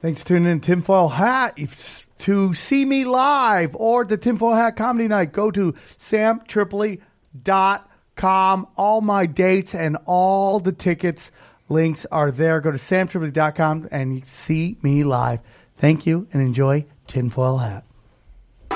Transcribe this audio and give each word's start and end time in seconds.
Thanks 0.00 0.22
for 0.22 0.28
tuning 0.28 0.52
in 0.52 0.60
Tinfoil 0.60 1.08
Hat. 1.08 1.54
If, 1.56 2.08
to 2.18 2.54
see 2.54 2.84
me 2.84 3.04
live 3.04 3.74
or 3.74 4.04
the 4.04 4.16
Tinfoil 4.16 4.54
Hat 4.54 4.76
Comedy 4.76 5.08
Night, 5.08 5.32
go 5.32 5.50
to 5.50 5.72
samtripoli.com. 5.98 8.66
All 8.76 9.00
my 9.00 9.26
dates 9.26 9.74
and 9.74 9.96
all 10.04 10.60
the 10.60 10.70
tickets 10.72 11.32
links 11.68 12.06
are 12.12 12.30
there. 12.30 12.60
Go 12.60 12.70
to 12.70 12.78
samtripoli.com 12.78 13.88
and 13.90 14.24
see 14.26 14.76
me 14.82 15.02
live. 15.02 15.40
Thank 15.76 16.06
you 16.06 16.28
and 16.32 16.42
enjoy 16.42 16.86
Tinfoil 17.08 17.58
Hat. 17.58 17.84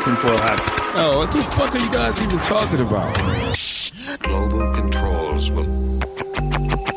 Tinfoil 0.01 0.39
hat. 0.39 0.59
Oh, 0.97 1.19
what 1.19 1.31
the 1.31 1.43
fuck 1.43 1.75
are 1.75 1.79
you 1.79 1.93
guys 1.93 2.21
even 2.21 2.39
talking 2.41 2.81
about? 2.81 3.15
Global 4.21 4.73
controls 4.73 5.51
will 5.51 6.01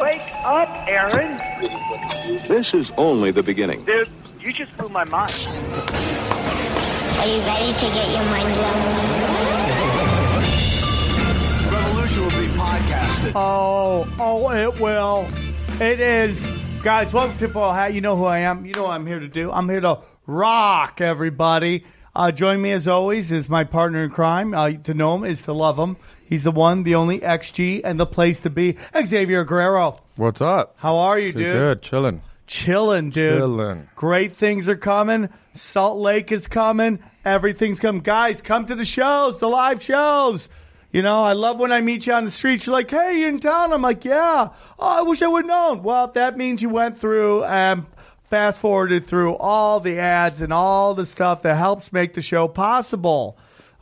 Wake 0.00 0.22
up, 0.44 0.68
Aaron. 0.88 1.36
This 2.46 2.72
is 2.72 2.90
only 2.96 3.32
the 3.32 3.42
beginning. 3.42 3.84
Dude, 3.84 4.08
you 4.40 4.50
just 4.50 4.74
blew 4.78 4.88
my 4.88 5.04
mind. 5.04 5.30
Are 7.18 7.26
you 7.26 7.40
ready 7.42 7.74
to 7.74 7.84
get 7.84 8.10
your 8.10 8.24
mind 8.24 8.54
blown? 8.54 8.80
Revolution 11.70 12.22
will 12.22 12.30
be 12.30 12.46
podcasted. 12.56 13.32
Oh, 13.34 14.10
oh, 14.18 14.50
it 14.52 14.80
will. 14.80 15.28
It 15.80 16.00
is. 16.00 16.48
Guys, 16.82 17.12
welcome 17.12 17.36
to 17.36 17.44
Tinfoil 17.44 17.72
Hat. 17.72 17.92
You 17.92 18.00
know 18.00 18.16
who 18.16 18.24
I 18.24 18.38
am. 18.38 18.64
You 18.64 18.72
know 18.72 18.84
what 18.84 18.92
I'm 18.92 19.06
here 19.06 19.20
to 19.20 19.28
do. 19.28 19.52
I'm 19.52 19.68
here 19.68 19.82
to 19.82 19.98
rock 20.26 21.02
everybody. 21.02 21.84
Uh, 22.16 22.32
join 22.32 22.62
me 22.62 22.72
as 22.72 22.88
always 22.88 23.30
is 23.30 23.50
my 23.50 23.64
partner 23.64 24.02
in 24.02 24.10
crime. 24.10 24.54
Uh, 24.54 24.70
to 24.72 24.94
know 24.94 25.14
him 25.16 25.24
is 25.24 25.42
to 25.42 25.52
love 25.52 25.78
him. 25.78 25.98
He's 26.30 26.44
the 26.44 26.52
one, 26.52 26.84
the 26.84 26.94
only 26.94 27.18
XG, 27.18 27.80
and 27.82 27.98
the 27.98 28.06
place 28.06 28.38
to 28.40 28.50
be. 28.50 28.76
Xavier 29.04 29.42
Guerrero. 29.42 30.00
What's 30.14 30.40
up? 30.40 30.74
How 30.76 30.96
are 30.96 31.18
you, 31.18 31.32
dude? 31.32 31.58
good, 31.58 31.82
chilling. 31.82 32.22
Chilling, 32.46 33.10
dude. 33.10 33.38
Chilling. 33.38 33.88
Great 33.96 34.32
things 34.32 34.68
are 34.68 34.76
coming. 34.76 35.28
Salt 35.56 35.98
Lake 35.98 36.30
is 36.30 36.46
coming. 36.46 37.00
Everything's 37.24 37.80
coming. 37.80 38.00
Guys, 38.00 38.40
come 38.40 38.64
to 38.66 38.76
the 38.76 38.84
shows, 38.84 39.40
the 39.40 39.48
live 39.48 39.82
shows. 39.82 40.48
You 40.92 41.02
know, 41.02 41.24
I 41.24 41.32
love 41.32 41.58
when 41.58 41.72
I 41.72 41.80
meet 41.80 42.06
you 42.06 42.12
on 42.12 42.26
the 42.26 42.30
street. 42.30 42.64
You're 42.64 42.74
like, 42.74 42.90
hey, 42.90 43.20
you 43.20 43.26
in 43.26 43.40
town? 43.40 43.72
I'm 43.72 43.82
like, 43.82 44.04
yeah. 44.04 44.50
Oh, 44.78 44.98
I 45.00 45.02
wish 45.02 45.22
I 45.22 45.26
would 45.26 45.46
have 45.46 45.48
known. 45.48 45.82
Well, 45.82 46.06
that 46.08 46.36
means 46.36 46.62
you 46.62 46.68
went 46.68 47.00
through 47.00 47.42
and 47.42 47.86
fast 48.28 48.60
forwarded 48.60 49.04
through 49.04 49.34
all 49.34 49.80
the 49.80 49.98
ads 49.98 50.40
and 50.40 50.52
all 50.52 50.94
the 50.94 51.06
stuff 51.06 51.42
that 51.42 51.56
helps 51.56 51.92
make 51.92 52.14
the 52.14 52.22
show 52.22 52.46
possible. 52.46 53.36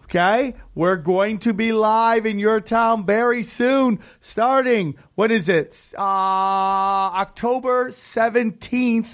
Okay? 0.09 0.55
We're 0.75 0.97
going 0.97 1.39
to 1.41 1.53
be 1.53 1.73
live 1.73 2.25
in 2.25 2.39
your 2.39 2.61
town 2.61 3.05
very 3.05 3.42
soon, 3.42 4.01
starting, 4.20 4.97
what 5.17 5.31
is 5.31 5.51
it? 5.51 5.92
Uh, 5.97 6.01
October 6.01 7.91
17th. 7.91 9.06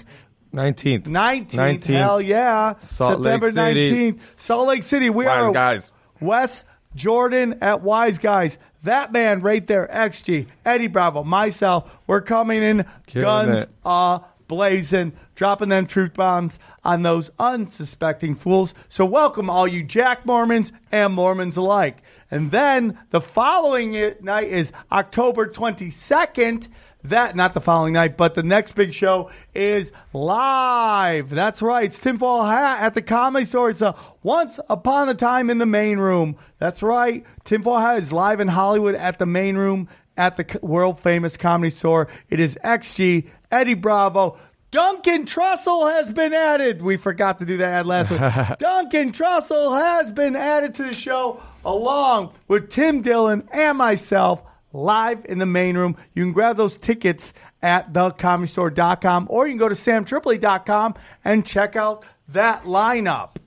19th. 0.53 1.03
19th. 1.03 1.51
19th. 1.51 1.85
Hell 1.85 2.21
yeah. 2.21 2.75
Salt 2.83 3.23
September 3.23 3.51
City. 3.51 4.11
19th. 4.13 4.19
Salt 4.37 4.67
Lake 4.69 4.83
City. 4.83 5.09
We 5.09 5.25
Wise 5.25 5.37
are 5.37 5.51
guys. 5.51 5.91
West 6.21 6.63
Jordan 6.95 7.57
at 7.61 7.81
Wise 7.81 8.17
Guys. 8.17 8.57
That 8.83 9.11
man 9.11 9.41
right 9.41 9.65
there, 9.65 9.89
XG, 9.91 10.47
Eddie 10.63 10.87
Bravo, 10.87 11.23
myself, 11.23 11.91
we're 12.07 12.21
coming 12.21 12.61
in 12.63 12.85
Killing 13.07 13.25
guns 13.25 13.57
it. 13.63 13.69
uh 13.83 14.19
blazing, 14.47 15.13
dropping 15.35 15.69
them 15.69 15.85
truth 15.85 16.13
bombs 16.13 16.59
on 16.83 17.03
those 17.03 17.31
unsuspecting 17.39 18.35
fools. 18.35 18.73
So 18.89 19.05
welcome 19.05 19.49
all 19.49 19.67
you 19.67 19.83
Jack 19.83 20.25
Mormons 20.25 20.71
and 20.91 21.13
Mormons 21.13 21.57
alike. 21.57 22.01
And 22.31 22.51
then 22.51 22.97
the 23.11 23.21
following 23.21 23.91
night 24.21 24.47
is 24.47 24.71
October 24.91 25.47
22nd. 25.47 26.67
That, 27.03 27.35
not 27.35 27.53
the 27.53 27.61
following 27.61 27.93
night, 27.93 28.17
but 28.17 28.33
the 28.33 28.41
next 28.41 28.73
big 28.73 28.91
show 28.91 29.29
is 29.53 29.91
live. 30.11 31.29
That's 31.29 31.61
right. 31.61 31.85
It's 31.85 31.99
Tinfoil 31.99 32.45
Hat 32.45 32.81
at 32.81 32.95
the 32.95 33.03
Comedy 33.03 33.45
Store. 33.45 33.69
It's 33.69 33.81
a 33.81 33.95
once 34.23 34.59
upon 34.69 35.09
a 35.09 35.13
time 35.13 35.51
in 35.51 35.59
the 35.59 35.67
main 35.67 35.99
room. 35.99 36.35
That's 36.57 36.81
right. 36.81 37.23
Tinfoil 37.43 37.77
Hat 37.77 37.99
is 37.99 38.11
live 38.11 38.39
in 38.39 38.47
Hollywood 38.47 38.95
at 38.95 39.19
the 39.19 39.27
main 39.27 39.55
room 39.55 39.87
at 40.17 40.35
the 40.35 40.59
world 40.61 40.99
famous 40.99 41.37
comedy 41.37 41.69
store. 41.69 42.07
It 42.29 42.39
is 42.39 42.57
XG, 42.63 43.29
Eddie 43.55 43.73
Bravo. 43.73 44.37
Duncan 44.71 45.25
Trussell 45.25 45.89
has 45.89 46.11
been 46.11 46.33
added. 46.33 46.81
We 46.81 46.97
forgot 46.97 47.39
to 47.39 47.45
do 47.45 47.57
that 47.57 47.73
ad 47.73 47.85
last 47.85 48.11
week. 48.11 48.19
Duncan 48.59 49.13
Trussell 49.13 49.79
has 49.79 50.11
been 50.11 50.35
added 50.35 50.75
to 50.75 50.83
the 50.83 50.93
show 50.93 51.41
along 51.63 52.33
with 52.49 52.69
Tim 52.69 53.01
Dillon 53.01 53.47
and 53.53 53.77
myself 53.77 54.43
live 54.73 55.25
in 55.25 55.37
the 55.37 55.45
main 55.45 55.77
room. 55.77 55.95
You 56.13 56.23
can 56.23 56.33
grab 56.33 56.57
those 56.57 56.77
tickets 56.77 57.31
at 57.61 57.93
thecomedystore.com 57.93 59.27
or 59.29 59.47
you 59.47 59.53
can 59.53 59.59
go 59.59 59.69
to 59.69 59.75
samtripoli.com 59.75 60.95
and 61.23 61.45
check 61.45 61.77
out 61.77 62.05
that 62.27 62.65
lineup. 62.65 63.37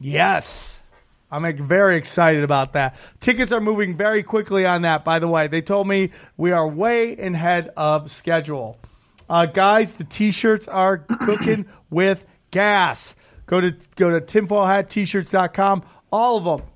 Yes. 0.00 0.78
I'm 1.30 1.68
very 1.68 1.98
excited 1.98 2.42
about 2.42 2.72
that. 2.72 2.96
Tickets 3.20 3.52
are 3.52 3.60
moving 3.60 3.94
very 3.94 4.22
quickly 4.22 4.64
on 4.64 4.82
that, 4.82 5.04
by 5.04 5.18
the 5.18 5.28
way. 5.28 5.46
They 5.46 5.60
told 5.60 5.86
me 5.86 6.12
we 6.38 6.52
are 6.52 6.66
way 6.66 7.14
ahead 7.18 7.70
of 7.76 8.10
schedule. 8.10 8.78
Uh, 9.28 9.46
guys, 9.46 9.94
the 9.94 10.04
t-shirts 10.04 10.66
are 10.68 10.98
cooking 10.98 11.66
with 11.90 12.24
gas. 12.50 13.14
Go 13.46 13.60
to 13.60 13.74
go 13.96 14.18
to 14.18 14.24
tinfoilhattshirts.com. 14.24 15.82
All 16.10 16.38
of 16.38 16.44
them. 16.60 16.68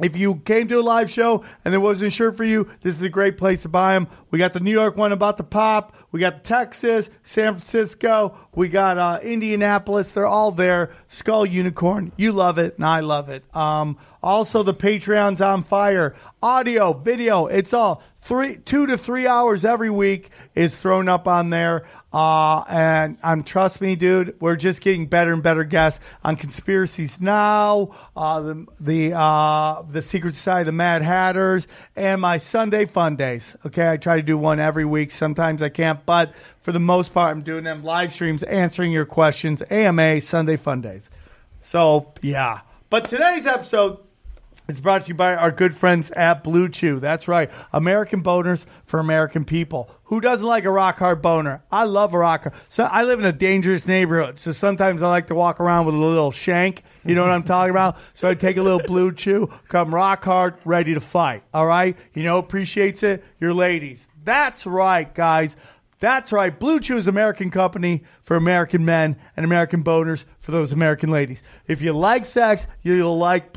If 0.00 0.16
you 0.16 0.36
came 0.36 0.68
to 0.68 0.78
a 0.78 0.82
live 0.82 1.10
show 1.10 1.44
and 1.64 1.72
there 1.72 1.80
wasn't 1.80 2.08
a 2.08 2.10
shirt 2.10 2.36
for 2.36 2.44
you, 2.44 2.68
this 2.82 2.94
is 2.94 3.02
a 3.02 3.08
great 3.08 3.36
place 3.36 3.62
to 3.62 3.68
buy 3.68 3.94
them. 3.94 4.08
We 4.30 4.38
got 4.38 4.52
the 4.52 4.60
New 4.60 4.70
York 4.70 4.96
one 4.96 5.12
about 5.12 5.36
to 5.38 5.42
pop. 5.42 5.96
We 6.12 6.20
got 6.20 6.44
Texas, 6.44 7.10
San 7.24 7.54
Francisco. 7.54 8.38
We 8.54 8.68
got 8.68 8.96
uh, 8.96 9.18
Indianapolis. 9.22 10.12
They're 10.12 10.26
all 10.26 10.52
there. 10.52 10.92
Skull 11.08 11.44
Unicorn. 11.44 12.12
You 12.16 12.32
love 12.32 12.58
it, 12.58 12.76
and 12.76 12.86
I 12.86 13.00
love 13.00 13.28
it. 13.28 13.44
Um, 13.54 13.98
also, 14.22 14.62
the 14.62 14.74
Patreon's 14.74 15.40
on 15.40 15.64
fire. 15.64 16.14
Audio, 16.42 16.92
video. 16.92 17.46
It's 17.46 17.74
all 17.74 18.02
three, 18.20 18.56
two 18.56 18.86
to 18.86 18.96
three 18.98 19.26
hours 19.26 19.64
every 19.64 19.90
week 19.90 20.30
is 20.54 20.76
thrown 20.76 21.08
up 21.08 21.28
on 21.28 21.50
there. 21.50 21.86
Uh, 22.12 22.64
and 22.68 23.18
I'm 23.22 23.42
trust 23.42 23.82
me, 23.82 23.94
dude, 23.94 24.34
we're 24.40 24.56
just 24.56 24.80
getting 24.80 25.06
better 25.06 25.32
and 25.32 25.42
better 25.42 25.62
guests 25.62 26.00
on 26.24 26.36
conspiracies 26.36 27.20
now, 27.20 27.90
uh, 28.16 28.40
the 28.40 28.66
the 28.80 29.12
uh, 29.12 29.82
the 29.82 30.00
Secret 30.00 30.34
Society, 30.34 30.64
the 30.64 30.72
Mad 30.72 31.02
Hatters, 31.02 31.66
and 31.96 32.20
my 32.20 32.38
Sunday 32.38 32.86
Fun 32.86 33.16
Days. 33.16 33.56
Okay, 33.66 33.90
I 33.90 33.98
try 33.98 34.16
to 34.16 34.22
do 34.22 34.38
one 34.38 34.58
every 34.58 34.86
week. 34.86 35.10
Sometimes 35.10 35.62
I 35.62 35.68
can't, 35.68 36.04
but 36.06 36.32
for 36.62 36.72
the 36.72 36.80
most 36.80 37.12
part, 37.12 37.30
I'm 37.30 37.42
doing 37.42 37.64
them 37.64 37.84
live 37.84 38.12
streams, 38.12 38.42
answering 38.42 38.90
your 38.90 39.04
questions. 39.06 39.62
AMA 39.70 40.22
Sunday 40.22 40.56
Fun 40.56 40.80
Days. 40.80 41.10
So 41.62 42.14
yeah, 42.22 42.60
but 42.88 43.04
today's 43.10 43.44
episode 43.44 43.98
it's 44.68 44.80
brought 44.80 45.04
to 45.04 45.08
you 45.08 45.14
by 45.14 45.34
our 45.34 45.50
good 45.50 45.74
friends 45.74 46.10
at 46.10 46.44
Blue 46.44 46.68
Chew. 46.68 47.00
That's 47.00 47.26
right. 47.26 47.50
American 47.72 48.22
boners 48.22 48.66
for 48.84 49.00
American 49.00 49.46
people. 49.46 49.90
Who 50.04 50.20
doesn't 50.20 50.46
like 50.46 50.66
a 50.66 50.70
rock 50.70 50.98
hard 50.98 51.22
boner? 51.22 51.62
I 51.72 51.84
love 51.84 52.12
a 52.12 52.18
rock 52.18 52.42
hard. 52.42 52.54
So 52.68 52.84
I 52.84 53.04
live 53.04 53.18
in 53.18 53.24
a 53.24 53.32
dangerous 53.32 53.86
neighborhood. 53.86 54.38
So 54.38 54.52
sometimes 54.52 55.00
I 55.00 55.08
like 55.08 55.28
to 55.28 55.34
walk 55.34 55.58
around 55.58 55.86
with 55.86 55.94
a 55.94 55.98
little 55.98 56.30
shank. 56.30 56.82
You 57.02 57.14
know 57.14 57.22
what 57.22 57.30
I'm 57.30 57.44
talking 57.44 57.70
about? 57.70 57.96
So 58.12 58.28
I 58.28 58.34
take 58.34 58.58
a 58.58 58.62
little 58.62 58.82
Blue 58.86 59.10
Chew, 59.10 59.50
come 59.68 59.94
rock 59.94 60.22
hard, 60.22 60.56
ready 60.66 60.92
to 60.92 61.00
fight. 61.00 61.44
All 61.54 61.66
right? 61.66 61.96
You 62.12 62.24
know, 62.24 62.36
appreciates 62.36 63.02
it? 63.02 63.24
Your 63.40 63.54
ladies. 63.54 64.06
That's 64.22 64.66
right, 64.66 65.12
guys. 65.14 65.56
That's 66.00 66.30
right. 66.30 66.56
Blue 66.56 66.78
Chew 66.78 66.96
is 66.96 67.06
American 67.08 67.50
company 67.50 68.04
for 68.22 68.36
American 68.36 68.84
men 68.84 69.16
and 69.36 69.44
American 69.44 69.82
boners 69.82 70.26
for 70.38 70.52
those 70.52 70.72
American 70.72 71.10
ladies. 71.10 71.42
If 71.66 71.82
you 71.82 71.92
like 71.92 72.24
sex, 72.24 72.66
you'll 72.82 73.18
like 73.18 73.52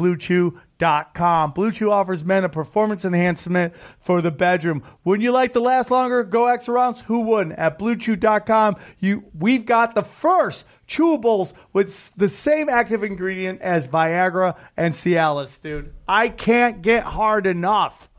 BlueChew.com. 0.82 1.52
Blue 1.52 1.72
Chew 1.72 1.92
offers 1.92 2.24
men 2.24 2.44
a 2.44 2.50
performance 2.50 3.06
enhancement 3.06 3.74
for 4.00 4.22
the 4.22 4.32
bedroom. 4.32 4.84
Wouldn't 5.04 5.24
you 5.24 5.32
like 5.32 5.54
to 5.54 5.60
last 5.60 5.92
longer? 5.92 6.24
Go 6.24 6.48
extra 6.48 6.74
rounds? 6.74 7.02
Who 7.02 7.22
wouldn't? 7.22 7.58
At 7.58 7.80
BlueChew.com, 7.80 8.78
you 9.00 9.26
we've 9.38 9.66
got 9.66 9.96
the 9.96 10.04
first 10.04 10.66
chewables 10.88 11.54
with 11.74 12.14
the 12.16 12.30
same 12.30 12.70
active 12.70 13.04
ingredient 13.04 13.62
as 13.62 13.88
Viagra 13.88 14.56
and 14.76 14.94
Cialis, 14.94 15.62
dude. 15.62 15.94
I 16.08 16.30
can't 16.30 16.82
get 16.82 17.04
hard 17.04 17.46
enough. 17.46 18.10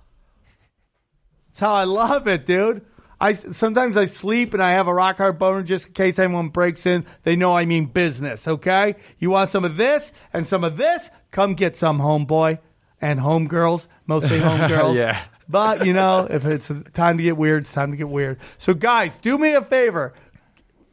That's 1.48 1.60
how 1.60 1.74
I 1.74 1.84
love 1.84 2.28
it, 2.28 2.46
dude. 2.46 2.86
I 3.20 3.34
sometimes 3.34 3.96
I 3.96 4.06
sleep 4.06 4.52
and 4.52 4.60
I 4.60 4.72
have 4.72 4.88
a 4.88 4.94
rock 4.94 5.18
hard 5.18 5.38
boner 5.38 5.62
just 5.62 5.86
in 5.86 5.92
case 5.92 6.18
anyone 6.18 6.48
breaks 6.48 6.86
in. 6.86 7.06
They 7.22 7.36
know 7.36 7.56
I 7.56 7.66
mean 7.66 7.86
business. 7.86 8.48
Okay, 8.48 8.96
you 9.20 9.30
want 9.30 9.50
some 9.50 9.64
of 9.64 9.76
this 9.76 10.12
and 10.32 10.44
some 10.44 10.64
of 10.64 10.76
this? 10.76 11.08
Come 11.32 11.54
get 11.54 11.76
some, 11.76 11.98
homeboy 11.98 12.60
and 13.00 13.18
homegirls, 13.18 13.88
mostly 14.06 14.38
homegirls. 14.40 14.96
Yeah. 14.96 15.20
But 15.48 15.84
you 15.84 15.92
know, 15.92 16.28
if 16.30 16.46
it's 16.46 16.70
time 16.94 17.18
to 17.18 17.22
get 17.24 17.36
weird, 17.36 17.64
it's 17.64 17.72
time 17.72 17.90
to 17.90 17.96
get 17.96 18.08
weird. 18.08 18.38
So 18.58 18.72
guys, 18.72 19.18
do 19.18 19.36
me 19.36 19.54
a 19.54 19.62
favor. 19.62 20.14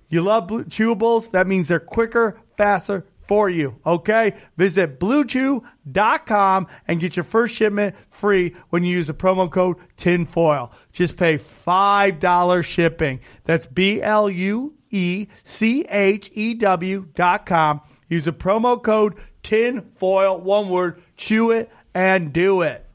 You 0.09 0.21
love 0.21 0.47
blue 0.47 0.63
chewables? 0.65 1.31
That 1.31 1.45
means 1.45 1.68
they're 1.68 1.80
quicker, 1.80 2.39
faster 2.57 3.06
for 3.30 3.47
you. 3.47 3.75
Okay? 3.86 4.33
Visit 4.57 5.00
bluechew.com 5.00 6.68
and 6.88 7.00
get 7.00 7.15
your 7.15 7.24
first 7.24 7.56
shipment 7.56 7.95
free 8.09 8.56
when 8.71 8.83
you 8.83 8.97
use 8.97 9.06
the 9.06 9.13
promo 9.13 9.50
code 9.51 9.77
TINFOIL. 9.97 10.71
Just 10.92 11.15
pay 11.15 11.38
$5 11.38 12.65
shipping. 12.65 13.19
That's 13.44 13.68
B 13.68 14.01
L 14.01 14.31
U 14.31 14.74
E 14.89 15.27
C 15.44 15.85
H 15.88 16.31
E 16.33 16.56
W 16.56 17.07
dot 17.13 17.45
com. 17.45 17.81
Use 18.07 18.25
the 18.25 18.33
promo 18.33 18.81
code 18.81 19.13
TINFOIL, 19.44 20.41
one 20.41 20.69
word, 20.69 21.01
chew 21.18 21.51
it 21.51 21.69
and 21.94 22.31
do 22.33 22.62
it. 22.62 22.86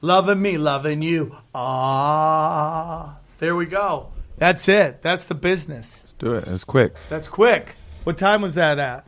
Loving 0.00 0.40
me, 0.40 0.58
loving 0.58 1.02
you. 1.02 1.36
Ah, 1.54 3.18
there 3.38 3.56
we 3.56 3.66
go. 3.66 4.12
That's 4.36 4.68
it. 4.68 5.02
That's 5.02 5.24
the 5.24 5.34
business. 5.34 6.00
Let's 6.02 6.12
do 6.14 6.34
it. 6.34 6.46
It's 6.46 6.64
quick. 6.64 6.94
That's 7.08 7.26
quick. 7.26 7.74
What 8.04 8.16
time 8.16 8.42
was 8.42 8.54
that 8.54 8.78
at? 8.78 9.06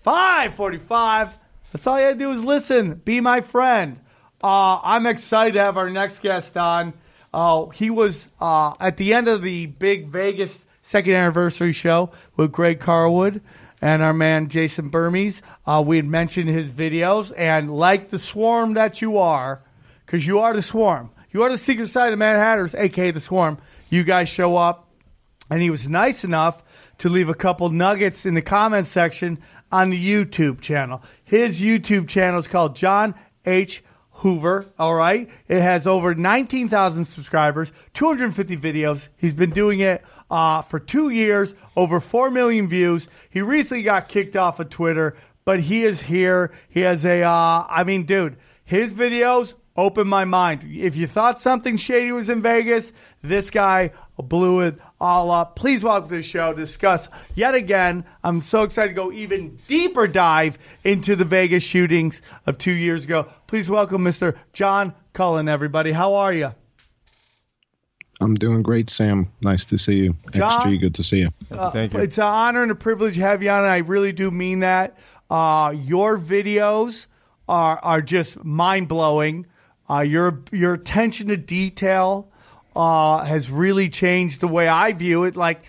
545. 0.00 1.38
That's 1.72 1.86
all 1.86 2.00
you 2.00 2.06
had 2.06 2.18
to 2.18 2.24
do 2.24 2.32
is 2.32 2.42
listen. 2.42 2.94
Be 2.94 3.20
my 3.20 3.42
friend. 3.42 4.00
Uh, 4.42 4.80
I'm 4.82 5.06
excited 5.06 5.54
to 5.54 5.60
have 5.60 5.76
our 5.76 5.90
next 5.90 6.20
guest 6.20 6.56
on. 6.56 6.94
Uh, 7.32 7.66
he 7.68 7.90
was 7.90 8.26
uh, 8.40 8.74
at 8.80 8.96
the 8.96 9.14
end 9.14 9.28
of 9.28 9.42
the 9.42 9.66
big 9.66 10.08
Vegas 10.08 10.64
second 10.82 11.14
anniversary 11.14 11.72
show 11.72 12.10
with 12.36 12.52
Greg 12.52 12.80
Carlwood 12.80 13.40
and 13.82 14.00
our 14.00 14.14
man 14.14 14.48
Jason 14.48 14.90
Bermas. 14.90 15.42
Uh, 15.66 15.82
we 15.84 15.96
had 15.96 16.06
mentioned 16.06 16.48
his 16.48 16.70
videos, 16.70 17.32
and 17.36 17.70
like 17.70 18.08
the 18.08 18.18
swarm 18.18 18.74
that 18.74 19.02
you 19.02 19.18
are, 19.18 19.62
because 20.06 20.26
you 20.26 20.38
are 20.38 20.54
the 20.54 20.62
swarm, 20.62 21.10
you 21.32 21.42
are 21.42 21.50
the 21.50 21.58
secret 21.58 21.88
side 21.88 22.12
of 22.12 22.18
Mad 22.18 22.38
Hatters, 22.38 22.74
aka 22.74 23.10
the 23.10 23.20
swarm. 23.20 23.58
You 23.90 24.04
guys 24.04 24.28
show 24.28 24.56
up, 24.56 24.88
and 25.50 25.60
he 25.60 25.68
was 25.68 25.86
nice 25.88 26.24
enough 26.24 26.62
to 26.98 27.08
leave 27.08 27.28
a 27.28 27.34
couple 27.34 27.68
nuggets 27.68 28.24
in 28.24 28.34
the 28.34 28.42
comment 28.42 28.86
section 28.86 29.42
on 29.72 29.90
the 29.90 30.12
YouTube 30.12 30.60
channel. 30.60 31.02
His 31.24 31.60
YouTube 31.60 32.08
channel 32.08 32.38
is 32.38 32.46
called 32.46 32.76
John 32.76 33.14
H. 33.44 33.82
Hoover. 34.16 34.66
All 34.78 34.94
right. 34.94 35.28
It 35.48 35.60
has 35.60 35.86
over 35.86 36.14
19,000 36.14 37.06
subscribers, 37.06 37.72
250 37.94 38.56
videos. 38.58 39.08
He's 39.16 39.34
been 39.34 39.50
doing 39.50 39.80
it 39.80 40.04
uh, 40.32 40.62
for 40.62 40.80
two 40.80 41.10
years, 41.10 41.54
over 41.76 42.00
4 42.00 42.30
million 42.30 42.66
views. 42.66 43.06
He 43.28 43.42
recently 43.42 43.82
got 43.82 44.08
kicked 44.08 44.34
off 44.34 44.58
of 44.58 44.70
Twitter, 44.70 45.14
but 45.44 45.60
he 45.60 45.84
is 45.84 46.00
here. 46.00 46.52
He 46.70 46.80
has 46.80 47.04
a, 47.04 47.22
uh, 47.22 47.66
I 47.68 47.84
mean, 47.84 48.04
dude, 48.04 48.38
his 48.64 48.94
videos 48.94 49.52
open 49.76 50.08
my 50.08 50.24
mind. 50.24 50.62
If 50.64 50.96
you 50.96 51.06
thought 51.06 51.38
something 51.38 51.76
shady 51.76 52.12
was 52.12 52.30
in 52.30 52.40
Vegas, 52.40 52.92
this 53.22 53.50
guy 53.50 53.92
blew 54.18 54.60
it 54.60 54.78
all 54.98 55.30
up. 55.30 55.56
Please 55.56 55.84
welcome 55.84 56.08
to 56.08 56.16
the 56.16 56.22
show 56.22 56.54
discuss 56.54 57.08
yet 57.34 57.54
again. 57.54 58.04
I'm 58.24 58.40
so 58.40 58.62
excited 58.62 58.90
to 58.90 58.94
go 58.94 59.12
even 59.12 59.58
deeper 59.66 60.06
dive 60.06 60.58
into 60.82 61.14
the 61.14 61.24
Vegas 61.24 61.62
shootings 61.62 62.22
of 62.46 62.56
two 62.56 62.72
years 62.72 63.04
ago. 63.04 63.28
Please 63.46 63.68
welcome 63.68 64.02
Mr. 64.02 64.36
John 64.52 64.94
Cullen, 65.12 65.48
everybody. 65.48 65.92
How 65.92 66.14
are 66.14 66.32
you? 66.32 66.52
I'm 68.22 68.34
doing 68.34 68.62
great, 68.62 68.90
Sam. 68.90 69.30
Nice 69.40 69.64
to 69.66 69.78
see 69.78 69.94
you. 69.94 70.16
John? 70.30 70.52
Extra 70.52 70.78
good 70.78 70.94
to 70.96 71.02
see 71.02 71.18
you. 71.18 71.30
Thank 71.50 71.94
you. 71.94 72.00
It's 72.00 72.18
an 72.18 72.24
honor 72.24 72.62
and 72.62 72.70
a 72.70 72.76
privilege 72.76 73.14
to 73.14 73.20
have 73.20 73.42
you 73.42 73.50
on, 73.50 73.60
and 73.60 73.68
I 73.68 73.78
really 73.78 74.12
do 74.12 74.30
mean 74.30 74.60
that. 74.60 74.98
Uh, 75.30 75.74
your 75.76 76.18
videos 76.18 77.06
are 77.48 77.78
are 77.82 78.02
just 78.02 78.44
mind 78.44 78.88
blowing. 78.88 79.46
Uh, 79.88 80.00
your 80.00 80.42
your 80.52 80.74
attention 80.74 81.28
to 81.28 81.36
detail 81.36 82.30
uh, 82.76 83.24
has 83.24 83.50
really 83.50 83.88
changed 83.88 84.40
the 84.40 84.48
way 84.48 84.68
I 84.68 84.92
view 84.92 85.24
it. 85.24 85.36
Like, 85.36 85.64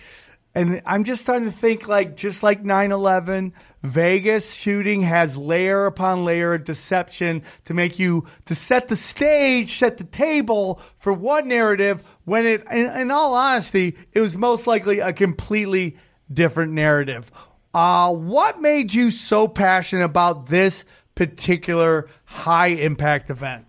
and 0.54 0.82
I'm 0.86 1.04
just 1.04 1.22
starting 1.22 1.46
to 1.50 1.56
think 1.56 1.88
like 1.88 2.16
just 2.16 2.42
like 2.42 2.62
9/11, 2.62 3.52
Vegas 3.84 4.54
shooting 4.54 5.02
has 5.02 5.36
layer 5.36 5.84
upon 5.84 6.24
layer 6.24 6.54
of 6.54 6.64
deception 6.64 7.42
to 7.66 7.74
make 7.74 7.98
you 7.98 8.24
to 8.46 8.54
set 8.54 8.88
the 8.88 8.96
stage, 8.96 9.76
set 9.76 9.98
the 9.98 10.04
table 10.04 10.80
for 10.98 11.12
one 11.12 11.48
narrative. 11.48 12.02
When 12.24 12.46
it, 12.46 12.64
in, 12.70 12.86
in 12.86 13.10
all 13.10 13.34
honesty, 13.34 13.94
it 14.14 14.20
was 14.20 14.38
most 14.38 14.66
likely 14.66 15.00
a 15.00 15.12
completely 15.12 15.98
different 16.32 16.72
narrative. 16.72 17.30
Uh, 17.74 18.14
what 18.14 18.62
made 18.62 18.94
you 18.94 19.10
so 19.10 19.46
passionate 19.46 20.04
about 20.04 20.46
this 20.46 20.86
particular 21.14 22.08
high 22.24 22.68
impact 22.68 23.28
event? 23.28 23.66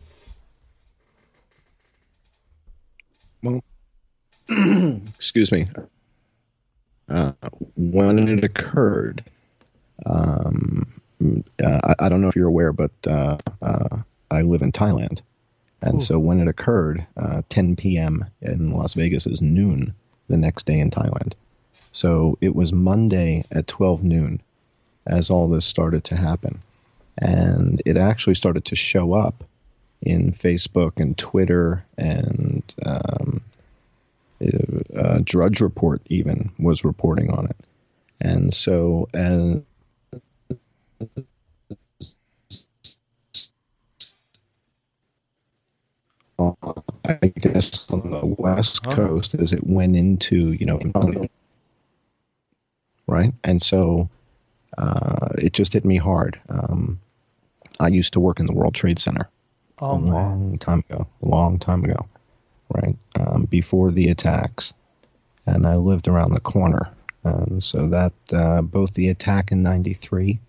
Well, 3.43 3.61
excuse 5.17 5.51
me. 5.51 5.67
Uh, 7.09 7.33
when 7.75 8.29
it 8.29 8.45
occurred, 8.45 9.25
um, 10.05 11.01
uh, 11.63 11.79
I, 11.83 12.05
I 12.05 12.09
don't 12.09 12.21
know 12.21 12.29
if 12.29 12.35
you're 12.35 12.47
aware, 12.47 12.73
but 12.73 12.91
uh, 13.07 13.37
uh, 13.61 13.97
I 14.31 14.41
live 14.41 14.61
in 14.61 14.71
Thailand. 14.71 15.21
And 15.81 16.01
so 16.01 16.17
when 16.17 16.39
it 16.39 16.47
occurred, 16.47 17.05
uh, 17.15 17.43
10 17.49 17.75
p.m. 17.75 18.25
in 18.41 18.71
Las 18.71 18.95
Vegas 18.95 19.27
is 19.27 19.41
noon 19.41 19.93
the 20.27 20.37
next 20.37 20.65
day 20.65 20.79
in 20.79 20.89
Thailand. 20.89 21.33
So 21.91 22.37
it 22.41 22.55
was 22.55 22.73
Monday 22.73 23.45
at 23.51 23.67
12 23.67 24.03
noon 24.03 24.41
as 25.05 25.29
all 25.29 25.47
this 25.47 25.65
started 25.65 26.03
to 26.05 26.15
happen. 26.15 26.61
And 27.19 27.81
it 27.85 27.97
actually 27.97 28.35
started 28.35 28.65
to 28.65 28.75
show 28.75 29.13
up 29.13 29.43
in 30.01 30.33
Facebook 30.33 30.99
and 30.99 31.17
Twitter 31.17 31.85
and 31.97 32.63
um, 32.85 33.41
uh, 34.97 35.19
Drudge 35.23 35.61
Report 35.61 36.01
even 36.07 36.51
was 36.59 36.83
reporting 36.83 37.29
on 37.29 37.45
it. 37.47 37.57
And 38.19 38.53
so 38.53 39.07
as 39.13 39.57
uh, 39.57 39.59
I 46.39 47.27
guess 47.39 47.85
on 47.89 48.11
the 48.11 48.35
West 48.37 48.83
Coast 48.83 49.35
as 49.35 49.53
it 49.53 49.65
went 49.65 49.95
into, 49.95 50.51
you 50.53 50.65
know, 50.65 50.79
right? 53.07 53.33
And 53.43 53.61
so 53.61 54.09
uh, 54.77 55.29
it 55.37 55.53
just 55.53 55.73
hit 55.73 55.85
me 55.85 55.97
hard. 55.97 56.39
Um, 56.49 56.99
I 57.79 57.87
used 57.87 58.13
to 58.13 58.19
work 58.19 58.39
in 58.39 58.45
the 58.45 58.53
World 58.53 58.75
Trade 58.75 58.99
Center 58.99 59.29
Oh 59.79 59.95
a 59.95 59.99
man, 59.99 60.11
long 60.11 60.57
time 60.57 60.83
ago, 60.89 61.07
a 61.21 61.27
long 61.27 61.59
time 61.59 61.83
ago, 61.83 62.05
right? 62.73 62.97
Um, 63.19 63.45
before 63.45 63.91
the 63.91 64.09
attacks. 64.09 64.73
And 65.45 65.67
I 65.67 65.75
lived 65.75 66.07
around 66.07 66.33
the 66.33 66.39
corner. 66.39 66.89
And 67.23 67.63
so 67.63 67.87
that, 67.89 68.13
uh, 68.33 68.61
both 68.61 68.93
the 68.93 69.09
attack 69.09 69.51
in 69.51 69.61
93 69.63 70.39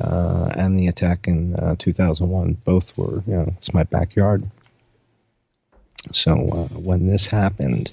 uh, 0.00 0.52
and 0.56 0.78
the 0.78 0.86
attack 0.86 1.28
in 1.28 1.54
uh, 1.56 1.76
2001, 1.78 2.54
both 2.64 2.96
were, 2.96 3.22
you 3.26 3.34
know, 3.34 3.54
it's 3.58 3.74
my 3.74 3.84
backyard. 3.84 4.48
So 6.12 6.32
uh, 6.32 6.78
when 6.78 7.06
this 7.06 7.26
happened, 7.26 7.92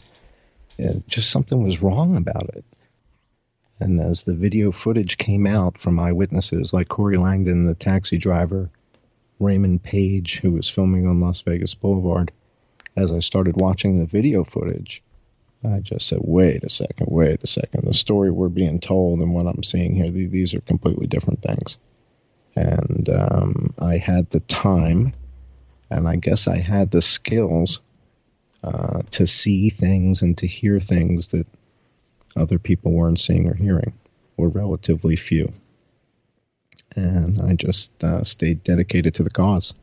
it, 0.77 1.07
just 1.07 1.29
something 1.29 1.63
was 1.63 1.81
wrong 1.81 2.15
about 2.15 2.49
it. 2.55 2.63
And 3.79 3.99
as 4.01 4.23
the 4.23 4.33
video 4.33 4.71
footage 4.71 5.17
came 5.17 5.45
out 5.45 5.77
from 5.77 5.99
eyewitnesses 5.99 6.73
like 6.73 6.87
Corey 6.87 7.17
Langdon, 7.17 7.67
the 7.67 7.75
taxi 7.75 8.17
driver, 8.17 8.69
Raymond 9.39 9.83
Page, 9.83 10.39
who 10.39 10.51
was 10.51 10.69
filming 10.69 11.05
on 11.05 11.19
Las 11.19 11.41
Vegas 11.41 11.75
Boulevard, 11.75 12.31
as 12.95 13.11
I 13.11 13.19
started 13.19 13.61
watching 13.61 13.99
the 13.99 14.07
video 14.07 14.43
footage, 14.43 15.03
I 15.63 15.79
just 15.79 16.07
said, 16.07 16.19
wait 16.21 16.63
a 16.63 16.69
second, 16.69 17.07
wait 17.09 17.43
a 17.43 17.47
second. 17.47 17.85
The 17.85 17.93
story 17.93 18.31
we're 18.31 18.49
being 18.49 18.79
told 18.79 19.19
and 19.19 19.33
what 19.33 19.47
I'm 19.47 19.63
seeing 19.63 19.95
here, 19.95 20.11
th- 20.11 20.31
these 20.31 20.53
are 20.53 20.61
completely 20.61 21.07
different 21.07 21.41
things. 21.41 21.77
And 22.57 23.07
um, 23.09 23.73
I 23.77 23.97
had 23.97 24.31
the 24.31 24.39
time, 24.39 25.13
and 25.91 26.07
I 26.07 26.15
guess 26.15 26.47
I 26.47 26.57
had 26.57 26.89
the 26.89 27.03
skills 27.03 27.81
uh, 28.63 29.03
to 29.11 29.27
see 29.27 29.69
things 29.69 30.23
and 30.23 30.35
to 30.39 30.47
hear 30.47 30.79
things 30.79 31.27
that 31.27 31.45
other 32.35 32.57
people 32.57 32.93
weren't 32.93 33.19
seeing 33.19 33.47
or 33.47 33.53
hearing, 33.53 33.93
or 34.37 34.47
relatively 34.47 35.15
few. 35.15 35.53
And 36.95 37.39
I 37.39 37.53
just 37.53 37.91
uh, 38.03 38.23
stayed 38.23 38.63
dedicated 38.63 39.13
to 39.15 39.23
the 39.23 39.29
cause. 39.29 39.75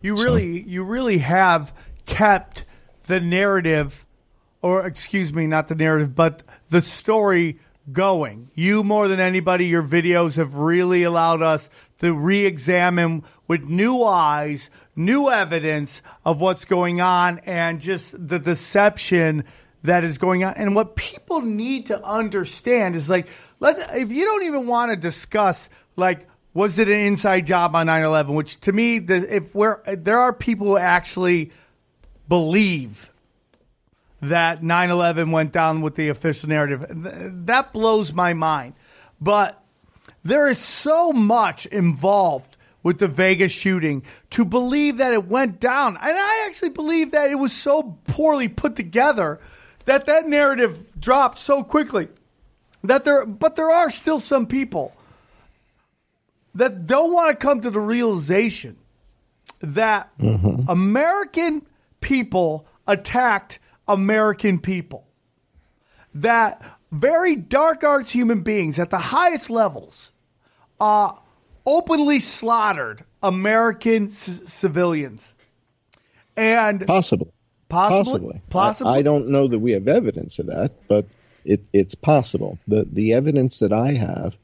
you 0.00 0.22
really 0.22 0.62
you 0.62 0.84
really 0.84 1.18
have 1.18 1.72
kept 2.06 2.64
the 3.06 3.20
narrative, 3.20 4.06
or 4.62 4.86
excuse 4.86 5.32
me, 5.32 5.48
not 5.48 5.66
the 5.66 5.74
narrative, 5.74 6.14
but 6.14 6.44
the 6.70 6.80
story 6.80 7.58
going. 7.90 8.50
You 8.54 8.84
more 8.84 9.08
than 9.08 9.18
anybody, 9.18 9.66
your 9.66 9.82
videos 9.82 10.34
have 10.34 10.54
really 10.54 11.02
allowed 11.02 11.42
us 11.42 11.68
to 11.98 12.14
re-examine 12.14 13.24
with 13.48 13.64
new 13.64 14.02
eyes, 14.04 14.70
new 14.94 15.30
evidence 15.30 16.02
of 16.24 16.40
what's 16.40 16.64
going 16.64 17.00
on, 17.00 17.40
and 17.40 17.80
just 17.80 18.14
the 18.28 18.38
deception 18.38 19.44
that 19.82 20.04
is 20.04 20.18
going 20.18 20.44
on. 20.44 20.54
And 20.54 20.74
what 20.76 20.94
people 20.94 21.40
need 21.40 21.86
to 21.86 22.02
understand 22.04 22.94
is 22.94 23.10
like, 23.10 23.26
let's, 23.58 23.80
if 23.94 24.12
you 24.12 24.24
don't 24.24 24.44
even 24.44 24.66
want 24.66 24.90
to 24.90 24.96
discuss 24.96 25.68
like 25.96 26.28
was 26.54 26.78
it 26.78 26.88
an 26.88 26.98
inside 26.98 27.46
job 27.46 27.74
on 27.74 27.86
9-11 27.86 28.34
which 28.34 28.60
to 28.60 28.72
me 28.72 28.96
if 28.96 29.54
we're 29.54 29.80
there 29.94 30.18
are 30.18 30.32
people 30.32 30.66
who 30.66 30.76
actually 30.76 31.52
believe 32.28 33.10
that 34.22 34.62
9-11 34.62 35.32
went 35.32 35.52
down 35.52 35.82
with 35.82 35.96
the 35.96 36.08
official 36.08 36.48
narrative 36.48 36.86
that 36.88 37.72
blows 37.72 38.12
my 38.12 38.32
mind 38.32 38.74
but 39.20 39.62
there 40.24 40.48
is 40.48 40.58
so 40.58 41.12
much 41.12 41.66
involved 41.66 42.56
with 42.82 42.98
the 42.98 43.08
Vegas 43.08 43.52
shooting 43.52 44.02
to 44.30 44.44
believe 44.44 44.96
that 44.96 45.12
it 45.12 45.26
went 45.26 45.60
down. 45.60 45.96
And 45.96 46.16
I 46.16 46.46
actually 46.46 46.70
believe 46.70 47.12
that 47.12 47.30
it 47.30 47.36
was 47.36 47.52
so 47.52 47.98
poorly 48.06 48.48
put 48.48 48.74
together 48.76 49.40
that 49.84 50.06
that 50.06 50.26
narrative 50.26 50.84
dropped 50.98 51.38
so 51.38 51.62
quickly. 51.62 52.08
That 52.84 53.04
there 53.04 53.24
but 53.24 53.54
there 53.54 53.70
are 53.70 53.90
still 53.90 54.18
some 54.18 54.46
people 54.46 54.92
that 56.54 56.86
don't 56.86 57.12
want 57.12 57.30
to 57.30 57.36
come 57.36 57.60
to 57.60 57.70
the 57.70 57.80
realization 57.80 58.76
that 59.60 60.10
mm-hmm. 60.18 60.68
American 60.68 61.64
people 62.00 62.66
attacked 62.88 63.60
American 63.88 64.58
people. 64.58 65.06
That 66.14 66.62
very 66.90 67.36
dark 67.36 67.84
arts 67.84 68.10
human 68.10 68.42
beings 68.42 68.78
at 68.78 68.90
the 68.90 68.98
highest 68.98 69.48
levels 69.50 70.12
uh, 70.80 71.12
openly 71.64 72.20
slaughtered 72.20 73.04
American 73.22 74.08
c- 74.10 74.32
civilians. 74.46 75.32
And 76.36 76.86
Possible. 76.86 77.32
possibly, 77.68 78.04
Possibly. 78.12 78.40
possibly, 78.50 78.92
I, 78.92 78.96
I 78.98 79.02
don't 79.02 79.28
know 79.28 79.48
that 79.48 79.58
we 79.58 79.72
have 79.72 79.88
evidence 79.88 80.38
of 80.38 80.46
that, 80.46 80.72
but 80.88 81.06
it, 81.44 81.60
it's 81.72 81.94
possible. 81.94 82.58
The 82.68 82.86
the 82.90 83.12
evidence 83.12 83.58
that 83.58 83.72
I 83.72 83.94
have 83.94 84.34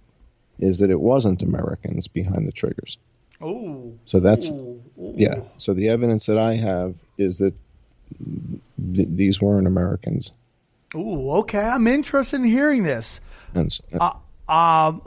is 0.59 0.79
that 0.79 0.91
it 0.91 1.01
wasn't 1.01 1.41
Americans 1.43 2.09
behind 2.09 2.47
the 2.49 2.53
triggers. 2.53 2.99
Ooh, 3.43 3.97
So 4.05 4.21
that's 4.21 4.49
ooh, 4.51 4.83
ooh. 4.99 5.15
yeah. 5.17 5.41
So 5.59 5.73
the 5.73 5.89
evidence 5.89 6.27
that 6.27 6.39
I 6.39 6.57
have 6.57 6.95
is 7.17 7.39
that 7.39 7.55
th- 8.95 9.09
these 9.11 9.41
weren't 9.41 9.67
Americans. 9.67 10.31
Ooh, 10.95 11.31
okay. 11.33 11.61
I'm 11.61 11.87
interested 11.87 12.37
in 12.37 12.45
hearing 12.45 12.83
this. 12.83 13.21
And 13.55 13.67
s- 13.67 13.81
Um, 14.49 15.03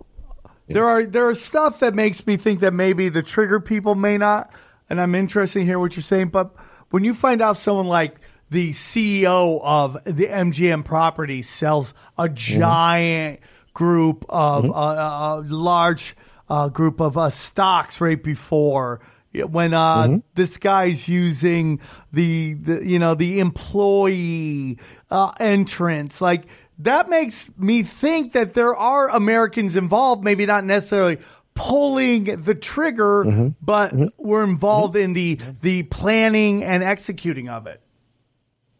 there 0.67 0.87
are 0.87 1.03
there 1.03 1.27
are 1.27 1.35
stuff 1.35 1.79
that 1.79 1.95
makes 1.95 2.25
me 2.27 2.37
think 2.37 2.59
that 2.61 2.73
maybe 2.73 3.09
the 3.09 3.23
trigger 3.23 3.59
people 3.59 3.95
may 3.95 4.17
not, 4.17 4.51
and 4.89 5.01
I'm 5.01 5.15
interested 5.15 5.59
in 5.59 5.65
hear 5.65 5.79
what 5.79 5.95
you're 5.95 6.03
saying. 6.03 6.29
But 6.29 6.53
when 6.91 7.03
you 7.03 7.13
find 7.13 7.41
out 7.41 7.57
someone 7.57 7.87
like 7.87 8.15
the 8.51 8.71
CEO 8.73 9.59
of 9.63 9.97
the 10.05 10.27
MGM 10.27 10.83
property 10.85 11.41
sells 11.41 11.93
a 12.17 12.29
giant 12.29 13.39
group 13.73 14.25
of 14.29 14.65
uh, 14.65 14.69
a 14.69 15.43
large 15.47 16.15
uh, 16.49 16.67
group 16.69 16.99
of 17.01 17.17
uh, 17.17 17.29
stocks 17.31 17.99
right 18.01 18.21
before 18.21 18.99
when 19.33 19.73
uh, 19.73 20.03
mm-hmm. 20.03 20.17
this 20.35 20.57
guy's 20.57 21.07
using 21.07 21.79
the, 22.11 22.53
the 22.55 22.85
you 22.85 22.99
know 22.99 23.15
the 23.15 23.39
employee 23.39 24.77
uh, 25.09 25.31
entrance. 25.39 26.21
Like 26.21 26.45
that 26.79 27.09
makes 27.09 27.49
me 27.57 27.83
think 27.83 28.33
that 28.33 28.53
there 28.53 28.75
are 28.75 29.09
Americans 29.09 29.75
involved 29.75 30.23
maybe 30.23 30.45
not 30.45 30.63
necessarily 30.63 31.19
pulling 31.53 32.41
the 32.41 32.55
trigger 32.55 33.25
mm-hmm. 33.25 33.49
but 33.61 33.93
mm-hmm. 33.93 34.05
we're 34.17 34.43
involved 34.43 34.95
in 34.95 35.13
the 35.13 35.37
the 35.61 35.83
planning 35.83 36.63
and 36.63 36.83
executing 36.83 37.49
of 37.49 37.67
it. 37.67 37.81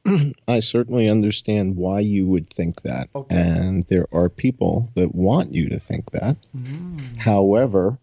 I 0.48 0.62
certainly 0.62 1.10
understand 1.10 1.76
why 1.76 2.00
you 2.00 2.28
would 2.28 2.52
think 2.54 2.82
that. 2.82 3.10
Okay. 3.14 3.36
And 3.36 3.86
there 3.88 4.08
are 4.12 4.30
people 4.30 4.90
that 4.96 5.14
want 5.14 5.54
you 5.54 5.70
to 5.70 5.80
think 5.80 6.12
that. 6.12 6.38
However, 7.18 8.00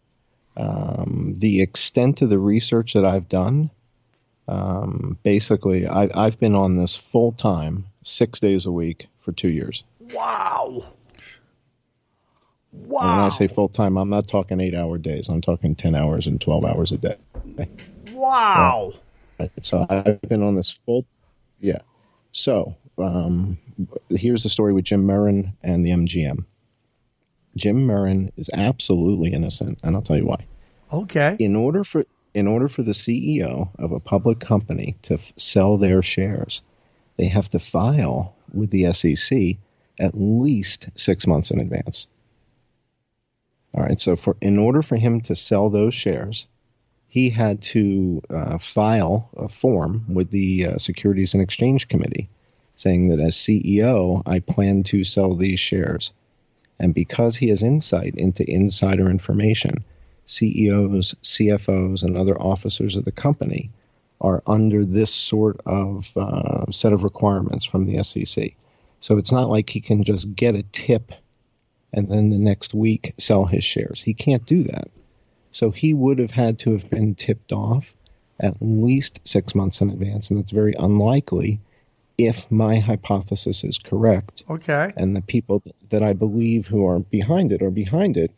um, 0.59 1.35
the 1.39 1.63
extent 1.63 2.23
of 2.23 2.29
the 2.29 2.39
research 2.39 2.95
that 2.95 3.05
I've 3.05 3.29
done, 3.29 3.71
um, 4.49 5.19
basically, 5.23 5.87
I, 5.87 6.09
I've 6.15 6.39
been 6.39 6.55
on 6.55 6.77
this 6.77 6.97
full 6.97 7.33
time, 7.33 7.87
six 8.03 8.41
days 8.41 8.67
a 8.67 8.73
week 8.73 9.07
for 9.21 9.33
two 9.33 9.51
years. 9.51 9.85
wow 10.13 10.85
And 12.73 12.91
when 12.91 13.21
I 13.21 13.29
say 13.31 13.49
full 13.49 13.69
time, 13.69 13.97
I'm 13.97 14.11
not 14.11 14.29
talking 14.29 14.61
eight 14.61 14.75
hour 14.75 14.99
days. 14.99 15.29
I'm 15.29 15.41
talking 15.41 15.75
10 15.75 15.95
hours 15.95 16.27
and 16.27 16.41
12 16.41 16.65
hours 16.65 16.93
a 16.93 16.99
day. 16.99 17.17
wow 18.13 18.93
Right. 19.39 19.51
So 19.63 19.87
I've 19.89 20.21
been 20.23 20.43
on 20.43 20.57
this 20.57 20.79
full, 20.85 21.07
yeah. 21.61 21.79
So 22.33 22.75
um, 22.99 23.59
here's 24.11 24.43
the 24.43 24.49
story 24.49 24.73
with 24.73 24.85
Jim 24.85 25.05
Murren 25.05 25.53
and 25.63 25.85
the 25.85 25.91
MGM. 25.91 26.45
Jim 27.59 27.87
Murren 27.87 28.31
is 28.37 28.51
absolutely 28.53 29.33
innocent, 29.33 29.79
and 29.83 29.95
I'll 29.95 30.03
tell 30.03 30.17
you 30.17 30.27
why. 30.27 30.47
okay 30.93 31.37
In 31.39 31.57
order 31.57 31.85
for 31.85 32.05
in 32.35 32.47
order 32.47 32.69
for 32.69 32.83
the 32.83 32.93
CEO 32.93 33.71
of 33.79 33.93
a 33.93 34.01
public 34.01 34.39
company 34.39 34.97
to 35.03 35.15
f- 35.15 35.33
sell 35.37 35.79
their 35.79 36.03
shares, 36.03 36.61
they 37.17 37.29
have 37.29 37.49
to 37.51 37.59
file 37.59 38.35
with 38.53 38.71
the 38.71 38.93
SEC 38.93 39.57
at 39.99 40.13
least 40.15 40.89
six 40.95 41.27
months 41.27 41.51
in 41.51 41.59
advance. 41.59 42.07
All 43.75 43.83
right. 43.83 44.01
So 44.01 44.15
for 44.17 44.37
in 44.41 44.59
order 44.59 44.83
for 44.83 44.97
him 44.97 45.21
to 45.23 45.35
sell 45.35 45.71
those 45.71 45.95
shares, 45.95 46.47
he 47.09 47.31
had 47.31 47.63
to 47.63 48.23
uh, 48.31 48.59
file 48.59 49.31
a 49.37 49.49
form 49.49 50.05
with 50.15 50.31
the 50.31 50.67
uh, 50.67 50.79
Securities 50.79 51.35
and 51.35 51.43
Exchange 51.43 51.89
Committee 51.89 52.29
saying 52.79 53.09
that 53.09 53.19
as 53.19 53.35
CEO, 53.35 54.23
I 54.25 54.39
plan 54.39 54.85
to 54.85 55.03
sell 55.03 55.35
these 55.35 55.59
shares. 55.59 56.13
And 56.79 56.95
because 56.95 57.37
he 57.37 57.49
has 57.49 57.63
insight 57.63 58.15
into 58.15 58.49
insider 58.49 59.11
information, 59.11 59.85
CEOs, 60.27 61.15
CFOs, 61.23 62.03
and 62.03 62.17
other 62.17 62.41
officers 62.41 62.97
of 62.97 63.05
the 63.05 63.13
company 63.13 63.71
are 64.21 64.43
under 64.47 64.85
this 64.85 65.13
sort 65.13 65.61
of 65.67 66.07
uh, 66.17 66.71
set 66.71 66.93
of 66.93 67.03
requirements 67.03 67.65
from 67.65 67.87
the 67.87 68.03
SEC. 68.03 68.55
So 69.01 69.17
it's 69.17 69.33
not 69.33 69.49
like 69.49 69.71
he 69.71 69.81
can 69.81 70.03
just 70.03 70.35
get 70.35 70.55
a 70.55 70.65
tip 70.65 71.13
and 71.93 72.09
then 72.09 72.31
the 72.31 72.39
next 72.39 72.75
week 72.75 73.15
sell 73.19 73.45
his 73.47 73.65
shares. 73.65 74.03
He 74.03 74.15
can't 74.15 74.45
do 74.45 74.65
that. 74.65 74.91
So 75.51 75.71
he 75.71 75.95
would 75.95 76.19
have 76.19 76.31
had 76.31 76.59
to 76.61 76.73
have 76.73 76.91
been 76.91 77.15
tipped 77.15 77.53
off 77.53 77.95
at 78.41 78.57
least 78.61 79.21
six 79.25 79.55
months 79.55 79.81
in 79.81 79.91
advance, 79.91 80.31
and 80.31 80.39
that's 80.39 80.53
very 80.53 80.75
unlikely 80.79 81.61
if 82.19 82.51
my 82.51 82.79
hypothesis 82.79 83.65
is 83.65 83.79
correct 83.79 84.43
okay 84.51 84.93
and 84.97 85.17
the 85.17 85.23
people 85.23 85.63
that 85.91 86.03
I 86.03 86.13
believe 86.13 86.67
who 86.67 86.85
are 86.87 86.99
behind 87.01 87.53
it 87.53 87.63
are 87.63 87.71
behind 87.71 88.17
it. 88.17 88.33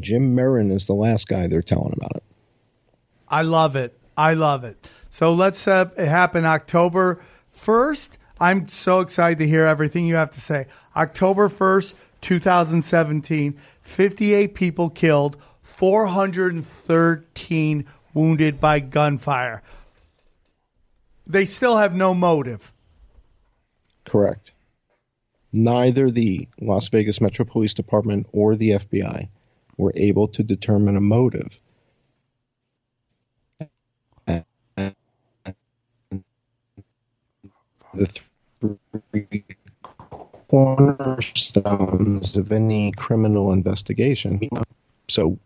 Jim 0.00 0.36
Murren 0.36 0.70
is 0.72 0.84
the 0.86 0.94
last 0.94 1.28
guy 1.28 1.46
they're 1.46 1.62
telling 1.62 1.92
about 1.96 2.16
it. 2.16 2.24
I 3.28 3.42
love 3.42 3.76
it. 3.76 3.96
I 4.16 4.32
love 4.34 4.64
it. 4.64 4.88
So 5.10 5.32
let's 5.32 5.68
uh, 5.68 5.90
it 5.96 6.08
happen 6.08 6.44
October 6.44 7.20
1st. 7.56 8.10
I'm 8.40 8.68
so 8.68 9.00
excited 9.00 9.38
to 9.38 9.48
hear 9.48 9.66
everything 9.66 10.06
you 10.06 10.14
have 10.16 10.30
to 10.32 10.40
say. 10.40 10.66
October 10.94 11.48
1st, 11.48 11.94
2017, 12.20 13.58
58 13.82 14.54
people 14.54 14.90
killed, 14.90 15.38
413 15.62 17.84
wounded 18.14 18.60
by 18.60 18.78
gunfire. 18.80 19.62
They 21.26 21.46
still 21.46 21.78
have 21.78 21.94
no 21.94 22.12
motive. 22.14 22.72
Correct. 24.08 24.52
Neither 25.52 26.10
the 26.10 26.48
Las 26.60 26.88
Vegas 26.88 27.20
Metro 27.20 27.44
Police 27.44 27.74
Department 27.74 28.26
or 28.32 28.56
the 28.56 28.70
FBI 28.70 29.28
were 29.76 29.92
able 29.96 30.28
to 30.28 30.42
determine 30.42 30.96
a 30.96 31.00
motive. 31.00 31.58
The 37.94 38.08
three 38.60 39.44
cornerstones 40.48 42.36
of 42.36 42.52
any 42.52 42.92
criminal 42.92 43.52
investigation. 43.52 44.40
So, 45.08 45.38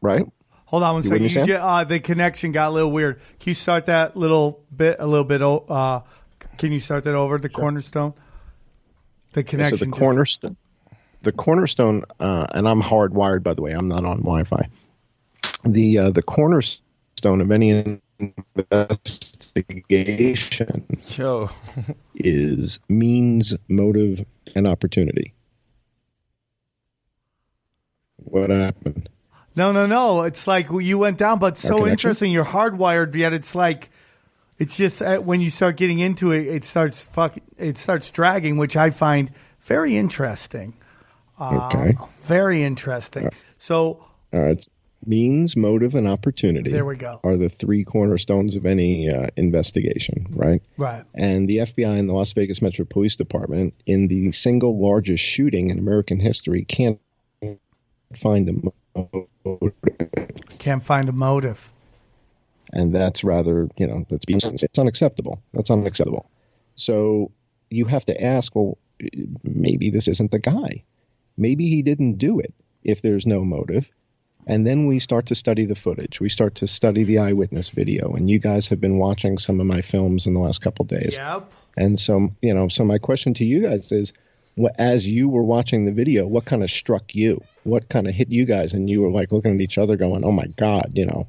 right? 0.00 0.26
Hold 0.66 0.82
on 0.84 0.94
one 0.94 1.22
You 1.22 1.28
second. 1.28 1.48
You 1.48 1.56
uh, 1.56 1.84
the 1.84 1.98
connection 2.00 2.52
got 2.52 2.68
a 2.68 2.70
little 2.70 2.92
weird. 2.92 3.20
Can 3.40 3.50
you 3.50 3.54
start 3.54 3.86
that 3.86 4.16
little 4.16 4.60
bit, 4.74 4.96
a 5.00 5.06
little 5.06 5.24
bit? 5.24 5.42
Uh, 5.42 6.00
can 6.58 6.72
you 6.72 6.80
start 6.80 7.04
that 7.04 7.14
over? 7.14 7.38
The 7.38 7.48
cornerstone. 7.48 8.14
The 9.32 9.44
connection. 9.44 9.78
So 9.78 9.84
the 9.84 9.90
just- 9.90 10.00
cornerstone, 10.00 10.56
the 11.22 11.32
cornerstone, 11.32 12.02
uh, 12.18 12.46
and 12.50 12.68
I'm 12.68 12.82
hardwired 12.82 13.42
by 13.42 13.54
the 13.54 13.62
way. 13.62 13.72
I'm 13.72 13.88
not 13.88 14.04
on 14.04 14.18
Wi-Fi. 14.18 14.68
The 15.64 15.98
uh, 15.98 16.10
the 16.10 16.22
cornerstone 16.22 17.40
of 17.40 17.50
any 17.50 18.00
investigation 18.56 20.98
Yo. 21.16 21.50
is 22.14 22.80
means, 22.88 23.54
motive, 23.68 24.24
and 24.54 24.66
opportunity. 24.66 25.34
What 28.16 28.50
happened? 28.50 29.08
No, 29.56 29.72
no, 29.72 29.86
no. 29.86 30.22
It's 30.22 30.46
like 30.46 30.68
you 30.70 30.98
went 30.98 31.18
down, 31.18 31.38
but 31.38 31.58
so 31.58 31.86
interesting. 31.86 32.30
You're 32.30 32.44
hardwired, 32.44 33.14
yet 33.14 33.32
it's 33.32 33.54
like 33.54 33.90
it's 34.60 34.76
just 34.76 35.02
uh, 35.02 35.16
when 35.16 35.40
you 35.40 35.50
start 35.50 35.76
getting 35.76 35.98
into 35.98 36.30
it, 36.30 36.46
it 36.46 36.64
starts 36.64 37.06
fuck. 37.06 37.36
It 37.58 37.78
starts 37.78 38.10
dragging, 38.10 38.58
which 38.58 38.76
I 38.76 38.90
find 38.90 39.30
very 39.62 39.96
interesting. 39.96 40.74
Uh, 41.38 41.68
Okay. 41.72 41.94
Very 42.22 42.62
interesting. 42.62 43.30
So 43.58 44.04
Uh, 44.32 44.50
it's 44.50 44.68
means, 45.06 45.56
motive, 45.56 45.94
and 45.94 46.06
opportunity. 46.06 46.70
There 46.70 46.84
we 46.84 46.96
go. 46.96 47.20
Are 47.24 47.36
the 47.38 47.48
three 47.48 47.84
cornerstones 47.84 48.54
of 48.54 48.66
any 48.66 49.08
uh, 49.08 49.28
investigation, 49.36 50.26
right? 50.30 50.62
right. 50.76 51.04
And 51.14 51.48
the 51.48 51.58
FBI 51.58 51.98
and 51.98 52.06
the 52.06 52.12
Las 52.12 52.32
Vegas 52.34 52.60
Metro 52.60 52.84
Police 52.84 53.16
Department, 53.16 53.74
in 53.86 54.08
the 54.08 54.30
single 54.32 54.78
largest 54.78 55.24
shooting 55.24 55.70
in 55.70 55.78
American 55.78 56.20
history, 56.20 56.64
can't 56.66 57.00
find 58.14 58.48
a 58.50 58.52
motive. 58.94 59.72
Can't 60.58 60.84
find 60.84 61.08
a 61.08 61.12
motive. 61.12 61.70
And 62.72 62.94
that's 62.94 63.24
rather 63.24 63.68
you 63.76 63.86
know 63.86 64.04
that's 64.08 64.24
being 64.24 64.40
it's 64.42 64.78
unacceptable. 64.78 65.42
That's 65.52 65.70
unacceptable. 65.70 66.30
So 66.76 67.32
you 67.70 67.84
have 67.86 68.04
to 68.06 68.22
ask 68.22 68.54
well 68.54 68.78
maybe 69.42 69.90
this 69.90 70.08
isn't 70.08 70.30
the 70.30 70.38
guy. 70.38 70.84
Maybe 71.36 71.68
he 71.68 71.82
didn't 71.82 72.18
do 72.18 72.38
it 72.40 72.54
if 72.84 73.02
there's 73.02 73.26
no 73.26 73.44
motive. 73.44 73.88
And 74.46 74.66
then 74.66 74.86
we 74.86 75.00
start 75.00 75.26
to 75.26 75.34
study 75.34 75.66
the 75.66 75.74
footage. 75.74 76.20
We 76.20 76.28
start 76.28 76.56
to 76.56 76.66
study 76.66 77.04
the 77.04 77.18
eyewitness 77.18 77.68
video. 77.68 78.14
And 78.14 78.28
you 78.28 78.38
guys 78.38 78.68
have 78.68 78.80
been 78.80 78.98
watching 78.98 79.38
some 79.38 79.60
of 79.60 79.66
my 79.66 79.82
films 79.82 80.26
in 80.26 80.34
the 80.34 80.40
last 80.40 80.60
couple 80.60 80.84
days. 80.86 81.16
Yep. 81.18 81.50
and 81.76 82.00
so 82.00 82.30
you 82.42 82.54
know 82.54 82.68
so 82.68 82.84
my 82.84 82.98
question 82.98 83.34
to 83.34 83.44
you 83.44 83.62
guys 83.62 83.92
is 83.92 84.12
what, 84.56 84.74
as 84.78 85.06
you 85.06 85.28
were 85.28 85.44
watching 85.44 85.84
the 85.84 85.92
video 85.92 86.26
what 86.26 86.44
kind 86.44 86.62
of 86.62 86.70
struck 86.70 87.14
you? 87.14 87.42
What 87.64 87.88
kind 87.88 88.08
of 88.08 88.14
hit 88.14 88.30
you 88.30 88.44
guys? 88.44 88.74
And 88.74 88.90
you 88.90 89.02
were 89.02 89.10
like 89.10 89.32
looking 89.32 89.54
at 89.54 89.60
each 89.60 89.78
other 89.78 89.96
going 89.96 90.24
oh 90.24 90.32
my 90.32 90.46
god 90.56 90.92
you 90.94 91.06
know 91.06 91.26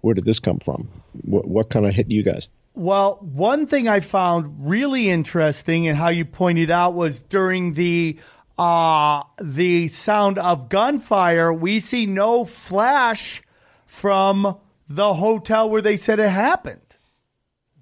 where 0.00 0.14
did 0.14 0.24
this 0.24 0.38
come 0.38 0.58
from? 0.58 0.88
What, 1.22 1.46
what 1.48 1.70
kind 1.70 1.86
of 1.86 1.94
hit 1.94 2.10
you 2.10 2.22
guys? 2.22 2.48
Well, 2.74 3.18
one 3.20 3.66
thing 3.66 3.88
I 3.88 4.00
found 4.00 4.68
really 4.70 5.10
interesting 5.10 5.88
and 5.88 5.98
how 5.98 6.08
you 6.08 6.24
pointed 6.24 6.70
out 6.70 6.94
was 6.94 7.20
during 7.20 7.72
the 7.72 8.18
uh, 8.58 9.22
the 9.40 9.88
sound 9.88 10.38
of 10.38 10.68
gunfire, 10.68 11.50
we 11.52 11.80
see 11.80 12.04
no 12.06 12.44
flash 12.44 13.42
from 13.86 14.56
the 14.88 15.14
hotel 15.14 15.70
where 15.70 15.80
they 15.80 15.96
said 15.96 16.18
it 16.18 16.28
happened. 16.28 16.80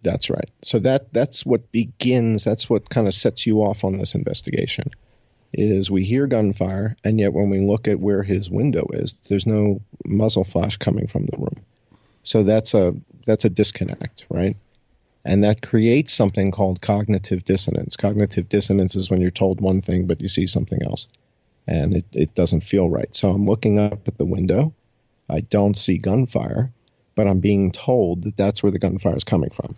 that's 0.02 0.30
right. 0.30 0.48
So 0.62 0.78
that 0.80 1.12
that's 1.12 1.44
what 1.44 1.72
begins 1.72 2.44
that's 2.44 2.70
what 2.70 2.88
kind 2.88 3.08
of 3.08 3.14
sets 3.14 3.46
you 3.46 3.58
off 3.62 3.84
on 3.84 3.98
this 3.98 4.14
investigation 4.14 4.90
is 5.52 5.90
we 5.90 6.04
hear 6.04 6.26
gunfire 6.26 6.94
and 7.04 7.18
yet 7.18 7.32
when 7.32 7.50
we 7.50 7.58
look 7.58 7.88
at 7.88 7.98
where 7.98 8.22
his 8.22 8.50
window 8.50 8.86
is 8.92 9.14
there's 9.28 9.46
no 9.46 9.80
muzzle 10.04 10.44
flash 10.44 10.76
coming 10.76 11.06
from 11.06 11.24
the 11.26 11.36
room 11.38 11.64
so 12.22 12.42
that's 12.42 12.74
a 12.74 12.94
that's 13.26 13.44
a 13.44 13.50
disconnect 13.50 14.24
right? 14.30 14.56
And 15.24 15.44
that 15.44 15.60
creates 15.62 16.14
something 16.14 16.52
called 16.52 16.80
cognitive 16.80 17.44
dissonance. 17.44 17.96
Cognitive 17.96 18.48
dissonance 18.48 18.96
is 18.96 19.10
when 19.10 19.20
you're 19.20 19.30
told 19.30 19.60
one 19.60 19.82
thing 19.82 20.06
but 20.06 20.20
you 20.20 20.28
see 20.28 20.46
something 20.46 20.82
else. 20.82 21.08
And 21.66 21.96
it, 21.96 22.06
it 22.12 22.34
doesn't 22.34 22.62
feel 22.62 22.88
right. 22.88 23.14
So 23.14 23.30
i'm 23.30 23.46
looking 23.46 23.78
up 23.78 24.06
at 24.08 24.18
the 24.18 24.24
window. 24.24 24.72
I 25.28 25.40
don't 25.40 25.76
see 25.76 25.98
gunfire 25.98 26.72
but 27.14 27.26
i'm 27.26 27.40
being 27.40 27.72
told 27.72 28.22
that 28.22 28.36
that's 28.36 28.62
where 28.62 28.70
the 28.70 28.78
gunfire 28.78 29.16
is 29.16 29.24
coming 29.24 29.50
from. 29.50 29.76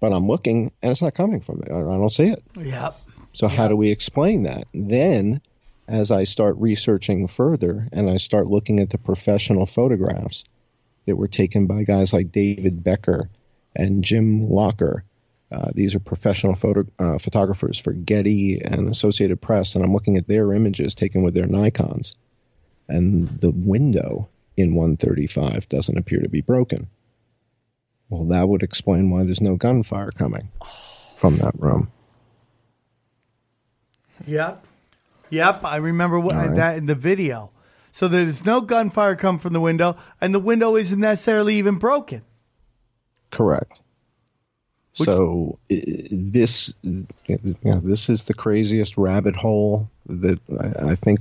But 0.00 0.12
i'm 0.12 0.26
looking 0.26 0.72
and 0.82 0.90
it's 0.90 1.02
not 1.02 1.14
coming 1.14 1.40
from 1.40 1.62
it. 1.62 1.70
i 1.70 1.80
don't 1.80 2.10
see 2.10 2.28
it. 2.28 2.42
Yep. 2.56 2.98
so 3.34 3.46
how 3.46 3.68
do 3.68 3.76
we 3.76 3.90
explain 3.90 4.44
that? 4.44 4.66
Then, 4.72 5.42
as 5.86 6.10
I 6.10 6.24
start 6.24 6.56
researching 6.58 7.28
further 7.28 7.88
and 7.92 8.08
I 8.08 8.16
start 8.16 8.46
looking 8.46 8.80
at 8.80 8.90
the 8.90 8.98
professional 8.98 9.66
photographs 9.66 10.44
that 11.06 11.16
were 11.16 11.28
taken 11.28 11.66
by 11.66 11.84
guys 11.84 12.12
like 12.12 12.32
David 12.32 12.82
Becker 12.82 13.28
and 13.74 14.04
Jim 14.04 14.48
Locker, 14.48 15.04
uh, 15.50 15.70
these 15.74 15.94
are 15.94 16.00
professional 16.00 16.54
photo, 16.54 16.84
uh, 16.98 17.18
photographers 17.18 17.78
for 17.78 17.92
Getty 17.92 18.60
and 18.64 18.88
Associated 18.88 19.40
Press, 19.40 19.74
and 19.74 19.84
I'm 19.84 19.92
looking 19.92 20.16
at 20.16 20.26
their 20.26 20.52
images 20.52 20.94
taken 20.94 21.22
with 21.22 21.34
their 21.34 21.46
Nikons, 21.46 22.14
and 22.88 23.28
the 23.28 23.50
window 23.50 24.28
in 24.56 24.74
135 24.74 25.68
doesn't 25.68 25.98
appear 25.98 26.20
to 26.20 26.28
be 26.28 26.40
broken. 26.40 26.88
Well, 28.08 28.24
that 28.26 28.48
would 28.48 28.62
explain 28.62 29.10
why 29.10 29.24
there's 29.24 29.40
no 29.40 29.56
gunfire 29.56 30.10
coming 30.10 30.48
from 31.16 31.38
that 31.38 31.54
room. 31.58 31.90
Yep. 34.26 34.64
Yep. 35.30 35.64
I 35.64 35.76
remember 35.76 36.20
what, 36.20 36.34
right. 36.34 36.56
that 36.56 36.76
in 36.76 36.86
the 36.86 36.94
video. 36.94 37.50
So 37.92 38.08
there's 38.08 38.44
no 38.46 38.62
gunfire 38.62 39.14
come 39.14 39.38
from 39.38 39.52
the 39.52 39.60
window, 39.60 39.96
and 40.20 40.34
the 40.34 40.38
window 40.38 40.76
isn't 40.76 40.98
necessarily 40.98 41.56
even 41.56 41.76
broken. 41.76 42.22
Correct. 43.30 43.80
Which- 44.96 45.06
so 45.06 45.58
this, 45.68 46.72
you 46.82 47.06
know, 47.64 47.80
this 47.80 48.08
is 48.08 48.24
the 48.24 48.34
craziest 48.34 48.96
rabbit 48.96 49.36
hole 49.36 49.88
that 50.06 50.38
I, 50.60 50.92
I 50.92 50.96
think 50.96 51.20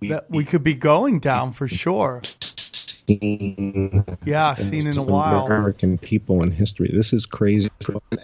we, 0.00 0.08
That 0.08 0.30
we 0.30 0.44
could 0.44 0.64
be 0.64 0.74
going 0.74 1.18
down 1.20 1.52
for 1.52 1.68
sure. 1.68 2.22
seen 2.40 4.04
Yeah, 4.24 4.54
seen 4.54 4.86
in 4.86 4.96
a 4.96 5.02
while. 5.02 5.46
American 5.46 5.98
people 5.98 6.42
in 6.42 6.50
history. 6.50 6.90
This 6.92 7.12
is 7.12 7.26
crazy. 7.26 7.70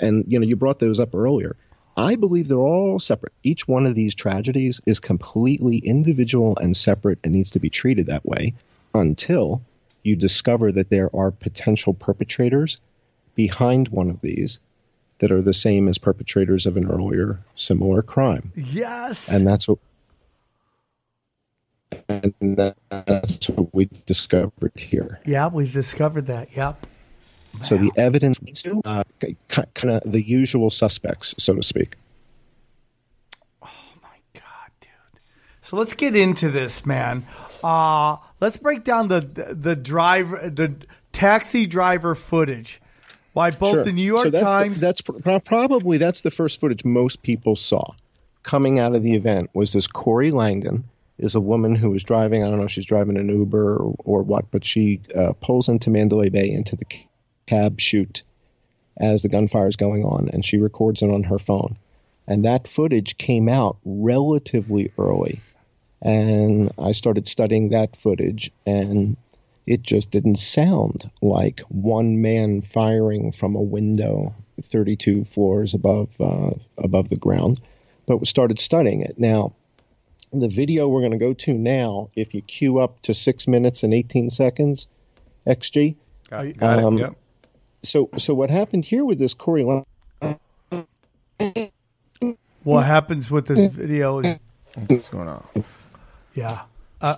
And 0.01 0.25
you 0.27 0.39
know, 0.39 0.47
you 0.47 0.57
brought 0.57 0.79
those 0.79 1.01
up 1.01 1.15
earlier. 1.15 1.55
I 1.97 2.17
believe 2.17 2.49
they're 2.49 2.59
all 2.59 3.01
separate. 3.01 3.33
Each 3.43 3.67
one 3.67 3.87
of 3.87 3.95
these 3.95 4.15
tragedies 4.15 4.81
is 4.87 5.01
completely 5.01 5.79
individual 5.79 6.57
and 6.59 6.77
separate 6.77 7.19
and 7.25 7.33
needs 7.33 7.51
to 7.51 7.61
be 7.61 7.71
treated 7.71 8.07
that 8.07 8.25
way 8.25 8.55
until 8.95 9.63
you 10.03 10.17
discover 10.17 10.73
that 10.73 10.89
there 10.89 11.15
are 11.15 11.31
potential 11.31 11.93
perpetrators 11.93 12.79
behind 13.35 13.89
one 13.89 14.11
of 14.11 14.21
these 14.21 14.61
that 15.19 15.31
are 15.31 15.43
the 15.43 15.55
same 15.55 15.89
as 15.89 15.99
perpetrators 15.99 16.67
of 16.67 16.77
an 16.77 16.91
earlier 16.91 17.41
similar 17.55 18.03
crime. 18.03 18.53
Yes. 18.57 19.29
And 19.29 19.47
that's 19.47 19.69
what 19.69 19.79
and 22.09 22.35
that's 22.57 23.49
what 23.49 23.75
we 23.75 23.89
discovered 24.07 24.73
here. 24.75 25.21
yeah, 25.25 25.49
we've 25.49 25.73
discovered 25.73 26.27
that. 26.27 26.57
Yep. 26.57 26.87
So 27.65 27.77
the 27.77 27.93
evidence 27.97 28.41
leads 28.43 28.63
to 28.63 28.81
uh, 28.85 29.05
kind 29.49 29.91
of 29.91 30.11
the 30.11 30.23
usual 30.23 30.71
suspects, 30.71 31.35
so 31.39 31.55
to 31.55 31.63
speak. 31.63 31.97
Oh 33.63 33.69
my 34.03 34.19
god, 34.35 34.71
dude. 34.81 34.91
So 35.61 35.77
let's 35.77 35.95
get 35.95 36.17
into 36.17 36.51
this, 36.51 36.87
man. 36.87 37.25
Uh, 37.63 38.17
let's 38.41 38.57
break 38.57 38.85
down 38.85 39.09
the 39.09 39.21
the 39.21 39.77
driver, 39.77 40.49
the 40.49 40.75
taxi 41.13 41.67
driver 41.67 42.15
footage. 42.15 42.81
Why 43.33 43.51
both 43.51 43.75
Sure. 43.75 43.85
the 43.85 43.93
New 43.93 44.03
York 44.03 44.25
so 44.25 44.31
that's, 44.31 44.43
Times. 44.45 44.81
That's 44.81 45.01
pro- 45.03 45.41
probably 45.41 45.99
that's 45.99 46.23
the 46.23 46.31
first 46.31 46.61
footage 46.61 46.85
most 46.85 47.23
people 47.23 47.55
saw 47.57 47.93
coming 48.43 48.79
out 48.79 48.95
of 48.95 49.03
the 49.03 49.15
event. 49.15 49.51
Was 49.55 49.73
this 49.73 49.87
Corey 49.87 50.31
Langdon? 50.31 50.85
Is 51.19 51.35
a 51.35 51.41
woman 51.41 51.75
who 51.75 51.91
was 51.91 52.03
driving. 52.03 52.43
I 52.43 52.49
don't 52.49 52.59
know 52.59 52.65
if 52.65 52.71
she's 52.71 52.87
driving 52.87 53.19
an 53.19 53.29
Uber 53.29 53.77
or, 53.77 53.95
or 53.99 54.23
what, 54.23 54.51
but 54.51 54.65
she 54.65 55.03
uh, 55.15 55.35
pulls 55.43 55.69
into 55.69 55.91
Mandalay 55.91 56.31
Bay 56.31 56.51
into 56.51 56.77
the 56.77 56.87
cab 57.51 57.81
shoot 57.81 58.23
as 58.97 59.23
the 59.23 59.29
gunfire 59.29 59.69
is 59.69 59.77
going 59.77 60.05
on, 60.05 60.29
and 60.33 60.45
she 60.45 60.59
records 60.59 61.03
it 61.03 61.11
on 61.11 61.25
her 61.25 61.39
phone. 61.39 61.77
And 62.27 62.45
that 62.45 62.69
footage 62.69 63.19
came 63.19 63.49
out 63.49 63.77
relatively 63.85 64.93
early. 64.99 65.41
And 66.03 66.71
I 66.79 66.93
started 66.93 67.27
studying 67.27 67.71
that 67.71 67.97
footage, 67.97 68.53
and 68.67 69.17
it 69.67 69.83
just 69.83 70.11
didn't 70.11 70.37
sound 70.37 71.11
like 71.23 71.61
one 71.69 72.23
man 72.23 72.63
firing 72.63 73.33
from 73.33 73.57
a 73.57 73.63
window 73.63 74.35
32 74.63 75.25
floors 75.25 75.75
above 75.75 76.09
uh, 76.21 76.51
above 76.79 77.09
the 77.09 77.17
ground. 77.17 77.61
But 78.07 78.19
we 78.19 78.27
started 78.27 78.59
studying 78.61 79.03
it. 79.03 79.19
Now, 79.19 79.53
the 80.33 80.49
video 80.49 80.89
we're 80.89 81.01
going 81.01 81.19
to 81.19 81.19
go 81.19 81.35
to 81.35 81.53
now, 81.55 82.11
if 82.15 82.35
you 82.35 82.43
queue 82.43 82.79
up 82.79 83.03
to 83.03 83.15
six 83.15 83.49
minutes 83.49 83.83
and 83.83 83.93
18 83.93 84.31
seconds, 84.31 84.87
XG. 85.47 85.97
Got, 86.29 86.57
got 86.57 86.79
Um, 86.85 86.99
it. 86.99 87.01
Yep. 87.01 87.17
So, 87.83 88.11
so 88.19 88.35
what 88.35 88.51
happened 88.51 88.85
here 88.85 89.05
with 89.05 89.19
this 89.19 89.35
Corey 89.35 89.65
Lang- 89.65 89.87
what 92.63 92.85
happens 92.85 93.31
with 93.31 93.47
this 93.47 93.73
video 93.73 94.19
is, 94.21 94.39
What's 94.87 95.09
going 95.09 95.29
on? 95.29 95.47
yeah. 96.35 96.63
Uh, 97.01 97.17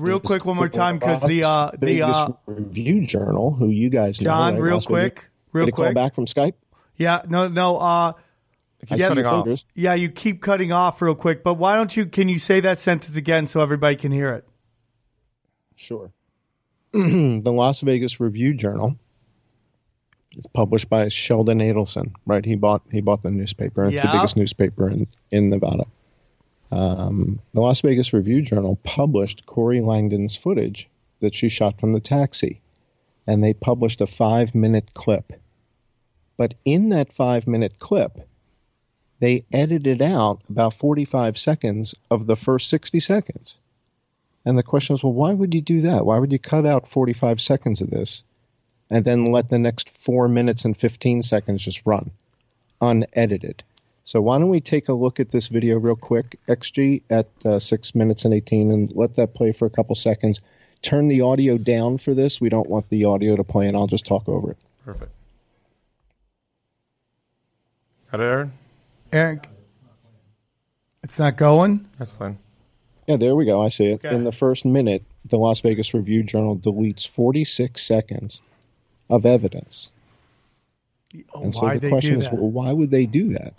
real 0.00 0.20
quick, 0.20 0.44
one 0.44 0.56
more 0.56 0.68
time, 0.68 0.98
because 0.98 1.22
the 1.22 1.44
uh, 1.44 1.70
the 1.78 2.02
uh, 2.02 2.28
Review 2.46 3.06
Journal, 3.06 3.52
who 3.54 3.68
you 3.68 3.88
guys 3.88 4.20
know, 4.20 4.24
John, 4.24 4.54
right? 4.54 4.62
real 4.62 4.74
Las 4.74 4.86
Vegas- 4.86 4.86
quick, 5.14 5.24
real 5.52 5.66
Get 5.66 5.72
a 5.72 5.76
call 5.76 5.92
back 5.94 6.14
from 6.14 6.26
Skype. 6.26 6.54
Yeah, 6.96 7.22
no, 7.28 7.48
no. 7.48 7.76
Uh, 7.78 8.12
Yeah, 8.90 9.08
off. 9.10 9.60
yeah, 9.74 9.94
you 9.94 10.08
keep 10.08 10.42
cutting 10.42 10.72
off 10.72 11.00
real 11.00 11.14
quick, 11.14 11.44
but 11.44 11.54
why 11.54 11.76
don't 11.76 11.96
you? 11.96 12.04
Can 12.06 12.28
you 12.28 12.40
say 12.40 12.58
that 12.60 12.80
sentence 12.80 13.14
again 13.16 13.46
so 13.46 13.60
everybody 13.60 13.94
can 13.94 14.10
hear 14.10 14.32
it? 14.32 14.48
Sure. 15.76 16.10
the 17.42 17.52
Las 17.52 17.80
Vegas 17.80 18.20
Review 18.20 18.52
Journal 18.54 18.96
It's 20.36 20.46
published 20.48 20.90
by 20.90 21.08
Sheldon 21.08 21.58
Adelson, 21.60 22.12
right? 22.26 22.44
He 22.44 22.54
bought 22.54 22.82
he 22.90 23.00
bought 23.00 23.22
the 23.22 23.30
newspaper. 23.30 23.86
It's 23.86 24.02
the 24.02 24.18
biggest 24.18 24.36
newspaper 24.36 24.90
in 24.90 25.06
in 25.30 25.48
Nevada. 25.50 25.86
Um, 26.70 27.40
the 27.54 27.60
Las 27.60 27.80
Vegas 27.80 28.12
Review 28.12 28.42
Journal 28.42 28.78
published 28.82 29.46
Corey 29.46 29.80
Langdon's 29.80 30.36
footage 30.36 30.88
that 31.20 31.34
she 31.34 31.48
shot 31.48 31.78
from 31.80 31.92
the 31.92 32.00
taxi, 32.00 32.60
and 33.26 33.42
they 33.42 33.54
published 33.54 34.00
a 34.00 34.06
five 34.06 34.54
minute 34.54 34.92
clip. 34.94 35.32
But 36.36 36.54
in 36.64 36.90
that 36.90 37.12
five 37.12 37.46
minute 37.46 37.78
clip, 37.78 38.26
they 39.20 39.44
edited 39.52 40.02
out 40.02 40.40
about 40.50 40.74
45 40.74 41.38
seconds 41.38 41.94
of 42.10 42.26
the 42.26 42.36
first 42.36 42.68
60 42.68 43.00
seconds. 43.00 43.56
And 44.44 44.58
the 44.58 44.62
question 44.62 44.96
is, 44.96 45.02
well, 45.02 45.12
why 45.12 45.32
would 45.32 45.54
you 45.54 45.60
do 45.60 45.82
that? 45.82 46.04
Why 46.04 46.18
would 46.18 46.32
you 46.32 46.38
cut 46.38 46.66
out 46.66 46.88
45 46.88 47.40
seconds 47.40 47.80
of 47.80 47.90
this 47.90 48.24
and 48.90 49.04
then 49.04 49.26
let 49.26 49.48
the 49.48 49.58
next 49.58 49.88
four 49.88 50.28
minutes 50.28 50.64
and 50.64 50.76
15 50.76 51.22
seconds 51.22 51.62
just 51.62 51.82
run 51.84 52.10
unedited? 52.80 53.62
So 54.04 54.20
why 54.20 54.38
don't 54.38 54.48
we 54.48 54.60
take 54.60 54.88
a 54.88 54.92
look 54.92 55.20
at 55.20 55.30
this 55.30 55.46
video 55.46 55.78
real 55.78 55.94
quick, 55.94 56.38
XG, 56.48 57.02
at 57.08 57.28
uh, 57.44 57.60
6 57.60 57.94
minutes 57.94 58.24
and 58.24 58.34
18, 58.34 58.72
and 58.72 58.92
let 58.96 59.14
that 59.16 59.34
play 59.34 59.52
for 59.52 59.66
a 59.66 59.70
couple 59.70 59.94
seconds. 59.94 60.40
Turn 60.82 61.06
the 61.06 61.20
audio 61.20 61.56
down 61.56 61.98
for 61.98 62.12
this. 62.12 62.40
We 62.40 62.48
don't 62.48 62.68
want 62.68 62.88
the 62.88 63.04
audio 63.04 63.36
to 63.36 63.44
play, 63.44 63.68
and 63.68 63.76
I'll 63.76 63.86
just 63.86 64.04
talk 64.04 64.28
over 64.28 64.50
it. 64.50 64.56
Perfect. 64.84 65.12
Got 68.10 68.20
it, 68.20 68.24
Aaron? 68.24 68.52
Eric, 69.12 69.48
it's 71.04 71.18
not 71.18 71.36
going. 71.36 71.88
That's 71.98 72.12
fine. 72.12 72.38
Yeah, 73.06 73.16
there 73.16 73.34
we 73.34 73.44
go. 73.44 73.60
I 73.60 73.68
see 73.68 73.86
it. 73.86 74.04
Okay. 74.04 74.14
In 74.14 74.24
the 74.24 74.32
first 74.32 74.64
minute, 74.64 75.02
the 75.24 75.36
Las 75.36 75.60
Vegas 75.60 75.92
Review 75.92 76.22
Journal 76.22 76.56
deletes 76.56 77.06
46 77.06 77.82
seconds 77.82 78.42
of 79.10 79.26
evidence. 79.26 79.90
Oh, 81.34 81.42
And 81.42 81.54
so 81.54 81.68
the 81.78 81.88
question 81.88 82.22
is, 82.22 82.28
well, 82.30 82.50
why 82.50 82.72
would 82.72 82.90
they 82.90 83.06
do 83.06 83.34
that? 83.34 83.54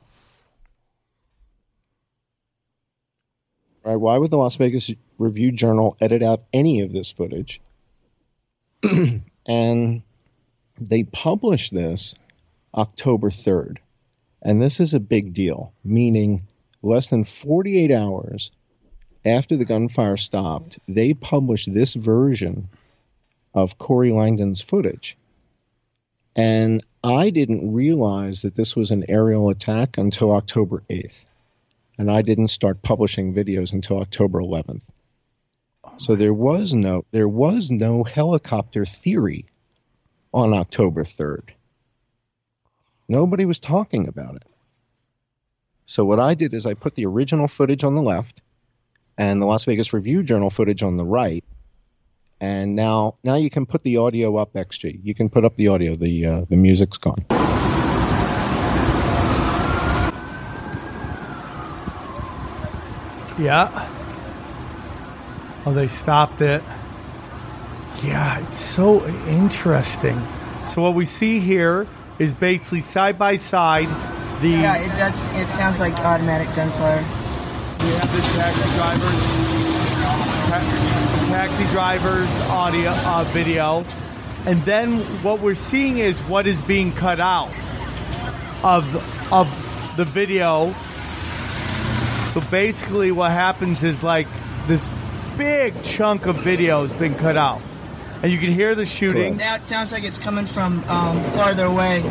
Right? 3.83 3.97
Why 3.97 4.17
would 4.17 4.31
the 4.31 4.37
Las 4.37 4.55
Vegas 4.55 4.89
Review 5.17 5.51
Journal 5.51 5.97
edit 5.99 6.23
out 6.23 6.43
any 6.53 6.81
of 6.81 6.93
this 6.93 7.11
footage? 7.11 7.59
and 9.45 10.01
they 10.79 11.03
published 11.03 11.73
this 11.73 12.15
October 12.73 13.29
3rd. 13.29 13.77
And 14.41 14.61
this 14.61 14.79
is 14.79 14.93
a 14.93 14.99
big 14.99 15.33
deal, 15.33 15.73
meaning 15.83 16.43
less 16.81 17.09
than 17.09 17.23
48 17.23 17.91
hours 17.91 18.51
after 19.25 19.55
the 19.55 19.65
gunfire 19.65 20.17
stopped, 20.17 20.79
they 20.87 21.13
published 21.13 21.73
this 21.73 21.93
version 21.93 22.69
of 23.53 23.77
Corey 23.77 24.11
Langdon's 24.11 24.61
footage. 24.61 25.17
And 26.35 26.83
I 27.03 27.29
didn't 27.29 27.73
realize 27.73 28.41
that 28.41 28.55
this 28.55 28.75
was 28.75 28.91
an 28.91 29.05
aerial 29.07 29.49
attack 29.49 29.97
until 29.97 30.31
October 30.31 30.83
8th. 30.89 31.25
And 31.97 32.09
I 32.09 32.21
didn't 32.21 32.47
start 32.47 32.81
publishing 32.81 33.33
videos 33.33 33.71
until 33.71 33.99
October 33.99 34.39
11th. 34.39 34.81
So 35.97 36.15
there 36.15 36.33
was 36.33 36.73
no 36.73 37.05
there 37.11 37.27
was 37.27 37.69
no 37.69 38.03
helicopter 38.03 38.85
theory 38.85 39.45
on 40.33 40.53
October 40.53 41.03
3rd. 41.03 41.49
Nobody 43.07 43.45
was 43.45 43.59
talking 43.59 44.07
about 44.07 44.35
it. 44.37 44.43
So 45.85 46.03
what 46.03 46.19
I 46.19 46.33
did 46.33 46.53
is 46.55 46.65
I 46.65 46.73
put 46.73 46.95
the 46.95 47.05
original 47.05 47.47
footage 47.47 47.83
on 47.83 47.93
the 47.93 48.01
left 48.01 48.41
and 49.17 49.41
the 49.41 49.45
Las 49.45 49.65
Vegas 49.65 49.93
Review 49.93 50.23
Journal 50.23 50.49
footage 50.49 50.83
on 50.83 50.97
the 50.97 51.05
right. 51.05 51.43
And 52.39 52.75
now 52.75 53.15
now 53.23 53.35
you 53.35 53.49
can 53.49 53.65
put 53.65 53.83
the 53.83 53.97
audio 53.97 54.35
up 54.37 54.53
XG. 54.53 54.99
You 55.03 55.15
can 55.15 55.29
put 55.29 55.45
up 55.45 55.55
the 55.55 55.69
audio. 55.69 55.95
The 55.95 56.25
uh, 56.25 56.45
the 56.49 56.57
music's 56.57 56.97
gone. 56.97 57.25
Yeah. 63.39 63.89
Oh, 65.65 65.73
they 65.73 65.87
stopped 65.87 66.41
it. 66.41 66.61
Yeah, 68.03 68.39
it's 68.39 68.57
so 68.57 69.05
interesting. 69.27 70.21
So 70.73 70.81
what 70.81 70.93
we 70.93 71.05
see 71.05 71.39
here 71.39 71.87
is 72.19 72.35
basically 72.35 72.81
side 72.81 73.17
by 73.17 73.37
side 73.37 73.87
the 74.41 74.49
Yeah, 74.49 74.75
it 74.75 74.89
does. 74.97 75.23
It 75.35 75.49
sounds 75.55 75.79
like 75.79 75.93
automatic 75.93 76.53
gunfire. 76.55 77.22
We 77.83 77.89
have 77.91 78.11
the 78.15 78.21
taxi 78.37 78.69
drivers 78.77 79.53
ta- 80.47 81.27
taxi 81.29 81.63
drivers 81.71 82.29
audio 82.49 82.91
uh, 82.91 83.23
video. 83.31 83.83
And 84.45 84.61
then 84.61 84.99
what 85.23 85.41
we're 85.41 85.55
seeing 85.55 85.97
is 85.97 86.19
what 86.21 86.47
is 86.47 86.61
being 86.61 86.91
cut 86.93 87.19
out 87.19 87.51
of 88.63 88.83
of 89.31 89.47
the 89.97 90.05
video. 90.05 90.73
So 92.33 92.41
basically 92.49 93.11
what 93.11 93.31
happens 93.31 93.83
is 93.83 94.01
like 94.03 94.27
this 94.67 94.87
big 95.37 95.83
chunk 95.83 96.25
of 96.25 96.37
video 96.37 96.81
has 96.81 96.93
been 96.93 97.15
cut 97.15 97.37
out. 97.37 97.61
And 98.21 98.31
you 98.31 98.39
can 98.39 98.53
hear 98.53 98.75
the 98.75 98.85
shooting. 98.85 99.37
Now 99.37 99.55
it 99.55 99.65
sounds 99.65 99.91
like 99.91 100.03
it's 100.03 100.19
coming 100.19 100.45
from 100.45 100.83
um, 100.85 101.21
farther 101.31 101.65
away. 101.65 102.01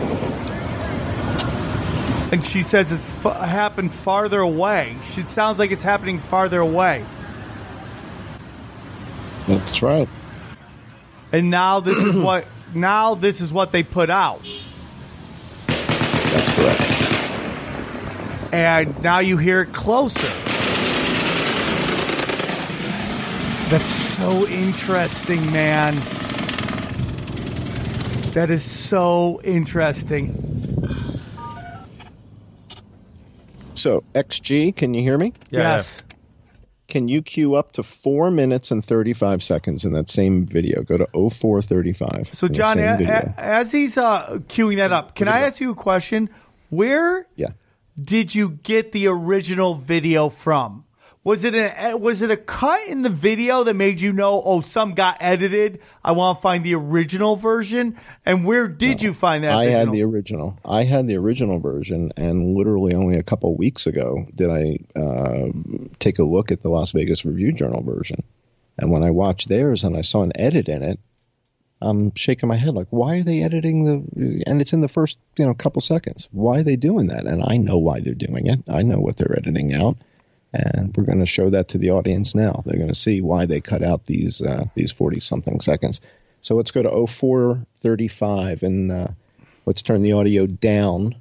And 2.32 2.42
she 2.44 2.62
says 2.62 2.90
it's 2.90 3.12
f- 3.24 3.36
happened 3.36 3.92
farther 3.92 4.40
away. 4.40 4.96
She 5.12 5.20
sounds 5.22 5.58
like 5.58 5.70
it's 5.70 5.82
happening 5.82 6.18
farther 6.18 6.60
away. 6.60 7.04
That's 9.46 9.82
right. 9.82 10.08
and 11.30 11.50
now 11.50 11.80
this 11.80 11.98
is 11.98 12.16
what 12.28 12.46
now 12.74 13.14
this 13.14 13.40
is 13.42 13.52
what 13.52 13.70
they 13.70 13.82
put 13.82 14.08
out. 14.08 14.42
That's 15.66 16.54
correct. 16.54 16.80
and 18.54 19.02
now 19.02 19.18
you 19.18 19.36
hear 19.36 19.60
it 19.60 19.72
closer. 19.74 20.32
That's 23.68 23.88
so 23.88 24.46
interesting 24.48 25.52
man. 25.52 25.96
That 28.32 28.50
is 28.50 28.64
so 28.64 29.40
interesting 29.44 30.51
So 33.82 34.04
XG, 34.14 34.76
can 34.76 34.94
you 34.94 35.02
hear 35.02 35.18
me? 35.18 35.32
Yeah, 35.50 35.76
yes 35.76 36.02
Can 36.86 37.08
you 37.08 37.20
queue 37.20 37.56
up 37.56 37.72
to 37.72 37.82
four 37.82 38.30
minutes 38.30 38.70
and 38.70 38.84
thirty 38.84 39.12
five 39.12 39.42
seconds 39.42 39.84
in 39.84 39.92
that 39.94 40.08
same 40.08 40.46
video? 40.46 40.82
Go 40.84 40.98
to 40.98 41.06
0435. 41.12 42.28
so 42.32 42.46
john 42.46 42.78
a- 42.78 42.96
a- 43.02 43.34
as 43.40 43.72
he's 43.72 43.96
uh, 43.98 44.38
queuing 44.46 44.76
that 44.76 44.92
up 44.92 45.16
can 45.16 45.26
i 45.26 45.40
ask 45.40 45.60
you 45.60 45.72
a 45.72 45.74
question 45.74 46.30
where 46.70 47.26
yeah. 47.34 47.48
did 48.02 48.34
you 48.34 48.50
get 48.50 48.92
the 48.92 49.06
original 49.08 49.74
video 49.74 50.28
from? 50.30 50.84
Was 51.24 51.44
it 51.44 51.54
a 51.54 51.94
was 51.96 52.20
it 52.20 52.32
a 52.32 52.36
cut 52.36 52.88
in 52.88 53.02
the 53.02 53.08
video 53.08 53.62
that 53.62 53.74
made 53.74 54.00
you 54.00 54.12
know? 54.12 54.42
Oh, 54.44 54.60
some 54.60 54.94
got 54.94 55.18
edited. 55.20 55.80
I 56.02 56.12
want 56.12 56.38
to 56.38 56.42
find 56.42 56.64
the 56.64 56.74
original 56.74 57.36
version. 57.36 57.96
And 58.26 58.44
where 58.44 58.66
did 58.66 59.02
you 59.02 59.14
find 59.14 59.44
that? 59.44 59.52
I 59.52 59.66
original? 59.66 59.78
had 59.78 59.92
the 59.92 60.02
original. 60.02 60.58
I 60.64 60.82
had 60.82 61.06
the 61.06 61.16
original 61.16 61.60
version, 61.60 62.12
and 62.16 62.54
literally 62.54 62.94
only 62.94 63.16
a 63.18 63.22
couple 63.22 63.54
weeks 63.54 63.86
ago 63.86 64.26
did 64.34 64.50
I 64.50 64.78
uh, 64.98 65.48
take 66.00 66.18
a 66.18 66.24
look 66.24 66.50
at 66.50 66.62
the 66.62 66.70
Las 66.70 66.90
Vegas 66.90 67.24
Review 67.24 67.52
Journal 67.52 67.84
version. 67.84 68.24
And 68.78 68.90
when 68.90 69.04
I 69.04 69.10
watched 69.10 69.48
theirs 69.48 69.84
and 69.84 69.96
I 69.96 70.02
saw 70.02 70.22
an 70.22 70.32
edit 70.34 70.68
in 70.68 70.82
it, 70.82 70.98
I'm 71.80 72.14
shaking 72.16 72.48
my 72.48 72.56
head 72.56 72.74
like, 72.74 72.88
why 72.90 73.18
are 73.18 73.22
they 73.22 73.42
editing 73.42 73.84
the? 73.84 74.42
And 74.46 74.60
it's 74.60 74.72
in 74.72 74.80
the 74.80 74.88
first 74.88 75.18
you 75.36 75.46
know 75.46 75.54
couple 75.54 75.82
seconds. 75.82 76.26
Why 76.32 76.58
are 76.58 76.62
they 76.64 76.76
doing 76.76 77.06
that? 77.08 77.26
And 77.26 77.44
I 77.46 77.58
know 77.58 77.78
why 77.78 78.00
they're 78.00 78.14
doing 78.14 78.46
it. 78.48 78.60
I 78.68 78.82
know 78.82 78.98
what 78.98 79.16
they're 79.18 79.36
editing 79.38 79.72
out, 79.72 79.98
and 80.52 80.94
we're 80.96 81.04
going 81.04 81.20
to 81.20 81.26
show 81.26 81.50
that 81.50 81.68
to 81.68 81.78
the 81.78 81.90
audience 81.90 82.34
now. 82.34 82.62
They're 82.64 82.76
going 82.78 82.88
to 82.88 82.94
see 82.94 83.20
why 83.20 83.46
they 83.46 83.60
cut 83.60 83.82
out 83.82 84.06
these 84.06 84.42
uh, 84.42 84.66
these 84.74 84.92
forty 84.92 85.20
something 85.20 85.60
seconds. 85.60 86.00
So 86.42 86.56
let's 86.56 86.72
go 86.72 86.82
to 86.82 87.06
0435 87.06 88.64
and 88.64 88.90
uh, 88.90 89.08
let's 89.64 89.80
turn 89.80 90.02
the 90.02 90.12
audio 90.12 90.46
down 90.46 91.14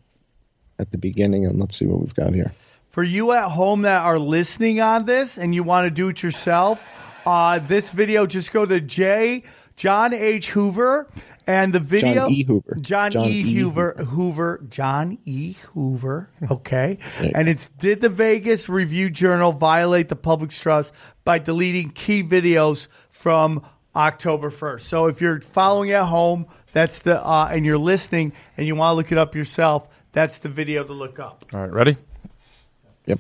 at 0.80 0.90
the 0.90 0.98
beginning 0.98 1.46
and 1.46 1.60
let's 1.60 1.78
see 1.78 1.86
what 1.86 2.00
we've 2.00 2.16
got 2.16 2.34
here. 2.34 2.52
For 2.90 3.04
you 3.04 3.32
at 3.32 3.50
home 3.50 3.84
that 3.84 4.02
are 4.02 4.18
listening 4.18 4.82
on 4.82 5.06
this 5.06 5.38
and 5.38 5.54
you 5.54 5.62
want 5.62 5.86
to 5.86 5.92
do 5.92 6.10
it 6.10 6.24
yourself, 6.24 6.84
uh, 7.26 7.60
this 7.60 7.92
video 7.92 8.26
just 8.26 8.52
go 8.52 8.66
to 8.66 8.82
J 8.82 9.44
John 9.76 10.14
H 10.14 10.50
Hoover 10.50 11.08
and 11.48 11.74
the 11.74 11.80
video 11.80 12.14
John 12.28 12.32
E. 12.32 12.44
Hoover. 12.44 12.78
John, 12.82 13.12
John 13.12 13.28
E. 13.28 13.32
E. 13.40 13.54
Hoover 13.56 13.94
Hoover 13.94 14.64
John 14.70 15.18
E. 15.26 15.54
Hoover. 15.74 16.30
Okay, 16.52 16.98
and 17.36 17.48
it's 17.50 17.70
did 17.80 18.02
the 18.02 18.10
Vegas 18.10 18.68
Review 18.70 19.10
Journal 19.10 19.52
violate 19.54 20.10
the 20.10 20.16
public's 20.16 20.60
trust 20.60 20.94
by 21.24 21.40
deleting 21.40 21.90
key 21.92 22.24
videos 22.24 22.88
from 23.10 23.64
October 23.96 24.50
first? 24.50 24.88
So 24.88 25.08
if 25.08 25.22
you're 25.22 25.42
following 25.42 25.92
at 25.92 26.06
home, 26.06 26.46
that's 26.74 27.00
the 27.00 27.24
uh, 27.26 27.50
and 27.52 27.66
you're 27.66 27.78
listening 27.78 28.34
and 28.58 28.68
you 28.68 28.76
want 28.76 28.92
to 28.92 28.96
look 28.96 29.12
it 29.12 29.18
up 29.18 29.36
yourself, 29.36 29.88
that's 30.12 30.40
the 30.40 30.50
video 30.50 30.84
to 30.84 30.94
look 30.94 31.20
up. 31.20 31.46
All 31.54 31.62
right, 31.62 31.72
ready? 31.72 31.98
Yep. 33.06 33.20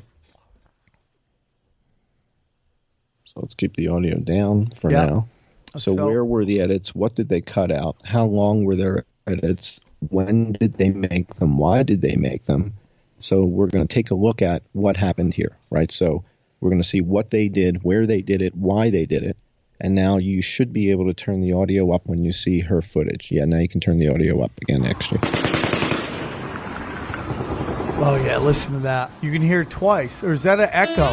So 3.26 3.40
let's 3.42 3.56
keep 3.56 3.76
the 3.76 3.88
audio 3.88 4.18
down 4.18 4.72
for 4.80 4.92
Yeah. 4.92 5.06
now. 5.06 5.28
So, 5.78 5.94
where 5.94 6.26
were 6.26 6.46
the 6.46 6.60
edits? 6.60 6.94
What 6.94 7.16
did 7.16 7.30
they 7.30 7.42
cut 7.42 7.72
out? 7.72 7.96
How 8.04 8.26
long 8.26 8.66
were 8.66 8.76
their 8.76 9.06
edits? 9.28 9.80
when 10.10 10.54
did 10.54 10.78
they 10.78 10.90
make 10.90 11.36
them? 11.36 11.58
Why 11.58 11.84
did 11.84 12.02
they 12.02 12.16
make 12.16 12.46
them? 12.46 12.74
So 13.20 13.46
we're 13.46 13.68
going 13.68 13.88
to 13.88 13.94
take 13.94 14.12
a 14.12 14.16
look 14.16 14.42
at 14.42 14.64
what 14.74 14.98
happened 14.98 15.34
here, 15.34 15.58
right? 15.70 15.92
So 15.92 16.24
we're 16.60 16.72
going 16.72 16.82
to 16.82 16.88
see 16.88 17.02
what 17.02 17.30
they 17.30 17.50
did, 17.50 17.84
where 17.84 18.08
they 18.08 18.22
did 18.22 18.42
it, 18.42 18.56
why 18.56 18.90
they 18.90 19.06
did 19.06 19.24
it. 19.24 19.38
And 19.80 19.96
now 19.96 20.18
you 20.18 20.42
should 20.42 20.74
be 20.74 20.92
able 20.92 21.06
to 21.06 21.14
turn 21.14 21.42
the 21.42 21.54
audio 21.54 21.92
up 21.92 22.06
when 22.06 22.24
you 22.24 22.32
see 22.32 22.60
her 22.60 22.82
footage. 22.82 23.30
Yeah, 23.32 23.46
now 23.46 23.58
you 23.58 23.68
can 23.68 23.82
turn 23.82 24.00
the 24.00 24.10
audio 24.10 24.42
up 24.42 24.52
again, 24.62 24.86
extra. 24.86 25.20
Oh 28.04 28.20
yeah, 28.26 28.38
listen 28.40 28.74
to 28.74 28.80
that. 28.80 29.12
You 29.22 29.32
can 29.32 29.42
hear 29.42 29.62
it 29.62 29.70
twice. 29.70 30.24
Or 30.24 30.34
is 30.34 30.44
that 30.44 30.60
an 30.60 30.70
echo? 30.72 31.08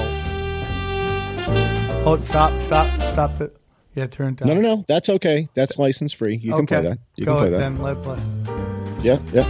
Oh, 2.05 2.18
stop, 2.23 2.53
stop, 2.62 3.01
stop 3.01 3.40
it. 3.40 3.58
Yeah, 3.99 4.07
turn 4.07 4.35
it 4.35 4.37
down. 4.37 4.47
No, 4.49 4.55
no, 4.55 4.61
no. 4.77 4.85
That's 4.87 5.09
okay. 5.09 5.49
That's 5.55 5.77
license 5.77 6.13
free. 6.13 6.37
You 6.37 6.53
can 6.55 6.67
play 6.67 6.83
that. 6.83 6.99
You 7.17 7.25
Go 7.25 7.33
can 7.35 7.49
play 7.51 7.59
ahead, 7.59 7.75
that. 7.75 7.75
then 7.75 7.83
let 7.83 8.01
play. 8.01 8.17
Yeah, 9.03 9.19
yeah. 9.33 9.43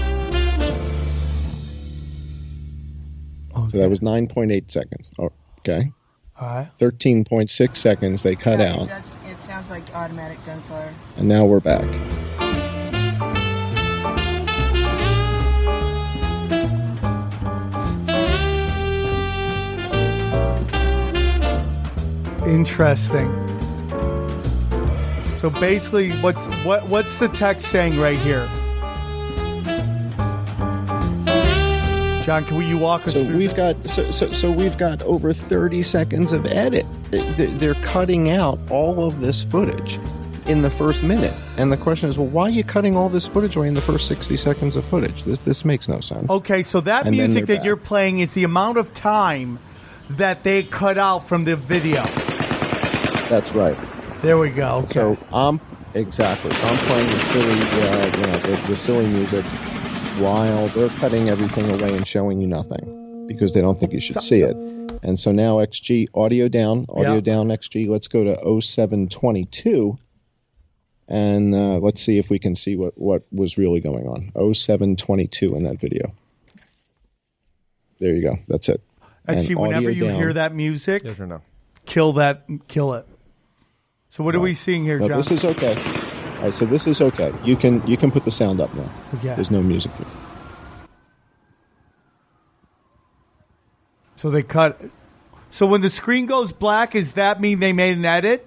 Oh, 3.55 3.69
so 3.71 3.77
that 3.77 3.91
was 3.91 4.01
9.8 4.01 4.71
seconds. 4.71 5.11
Oh, 5.19 5.31
okay. 5.59 5.93
All 6.41 6.47
right. 6.49 6.69
13.6 6.79 7.77
seconds 7.77 8.23
they 8.23 8.37
cut 8.37 8.59
Yeah, 8.61 8.77
out. 8.77 8.87
That's, 8.89 9.13
it 9.29 9.39
sounds 9.45 9.69
like 9.69 9.95
automatic 9.95 10.39
gunfire. 10.47 10.95
And 11.19 11.29
now 11.29 11.45
we're 11.45 11.61
back. 11.61 11.85
Interesting. 22.47 23.29
So 25.41 25.51
basically, 25.51 26.11
what's 26.15 26.45
what 26.65 26.83
what's 26.89 27.17
the 27.19 27.29
text 27.29 27.69
saying 27.69 27.99
right 27.99 28.19
here? 28.19 28.49
John, 32.25 32.45
can 32.45 32.59
we, 32.59 32.67
you 32.67 32.77
walk 32.77 33.07
us 33.07 33.15
So 33.15 33.25
through? 33.25 33.39
we've 33.39 33.55
got 33.55 33.89
so, 33.89 34.03
so, 34.11 34.29
so 34.29 34.51
we've 34.51 34.77
got 34.77 35.01
over 35.03 35.33
30 35.33 35.83
seconds 35.83 36.33
of 36.33 36.45
edit. 36.45 36.85
They- 37.11 37.47
They're 37.47 37.73
cutting 37.75 38.29
out 38.31 38.59
all 38.71 39.07
of 39.07 39.21
this 39.23 39.43
footage 39.43 39.99
in 40.47 40.61
the 40.61 40.69
first 40.69 41.03
minute. 41.03 41.33
And 41.57 41.73
the 41.73 41.79
question 41.79 42.11
is, 42.11 42.19
well, 42.19 42.27
why 42.27 42.43
are 42.45 42.51
you 42.51 42.65
cutting 42.65 42.97
all 42.97 43.09
this 43.09 43.25
footage 43.25 43.57
away 43.57 43.69
in 43.69 43.75
the 43.75 43.81
first 43.81 44.07
60 44.09 44.37
seconds 44.37 44.77
of 44.77 44.85
footage? 44.85 45.23
This 45.25 45.39
this 45.41 45.65
makes 45.65 45.89
no 45.89 46.01
sense. 46.01 46.29
Okay, 46.29 46.63
so 46.63 46.81
that 46.83 47.07
And 47.07 47.17
music 47.17 47.47
that 47.47 47.57
back. 47.59 47.65
you're 47.65 47.77
playing 47.77 48.19
is 48.19 48.33
the 48.35 48.45
amount 48.45 48.77
of 48.77 48.93
time 48.93 49.59
that 50.11 50.43
they 50.43 50.65
cut 50.65 50.99
out 50.99 51.29
from 51.29 51.45
the 51.45 51.57
video. 51.57 52.03
That's 53.31 53.53
right. 53.53 53.77
There 54.23 54.39
we 54.39 54.51
go. 54.51 54.77
Okay. 54.85 54.93
So 54.95 55.19
I'm 55.33 55.61
exactly. 55.95 56.51
So 56.55 56.67
I'm 56.67 56.79
playing 56.87 57.07
the 57.11 57.21
silly, 57.21 57.61
uh, 57.61 58.17
you 58.17 58.23
know, 58.27 58.39
the, 58.39 58.69
the 58.69 58.77
silly 58.77 59.07
music 59.07 59.45
while 60.19 60.67
they're 60.69 60.89
cutting 60.89 61.29
everything 61.29 61.71
away 61.71 61.97
and 61.97 62.07
showing 62.07 62.41
you 62.41 62.47
nothing 62.49 63.27
because 63.29 63.55
they 63.55 63.61
don't 63.61 63.79
think 63.79 63.93
you 63.93 64.01
should 64.01 64.21
see 64.23 64.41
it. 64.41 64.57
And 65.03 65.21
so 65.21 65.31
now 65.31 65.59
XG 65.59 66.09
audio 66.15 66.49
down, 66.49 66.87
audio 66.89 67.15
Yeah. 67.15 67.21
down 67.21 67.49
XG. 67.49 67.89
Let's 67.89 68.09
go 68.09 68.25
to 68.25 68.61
0722 68.61 69.97
and 71.07 71.55
uh, 71.55 71.79
let's 71.79 72.03
see 72.03 72.19
if 72.19 72.29
we 72.29 72.39
can 72.41 72.57
see 72.57 72.75
what 72.77 72.99
what 72.99 73.23
was 73.33 73.57
really 73.57 73.81
going 73.81 74.09
on. 74.09 74.33
0722 74.55 75.55
in 75.55 75.63
that 75.63 75.79
video. 75.81 76.13
There 78.01 78.13
you 78.15 78.23
go. 78.23 78.39
That's 78.49 78.69
it. 78.69 78.81
And 79.27 79.39
Actually, 79.39 79.55
whenever 79.57 79.91
you 79.91 80.07
down. 80.09 80.17
hear 80.17 80.33
that 80.33 80.55
music, 80.55 81.05
Yes 81.05 81.19
or 81.21 81.27
no? 81.27 81.43
kill 81.87 82.15
that, 82.15 82.45
kill 82.67 82.95
it. 82.95 83.07
So 84.11 84.25
what 84.25 84.35
are 84.35 84.41
we 84.41 84.55
seeing 84.55 84.85
here, 84.85 84.99
No, 84.99 85.09
John? 85.09 85.17
this 85.19 85.31
is 85.31 85.45
okay. 85.45 85.77
All 86.39 86.45
right, 86.45 86.55
so 86.57 86.65
this 86.67 86.87
is 86.87 87.01
okay. 87.01 87.33
You 87.45 87.57
can 87.57 87.87
you 87.87 87.97
can 87.97 88.11
put 88.11 88.25
the 88.25 88.31
sound 88.31 88.61
up 88.61 88.73
now. 88.75 88.89
Okay. 89.15 89.35
There's 89.35 89.51
no 89.51 89.61
music. 89.63 89.93
here. 89.97 90.07
So 94.17 94.31
they 94.31 94.43
cut. 94.43 94.81
So 95.51 95.67
when 95.67 95.81
the 95.81 95.91
screen 95.91 96.27
goes 96.27 96.53
black, 96.53 96.93
does 96.93 97.15
that 97.15 97.41
mean 97.41 97.61
they 97.61 97.73
made 97.73 97.97
an 97.97 98.05
edit? 98.05 98.47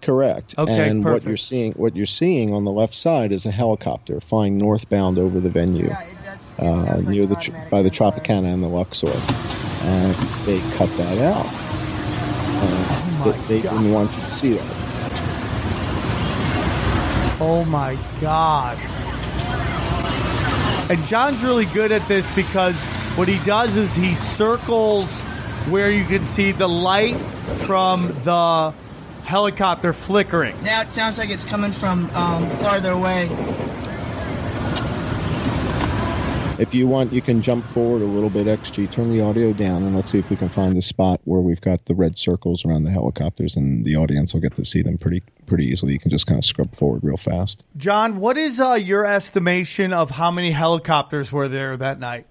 Correct. 0.00 0.54
Okay, 0.56 0.88
and 0.90 1.04
what 1.04 1.24
you're 1.24 1.36
seeing 1.36 1.72
what 1.72 1.96
you're 1.96 2.06
seeing 2.06 2.52
on 2.54 2.64
the 2.64 2.70
left 2.70 2.94
side 2.94 3.32
is 3.32 3.46
a 3.46 3.50
helicopter 3.50 4.20
flying 4.20 4.56
northbound 4.56 5.18
over 5.18 5.40
the 5.40 5.48
venue 5.50 5.88
Yeah, 5.88 6.00
it, 6.02 6.16
that's, 6.24 6.46
it 6.50 6.60
uh, 6.60 6.64
sounds 6.84 7.06
like 7.06 7.14
near 7.14 7.26
the 7.26 7.34
tr- 7.36 7.52
by 7.70 7.82
the. 7.82 7.90
Tropicana 7.90 8.52
and 8.54 8.62
the 8.62 8.68
Luxor. 8.68 9.08
And 9.82 10.14
they 10.46 10.60
cut 10.76 10.88
that 10.98 11.20
out. 11.20 11.67
Uh, 12.60 13.16
my 13.18 13.30
they 13.32 13.56
they 13.56 13.62
God. 13.62 13.70
didn't 13.76 13.92
want 13.92 14.10
you 14.12 14.20
to 14.20 14.32
see 14.32 14.52
that. 14.54 14.66
Oh 17.40 17.64
my 17.68 17.96
gosh. 18.20 18.78
And 20.90 21.04
John's 21.06 21.40
really 21.42 21.66
good 21.66 21.92
at 21.92 22.06
this 22.08 22.26
because 22.34 22.80
what 23.16 23.28
he 23.28 23.38
does 23.44 23.76
is 23.76 23.94
he 23.94 24.14
circles 24.14 25.10
where 25.70 25.90
you 25.90 26.04
can 26.04 26.24
see 26.24 26.52
the 26.52 26.68
light 26.68 27.16
from 27.66 28.08
the 28.24 28.72
helicopter 29.24 29.92
flickering. 29.92 30.56
Now 30.62 30.80
it 30.80 30.90
sounds 30.90 31.18
like 31.18 31.28
it's 31.30 31.44
coming 31.44 31.72
from 31.72 32.08
um, 32.10 32.48
farther 32.56 32.92
away. 32.92 33.28
If 36.58 36.74
you 36.74 36.88
want, 36.88 37.12
you 37.12 37.22
can 37.22 37.40
jump 37.40 37.64
forward 37.64 38.02
a 38.02 38.04
little 38.04 38.30
bit, 38.30 38.48
XG. 38.48 38.90
Turn 38.90 39.12
the 39.12 39.20
audio 39.20 39.52
down, 39.52 39.84
and 39.84 39.94
let's 39.94 40.10
see 40.10 40.18
if 40.18 40.28
we 40.28 40.34
can 40.34 40.48
find 40.48 40.76
a 40.76 40.82
spot 40.82 41.20
where 41.22 41.40
we've 41.40 41.60
got 41.60 41.84
the 41.84 41.94
red 41.94 42.18
circles 42.18 42.64
around 42.64 42.82
the 42.82 42.90
helicopters, 42.90 43.54
and 43.54 43.84
the 43.84 43.94
audience 43.94 44.34
will 44.34 44.40
get 44.40 44.54
to 44.54 44.64
see 44.64 44.82
them 44.82 44.98
pretty 44.98 45.22
pretty 45.46 45.66
easily. 45.66 45.92
You 45.92 46.00
can 46.00 46.10
just 46.10 46.26
kind 46.26 46.36
of 46.36 46.44
scrub 46.44 46.74
forward 46.74 47.04
real 47.04 47.16
fast. 47.16 47.62
John, 47.76 48.18
what 48.18 48.36
is 48.36 48.58
uh, 48.58 48.72
your 48.72 49.06
estimation 49.06 49.92
of 49.92 50.10
how 50.10 50.32
many 50.32 50.50
helicopters 50.50 51.30
were 51.30 51.46
there 51.46 51.76
that 51.76 52.00
night? 52.00 52.26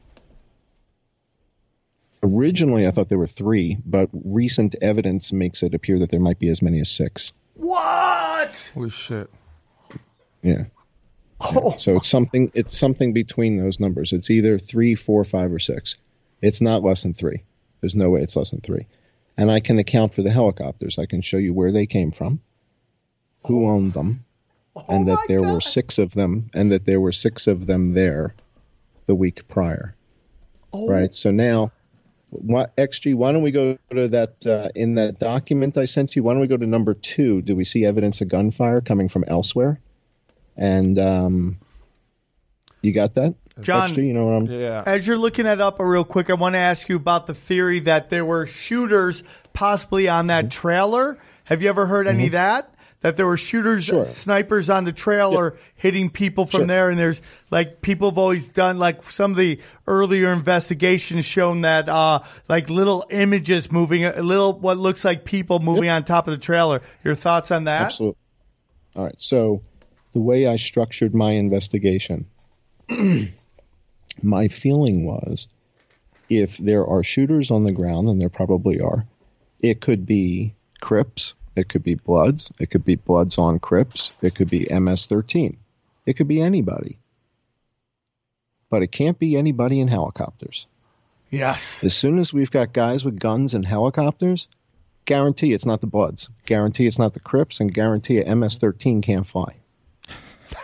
Originally, 2.22 2.86
I 2.86 2.92
thought 2.92 3.08
there 3.08 3.18
were 3.18 3.28
three, 3.28 3.78
but 3.86 4.10
recent 4.12 4.76
evidence 4.82 5.32
makes 5.32 5.64
it 5.64 5.74
appear 5.74 6.00
that 6.00 6.12
there 6.12 6.20
might 6.20 6.40
be 6.40 6.50
as 6.50 6.62
many 6.62 6.82
as 6.82 6.90
six. 6.90 7.32
What? 7.54 8.72
Holy 8.74 8.90
shit. 8.90 9.30
Yeah. 10.42 10.66
Oh, 11.40 11.76
So 11.78 11.96
it's 11.98 12.10
something. 12.10 12.52
It's 12.56 12.78
something 12.78 13.14
between 13.14 13.58
those 13.58 13.80
numbers. 13.80 14.12
It's 14.12 14.30
either 14.30 14.58
three, 14.58 14.96
four, 14.96 15.24
five, 15.24 15.52
or 15.54 15.60
six. 15.60 15.96
It's 16.42 16.62
not 16.62 16.84
less 16.84 17.04
than 17.04 17.14
three. 17.14 17.44
There's 17.82 17.96
no 17.96 18.10
way 18.10 18.22
it's 18.22 18.36
less 18.36 18.52
than 18.52 18.62
three. 18.62 18.88
And 19.38 19.52
I 19.52 19.60
can 19.60 19.78
account 19.78 20.16
for 20.16 20.24
the 20.24 20.32
helicopters. 20.32 20.98
I 20.98 21.06
can 21.06 21.22
show 21.22 21.38
you 21.38 21.54
where 21.54 21.72
they 21.72 21.86
came 21.86 22.12
from, 22.12 22.42
who 23.46 23.70
owned 23.70 23.94
them, 23.94 24.26
and 24.90 25.08
that 25.08 25.24
there 25.28 25.44
were 25.44 25.62
six 25.62 26.00
of 26.00 26.12
them, 26.14 26.50
and 26.54 26.72
that 26.72 26.86
there 26.86 27.00
were 27.00 27.12
six 27.12 27.46
of 27.46 27.68
them 27.68 27.94
there 27.94 28.34
the 29.06 29.16
week 29.16 29.48
prior. 29.48 29.96
Oh. 30.74 30.88
Right. 30.90 31.16
So 31.16 31.32
now, 31.32 31.72
what 32.30 32.76
XG? 32.78 33.16
Why 33.16 33.32
don't 33.32 33.44
we 33.44 33.52
go 33.52 33.78
to 33.92 34.08
that 34.10 34.46
uh, 34.46 34.70
in 34.76 34.96
that 34.96 35.20
document 35.20 35.78
I 35.78 35.86
sent 35.86 36.16
you? 36.16 36.24
Why 36.24 36.34
don't 36.34 36.42
we 36.42 36.48
go 36.48 36.58
to 36.58 36.68
number 36.68 36.94
two? 36.94 37.42
Do 37.42 37.56
we 37.56 37.64
see 37.64 37.86
evidence 37.86 38.22
of 38.22 38.28
gunfire 38.28 38.82
coming 38.82 39.08
from 39.08 39.24
elsewhere? 39.28 39.80
And 40.58 40.98
um, 40.98 41.60
you 42.82 42.92
got 42.94 43.14
that, 43.16 43.36
John- 43.62 43.92
XG? 43.92 44.08
You 44.08 44.14
know 44.14 44.26
what 44.26 44.34
I'm? 44.34 44.46
Yeah. 44.48 44.84
As 44.86 45.06
you're 45.08 45.18
looking 45.18 45.46
that 45.46 45.62
up 45.62 45.78
real 45.80 46.04
quick, 46.04 46.30
I 46.30 46.34
want 46.34 46.54
to 46.54 46.60
ask 46.60 46.90
you 46.90 46.96
about 46.96 47.28
the 47.28 47.34
theory 47.34 47.80
that 47.82 48.10
there 48.10 48.26
were 48.26 48.48
shooters 48.48 49.24
possibly 49.54 50.08
on 50.10 50.28
that 50.28 50.50
trailer. 50.52 51.18
Have 51.46 51.62
you 51.62 51.70
ever 51.70 51.86
heard 51.86 52.08
any 52.08 52.26
of 52.28 52.32
that? 52.34 52.74
That 53.02 53.16
there 53.16 53.28
were 53.28 53.38
shooters, 53.38 53.86
Sure. 53.86 54.04
snipers 54.04 54.72
on 54.72 54.84
the 54.84 54.92
trailer 54.92 55.56
hitting 55.76 56.10
people 56.10 56.48
from 56.48 56.62
Sure. 56.62 56.68
there, 56.68 56.90
and 56.90 56.98
there's 57.00 57.22
like 57.52 57.82
people 57.84 58.10
have 58.10 58.18
always 58.18 58.48
done 58.48 58.80
like 58.80 59.04
some 59.12 59.32
of 59.32 59.38
the 59.38 59.60
earlier 59.86 60.34
investigations 60.34 61.24
shown 61.24 61.62
that 61.62 61.88
uh 61.88 62.22
like 62.50 62.72
little 62.72 63.06
images 63.12 63.72
moving, 63.72 64.04
a 64.04 64.24
little 64.24 64.60
what 64.60 64.80
looks 64.80 65.06
like 65.06 65.26
people 65.26 65.60
moving 65.60 65.90
on 65.90 66.04
top 66.06 66.28
of 66.28 66.32
the 66.32 66.40
trailer. 66.40 66.82
Your 67.04 67.14
thoughts 67.14 67.52
on 67.52 67.66
that? 67.66 67.84
Absolutely. 67.84 68.18
All 68.96 69.04
right. 69.06 69.16
So, 69.20 69.62
the 70.18 70.22
way 70.22 70.48
I 70.48 70.56
structured 70.56 71.14
my 71.14 71.34
investigation, 71.34 72.26
my 74.24 74.48
feeling 74.48 75.06
was 75.06 75.48
if 76.28 76.58
there 76.58 76.88
are 76.88 77.04
shooters 77.04 77.52
on 77.52 77.66
the 77.66 77.72
ground, 77.72 78.10
and 78.10 78.20
there 78.20 78.28
probably 78.28 78.82
are, 78.82 79.06
it 79.60 79.80
could 79.80 80.08
be 80.08 80.56
Crips, 80.82 81.36
it 81.56 81.70
could 81.70 81.84
be 81.84 81.94
Bloods, 81.94 82.50
it 82.60 82.72
could 82.72 82.84
be 82.84 82.96
Bloods 82.96 83.38
on 83.38 83.60
Crips, 83.60 84.18
it 84.24 84.34
could 84.34 84.50
be 84.50 84.66
MS 84.72 85.06
13, 85.06 85.56
it 86.08 86.14
could 86.14 86.28
be 86.28 86.42
anybody. 86.42 86.98
But 88.72 88.82
it 88.82 88.92
can't 88.92 89.20
be 89.20 89.38
anybody 89.38 89.80
in 89.80 89.88
helicopters. 89.88 90.66
Yes. 91.30 91.84
As 91.84 91.96
soon 91.96 92.18
as 92.18 92.34
we've 92.34 92.50
got 92.50 92.74
guys 92.74 93.06
with 93.06 93.20
guns 93.20 93.54
and 93.54 93.64
helicopters, 93.64 94.48
guarantee 95.06 95.54
it's 95.54 95.68
not 95.68 95.82
the 95.82 95.86
Bloods, 95.86 96.28
guarantee 96.48 96.88
it's 96.88 96.98
not 96.98 97.14
the 97.14 97.20
Crips, 97.20 97.60
and 97.60 97.72
guarantee 97.72 98.18
a 98.18 98.36
MS-13 98.36 99.04
can't 99.04 99.28
fly. 99.28 99.58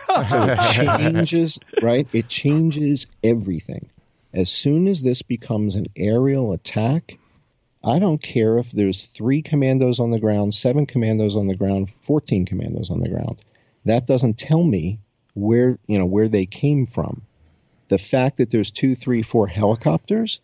So 0.06 0.44
it 0.48 0.72
changes, 0.72 1.58
right? 1.82 2.06
It 2.12 2.28
changes 2.28 3.06
everything. 3.22 3.90
As 4.32 4.50
soon 4.50 4.88
as 4.88 5.02
this 5.02 5.22
becomes 5.22 5.76
an 5.76 5.86
aerial 5.96 6.52
attack, 6.52 7.18
I 7.84 7.98
don't 7.98 8.20
care 8.20 8.58
if 8.58 8.72
there's 8.72 9.06
three 9.06 9.42
commandos 9.42 10.00
on 10.00 10.10
the 10.10 10.18
ground, 10.18 10.54
seven 10.54 10.86
commandos 10.86 11.36
on 11.36 11.46
the 11.46 11.56
ground, 11.56 11.90
14 12.00 12.46
commandos 12.46 12.90
on 12.90 13.00
the 13.00 13.08
ground. 13.08 13.38
That 13.84 14.06
doesn't 14.06 14.38
tell 14.38 14.62
me 14.62 14.98
where 15.34 15.78
you 15.86 15.98
know 15.98 16.06
where 16.06 16.28
they 16.28 16.46
came 16.46 16.86
from. 16.86 17.22
The 17.88 17.98
fact 17.98 18.38
that 18.38 18.50
there's 18.50 18.70
two, 18.70 18.96
three, 18.96 19.22
four 19.22 19.46
helicopters, 19.46 20.40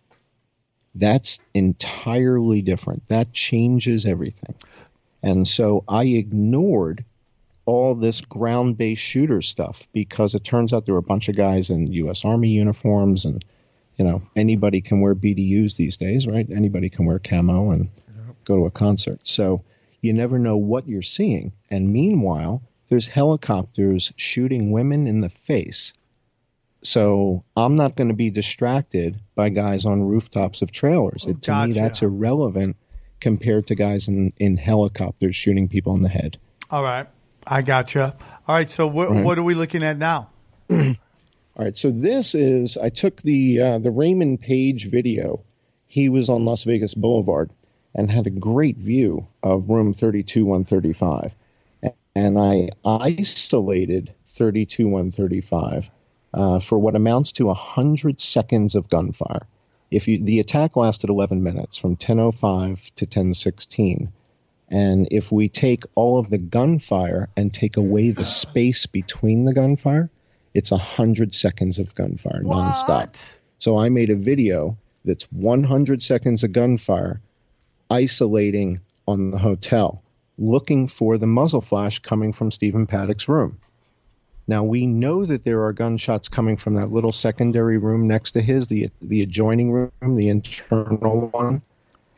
that's 0.94 1.40
entirely 1.54 2.60
different. 2.60 3.08
That 3.08 3.32
changes 3.32 4.04
everything. 4.04 4.54
And 5.22 5.46
so 5.48 5.84
I 5.88 6.04
ignored 6.04 7.04
all 7.70 7.94
this 7.94 8.20
ground 8.20 8.76
based 8.76 9.00
shooter 9.00 9.40
stuff 9.40 9.86
because 9.92 10.34
it 10.34 10.42
turns 10.42 10.72
out 10.72 10.86
there 10.86 10.94
were 10.94 10.98
a 10.98 11.02
bunch 11.02 11.28
of 11.28 11.36
guys 11.36 11.70
in 11.70 11.86
U.S. 11.92 12.24
Army 12.24 12.48
uniforms 12.48 13.24
and 13.24 13.44
you 13.96 14.04
know 14.04 14.20
anybody 14.34 14.80
can 14.80 15.00
wear 15.00 15.14
BDUs 15.14 15.76
these 15.76 15.96
days, 15.96 16.26
right? 16.26 16.48
Anybody 16.50 16.90
can 16.90 17.06
wear 17.06 17.20
camo 17.20 17.70
and 17.70 17.88
go 18.44 18.56
to 18.56 18.66
a 18.66 18.70
concert. 18.72 19.20
So 19.22 19.62
you 20.00 20.12
never 20.12 20.38
know 20.38 20.56
what 20.56 20.88
you're 20.88 21.02
seeing. 21.02 21.52
And 21.70 21.92
meanwhile, 21.92 22.62
there's 22.88 23.06
helicopters 23.06 24.12
shooting 24.16 24.72
women 24.72 25.06
in 25.06 25.20
the 25.20 25.30
face. 25.46 25.92
So 26.82 27.44
I'm 27.56 27.76
not 27.76 27.94
going 27.94 28.08
to 28.08 28.14
be 28.14 28.30
distracted 28.30 29.20
by 29.36 29.50
guys 29.50 29.84
on 29.84 30.02
rooftops 30.02 30.62
of 30.62 30.72
trailers. 30.72 31.24
Oh, 31.26 31.30
it, 31.30 31.42
to 31.42 31.66
me, 31.66 31.72
that's 31.72 32.02
irrelevant 32.02 32.76
compared 33.20 33.66
to 33.68 33.74
guys 33.74 34.08
in, 34.08 34.32
in 34.38 34.56
helicopters 34.56 35.36
shooting 35.36 35.68
people 35.68 35.94
in 35.94 36.00
the 36.00 36.08
head. 36.08 36.38
All 36.70 36.82
right. 36.82 37.06
I 37.46 37.62
gotcha. 37.62 38.16
All 38.46 38.54
right. 38.54 38.68
So 38.68 38.86
what, 38.86 39.10
Right. 39.10 39.24
what 39.24 39.38
are 39.38 39.42
we 39.42 39.54
looking 39.54 39.82
at 39.82 39.96
now? 39.98 40.30
All 41.56 41.64
right, 41.66 41.76
so 41.76 41.90
this 41.90 42.34
is 42.34 42.76
I 42.78 42.88
took 42.88 43.20
the 43.22 43.60
uh, 43.60 43.78
the 43.80 43.90
Raymond 43.90 44.40
Page 44.40 44.88
video. 44.88 45.40
He 45.86 46.08
was 46.08 46.28
on 46.30 46.44
Las 46.44 46.64
Vegas 46.64 46.94
Boulevard 46.94 47.50
and 47.94 48.10
had 48.10 48.26
a 48.26 48.30
great 48.30 48.76
view 48.78 49.26
of 49.42 49.68
room 49.68 49.92
32135. 49.92 51.34
And 52.14 52.38
I 52.38 52.70
isolated 52.84 54.14
32135 54.36 55.90
uh, 56.32 56.60
for 56.60 56.78
what 56.78 56.94
amounts 56.96 57.32
to 57.32 57.46
100 57.46 58.20
seconds 58.20 58.74
of 58.74 58.88
gunfire. 58.88 59.46
If 59.90 60.06
you 60.08 60.22
the 60.22 60.38
attack 60.40 60.76
lasted 60.76 61.10
11 61.10 61.42
minutes 61.42 61.76
from 61.76 61.96
10:05 61.96 62.94
to 62.96 63.06
10:16. 63.06 64.08
And 64.70 65.08
if 65.10 65.32
we 65.32 65.48
take 65.48 65.84
all 65.96 66.18
of 66.18 66.30
the 66.30 66.38
gunfire 66.38 67.28
and 67.36 67.52
take 67.52 67.76
away 67.76 68.12
the 68.12 68.24
space 68.24 68.86
between 68.86 69.44
the 69.44 69.52
gunfire, 69.52 70.10
it's 70.54 70.70
100 70.70 71.34
seconds 71.34 71.78
of 71.78 71.94
gunfire 71.94 72.42
nonstop. 72.42 73.16
So 73.58 73.78
I 73.78 73.88
made 73.88 74.10
a 74.10 74.16
video 74.16 74.76
that's 75.04 75.24
100 75.32 76.02
seconds 76.02 76.44
of 76.44 76.52
gunfire 76.52 77.20
isolating 77.90 78.80
on 79.08 79.32
the 79.32 79.38
hotel, 79.38 80.02
looking 80.38 80.86
for 80.86 81.18
the 81.18 81.26
muzzle 81.26 81.60
flash 81.60 81.98
coming 81.98 82.32
from 82.32 82.52
Stephen 82.52 82.86
Paddock's 82.86 83.28
room. 83.28 83.58
Now 84.46 84.64
we 84.64 84.86
know 84.86 85.26
that 85.26 85.44
there 85.44 85.64
are 85.64 85.72
gunshots 85.72 86.28
coming 86.28 86.56
from 86.56 86.74
that 86.74 86.90
little 86.90 87.12
secondary 87.12 87.78
room 87.78 88.08
next 88.08 88.32
to 88.32 88.42
his, 88.42 88.66
the 88.66 88.90
the 89.02 89.22
adjoining 89.22 89.70
room, 89.70 89.90
the 90.00 90.28
internal 90.28 91.28
one. 91.28 91.62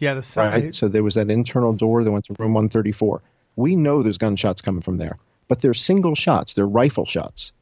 Yeah, 0.03 0.15
the 0.15 0.23
second. 0.23 0.65
Right. 0.65 0.75
So 0.75 0.89
there 0.89 1.05
was 1.05 1.15
that 1.15 1.31
internal 1.31 1.73
door 1.73 2.03
that 2.03 2.11
went 2.11 2.25
to 2.25 2.35
room 2.37 2.55
134. 2.55 3.23
We 3.55 3.77
know 3.77 4.03
there's 4.03 4.19
gunshots 4.19 4.61
coming 4.61 4.83
from 4.83 4.97
there, 4.97 5.17
but 5.47 5.63
they're 5.63 5.75
single 5.75 6.17
shots. 6.17 6.55
They're 6.55 6.67
rifle 6.67 7.07
shots, 7.07 7.53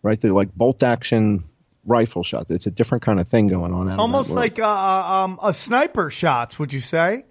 right? 0.00 0.20
They're 0.20 0.32
like 0.32 0.54
bolt 0.54 0.84
action 0.84 1.42
rifle 1.84 2.22
shots. 2.22 2.52
It's 2.52 2.68
a 2.68 2.70
different 2.70 3.02
kind 3.02 3.18
of 3.18 3.26
thing 3.26 3.48
going 3.48 3.72
on. 3.74 3.90
Out 3.90 3.98
Almost 3.98 4.30
like 4.30 4.60
uh, 4.60 4.68
um, 4.68 5.40
a 5.42 5.52
sniper 5.52 6.08
shots, 6.08 6.56
would 6.56 6.72
you 6.72 6.78
say? 6.78 7.24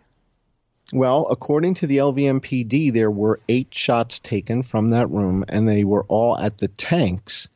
Well, 0.91 1.27
according 1.29 1.75
to 1.75 1.87
the 1.87 1.99
LVMPD, 1.99 2.91
there 2.91 3.09
were 3.09 3.39
eight 3.47 3.69
shots 3.71 4.19
taken 4.19 4.63
from 4.63 4.89
that 4.89 5.09
room, 5.09 5.45
and 5.47 5.65
they 5.65 5.85
were 5.85 6.03
all 6.09 6.37
at 6.37 6.57
the 6.57 6.67
tanks, 6.67 7.47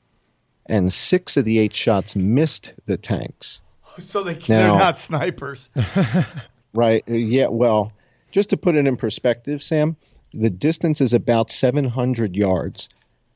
and 0.65 0.93
six 0.93 1.36
of 1.36 1.43
the 1.43 1.60
eight 1.60 1.75
shots 1.75 2.15
missed 2.15 2.71
the 2.86 2.95
tanks. 2.95 3.60
So 3.97 4.23
they, 4.23 4.34
they're 4.34 4.67
not 4.67 4.97
snipers. 4.97 5.69
Right. 6.75 7.03
uh, 7.09 7.13
Yeah. 7.13 7.47
Well, 7.47 7.91
just 8.31 8.49
to 8.49 8.57
put 8.57 8.75
it 8.75 8.85
in 8.85 8.97
perspective, 8.97 9.63
Sam, 9.63 9.95
the 10.33 10.49
distance 10.49 11.01
is 11.01 11.13
about 11.13 11.51
700 11.51 12.35
yards, 12.35 12.89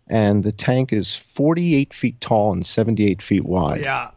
and 0.08 0.44
the 0.44 0.52
tank 0.52 0.92
is 0.92 1.16
48 1.16 1.94
feet 1.94 2.20
tall 2.20 2.52
and 2.52 2.66
78 2.68 3.22
feet 3.22 3.46
wide. 3.46 3.82
yeah. 3.82 4.12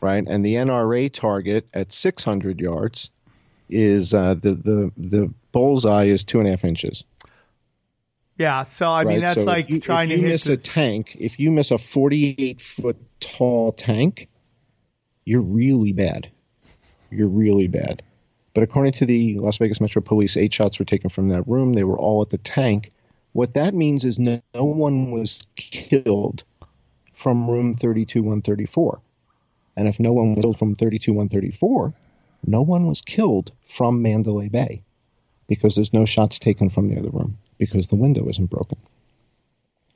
Right. 0.00 0.24
And 0.26 0.44
the 0.44 0.54
NRA 0.54 1.10
target 1.12 1.66
at 1.72 1.92
600 1.92 2.60
yards 2.60 3.10
is 3.68 4.12
uh, 4.14 4.34
the 4.34 4.54
the 4.54 4.92
the 4.96 5.32
bullseye 5.52 6.04
is 6.04 6.22
two 6.22 6.38
and 6.38 6.46
a 6.46 6.50
half 6.50 6.64
inches. 6.64 7.02
Yeah. 8.38 8.64
So, 8.64 8.90
I 8.90 9.04
mean, 9.04 9.14
right? 9.14 9.20
that's 9.22 9.40
So 9.40 9.46
like 9.46 9.68
you, 9.70 9.80
trying 9.80 10.10
if 10.10 10.18
you 10.18 10.22
to 10.22 10.28
hit 10.28 10.32
miss 10.32 10.46
a 10.46 10.56
tank. 10.56 11.16
If 11.18 11.40
you 11.40 11.50
miss 11.50 11.70
a 11.70 11.78
48 11.78 12.60
foot 12.60 12.96
tall 13.20 13.72
tank, 13.72 14.28
you're 15.24 15.40
really 15.40 15.92
bad. 15.92 16.30
You're 17.10 17.28
really 17.28 17.68
bad. 17.68 18.02
But 18.54 18.62
according 18.62 18.92
to 18.94 19.06
the 19.06 19.38
Las 19.38 19.58
Vegas 19.58 19.80
Metro 19.80 20.00
Police, 20.00 20.36
eight 20.36 20.54
shots 20.54 20.78
were 20.78 20.84
taken 20.84 21.10
from 21.10 21.28
that 21.28 21.46
room. 21.46 21.74
They 21.74 21.84
were 21.84 21.98
all 21.98 22.22
at 22.22 22.30
the 22.30 22.38
tank. 22.38 22.92
What 23.32 23.54
that 23.54 23.74
means 23.74 24.04
is 24.04 24.18
no, 24.18 24.40
no 24.54 24.64
one 24.64 25.10
was 25.10 25.42
killed 25.56 26.42
from 27.14 27.50
room 27.50 27.76
32134. 27.76 29.00
And 29.76 29.88
if 29.88 30.00
no 30.00 30.12
one 30.12 30.34
was 30.34 30.42
killed 30.42 30.58
from 30.58 30.74
32134, 30.74 31.92
no 32.46 32.62
one 32.62 32.86
was 32.86 33.02
killed 33.02 33.52
from 33.68 34.00
Mandalay 34.00 34.48
Bay 34.48 34.82
because 35.48 35.74
there's 35.74 35.92
no 35.92 36.06
shots 36.06 36.38
taken 36.38 36.70
from 36.70 36.88
the 36.88 36.98
other 36.98 37.10
room 37.10 37.36
because 37.58 37.88
the 37.88 37.96
window 37.96 38.26
isn't 38.28 38.50
broken. 38.50 38.78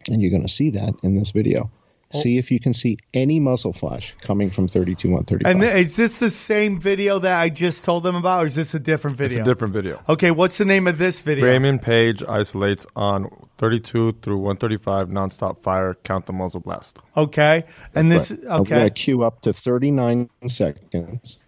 And 0.09 0.21
you're 0.21 0.31
going 0.31 0.47
to 0.47 0.49
see 0.49 0.71
that 0.71 0.95
in 1.03 1.17
this 1.17 1.31
video. 1.31 1.71
Oh. 2.13 2.21
See 2.21 2.39
if 2.39 2.51
you 2.51 2.59
can 2.59 2.75
see 2.75 2.99
any 3.15 3.39
muzzle 3.39 3.73
flash 3.73 4.15
coming 4.21 4.51
from 4.51 4.67
32135. 4.67 5.49
And 5.49 5.61
th- 5.61 5.87
is 5.87 5.95
this 5.95 6.19
the 6.19 6.31
same 6.31 6.81
video 6.81 7.21
that 7.21 7.39
I 7.39 7.51
just 7.51 7.85
told 7.85 8.03
them 8.03 8.17
about, 8.17 8.43
or 8.43 8.47
is 8.47 8.57
this 8.57 8.75
a 8.75 8.81
different 8.81 9.17
video? 9.17 9.27
It's 9.27 9.35
video? 9.35 9.45
a 9.45 9.55
different 9.55 9.75
video. 9.75 10.03
Okay, 10.09 10.33
what's 10.33 10.59
the 10.59 10.65
name 10.65 10.89
of 10.89 10.99
this 10.99 11.21
video? 11.21 11.47
Raymond 11.47 11.83
Page 11.83 12.25
isolates 12.25 12.85
on 12.97 13.31
32 13.59 14.19
through 14.23 14.39
135 14.39 15.07
nonstop 15.09 15.63
fire. 15.63 15.95
Count 16.03 16.27
the 16.27 16.33
muzzle 16.33 16.59
blast. 16.59 16.99
Okay, 17.17 17.65
and 17.95 18.11
this 18.11 18.33
Right. 18.33 18.41
I'm 18.51 18.65
going 18.65 18.85
to 18.85 18.91
queue 18.91 19.23
up 19.23 19.43
to 19.43 19.53
39 19.53 20.31
seconds. 20.49 21.39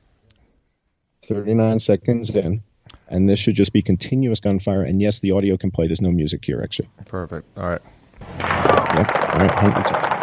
39 1.27 1.81
seconds 1.81 2.31
in. 2.31 2.63
And 3.09 3.29
this 3.29 3.39
should 3.41 3.57
just 3.57 3.73
be 3.73 3.83
continuous 3.83 4.39
gunfire. 4.39 4.83
And 4.85 5.01
yes, 5.03 5.19
the 5.19 5.33
audio 5.33 5.57
can 5.57 5.71
play. 5.73 5.87
There's 5.87 6.01
no 6.01 6.11
music 6.13 6.45
here, 6.45 6.63
actually. 6.63 6.89
Perfect. 7.05 7.47
All 7.59 7.69
right. 7.69 7.83
Yep. 8.39 8.39
All 8.39 9.41
right. 9.41 9.51
hold 9.51 9.75
on 9.75 9.83
a 9.83 9.89
second. 9.89 10.23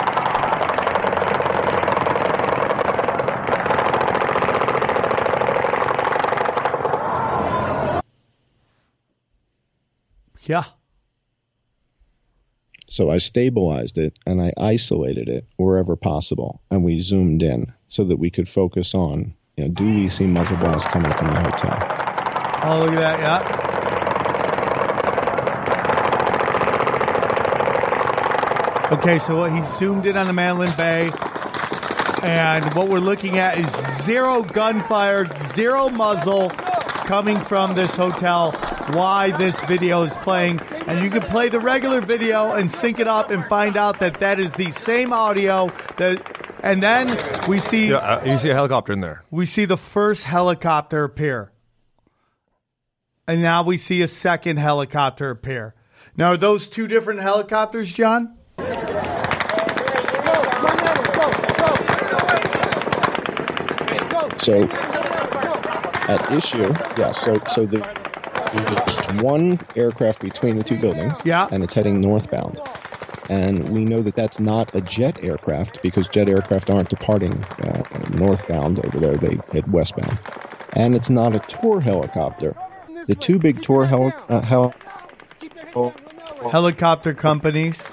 Yeah. 10.49 10.65
So 12.89 13.09
I 13.11 13.19
stabilized 13.19 13.99
it 13.99 14.17
and 14.25 14.41
I 14.41 14.51
isolated 14.57 15.29
it 15.29 15.45
wherever 15.57 15.95
possible, 15.95 16.59
and 16.71 16.83
we 16.83 17.01
zoomed 17.01 17.43
in 17.43 17.71
so 17.87 18.03
that 18.05 18.17
we 18.17 18.31
could 18.31 18.49
focus 18.49 18.95
on, 18.95 19.35
you 19.55 19.65
know, 19.65 19.69
do 19.69 19.85
we 19.85 20.09
see 20.09 20.25
muzzle 20.25 20.57
blasts 20.57 20.89
coming 20.89 21.11
from 21.11 21.27
the 21.27 21.39
hotel? 21.39 21.77
Oh, 22.63 22.79
look 22.79 22.93
at 22.93 22.99
that. 22.99 23.19
Yeah. 23.19 23.67
Okay, 28.97 29.19
so 29.19 29.35
what 29.35 29.51
he 29.51 29.61
zoomed 29.77 30.07
in 30.07 30.17
on 30.17 30.25
the 30.25 30.33
Mandalay 30.33 30.75
Bay, 30.75 31.11
and 32.23 32.65
what 32.73 32.89
we're 32.89 32.97
looking 32.97 33.37
at 33.37 33.59
is 33.59 33.69
zero 34.03 34.41
gunfire, 34.41 35.29
zero 35.53 35.89
muzzle 35.89 36.49
coming 36.49 37.37
from 37.37 37.75
this 37.75 37.95
hotel. 37.95 38.55
Why 38.93 39.31
this 39.37 39.59
video 39.65 40.03
is 40.03 40.15
playing, 40.17 40.59
and 40.87 41.03
you 41.03 41.09
can 41.09 41.21
play 41.21 41.49
the 41.49 41.59
regular 41.59 42.01
video 42.01 42.53
and 42.53 42.71
sync 42.71 42.99
it 42.99 43.07
up 43.07 43.29
and 43.29 43.45
find 43.45 43.77
out 43.77 43.99
that 43.99 44.19
that 44.19 44.39
is 44.39 44.53
the 44.53 44.71
same 44.71 45.13
audio. 45.13 45.71
That, 45.97 46.21
and 46.63 46.81
then 46.81 47.07
we 47.47 47.59
see 47.59 47.89
Yeah, 47.89 47.97
uh, 47.97 48.23
you 48.25 48.37
see 48.39 48.49
a 48.49 48.53
helicopter 48.53 48.93
in 48.93 49.01
there. 49.01 49.23
we 49.31 49.45
see 49.45 49.65
the 49.65 49.77
first 49.77 50.23
helicopter 50.23 51.03
appear. 51.03 51.51
And 53.27 53.41
now 53.43 53.61
we 53.63 53.77
see 53.77 54.01
a 54.01 54.07
second 54.07 54.57
helicopter 54.57 55.29
appear. 55.29 55.75
Now, 56.17 56.31
are 56.31 56.37
those 56.37 56.65
two 56.65 56.87
different 56.87 57.19
helicopters, 57.21 57.93
John? 57.93 58.35
So 64.39 64.63
at 66.07 66.31
issue, 66.31 66.73
yeah. 66.97 67.11
So 67.11 67.39
so 67.51 67.65
the, 67.65 67.79
there's 67.79 67.98
one 69.21 69.59
aircraft 69.75 70.21
between 70.21 70.57
the 70.57 70.63
two 70.63 70.77
buildings, 70.77 71.13
Yeah. 71.23 71.47
and 71.51 71.63
it's 71.63 71.73
heading 71.73 72.01
northbound. 72.01 72.59
And 73.29 73.69
we 73.69 73.85
know 73.85 74.01
that 74.01 74.15
that's 74.15 74.39
not 74.39 74.73
a 74.73 74.81
jet 74.81 75.19
aircraft 75.23 75.81
because 75.83 76.07
jet 76.07 76.27
aircraft 76.29 76.69
aren't 76.69 76.89
departing 76.89 77.33
uh, 77.63 77.83
northbound 78.17 78.83
over 78.85 78.99
there; 78.99 79.15
they 79.15 79.37
head 79.51 79.71
westbound. 79.71 80.17
And 80.73 80.95
it's 80.95 81.09
not 81.09 81.35
a 81.35 81.39
tour 81.39 81.79
helicopter. 81.79 82.55
The 83.05 83.15
two 83.15 83.37
big 83.39 83.61
tour 83.61 83.85
hel- 83.85 84.13
uh, 84.29 84.41
hel- 84.41 84.73
Helicopter 86.51 87.13
companies. 87.13 87.83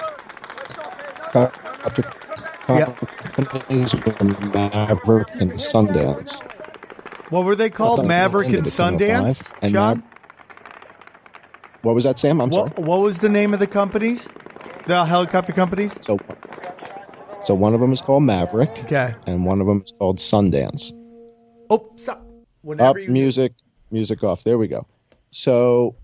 helicopter 1.33 3.07
companies 3.35 3.95
Maverick 4.55 5.29
and 5.35 5.53
Sundance. 5.53 6.41
What 7.31 7.45
were 7.45 7.57
they 7.57 7.71
called? 7.71 8.07
Maverick 8.07 8.49
and 8.49 8.57
ended 8.59 8.73
at 8.73 8.79
10:05, 8.79 8.99
Sundance? 8.99 9.47
and 9.63 9.73
John? 9.73 10.03
What 11.87 11.95
was 11.95 12.03
that, 12.03 12.19
Sam? 12.19 12.41
I'm 12.41 12.51
sorry. 12.51 12.71
What, 12.71 12.79
what 12.85 13.01
was 13.01 13.21
the 13.21 13.29
name 13.29 13.55
of 13.55 13.61
the 13.61 13.67
companies? 13.69 14.29
The 14.89 15.05
helicopter 15.05 15.53
companies? 15.53 15.97
So, 16.03 16.19
so 17.45 17.55
one 17.55 17.75
of 17.75 17.81
them 17.81 17.93
is 17.93 18.01
called 18.01 18.25
Maverick, 18.25 18.71
Okay. 18.81 19.15
and 19.29 19.47
one 19.47 19.61
of 19.61 19.69
them 19.69 19.85
is 19.87 19.93
called 19.97 20.19
Sundance. 20.19 20.93
Oh, 21.71 21.89
stop. 21.95 22.27
Whenever 22.63 22.99
Up 22.99 23.05
you 23.05 23.09
music, 23.09 23.53
music 23.93 24.25
off. 24.25 24.43
There 24.43 24.59
we 24.59 24.67
go. 24.67 24.85
So, 25.31 25.95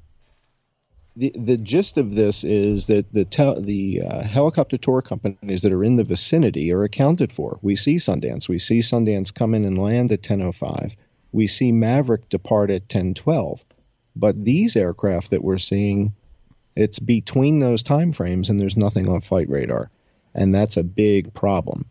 the 1.17 1.35
the 1.37 1.57
gist 1.57 1.99
of 1.99 2.15
this 2.15 2.45
is 2.45 2.87
that 2.87 3.13
the 3.13 3.25
tel- 3.25 3.61
the 3.61 4.03
uh, 4.03 4.23
helicopter 4.23 4.79
tour 4.79 5.03
companies 5.03 5.63
that 5.63 5.73
are 5.73 5.83
in 5.83 5.97
the 5.97 6.05
vicinity 6.05 6.73
are 6.73 6.85
accounted 6.85 7.33
for. 7.33 7.59
We 7.61 7.75
see 7.75 7.97
Sundance. 7.97 8.49
We 8.49 8.61
see 8.61 8.79
Sundance 8.79 9.35
come 9.35 9.53
in 9.53 9.65
and 9.65 9.77
land 9.77 10.13
at 10.13 10.23
10:05. 10.23 10.93
We 11.33 11.49
see 11.49 11.73
Maverick 11.73 12.29
depart 12.29 12.71
at 12.71 12.87
10:12. 12.89 13.59
But 14.15 14.45
these 14.45 14.77
aircraft 14.77 15.31
that 15.31 15.43
we're 15.43 15.59
seeing, 15.59 16.13
it's 16.77 16.99
between 16.99 17.61
those 17.61 17.83
time 17.83 18.13
frames, 18.13 18.49
and 18.49 18.61
there's 18.61 18.77
nothing 18.77 19.09
on 19.09 19.21
flight 19.21 19.49
radar, 19.49 19.91
and 20.35 20.55
that's 20.55 20.77
a 20.77 20.83
big 20.83 21.33
problem. 21.35 21.87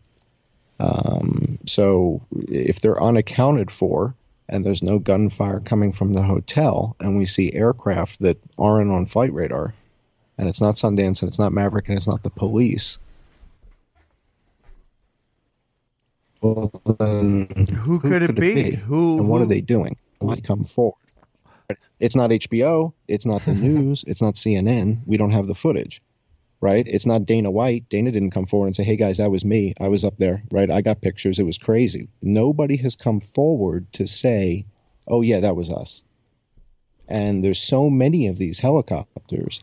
Um, 0.80 1.58
so 1.66 2.20
if 2.32 2.80
they're 2.80 3.02
unaccounted 3.02 3.70
for, 3.70 4.14
and 4.48 4.64
there's 4.64 4.82
no 4.82 4.98
gunfire 4.98 5.60
coming 5.60 5.92
from 5.92 6.12
the 6.12 6.22
hotel, 6.22 6.96
and 7.00 7.16
we 7.16 7.26
see 7.26 7.52
aircraft 7.52 8.20
that 8.20 8.38
aren't 8.58 8.90
on 8.90 9.06
flight 9.06 9.32
radar, 9.32 9.74
and 10.38 10.48
it's 10.48 10.60
not 10.60 10.76
Sundance, 10.76 11.22
and 11.22 11.28
it's 11.28 11.38
not 11.38 11.52
Maverick, 11.52 11.88
and 11.88 11.96
it's 11.96 12.08
not 12.08 12.22
the 12.22 12.30
police. 12.30 12.98
Well, 16.40 16.72
then 16.98 17.46
Who 17.84 18.00
could 18.00 18.22
it 18.22 18.34
be? 18.34 18.72
Who- 18.72 19.18
And 19.18 19.28
what 19.28 19.38
who- 19.38 19.44
are 19.44 19.48
they 19.48 19.60
doing? 19.60 19.96
Why 20.18 20.40
come 20.40 20.64
forward? 20.64 20.96
It's 22.00 22.16
not 22.16 22.30
HBO. 22.30 22.92
It's 23.08 23.26
not 23.26 23.44
the 23.44 23.54
news. 23.68 24.04
It's 24.06 24.22
not 24.22 24.34
CNN. 24.34 25.00
We 25.06 25.16
don't 25.16 25.30
have 25.30 25.46
the 25.46 25.54
footage, 25.54 26.02
right? 26.60 26.86
It's 26.86 27.06
not 27.06 27.26
Dana 27.26 27.50
White. 27.50 27.88
Dana 27.88 28.10
didn't 28.10 28.30
come 28.30 28.46
forward 28.46 28.68
and 28.68 28.76
say, 28.76 28.84
"Hey 28.84 28.96
guys, 28.96 29.18
that 29.18 29.30
was 29.30 29.44
me. 29.44 29.74
I 29.80 29.88
was 29.88 30.04
up 30.04 30.16
there, 30.18 30.42
right? 30.50 30.70
I 30.70 30.80
got 30.80 31.00
pictures. 31.00 31.38
It 31.38 31.44
was 31.44 31.58
crazy." 31.58 32.08
Nobody 32.22 32.76
has 32.78 32.96
come 32.96 33.20
forward 33.20 33.86
to 33.94 34.06
say, 34.06 34.64
"Oh 35.08 35.22
yeah, 35.22 35.40
that 35.40 35.56
was 35.56 35.70
us." 35.70 36.02
And 37.08 37.44
there's 37.44 37.60
so 37.60 37.90
many 37.90 38.28
of 38.28 38.38
these 38.38 38.58
helicopters 38.58 39.60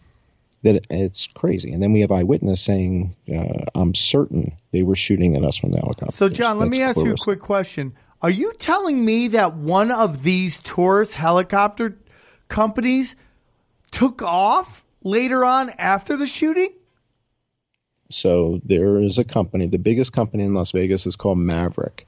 that 0.61 0.85
it's 0.89 1.27
crazy. 1.27 1.71
And 1.71 1.81
then 1.81 1.93
we 1.93 2.01
have 2.01 2.11
eyewitness 2.11 2.61
saying, 2.61 3.15
uh, 3.33 3.65
"I'm 3.75 3.95
certain 3.95 4.53
they 4.71 4.83
were 4.83 4.95
shooting 4.95 5.35
at 5.35 5.43
us 5.43 5.57
from 5.57 5.71
the 5.71 5.79
helicopter." 5.79 6.15
So, 6.15 6.29
John, 6.29 6.59
let 6.59 6.69
me 6.69 6.81
ask 6.81 6.97
you 6.97 7.13
a 7.13 7.17
quick 7.17 7.39
question. 7.39 7.93
Are 8.21 8.29
you 8.29 8.51
telling 8.59 9.05
me 9.05 9.29
that 9.29 9.55
one 9.55 9.91
of 9.91 10.23
these 10.23 10.57
tourist 10.57 11.13
helicopter 11.13 11.97
companies 12.49 13.15
took 13.91 14.21
off 14.21 14.85
later 15.03 15.45
on 15.45 15.69
after 15.71 16.17
the 16.17 16.27
shooting? 16.27 16.73
So 18.11 18.59
there 18.65 18.99
is 18.99 19.17
a 19.17 19.23
company, 19.23 19.67
the 19.67 19.77
biggest 19.77 20.11
company 20.11 20.43
in 20.43 20.53
Las 20.53 20.71
Vegas 20.71 21.05
is 21.05 21.15
called 21.15 21.37
Maverick, 21.37 22.07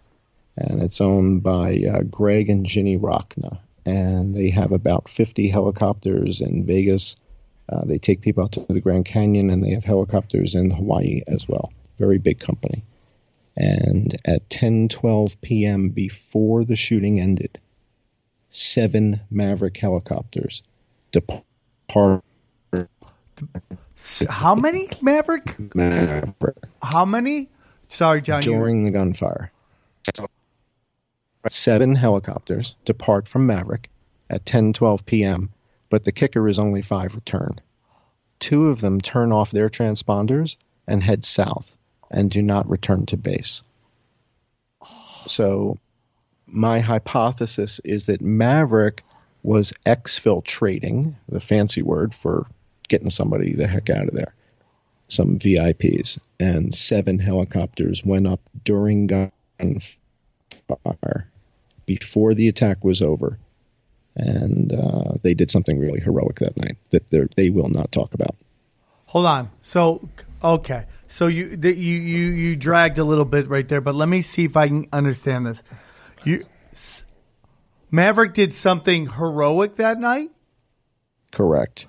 and 0.57 0.82
it's 0.82 0.99
owned 0.99 1.43
by 1.43 1.82
uh, 1.89 2.01
Greg 2.01 2.49
and 2.49 2.66
Ginny 2.66 2.97
Rockna. 2.97 3.59
And 3.86 4.36
they 4.36 4.49
have 4.49 4.72
about 4.74 5.09
50 5.09 5.47
helicopters 5.47 6.41
in 6.41 6.66
Vegas. 6.66 7.16
Uh, 7.70 7.86
they 7.86 7.97
take 7.97 8.22
people 8.22 8.43
out 8.43 8.51
to 8.53 8.66
the 8.68 8.82
Grand 8.82 9.05
Canyon, 9.05 9.49
and 9.49 9.64
they 9.64 9.72
have 9.72 9.86
helicopters 9.86 10.55
in 10.55 10.72
Hawaii 10.72 11.22
as 11.28 11.47
well. 11.47 11.72
Very 11.99 12.18
big 12.18 12.39
company. 12.39 12.84
And 13.57 14.15
at 14.25 14.47
10:12 14.49 15.41
p.m. 15.41 15.89
before 15.89 16.63
the 16.63 16.75
shooting 16.75 17.19
ended, 17.19 17.59
seven 18.49 19.21
Maverick 19.29 19.77
helicopters 19.77 20.63
depart. 21.11 22.23
How 24.29 24.55
many 24.55 24.89
Maverick? 25.01 25.75
Maverick 25.75 26.57
How 26.81 27.05
many? 27.05 27.49
Sorry, 27.89 28.21
John. 28.21 28.41
you- 28.43 28.51
during 28.53 28.85
the 28.85 28.91
gunfire. 28.91 29.51
Seven 31.49 31.95
helicopters 31.95 32.75
depart 32.85 33.27
from 33.27 33.47
Maverick 33.47 33.89
at 34.29 34.45
10:12 34.45 35.05
p.m., 35.05 35.49
but 35.89 36.03
the 36.05 36.11
kicker 36.11 36.47
is 36.47 36.59
only 36.59 36.81
five 36.81 37.15
return. 37.15 37.59
Two 38.39 38.67
of 38.69 38.79
them 38.81 39.01
turn 39.01 39.31
off 39.31 39.51
their 39.51 39.69
transponders 39.69 40.55
and 40.87 41.03
head 41.03 41.25
south 41.25 41.75
and 42.12 42.30
do 42.30 42.41
not 42.41 42.70
return 42.70 43.05
to 43.07 43.18
base. 43.18 43.62
So, 45.26 45.78
my 46.45 46.80
hypothesis 46.80 47.80
is 47.84 48.05
that 48.05 48.22
Maverick 48.22 49.03
was 49.43 49.74
exfiltrating, 49.86 51.16
the 51.30 51.39
fancy 51.39 51.82
word 51.82 52.14
for 52.14 52.45
getting 52.88 53.09
somebody 53.09 53.55
the 53.55 53.68
heck 53.68 53.89
out 53.89 54.07
of 54.07 54.14
there 54.14 54.34
some 55.12 55.38
VIPs, 55.38 56.18
and 56.39 56.74
seven 56.74 57.20
helicopters 57.20 58.03
went 58.03 58.28
up 58.28 58.39
during 58.64 59.07
gunfire 59.07 59.32
before 61.86 62.34
the 62.34 62.47
attack 62.47 62.84
was 62.84 63.01
over. 63.01 63.38
And 64.16 64.74
uh, 64.74 65.16
they 65.22 65.34
did 65.34 65.51
something 65.51 65.80
really 65.80 65.99
heroic 65.99 66.39
that 66.39 66.57
night 66.57 66.78
that 66.91 67.09
they 67.36 67.49
will 67.49 67.70
not 67.70 67.91
talk 67.91 68.14
about. 68.14 68.36
Hold 69.07 69.26
on. 69.26 69.49
So, 69.62 70.07
okay. 70.43 70.85
So 71.07 71.27
you 71.27 71.55
the, 71.57 71.73
you 71.75 71.99
you 71.99 72.25
you 72.31 72.55
dragged 72.55 72.97
a 72.97 73.03
little 73.03 73.25
bit 73.25 73.47
right 73.47 73.67
there, 73.67 73.81
but 73.81 73.95
let 73.95 74.07
me 74.09 74.21
see 74.21 74.45
if 74.45 74.55
I 74.55 74.67
can 74.67 74.87
understand 74.93 75.45
this. 75.45 75.61
You 76.23 76.45
s- 76.71 77.03
Maverick 77.89 78.33
did 78.33 78.53
something 78.53 79.07
heroic 79.09 79.75
that 79.75 79.99
night, 79.99 80.29
Correct. 81.31 81.85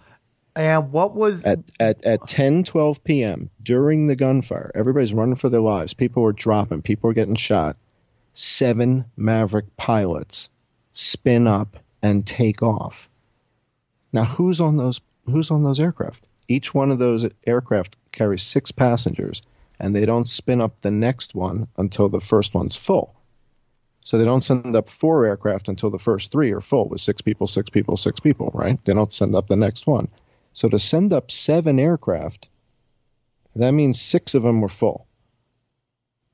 and 0.57 0.91
what 0.91 1.15
was 1.15 1.45
At, 1.45 1.61
at, 1.79 2.05
at 2.05 2.27
10, 2.27 2.65
12 2.65 3.05
p.m., 3.05 3.51
during 3.63 4.09
the 4.09 4.17
gunfire, 4.17 4.73
everybody's 4.75 5.13
running 5.13 5.37
for 5.37 5.49
their 5.49 5.61
lives. 5.61 5.95
People 5.95 6.23
were 6.25 6.33
dropping, 6.33 6.83
people 6.83 7.09
were 7.09 7.15
getting 7.15 7.37
shot. 7.37 7.77
Seven 8.35 9.05
Maverick 9.17 9.77
pilots 9.77 10.49
spin 10.95 11.47
up 11.47 11.77
and 12.03 12.27
take 12.27 12.63
off. 12.63 13.09
Now, 14.13 14.25
who's 14.25 14.61
on 14.61 14.77
those? 14.77 15.01
Who's 15.27 15.51
on 15.53 15.63
those 15.63 15.79
aircraft? 15.79 16.27
Each 16.53 16.75
one 16.75 16.91
of 16.91 16.99
those 16.99 17.25
aircraft 17.47 17.97
carries 18.13 18.43
six 18.43 18.71
passengers, 18.71 19.41
and 19.81 19.97
they 19.97 20.05
don't 20.05 20.29
spin 20.29 20.61
up 20.61 20.83
the 20.83 20.91
next 20.91 21.35
one 21.35 21.67
until 21.79 22.11
the 22.11 22.21
first 22.21 22.53
one's 22.53 22.77
full. 22.77 23.15
So 24.05 24.19
they 24.19 24.27
don't 24.27 24.45
send 24.45 24.77
up 24.77 24.91
four 24.91 25.25
aircraft 25.25 25.71
until 25.71 25.89
the 25.89 25.99
first 25.99 26.31
three 26.31 26.53
are 26.53 26.61
full 26.61 26.91
with 26.91 27.01
six 27.01 27.23
people, 27.23 27.47
six 27.47 27.71
people, 27.71 27.97
six 27.97 28.21
people, 28.21 28.51
right? 28.53 28.79
They 28.85 28.93
don't 28.93 29.15
send 29.15 29.35
up 29.35 29.49
the 29.49 29.57
next 29.57 29.87
one. 29.87 30.09
So 30.53 30.69
to 30.69 30.79
send 30.79 31.15
up 31.15 31.31
seven 31.31 31.79
aircraft, 31.79 32.49
that 33.57 33.73
means 33.73 33.99
six 33.99 34.35
of 34.35 34.43
them 34.43 34.61
were 34.61 34.69
full. 34.69 35.07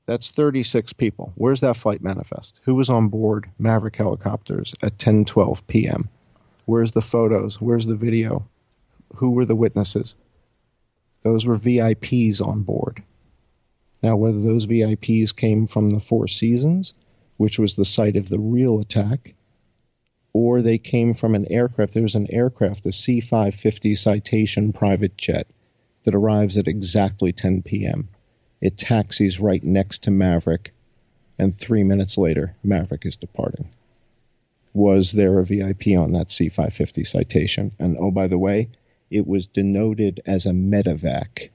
That's 0.05 0.31
36 0.31 0.91
people. 0.91 1.31
Where's 1.35 1.61
that 1.61 1.77
flight 1.77 2.03
manifest? 2.03 2.59
Who 2.63 2.75
was 2.75 2.89
on 2.89 3.07
board 3.07 3.49
Maverick 3.57 3.95
helicopters 3.95 4.75
at 4.81 4.97
10:12 4.97 5.65
p.m.? 5.67 6.09
Where's 6.65 6.91
the 6.91 7.01
photos? 7.01 7.61
Where's 7.61 7.85
the 7.85 7.95
video? 7.95 8.48
Who 9.15 9.31
were 9.31 9.45
the 9.45 9.55
witnesses? 9.55 10.15
Those 11.23 11.45
were 11.45 11.57
VIPs 11.57 12.39
on 12.39 12.63
board. 12.63 13.03
Now, 14.01 14.15
whether 14.15 14.39
those 14.39 14.65
VIPs 14.65 15.35
came 15.35 15.67
from 15.67 15.89
the 15.89 15.99
Four 15.99 16.27
Seasons, 16.27 16.93
which 17.37 17.59
was 17.59 17.75
the 17.75 17.85
site 17.85 18.15
of 18.15 18.29
the 18.29 18.39
real 18.39 18.79
attack, 18.79 19.35
or 20.31 20.61
they 20.61 20.77
came 20.77 21.13
from 21.13 21.35
an 21.35 21.51
aircraft. 21.51 21.93
There's 21.93 22.15
an 22.15 22.31
aircraft, 22.31 22.85
a 22.85 22.91
C 22.91 23.19
550 23.19 23.95
Citation 23.95 24.71
private 24.71 25.17
jet, 25.17 25.47
that 26.03 26.15
arrives 26.15 26.55
at 26.55 26.67
exactly 26.67 27.33
10 27.33 27.63
p.m. 27.63 28.07
It 28.61 28.77
taxis 28.77 29.39
right 29.39 29.63
next 29.63 30.03
to 30.03 30.11
Maverick, 30.11 30.71
and 31.37 31.57
three 31.57 31.83
minutes 31.83 32.17
later, 32.17 32.55
Maverick 32.63 33.05
is 33.05 33.15
departing. 33.15 33.69
Was 34.73 35.11
there 35.11 35.39
a 35.39 35.45
VIP 35.45 35.97
on 35.97 36.13
that 36.13 36.31
C 36.31 36.47
550 36.47 37.03
Citation? 37.03 37.71
And 37.79 37.97
oh, 37.99 38.11
by 38.11 38.27
the 38.27 38.37
way, 38.37 38.69
it 39.11 39.27
was 39.27 39.47
denoted 39.47 40.21
as 40.25 40.45
a 40.45 40.51
medevac. 40.51 41.49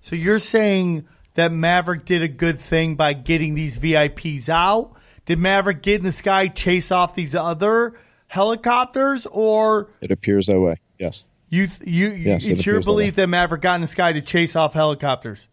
So 0.00 0.16
you're 0.16 0.38
saying 0.40 1.06
that 1.34 1.52
Maverick 1.52 2.04
did 2.04 2.22
a 2.22 2.28
good 2.28 2.58
thing 2.58 2.96
by 2.96 3.12
getting 3.12 3.54
these 3.54 3.76
VIPs 3.76 4.48
out? 4.48 4.92
Did 5.24 5.38
Maverick 5.38 5.82
get 5.82 6.00
in 6.00 6.04
the 6.04 6.12
sky, 6.12 6.48
chase 6.48 6.90
off 6.90 7.14
these 7.14 7.34
other 7.34 7.94
helicopters, 8.26 9.26
or 9.26 9.90
It 10.00 10.10
appears 10.10 10.46
that 10.46 10.58
way. 10.60 10.76
Yes. 10.98 11.24
you 11.48 11.66
th- 11.68 11.88
you 11.88 12.10
Yes, 12.10 12.44
it 12.44 12.52
it's 12.52 12.66
your 12.66 12.76
appears 12.76 12.84
that 12.84 12.90
belief 12.90 13.14
that 13.16 13.26
Maverick 13.28 13.62
got 13.62 13.76
in 13.76 13.80
the 13.80 13.86
sky 13.86 14.12
to 14.12 14.20
chase 14.20 14.56
off 14.56 14.74
helicopters? 14.74 15.46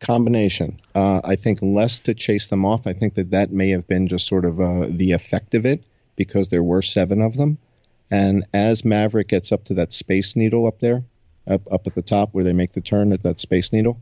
combination. 0.00 0.78
Uh, 0.94 1.20
I 1.22 1.36
think 1.36 1.58
less 1.60 2.00
to 2.00 2.14
chase 2.14 2.48
them 2.48 2.64
off. 2.64 2.86
I 2.86 2.94
think 2.94 3.14
that 3.16 3.30
that 3.32 3.52
may 3.52 3.68
have 3.70 3.86
been 3.86 4.08
just 4.08 4.26
sort 4.26 4.46
of 4.46 4.58
uh, 4.58 4.86
the 4.88 5.12
effect 5.12 5.54
of 5.54 5.66
it 5.66 5.84
because 6.20 6.48
there 6.48 6.62
were 6.62 6.82
seven 6.82 7.22
of 7.22 7.34
them. 7.38 7.56
And 8.10 8.44
as 8.52 8.84
Maverick 8.84 9.28
gets 9.28 9.52
up 9.52 9.64
to 9.64 9.74
that 9.74 9.94
Space 9.94 10.36
Needle 10.36 10.66
up 10.66 10.78
there, 10.78 11.02
up 11.46 11.62
up 11.72 11.86
at 11.86 11.94
the 11.94 12.02
top 12.02 12.34
where 12.34 12.44
they 12.44 12.52
make 12.52 12.72
the 12.72 12.82
turn 12.82 13.14
at 13.14 13.22
that 13.22 13.40
Space 13.40 13.72
Needle, 13.72 13.98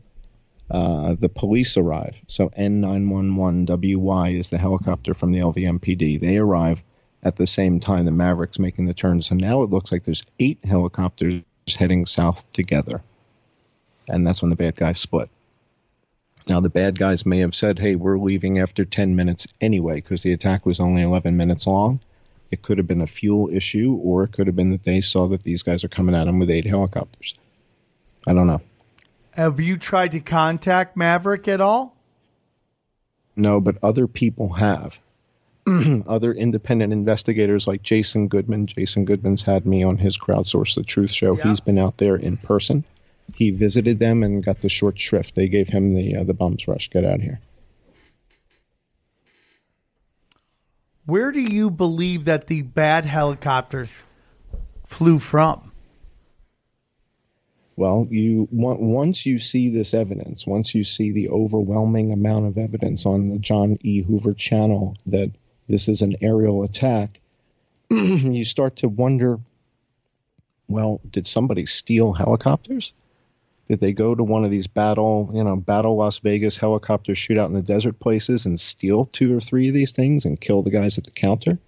uh, 0.69 1.15
the 1.17 1.29
police 1.29 1.77
arrive. 1.77 2.17
So 2.27 2.49
N911WY 2.49 4.37
is 4.37 4.49
the 4.49 4.57
helicopter 4.57 5.13
from 5.13 5.31
the 5.31 5.39
LVMPD. 5.39 6.19
They 6.19 6.35
arrive 6.35 6.81
at 7.23 7.37
the 7.37 7.47
same 7.47 7.79
time 7.79 8.03
the 8.03 8.11
Maverick's 8.11 8.59
making 8.59 8.87
the 8.87 8.93
turn. 8.93 9.21
So 9.21 9.35
now 9.35 9.63
it 9.63 9.69
looks 9.69 9.93
like 9.93 10.03
there's 10.03 10.25
eight 10.39 10.59
helicopters 10.65 11.41
heading 11.73 12.05
south 12.05 12.43
together. 12.51 13.01
And 14.09 14.27
that's 14.27 14.41
when 14.41 14.49
the 14.49 14.57
bad 14.57 14.75
guys 14.75 14.99
split. 14.99 15.29
Now, 16.49 16.59
the 16.59 16.69
bad 16.69 16.97
guys 16.97 17.27
may 17.27 17.39
have 17.39 17.53
said, 17.53 17.77
hey, 17.77 17.95
we're 17.95 18.17
leaving 18.17 18.57
after 18.57 18.83
10 18.83 19.15
minutes 19.15 19.45
anyway, 19.61 19.95
because 19.95 20.23
the 20.23 20.33
attack 20.33 20.65
was 20.65 20.79
only 20.79 21.03
11 21.03 21.37
minutes 21.37 21.67
long. 21.67 21.99
It 22.51 22.61
could 22.61 22.77
have 22.77 22.87
been 22.87 23.01
a 23.01 23.07
fuel 23.07 23.49
issue, 23.51 23.99
or 24.01 24.23
it 24.23 24.31
could 24.31 24.47
have 24.47 24.55
been 24.55 24.71
that 24.71 24.83
they 24.83 25.01
saw 25.01 25.27
that 25.27 25.43
these 25.43 25.63
guys 25.63 25.83
are 25.83 25.89
coming 25.89 26.15
at 26.15 26.25
them 26.25 26.39
with 26.39 26.49
eight 26.49 26.65
helicopters. 26.65 27.35
I 28.27 28.33
don't 28.33 28.47
know. 28.47 28.61
Have 29.31 29.59
you 29.59 29.77
tried 29.77 30.11
to 30.13 30.19
contact 30.19 30.97
Maverick 30.97 31.47
at 31.47 31.61
all? 31.61 31.95
No, 33.35 33.61
but 33.61 33.77
other 33.83 34.07
people 34.07 34.53
have. 34.53 34.97
other 36.07 36.33
independent 36.33 36.93
investigators 36.93 37.67
like 37.67 37.83
Jason 37.83 38.27
Goodman. 38.27 38.67
Jason 38.67 39.05
Goodman's 39.05 39.43
had 39.43 39.65
me 39.65 39.83
on 39.83 39.97
his 39.97 40.17
Crowdsource 40.17 40.75
the 40.75 40.83
Truth 40.83 41.13
show. 41.13 41.37
Yeah. 41.37 41.49
He's 41.49 41.59
been 41.59 41.77
out 41.77 41.97
there 41.97 42.15
in 42.15 42.37
person. 42.37 42.83
He 43.35 43.51
visited 43.51 43.99
them 43.99 44.23
and 44.23 44.43
got 44.43 44.61
the 44.61 44.69
short 44.69 44.99
shrift. 44.99 45.35
They 45.35 45.47
gave 45.47 45.69
him 45.69 45.93
the 45.93 46.17
uh, 46.17 46.23
the 46.23 46.33
bums 46.33 46.67
rush. 46.67 46.89
Get 46.89 47.05
out 47.05 47.15
of 47.15 47.21
here. 47.21 47.39
Where 51.09 51.31
do 51.31 51.39
you 51.39 51.71
believe 51.71 52.25
that 52.25 52.45
the 52.45 52.61
bad 52.61 53.03
helicopters 53.03 54.03
flew 54.85 55.17
from? 55.17 55.71
Well, 57.75 58.07
you 58.11 58.47
on- 58.51 58.91
once 58.91 59.25
you 59.25 59.39
see 59.39 59.69
this 59.69 59.95
evidence, 59.95 60.45
once 60.45 60.75
you 60.75 60.83
see 60.83 61.09
the 61.09 61.29
overwhelming 61.29 62.11
amount 62.11 62.45
of 62.45 62.59
evidence 62.59 63.07
on 63.07 63.25
the 63.25 63.39
John 63.39 63.79
E. 63.81 64.03
Hoover 64.03 64.35
channel 64.35 64.95
that 65.07 65.31
this 65.67 65.87
is 65.87 66.03
an 66.03 66.15
aerial 66.21 66.61
attack, 66.61 67.19
you 67.89 68.45
start 68.45 68.75
to 68.75 68.87
wonder. 68.87 69.39
Well, 70.67 71.01
did 71.09 71.25
somebody 71.25 71.65
steal 71.65 72.13
helicopters? 72.13 72.93
Did 73.69 73.81
they 73.81 73.93
go 73.93 74.15
to 74.15 74.23
one 74.23 74.43
of 74.43 74.49
these 74.49 74.65
battle, 74.65 75.29
you 75.31 75.43
know, 75.43 75.55
battle 75.55 75.95
Las 75.95 76.17
Vegas 76.17 76.57
helicopter 76.57 77.13
shootout 77.13 77.45
in 77.45 77.53
the 77.53 77.61
desert 77.61 77.99
places 77.99 78.47
and 78.47 78.59
steal 78.59 79.05
two 79.05 79.37
or 79.37 79.39
three 79.39 79.67
of 79.67 79.75
these 79.75 79.91
things 79.91 80.25
and 80.25 80.41
kill 80.41 80.63
the 80.63 80.71
guys 80.71 80.97
at 80.97 81.03
the 81.03 81.11
counter? 81.11 81.59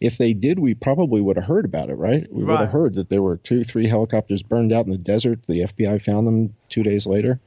If 0.00 0.18
they 0.18 0.32
did, 0.32 0.58
we 0.58 0.74
probably 0.74 1.20
would 1.20 1.36
have 1.36 1.44
heard 1.44 1.64
about 1.64 1.90
it, 1.90 1.94
right? 1.94 2.26
We 2.32 2.42
would 2.42 2.58
have 2.58 2.70
heard 2.70 2.94
that 2.94 3.08
there 3.08 3.22
were 3.22 3.36
two, 3.36 3.62
three 3.62 3.88
helicopters 3.88 4.42
burned 4.42 4.72
out 4.72 4.86
in 4.86 4.92
the 4.92 4.98
desert. 4.98 5.40
The 5.46 5.60
FBI 5.60 6.02
found 6.02 6.26
them 6.26 6.54
two 6.68 6.82
days 6.82 7.06
later. 7.06 7.38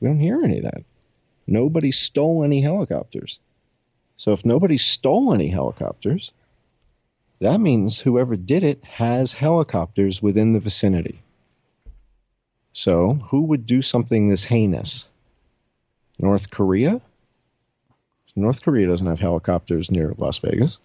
We 0.00 0.08
don't 0.08 0.18
hear 0.18 0.42
any 0.42 0.58
of 0.58 0.64
that. 0.64 0.82
Nobody 1.46 1.92
stole 1.92 2.42
any 2.42 2.62
helicopters. 2.62 3.38
So 4.16 4.32
if 4.32 4.46
nobody 4.46 4.78
stole 4.78 5.34
any 5.34 5.48
helicopters, 5.48 6.32
that 7.40 7.60
means 7.60 7.98
whoever 7.98 8.36
did 8.36 8.62
it 8.62 8.82
has 8.84 9.32
helicopters 9.32 10.22
within 10.22 10.52
the 10.52 10.60
vicinity. 10.60 11.22
So, 12.72 13.14
who 13.30 13.42
would 13.42 13.66
do 13.66 13.82
something 13.82 14.28
this 14.28 14.44
heinous? 14.44 15.08
North 16.18 16.50
Korea? 16.50 17.00
North 18.36 18.62
Korea 18.62 18.86
doesn't 18.86 19.06
have 19.06 19.18
helicopters 19.18 19.90
near 19.90 20.14
Las 20.16 20.38
Vegas. 20.38 20.78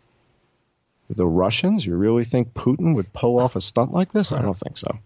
The 1.09 1.27
Russians? 1.27 1.85
You 1.85 1.95
really 1.95 2.25
think 2.25 2.53
Putin 2.53 2.95
would 2.95 3.13
pull 3.13 3.39
off 3.39 3.55
a 3.55 3.61
stunt 3.61 3.91
like 3.93 4.11
this? 4.11 4.31
I 4.31 4.41
don't 4.41 4.57
think 4.57 4.77
so. 4.77 4.97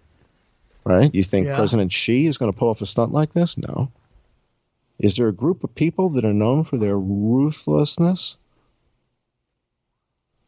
Right? 0.85 1.13
You 1.13 1.23
think 1.23 1.47
Yeah. 1.47 1.57
President 1.57 1.91
Xi 1.91 2.25
is 2.25 2.37
going 2.37 2.51
to 2.51 2.57
pull 2.57 2.69
off 2.69 2.81
a 2.81 2.85
stunt 2.85 3.11
like 3.11 3.33
this? 3.33 3.57
No. 3.57 3.91
Is 4.97 5.15
there 5.15 5.27
a 5.27 5.33
group 5.33 5.63
of 5.63 5.75
people 5.75 6.09
that 6.11 6.25
are 6.25 6.33
known 6.33 6.63
for 6.63 6.77
their 6.77 6.97
ruthlessness? 6.97 8.37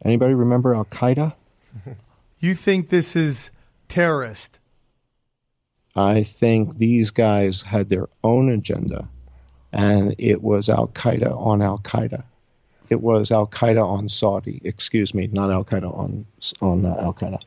Anybody 0.03 0.33
remember 0.33 0.73
Al 0.73 0.85
Qaeda? 0.85 1.33
You 2.43 2.55
think 2.55 2.89
this 2.89 3.15
is 3.15 3.51
terrorist? 3.87 4.57
I 5.95 6.23
think 6.23 6.77
these 6.77 7.11
guys 7.11 7.61
had 7.61 7.89
their 7.89 8.07
own 8.23 8.49
agenda, 8.49 9.09
and 9.73 10.15
it 10.17 10.41
was 10.41 10.69
Al 10.69 10.87
Qaeda 10.87 11.35
on 11.35 11.61
Al 11.61 11.79
Qaeda. 11.79 12.23
It 12.89 13.01
was 13.01 13.31
Al 13.31 13.47
Qaeda 13.47 13.83
on 13.83 14.09
Saudi. 14.09 14.61
Excuse 14.63 15.13
me, 15.13 15.27
not 15.27 15.51
Al 15.51 15.65
Qaeda 15.65 15.97
on 15.97 16.25
on 16.61 16.85
uh, 16.85 16.95
Al 17.01 17.13
Qaeda. 17.13 17.41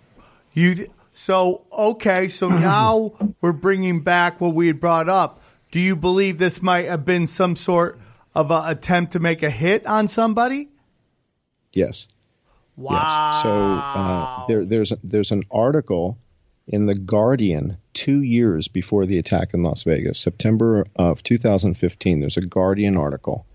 You 0.52 0.90
so 1.14 1.62
okay. 1.72 2.28
So 2.28 2.48
now 2.48 3.12
we're 3.40 3.52
bringing 3.52 4.00
back 4.00 4.40
what 4.40 4.54
we 4.54 4.66
had 4.66 4.80
brought 4.80 5.08
up. 5.08 5.42
Do 5.70 5.80
you 5.80 5.96
believe 5.96 6.38
this 6.38 6.62
might 6.62 6.86
have 6.86 7.04
been 7.04 7.26
some 7.26 7.56
sort 7.56 7.98
of 8.34 8.50
a 8.50 8.64
attempt 8.66 9.12
to 9.12 9.18
make 9.18 9.42
a 9.42 9.50
hit 9.50 9.86
on 9.86 10.08
somebody? 10.08 10.68
Yes. 11.72 12.08
Wow. 12.76 13.30
Yes. 13.32 13.42
So 13.42 13.50
uh, 13.50 14.46
there, 14.46 14.64
there's 14.64 14.92
there's 15.02 15.30
an 15.30 15.44
article 15.50 16.18
in 16.66 16.86
the 16.86 16.94
Guardian 16.94 17.76
two 17.92 18.22
years 18.22 18.68
before 18.68 19.06
the 19.06 19.18
attack 19.18 19.52
in 19.52 19.62
Las 19.62 19.82
Vegas, 19.82 20.18
September 20.18 20.86
of 20.96 21.22
2015. 21.22 22.20
There's 22.20 22.36
a 22.36 22.46
Guardian 22.46 22.96
article 22.96 23.46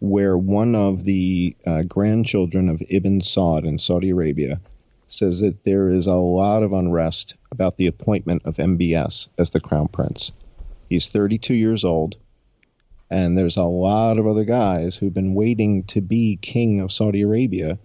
where 0.00 0.36
one 0.36 0.74
of 0.74 1.04
the 1.04 1.56
uh, 1.66 1.82
grandchildren 1.82 2.68
of 2.68 2.82
Ibn 2.88 3.20
Saud 3.20 3.64
in 3.64 3.78
Saudi 3.78 4.10
Arabia 4.10 4.60
says 5.08 5.40
that 5.40 5.64
there 5.64 5.90
is 5.90 6.06
a 6.06 6.14
lot 6.14 6.62
of 6.62 6.72
unrest 6.72 7.34
about 7.52 7.76
the 7.76 7.86
appointment 7.86 8.42
of 8.44 8.56
MBS 8.56 9.28
as 9.38 9.50
the 9.50 9.60
crown 9.60 9.88
prince. 9.88 10.32
He's 10.88 11.08
32 11.08 11.54
years 11.54 11.84
old, 11.84 12.16
and 13.10 13.38
there's 13.38 13.56
a 13.56 13.62
lot 13.62 14.18
of 14.18 14.26
other 14.26 14.44
guys 14.44 14.96
who've 14.96 15.14
been 15.14 15.34
waiting 15.34 15.84
to 15.84 16.00
be 16.00 16.38
king 16.42 16.80
of 16.80 16.92
Saudi 16.92 17.22
Arabia 17.22 17.78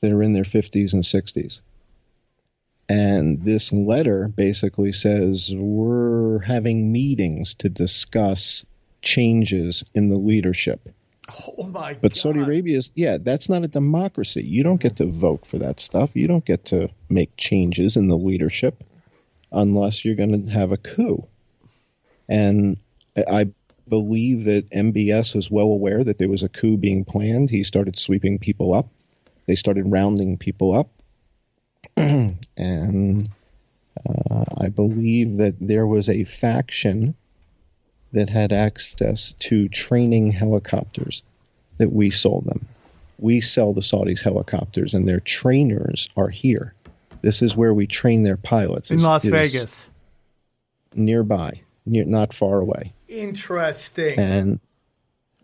that 0.00 0.12
are 0.12 0.22
in 0.22 0.32
their 0.32 0.44
50s 0.44 0.92
and 0.92 1.02
60s. 1.02 1.60
And 2.88 3.42
this 3.44 3.72
letter 3.72 4.28
basically 4.28 4.92
says 4.92 5.52
we're 5.54 6.38
having 6.40 6.90
meetings 6.90 7.54
to 7.54 7.68
discuss 7.68 8.64
changes 9.02 9.84
in 9.94 10.08
the 10.08 10.16
leadership. 10.16 10.88
oh 11.58 11.64
my 11.64 11.94
But 11.94 12.12
god. 12.14 12.16
Saudi 12.16 12.40
Arabia 12.40 12.78
is, 12.78 12.90
yeah, 12.94 13.18
that's 13.18 13.48
not 13.48 13.62
a 13.64 13.68
democracy. 13.68 14.42
You 14.42 14.62
don't 14.62 14.80
get 14.80 14.96
to 14.96 15.06
vote 15.06 15.46
for 15.46 15.58
that 15.58 15.80
stuff. 15.80 16.10
You 16.14 16.26
don't 16.26 16.44
get 16.44 16.64
to 16.66 16.88
make 17.10 17.36
changes 17.36 17.96
in 17.96 18.08
the 18.08 18.16
leadership 18.16 18.82
unless 19.52 20.04
you're 20.04 20.14
going 20.14 20.46
to 20.46 20.52
have 20.52 20.72
a 20.72 20.76
coup. 20.78 21.26
And 22.28 22.78
I 23.16 23.22
I 23.40 23.46
believe 23.88 24.44
that 24.44 24.68
MBS 24.70 25.34
was 25.34 25.50
well 25.50 25.66
aware 25.68 26.04
that 26.04 26.18
there 26.18 26.28
was 26.28 26.42
a 26.42 26.48
coup 26.48 26.76
being 26.76 27.04
planned. 27.06 27.48
He 27.50 27.64
started 27.64 27.98
sweeping 27.98 28.38
people 28.38 28.74
up. 28.74 28.88
They 29.46 29.54
started 29.54 29.90
rounding 29.90 30.36
people 30.36 30.74
up. 30.74 30.90
and 32.56 33.28
uh, 34.08 34.44
I 34.58 34.68
believe 34.68 35.36
that 35.38 35.54
there 35.60 35.86
was 35.86 36.08
a 36.08 36.24
faction 36.24 37.14
that 38.12 38.28
had 38.30 38.52
access 38.52 39.34
to 39.40 39.68
training 39.68 40.32
helicopters 40.32 41.22
that 41.78 41.92
we 41.92 42.10
sold 42.10 42.44
them. 42.46 42.66
We 43.18 43.40
sell 43.40 43.72
the 43.74 43.80
Saudis 43.80 44.22
helicopters, 44.22 44.94
and 44.94 45.08
their 45.08 45.20
trainers 45.20 46.08
are 46.16 46.28
here. 46.28 46.74
This 47.22 47.42
is 47.42 47.56
where 47.56 47.74
we 47.74 47.86
train 47.86 48.22
their 48.22 48.36
pilots. 48.36 48.90
in 48.90 48.98
is- 48.98 49.02
Las 49.02 49.24
is 49.24 49.30
Vegas. 49.30 49.90
nearby, 50.94 51.60
near, 51.84 52.04
not 52.04 52.32
far 52.32 52.60
away. 52.60 52.92
Interesting. 53.08 54.18
And 54.18 54.60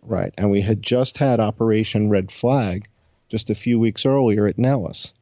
right, 0.03 0.33
and 0.39 0.51
we 0.51 0.61
had 0.61 0.83
just 0.83 1.19
had 1.19 1.41
Operation 1.41 2.09
Red 2.11 2.31
Flag 2.31 2.87
just 3.29 3.51
a 3.51 3.55
few 3.55 3.79
weeks 3.81 4.07
earlier 4.07 4.47
at 4.47 4.59
Nellis. 4.59 5.13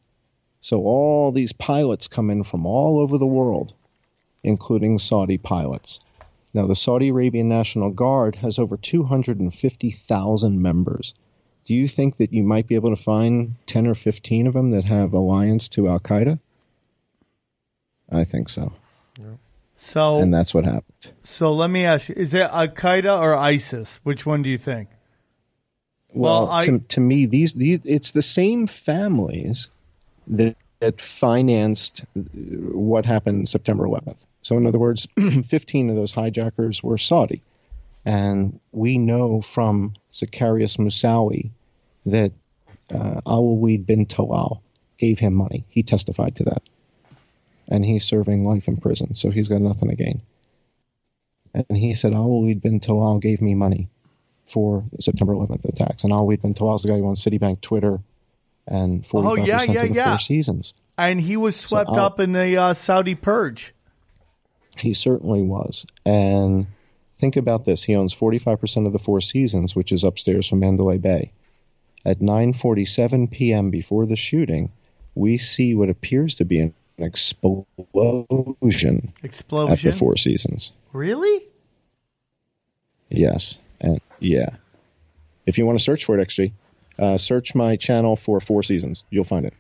So 0.63 0.81
all 0.85 1.33
these 1.33 1.53
pilots 1.53 2.07
come 2.09 2.31
in 2.31 2.45
from 2.45 2.65
all 2.65 3.01
over 3.01 3.19
the 3.19 3.27
world, 3.27 3.75
including 4.45 4.99
Saudi 5.01 5.37
pilots. 5.37 5.99
Now, 6.55 6.67
the 6.67 6.77
Saudi 6.77 7.09
Arabian 7.09 7.49
National 7.49 7.91
Guard 7.91 8.37
has 8.37 8.59
over 8.59 8.77
250,000 8.77 10.63
members. 10.63 11.15
Do 11.65 11.75
you 11.75 11.89
think 11.89 12.17
that 12.19 12.33
you 12.33 12.43
might 12.43 12.69
be 12.69 12.75
able 12.77 12.95
to 12.95 13.03
find 13.03 13.55
10 13.67 13.87
or 13.87 13.95
15 13.95 14.47
of 14.47 14.55
them 14.55 14.71
that 14.71 14.85
have 14.85 15.13
alliance 15.13 15.69
to 15.71 15.89
Al 15.89 15.99
Qaeda? 16.01 16.39
I 18.11 18.25
think 18.25 18.49
so. 18.49 18.73
so 19.77 20.21
And 20.21 20.33
that's 20.33 20.53
what 20.55 20.65
happened. 20.65 21.13
so 21.23 21.53
let 21.53 21.71
me 21.71 21.85
ask 21.85 22.09
you: 22.09 22.15
Is 22.17 22.35
it 22.35 22.43
Al 22.43 22.69
Qaeda 22.69 23.19
or 23.19 23.35
ISIS? 23.35 24.01
Which 24.03 24.27
one 24.27 24.43
do 24.43 24.51
you 24.51 24.59
think? 24.59 24.91
Well, 26.13 26.43
Well, 26.43 26.51
I- 26.51 26.67
to, 26.67 26.79
to 26.81 27.01
me, 27.01 27.27
these, 27.27 27.55
these 27.55 27.81
it's 27.85 28.11
the 28.11 28.23
same 28.23 28.67
families 28.67 29.69
that, 30.29 30.57
that 30.81 31.01
financed 31.01 32.03
uh, 32.17 32.21
what 32.73 33.07
happened 33.07 33.49
September 33.49 33.85
11th. 33.85 34.17
So, 34.43 34.57
in 34.57 34.67
other 34.67 34.79
words, 34.79 35.07
15 35.47 35.91
of 35.91 35.97
those 35.97 36.13
hijackers 36.13 36.83
were 36.83 36.99
Saudi. 36.99 37.43
And 38.05 38.59
we 38.73 38.99
know 38.99 39.43
from 39.43 39.95
Zacarias 40.13 40.79
Moussaoui 40.79 41.51
that 42.07 42.33
uh, 42.91 43.21
Alwaleed 43.27 43.87
bin 43.87 44.07
Talal 44.07 44.61
gave 44.99 45.19
him 45.19 45.35
money. 45.35 45.65
He 45.69 45.83
testified 45.83 46.37
to 46.37 46.45
that. 46.45 46.63
and 47.69 47.85
he's 47.85 48.05
serving 48.05 48.45
life 48.45 48.69
in 48.69 48.77
prison, 48.77 49.15
so 49.15 49.31
he's 49.31 49.49
got 49.49 49.61
nothing 49.61 49.89
to 49.89 49.97
gain. 49.97 50.21
And 51.55 51.77
he 51.77 51.95
said, 51.95 52.13
Alwaleed 52.13 52.63
Talal 52.81 53.21
gave 53.21 53.41
me 53.41 53.55
money 53.55 53.89
for 54.53 54.85
the 54.93 55.03
September 55.03 55.35
11th 55.35 55.65
attacks, 55.65 56.05
and 56.05 56.13
Alwaleed 56.13 56.43
bin 56.43 56.55
Talal's 56.55 56.83
the 56.83 56.89
guy 56.89 56.99
who 56.99 57.07
owns 57.07 57.25
Citibank 57.25 57.61
Twitter 57.61 58.01
and 58.67 59.05
45% 59.05 59.25
Oh, 59.25 59.35
yeah, 59.37 59.63
yeah, 59.63 59.83
of 59.83 59.89
the 59.91 59.95
yeah. 59.95 60.11
Four 60.13 60.19
Seasons. 60.21 60.75
And 60.99 61.21
he 61.21 61.37
was 61.37 61.57
swept 61.57 61.91
I'll- 61.91 62.01
up 62.01 62.21
in 62.21 62.33
the 62.33 62.57
uh, 62.57 62.75
Saudi 62.75 63.15
purge. 63.15 63.75
He 64.77 64.95
certainly 64.95 65.43
was. 65.43 65.85
And 66.07 66.67
think 67.19 67.37
about 67.37 67.65
this: 67.65 67.83
he 67.83 67.95
owns 67.95 68.15
45% 68.15 68.87
of 68.87 68.93
the 68.93 68.99
Four 68.99 69.21
Seasons, 69.21 69.75
which 69.77 69.93
is 69.93 70.05
upstairs 70.05 70.47
from 70.47 70.61
Mandalay 70.61 70.99
Bay. 70.99 71.33
At 72.05 72.21
9:47 72.21 73.31
p.m. 73.31 73.71
before 73.71 74.07
the 74.07 74.17
shooting, 74.17 74.71
we 75.15 75.39
see 75.39 75.75
what 75.75 75.89
appears 75.91 76.35
to 76.37 76.45
be 76.45 76.61
an 76.61 76.75
explosion 76.99 77.67
Explosion 79.23 79.73
at 79.73 79.81
the 79.83 79.93
Four 79.93 80.17
Seasons. 80.17 80.73
Really? 80.93 81.47
Yes, 83.11 83.59
and 83.81 84.01
yeah. 84.21 84.51
If 85.47 85.59
you 85.59 85.67
want 85.67 85.79
to 85.79 85.85
search 85.85 86.05
for 86.05 86.19
it, 86.19 86.27
XG, 86.29 86.53
uh, 86.99 87.17
search 87.17 87.55
my 87.55 87.77
channel 87.77 88.17
for 88.17 88.41
Four 88.41 88.63
Seasons. 88.63 89.05
You'll 89.11 89.25
find 89.25 89.47
it. 89.47 89.55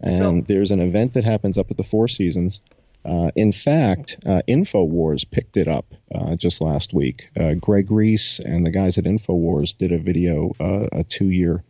And 0.00 0.18
So- 0.18 0.46
there's 0.46 0.70
an 0.70 0.80
event 0.80 1.14
that 1.14 1.24
happens 1.24 1.58
up 1.58 1.70
at 1.70 1.76
the 1.76 1.84
Four 1.84 2.08
Seasons. 2.08 2.60
Uh, 3.04 3.32
in 3.34 3.52
fact, 3.52 4.16
uh, 4.24 4.42
Infowars 4.48 5.28
picked 5.28 5.56
it 5.56 5.66
up 5.66 5.86
uh, 6.14 6.36
just 6.36 6.60
last 6.60 6.94
week. 6.94 7.28
Uh, 7.38 7.54
Greg 7.54 7.90
Reese 7.90 8.38
and 8.38 8.64
the 8.64 8.70
guys 8.70 8.96
at 8.96 9.04
Infowars 9.04 9.76
did 9.76 9.90
a 9.90 9.98
video, 9.98 10.52
uh, 10.60 10.86
a 10.92 11.02
two-year 11.02 11.64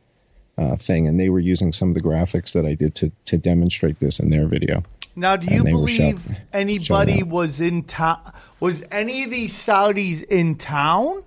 uh, 0.59 0.77
thing, 0.77 1.09
and 1.09 1.19
they 1.19 1.31
were 1.31 1.41
using 1.41 1.73
some 1.73 1.89
of 1.89 1.95
the 1.95 2.03
graphics 2.03 2.53
that 2.53 2.67
I 2.67 2.75
did 2.75 2.95
to 2.97 3.11
to 3.25 3.39
demonstrate 3.39 3.99
this 4.01 4.21
in 4.21 4.29
their 4.29 4.47
video. 4.47 4.83
Now, 5.17 5.37
do 5.37 5.47
you 5.47 5.65
believe 5.65 5.97
shut- 6.27 6.39
anybody 6.53 7.23
was 7.23 7.59
in 7.63 7.85
town? 7.85 8.21
Was 8.61 8.83
any 8.91 9.25
of 9.25 9.31
these 9.31 9.55
Saudis 9.55 10.23
in 10.23 10.57
town, 10.57 11.23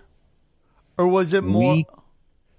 or 1.00 1.08
was 1.08 1.34
it 1.34 1.44
more? 1.44 1.74
We 1.78 1.86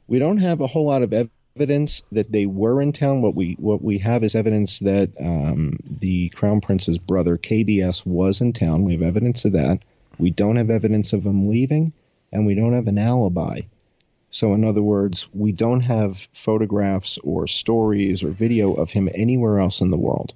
we 0.09 0.19
don't 0.19 0.39
have 0.39 0.61
a 0.61 0.67
whole 0.67 0.87
lot 0.87 1.03
of 1.03 1.13
evidence 1.57 2.03
that 2.13 2.31
they 2.31 2.47
were 2.47 2.81
in 2.81 2.93
town. 2.93 3.23
What 3.23 3.35
we 3.35 3.57
what 3.59 3.83
we 3.83 3.99
have 3.99 4.23
is 4.23 4.35
evidence 4.35 4.79
that 4.81 5.11
um, 5.21 5.79
the 6.01 6.29
crown 6.31 6.61
prince's 6.61 6.99
brother 6.99 7.37
KBS 7.37 8.07
was 8.07 8.41
in 8.41 8.53
town. 8.53 8.85
We 8.85 8.93
have 8.93 9.03
evidence 9.03 9.45
of 9.45 9.53
that. 9.53 9.81
We 10.19 10.31
don't 10.31 10.57
have 10.57 10.71
evidence 10.71 11.13
of 11.13 11.27
him 11.27 11.49
leaving, 11.49 11.93
and 12.33 12.47
we 12.47 12.55
don't 12.55 12.73
have 12.73 12.87
an 12.87 12.99
alibi. 12.99 13.63
So, 14.31 14.55
in 14.55 14.65
other 14.65 14.83
words, 14.83 15.27
we 15.33 15.53
don't 15.53 15.81
have 15.81 16.29
photographs 16.35 17.19
or 17.25 17.47
stories 17.47 18.23
or 18.23 18.31
video 18.31 18.75
of 18.75 18.91
him 18.91 19.09
anywhere 19.15 19.59
else 19.59 19.81
in 19.81 19.91
the 19.91 19.97
world. 19.97 20.35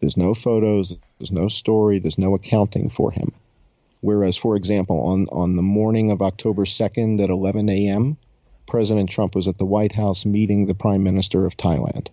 There's 0.00 0.16
no 0.16 0.34
photos, 0.34 0.94
there's 1.18 1.32
no 1.32 1.48
story, 1.48 1.98
there's 1.98 2.18
no 2.18 2.34
accounting 2.34 2.90
for 2.90 3.10
him. 3.10 3.32
Whereas, 4.00 4.36
for 4.36 4.56
example, 4.56 5.00
on, 5.00 5.26
on 5.32 5.56
the 5.56 5.62
morning 5.62 6.10
of 6.10 6.20
October 6.20 6.64
2nd 6.64 7.22
at 7.22 7.30
11 7.30 7.68
a.m., 7.70 8.18
President 8.66 9.08
Trump 9.08 9.34
was 9.34 9.48
at 9.48 9.58
the 9.58 9.64
White 9.64 9.92
House 9.92 10.26
meeting 10.26 10.66
the 10.66 10.74
Prime 10.74 11.02
Minister 11.02 11.46
of 11.46 11.56
Thailand. 11.56 12.08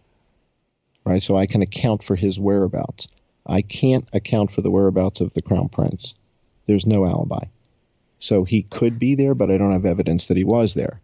Right? 1.05 1.21
So 1.21 1.35
I 1.35 1.47
can 1.47 1.61
account 1.61 2.03
for 2.03 2.15
his 2.15 2.39
whereabouts. 2.39 3.07
I 3.45 3.61
can't 3.61 4.07
account 4.13 4.51
for 4.51 4.61
the 4.61 4.71
whereabouts 4.71 5.19
of 5.19 5.33
the 5.33 5.41
Crown 5.41 5.69
Prince. 5.69 6.15
There's 6.65 6.85
no 6.85 7.05
alibi. 7.05 7.45
So 8.19 8.45
he 8.45 8.63
could 8.63 8.99
be 8.99 9.15
there, 9.15 9.35
but 9.35 9.51
I 9.51 9.57
don't 9.57 9.73
have 9.73 9.85
evidence 9.85 10.27
that 10.27 10.37
he 10.37 10.45
was 10.45 10.75
there. 10.75 11.01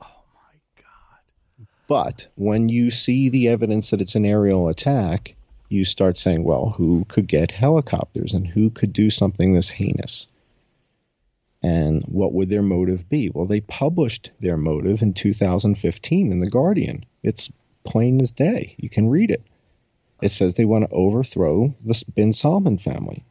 Oh 0.00 0.24
my 0.34 0.82
God. 0.82 1.66
But 1.86 2.26
when 2.34 2.68
you 2.68 2.90
see 2.90 3.28
the 3.28 3.46
evidence 3.48 3.90
that 3.90 4.00
it's 4.00 4.16
an 4.16 4.26
aerial 4.26 4.68
attack, 4.68 5.36
you 5.68 5.84
start 5.84 6.18
saying, 6.18 6.42
well, 6.42 6.70
who 6.70 7.04
could 7.08 7.28
get 7.28 7.52
helicopters 7.52 8.32
and 8.32 8.46
who 8.46 8.68
could 8.70 8.92
do 8.92 9.10
something 9.10 9.54
this 9.54 9.70
heinous? 9.70 10.26
And 11.62 12.02
what 12.08 12.32
would 12.32 12.48
their 12.48 12.62
motive 12.62 13.08
be? 13.08 13.30
Well, 13.30 13.46
they 13.46 13.60
published 13.60 14.30
their 14.40 14.56
motive 14.56 15.00
in 15.00 15.14
2015 15.14 16.32
in 16.32 16.38
The 16.40 16.50
Guardian. 16.50 17.04
It's 17.22 17.50
plain 17.84 18.20
as 18.20 18.32
day. 18.32 18.74
You 18.78 18.90
can 18.90 19.08
read 19.08 19.30
it. 19.30 19.44
It 20.20 20.32
says 20.32 20.54
they 20.54 20.64
want 20.64 20.88
to 20.88 20.94
overthrow 20.94 21.74
the 21.84 22.02
Bin 22.14 22.32
Salman 22.32 22.78
family. 22.78 23.24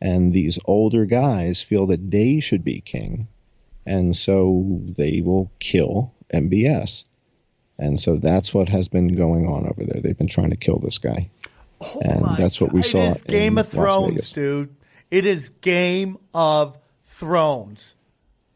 And 0.00 0.32
these 0.32 0.58
older 0.64 1.04
guys 1.06 1.60
feel 1.60 1.86
that 1.88 2.10
they 2.10 2.40
should 2.40 2.64
be 2.64 2.80
king. 2.80 3.26
And 3.84 4.16
so 4.16 4.80
they 4.96 5.22
will 5.24 5.50
kill 5.58 6.12
MBS. 6.32 7.04
And 7.78 8.00
so 8.00 8.16
that's 8.16 8.52
what 8.52 8.68
has 8.68 8.88
been 8.88 9.16
going 9.16 9.46
on 9.46 9.66
over 9.66 9.84
there. 9.84 10.00
They've 10.00 10.18
been 10.18 10.28
trying 10.28 10.50
to 10.50 10.56
kill 10.56 10.78
this 10.78 10.98
guy. 10.98 11.30
Oh 11.80 12.00
and 12.02 12.22
My 12.22 12.36
that's 12.36 12.60
what 12.60 12.72
we 12.72 12.82
God, 12.82 12.90
saw. 12.90 12.98
It 12.98 13.16
is 13.16 13.22
Game 13.22 13.58
of 13.58 13.68
Thrones, 13.68 14.32
dude. 14.32 14.74
It 15.10 15.26
is 15.26 15.48
Game 15.60 16.18
of 16.34 16.76
Thrones 17.18 17.94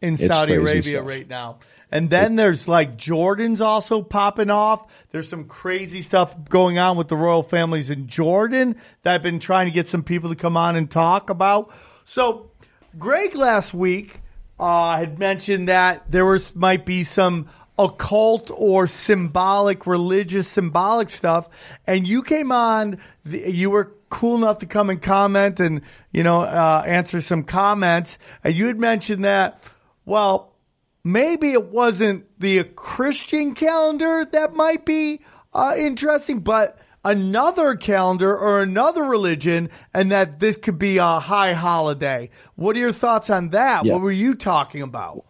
in 0.00 0.14
It's 0.14 0.26
Saudi 0.26 0.54
Arabia 0.54 0.82
stuff. 0.82 1.06
right 1.06 1.28
now. 1.28 1.58
And 1.90 2.08
then 2.08 2.36
there's 2.36 2.66
like 2.68 2.96
Jordan's 2.96 3.60
also 3.60 4.02
popping 4.02 4.50
off. 4.50 4.86
There's 5.10 5.28
some 5.28 5.44
crazy 5.44 6.00
stuff 6.00 6.48
going 6.48 6.78
on 6.78 6.96
with 6.96 7.08
the 7.08 7.16
royal 7.16 7.42
families 7.42 7.90
in 7.90 8.06
Jordan 8.06 8.76
that 9.02 9.14
I've 9.14 9.22
been 9.22 9.40
trying 9.40 9.66
to 9.66 9.72
get 9.72 9.88
some 9.88 10.02
people 10.02 10.30
to 10.30 10.36
come 10.36 10.56
on 10.56 10.74
and 10.76 10.90
talk 10.90 11.28
about. 11.28 11.70
So, 12.04 12.50
Greg 12.98 13.34
last 13.34 13.74
week 13.74 14.20
uh, 14.58 14.96
had 14.96 15.18
mentioned 15.18 15.68
that 15.68 16.10
there 16.10 16.24
was 16.24 16.54
might 16.54 16.86
be 16.86 17.04
some 17.04 17.48
occult 17.78 18.50
or 18.54 18.86
symbolic, 18.86 19.86
religious, 19.86 20.48
symbolic 20.48 21.10
stuff, 21.10 21.48
and 21.86 22.06
you 22.06 22.22
came 22.22 22.52
on. 22.52 22.98
The, 23.24 23.50
you 23.50 23.70
were 23.70 23.92
cool 24.12 24.36
enough 24.36 24.58
to 24.58 24.66
come 24.66 24.90
and 24.90 25.00
comment 25.00 25.58
and 25.58 25.80
you 26.12 26.22
know 26.22 26.42
uh, 26.42 26.84
answer 26.86 27.20
some 27.22 27.42
comments, 27.42 28.18
and 28.44 28.54
you 28.54 28.66
had 28.66 28.78
mentioned 28.78 29.24
that. 29.24 29.60
Well, 30.04 30.54
maybe 31.02 31.52
it 31.52 31.64
wasn't 31.64 32.26
the 32.38 32.62
Christian 32.64 33.54
calendar 33.54 34.26
that 34.32 34.54
might 34.54 34.84
be 34.84 35.22
uh, 35.54 35.74
interesting, 35.78 36.40
but 36.40 36.78
another 37.04 37.74
calendar 37.74 38.36
or 38.36 38.60
another 38.60 39.02
religion, 39.02 39.70
and 39.94 40.12
that 40.12 40.40
this 40.40 40.56
could 40.56 40.78
be 40.78 40.98
a 40.98 41.18
high 41.18 41.54
holiday. 41.54 42.28
What 42.54 42.76
are 42.76 42.80
your 42.80 42.92
thoughts 42.92 43.30
on 43.30 43.48
that? 43.50 43.84
Yeah. 43.84 43.94
What 43.94 44.02
were 44.02 44.12
you 44.12 44.34
talking 44.34 44.82
about? 44.82 45.24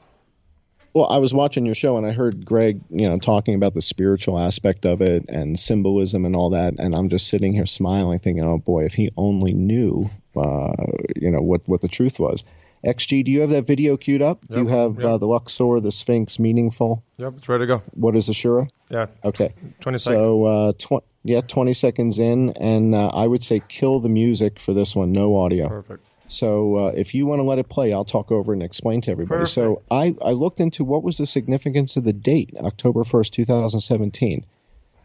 Well, 0.95 1.07
I 1.07 1.19
was 1.19 1.33
watching 1.33 1.65
your 1.65 1.75
show 1.75 1.97
and 1.97 2.07
I 2.07 2.13
heard 2.13 2.45
Greg, 2.45 2.81
you 2.91 3.09
know, 3.09 3.19
talking 3.19 3.55
about 3.55 3.73
the 3.75 3.81
spiritual 3.81 4.39
aspect 4.39 4.85
of 4.85 5.01
it 5.01 5.25
and 5.29 5.59
symbolism 5.59 6.27
and 6.27 6.37
all 6.37 6.51
that, 6.51 6.75
and 6.79 6.95
I'm 6.95 7.09
just 7.09 7.29
sitting 7.29 7.53
here 7.53 7.67
smiling, 7.67 8.19
thinking, 8.19 8.45
"Oh 8.45 8.59
boy, 8.59 8.85
if 8.85 8.95
he 8.95 9.11
only 9.17 9.55
knew, 9.55 10.11
uh, 10.37 10.73
you 11.17 11.31
know, 11.31 11.41
what 11.41 11.63
what 11.67 11.81
the 11.81 11.89
truth 11.89 12.19
was." 12.19 12.45
XG, 12.85 13.25
do 13.25 13.31
you 13.31 13.41
have 13.41 13.51
that 13.51 13.67
video 13.67 13.97
queued 13.97 14.23
up? 14.23 14.41
do 14.49 14.59
you 14.59 14.67
have 14.67 14.97
yep. 14.97 15.07
uh, 15.07 15.17
the 15.19 15.27
Luxor, 15.27 15.81
the 15.81 15.93
Sphinx, 15.93 16.39
meaningful? 16.39 17.03
Yep, 17.19 17.35
it's 17.39 17.49
ready 17.49 17.63
to 17.63 17.67
go. 17.67 17.83
What 17.95 18.17
is 18.17 18.29
Ashura? 18.29 18.69
Yeah. 18.91 19.07
Okay. 19.25 19.55
20 19.81 19.99
seconds. 19.99 20.19
So, 20.19 20.45
uh, 20.45 20.73
tw- 20.73 21.05
yeah, 21.23 21.43
20 21.43 21.75
seconds 21.75 22.19
in, 22.19 22.51
and 22.51 22.95
uh, 22.95 23.09
I 23.09 23.27
would 23.27 23.45
say 23.45 23.63
kill 23.69 24.01
the 24.01 24.09
music 24.09 24.59
for 24.59 24.75
this 24.75 24.97
one, 24.97 25.13
no 25.13 25.37
audio. 25.39 25.69
Perfect. 25.69 26.05
So 26.33 26.77
uh, 26.79 26.93
if 26.97 27.15
you 27.15 27.27
want 27.27 27.41
to 27.41 27.45
let 27.45 27.59
it 27.59 27.69
play, 27.69 27.93
I'll 27.93 28.07
talk 28.07 28.33
over 28.33 28.55
and 28.55 28.63
explain 28.63 29.03
to 29.03 29.11
everybody. 29.11 29.45
So 29.47 29.83
I, 29.91 30.15
I 30.25 30.31
looked 30.31 30.61
into 30.61 30.83
what 30.83 31.03
was 31.03 31.19
the 31.19 31.27
significance 31.27 31.97
of 31.99 32.05
the 32.05 32.13
date, 32.15 32.57
October 32.59 33.05
1st, 33.05 33.33
2017. 33.33 34.45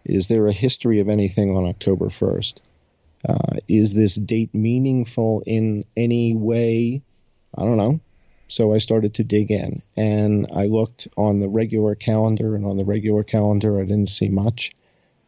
Is 0.05 0.30
there 0.30 0.47
a 0.47 0.53
history 0.53 1.01
of 1.01 1.09
anything 1.09 1.53
on 1.53 1.65
October 1.65 2.05
1st? 2.05 2.59
Uh, 3.28 3.57
is 3.67 3.93
this 3.93 4.15
date 4.15 4.55
meaningful 4.55 5.43
in 5.45 5.84
any 5.97 6.34
way? 6.34 7.01
I 7.57 7.63
don't 7.63 7.78
know. 7.78 7.99
So 8.47 8.73
I 8.73 8.78
started 8.78 9.15
to 9.15 9.25
dig 9.25 9.51
in, 9.51 9.82
and 9.97 10.47
I 10.55 10.67
looked 10.67 11.09
on 11.17 11.41
the 11.41 11.49
regular 11.49 11.95
calendar, 11.95 12.55
and 12.55 12.65
on 12.65 12.78
the 12.78 12.86
regular 12.86 13.25
calendar, 13.25 13.82
I 13.82 13.84
didn't 13.84 14.07
see 14.07 14.30
much. 14.30 14.71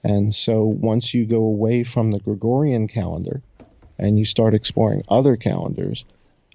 And 0.02 0.34
so 0.34 0.64
once 0.64 1.14
you 1.14 1.26
go 1.26 1.44
away 1.44 1.84
from 1.84 2.12
the 2.12 2.20
Gregorian 2.20 2.88
calendar, 2.88 3.42
and 4.00 4.18
you 4.18 4.26
start 4.26 4.54
exploring 4.54 5.04
other 5.10 5.36
calendars, 5.36 6.06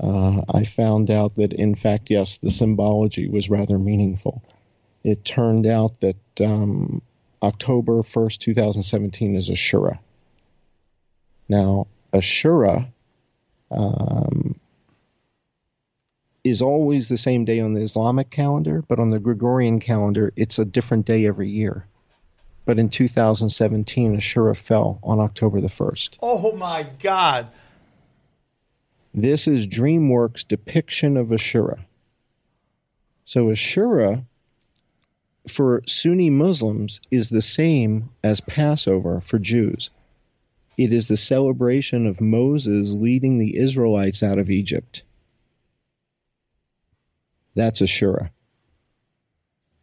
uh, 0.00 0.42
I 0.48 0.64
found 0.64 1.10
out 1.10 1.36
that, 1.36 1.52
in 1.52 1.74
fact, 1.74 2.10
yes, 2.10 2.38
the 2.38 2.50
symbology 2.50 3.28
was 3.28 3.48
rather 3.48 3.78
meaningful. 3.78 4.42
It 5.04 5.24
turned 5.24 5.66
out 5.66 6.00
that 6.00 6.16
um, 6.40 7.02
October 7.42 8.02
1st, 8.02 8.38
2017 8.38 9.36
is 9.36 9.50
Ashura. 9.50 9.98
Now, 11.48 11.86
Ashura 12.12 12.88
um, 13.70 14.58
is 16.42 16.62
always 16.62 17.08
the 17.08 17.18
same 17.18 17.44
day 17.44 17.60
on 17.60 17.74
the 17.74 17.82
Islamic 17.82 18.30
calendar, 18.30 18.82
but 18.88 18.98
on 18.98 19.10
the 19.10 19.18
Gregorian 19.18 19.78
calendar, 19.78 20.32
it's 20.36 20.58
a 20.58 20.64
different 20.64 21.06
day 21.06 21.26
every 21.26 21.50
year. 21.50 21.86
But 22.64 22.78
in 22.78 22.88
2017, 22.88 24.16
Ashura 24.16 24.56
fell 24.56 24.98
on 25.02 25.20
October 25.20 25.60
the 25.60 25.68
1st. 25.68 26.16
Oh 26.22 26.52
my 26.52 26.88
God! 27.02 27.48
This 29.12 29.46
is 29.46 29.66
DreamWorks' 29.66 30.48
depiction 30.48 31.16
of 31.16 31.28
Ashura. 31.28 31.84
So 33.26 33.46
Ashura, 33.46 34.24
for 35.48 35.82
Sunni 35.86 36.30
Muslims, 36.30 37.00
is 37.10 37.28
the 37.28 37.42
same 37.42 38.10
as 38.22 38.40
Passover 38.40 39.20
for 39.20 39.38
Jews. 39.38 39.90
It 40.76 40.92
is 40.92 41.06
the 41.06 41.16
celebration 41.16 42.06
of 42.06 42.20
Moses 42.20 42.92
leading 42.92 43.38
the 43.38 43.56
Israelites 43.56 44.22
out 44.22 44.38
of 44.38 44.50
Egypt. 44.50 45.04
That's 47.54 47.80
Ashura. 47.80 48.30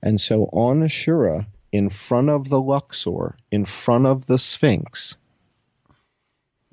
And 0.04 0.20
so 0.20 0.46
on 0.52 0.82
Ashura, 0.82 1.46
in 1.72 1.90
front 1.90 2.30
of 2.30 2.50
the 2.50 2.60
Luxor, 2.60 3.36
in 3.52 3.66
front 3.66 4.06
of 4.06 4.26
the 4.26 4.38
Sphinx, 4.38 5.18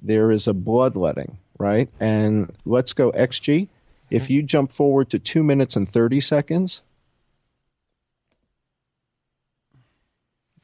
there 0.02 0.30
is 0.30 0.48
a 0.48 0.52
bloodletting, 0.52 1.38
right? 1.58 1.88
And 2.00 2.54
let's 2.64 2.92
go 2.92 3.12
XG. 3.12 3.68
If 4.10 4.30
you 4.30 4.42
jump 4.42 4.72
forward 4.72 5.10
to 5.10 5.18
two 5.18 5.42
minutes 5.42 5.76
and 5.76 5.88
30 5.88 6.20
seconds, 6.20 6.82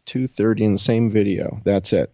230 0.07 0.65
in 0.65 0.73
the 0.75 0.79
same 0.79 1.11
video. 1.11 1.61
That's 1.65 1.93
it. 1.93 2.11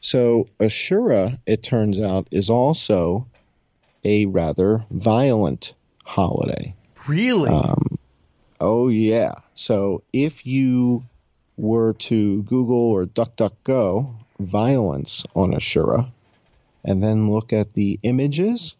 So 0.00 0.48
Ashura, 0.60 1.38
it 1.46 1.62
turns 1.62 2.00
out, 2.00 2.28
is 2.30 2.50
also 2.50 3.26
a 4.04 4.26
rather 4.26 4.84
violent 4.90 5.74
holiday. 6.04 6.74
Really? 7.06 7.50
Um, 7.50 7.98
oh 8.60 8.88
yeah. 8.88 9.36
So 9.54 10.02
if 10.12 10.46
you 10.46 11.04
were 11.56 11.92
to 11.94 12.42
Google 12.42 12.90
or 12.90 13.06
DuckDuckGo 13.06 14.14
violence 14.40 15.24
on 15.34 15.52
Ashura, 15.52 16.10
and 16.84 17.02
then 17.02 17.30
look 17.30 17.52
at 17.52 17.72
the 17.74 17.98
images, 18.02 18.74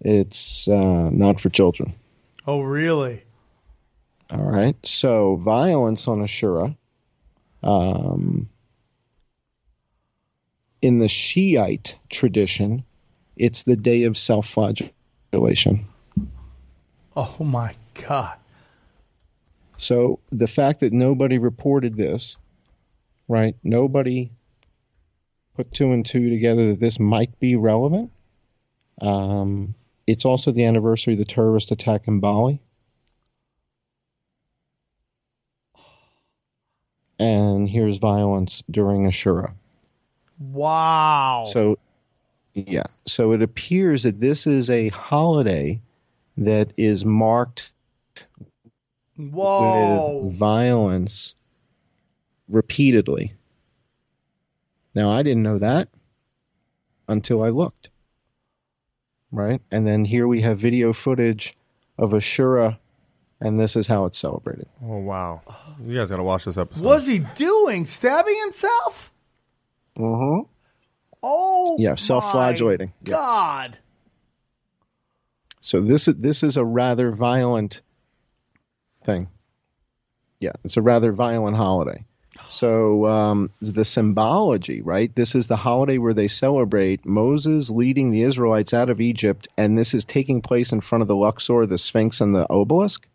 it's 0.00 0.66
uh, 0.66 1.10
not 1.10 1.40
for 1.40 1.48
children. 1.48 1.94
oh, 2.46 2.60
really? 2.62 3.22
All 4.30 4.50
right. 4.50 4.76
So 4.82 5.36
violence 5.36 6.08
on 6.08 6.20
Ashura. 6.20 6.74
Um, 7.62 8.48
in 10.80 10.98
the 10.98 11.08
Shiite 11.08 11.96
tradition, 12.08 12.84
it's 13.36 13.62
the 13.62 13.76
day 13.76 14.04
of 14.04 14.16
self-flagellation. 14.16 15.86
Oh 17.14 17.36
my 17.40 17.74
God. 17.94 18.36
So 19.82 20.20
the 20.30 20.46
fact 20.46 20.78
that 20.80 20.92
nobody 20.92 21.38
reported 21.38 21.96
this, 21.96 22.36
right? 23.26 23.56
Nobody 23.64 24.30
put 25.56 25.72
two 25.72 25.90
and 25.90 26.06
two 26.06 26.30
together 26.30 26.68
that 26.68 26.78
this 26.78 27.00
might 27.00 27.36
be 27.40 27.56
relevant. 27.56 28.12
Um, 29.00 29.74
it's 30.06 30.24
also 30.24 30.52
the 30.52 30.66
anniversary 30.66 31.14
of 31.14 31.18
the 31.18 31.24
terrorist 31.24 31.72
attack 31.72 32.06
in 32.06 32.20
Bali. 32.20 32.60
And 37.18 37.68
here's 37.68 37.98
violence 37.98 38.62
during 38.70 39.10
Ashura. 39.10 39.52
Wow. 40.38 41.42
So, 41.48 41.76
yeah. 42.54 42.84
So 43.08 43.32
it 43.32 43.42
appears 43.42 44.04
that 44.04 44.20
this 44.20 44.46
is 44.46 44.70
a 44.70 44.90
holiday 44.90 45.80
that 46.36 46.72
is 46.76 47.04
marked 47.04 47.72
Whoa. 49.30 50.22
with 50.24 50.36
violence 50.36 51.34
repeatedly. 52.48 53.34
Now, 54.94 55.10
I 55.10 55.22
didn't 55.22 55.42
know 55.42 55.58
that 55.58 55.88
until 57.08 57.42
I 57.42 57.48
looked. 57.48 57.88
Right? 59.30 59.62
And 59.70 59.86
then 59.86 60.04
here 60.04 60.28
we 60.28 60.42
have 60.42 60.58
video 60.58 60.92
footage 60.92 61.56
of 61.98 62.10
Ashura, 62.10 62.76
and 63.40 63.56
this 63.56 63.76
is 63.76 63.86
how 63.86 64.04
it's 64.04 64.18
celebrated. 64.18 64.68
Oh 64.84 64.98
wow! 64.98 65.40
You 65.82 65.96
guys 65.98 66.10
gotta 66.10 66.22
watch 66.22 66.44
this 66.44 66.58
episode. 66.58 66.84
What's 66.84 67.06
he 67.06 67.20
doing? 67.20 67.86
Stabbing 67.86 68.38
himself? 68.42 69.10
Uh-huh. 69.98 70.42
Oh, 71.22 71.76
Yeah, 71.78 71.94
self-flagellating. 71.94 72.88
my 72.88 73.10
Yeah. 73.10 73.16
God. 73.16 73.78
So 75.62 75.80
this 75.80 76.08
is 76.08 76.16
this 76.18 76.42
is 76.42 76.58
a 76.58 76.64
rather 76.64 77.12
violent 77.12 77.80
thing. 79.04 79.28
Yeah, 80.40 80.52
it's 80.64 80.76
a 80.76 80.82
rather 80.82 81.12
violent 81.12 81.56
holiday. 81.56 82.04
So 82.48 83.06
um, 83.06 83.50
the 83.60 83.84
symbology, 83.84 84.80
right? 84.80 85.14
This 85.14 85.34
is 85.34 85.46
the 85.46 85.56
holiday 85.56 85.98
where 85.98 86.14
they 86.14 86.28
celebrate 86.28 87.04
Moses 87.04 87.70
leading 87.70 88.10
the 88.10 88.22
Israelites 88.22 88.72
out 88.72 88.90
of 88.90 89.00
Egypt, 89.00 89.48
and 89.56 89.76
this 89.76 89.94
is 89.94 90.04
taking 90.04 90.40
place 90.40 90.72
in 90.72 90.80
front 90.80 91.02
of 91.02 91.08
the 91.08 91.16
Luxor, 91.16 91.66
the 91.66 91.78
Sphinx, 91.78 92.20
and 92.20 92.34
the 92.34 92.46
obelisk. 92.50 93.06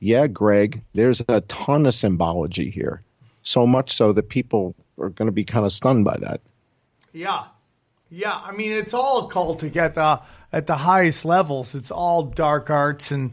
Yeah, 0.00 0.26
Greg, 0.26 0.82
there's 0.94 1.22
a 1.28 1.42
ton 1.42 1.86
of 1.86 1.94
symbology 1.94 2.70
here. 2.70 3.02
So 3.42 3.66
much 3.66 3.96
so 3.96 4.12
that 4.12 4.28
people 4.28 4.74
are 4.98 5.10
going 5.10 5.26
to 5.26 5.32
be 5.32 5.44
kind 5.44 5.64
of 5.64 5.72
stunned 5.72 6.04
by 6.04 6.16
that. 6.20 6.40
Yeah. 7.12 7.44
Yeah. 8.10 8.34
I 8.34 8.52
mean, 8.52 8.72
it's 8.72 8.94
all 8.94 9.28
occultic 9.28 9.76
at 9.76 9.94
the 9.94 10.20
at 10.52 10.66
the 10.66 10.76
highest 10.76 11.24
levels. 11.24 11.74
It's 11.74 11.90
all 11.90 12.24
dark 12.24 12.70
arts 12.70 13.10
and 13.10 13.32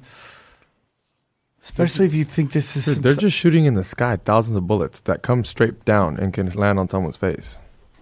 especially 1.70 2.05
if 2.07 2.13
you 2.13 2.26
think 2.26 2.51
this 2.53 2.76
is 2.76 2.86
Dude, 2.86 3.03
they're 3.03 3.13
so- 3.15 3.22
just 3.22 3.38
shooting 3.38 3.65
in 3.65 3.74
the 3.76 3.84
sky 3.84 4.15
thousands 4.18 4.55
of 4.57 4.68
bullets 4.68 4.99
that 5.01 5.22
come 5.22 5.43
straight 5.43 5.86
down 5.86 6.18
and 6.18 6.34
can 6.34 6.49
land 6.51 6.80
on 6.80 6.89
someone's 6.89 7.18
face. 7.18 7.57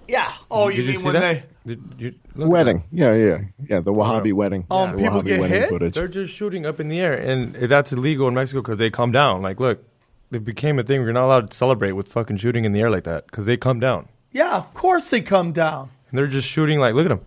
Yeah. 0.08 0.32
Oh, 0.52 0.70
you 0.70 0.78
Did 0.78 0.86
you 0.86 0.92
mean 0.92 1.00
see 1.00 1.06
when 1.06 1.14
that? 1.14 1.44
they 1.66 1.76
Did 1.76 1.96
you, 1.98 2.14
look 2.36 2.50
Wedding, 2.50 2.84
yeah, 2.92 3.14
yeah, 3.16 3.38
yeah. 3.68 3.80
The 3.80 3.92
Wahhabi 3.92 4.34
wedding. 4.34 4.68
Oh, 4.70 4.86
The 4.86 4.92
and 4.92 5.00
people 5.00 5.22
Wahhabi 5.22 5.26
get 5.26 5.40
wedding 5.40 5.62
hit? 5.62 5.70
footage. 5.70 5.94
They're 5.96 6.08
just 6.08 6.32
shooting 6.34 6.66
up 6.66 6.80
in 6.80 6.90
the 6.90 7.00
air, 7.00 7.14
and 7.14 7.56
that's 7.56 7.92
illegal 7.92 8.28
in 8.28 8.36
Mexico 8.36 8.62
because 8.62 8.78
they 8.78 8.92
come 8.92 9.12
down. 9.12 9.42
Like, 9.42 9.60
look, 9.60 9.84
it 10.32 10.46
became 10.46 10.78
a 10.78 10.84
thing. 10.84 11.02
You're 11.02 11.12
not 11.14 11.26
allowed 11.26 11.50
to 11.50 11.58
celebrate 11.58 11.94
with 11.94 12.08
fucking 12.08 12.38
shooting 12.38 12.66
in 12.66 12.72
the 12.74 12.82
air 12.82 12.92
like 12.92 13.06
that 13.06 13.26
because 13.26 13.48
they 13.48 13.58
come 13.58 13.80
down, 13.80 14.08
Yeah, 14.32 14.56
of 14.58 14.72
course 14.76 15.10
they 15.10 15.22
come 15.22 15.54
down. 15.54 15.90
and 16.12 16.20
they're 16.20 16.28
just 16.28 16.48
shooting. 16.48 16.78
Like, 16.80 16.94
look 16.94 17.06
at 17.08 17.10
them. 17.10 17.22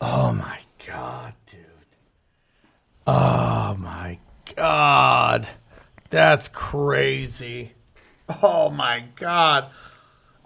Oh 0.00 0.32
my 0.32 0.58
god, 0.86 1.34
dude. 1.50 1.58
Oh 3.06 3.76
my 3.78 4.18
god. 4.56 5.48
That's 6.12 6.46
crazy. 6.48 7.72
Oh 8.42 8.70
my 8.70 9.04
god. 9.16 9.70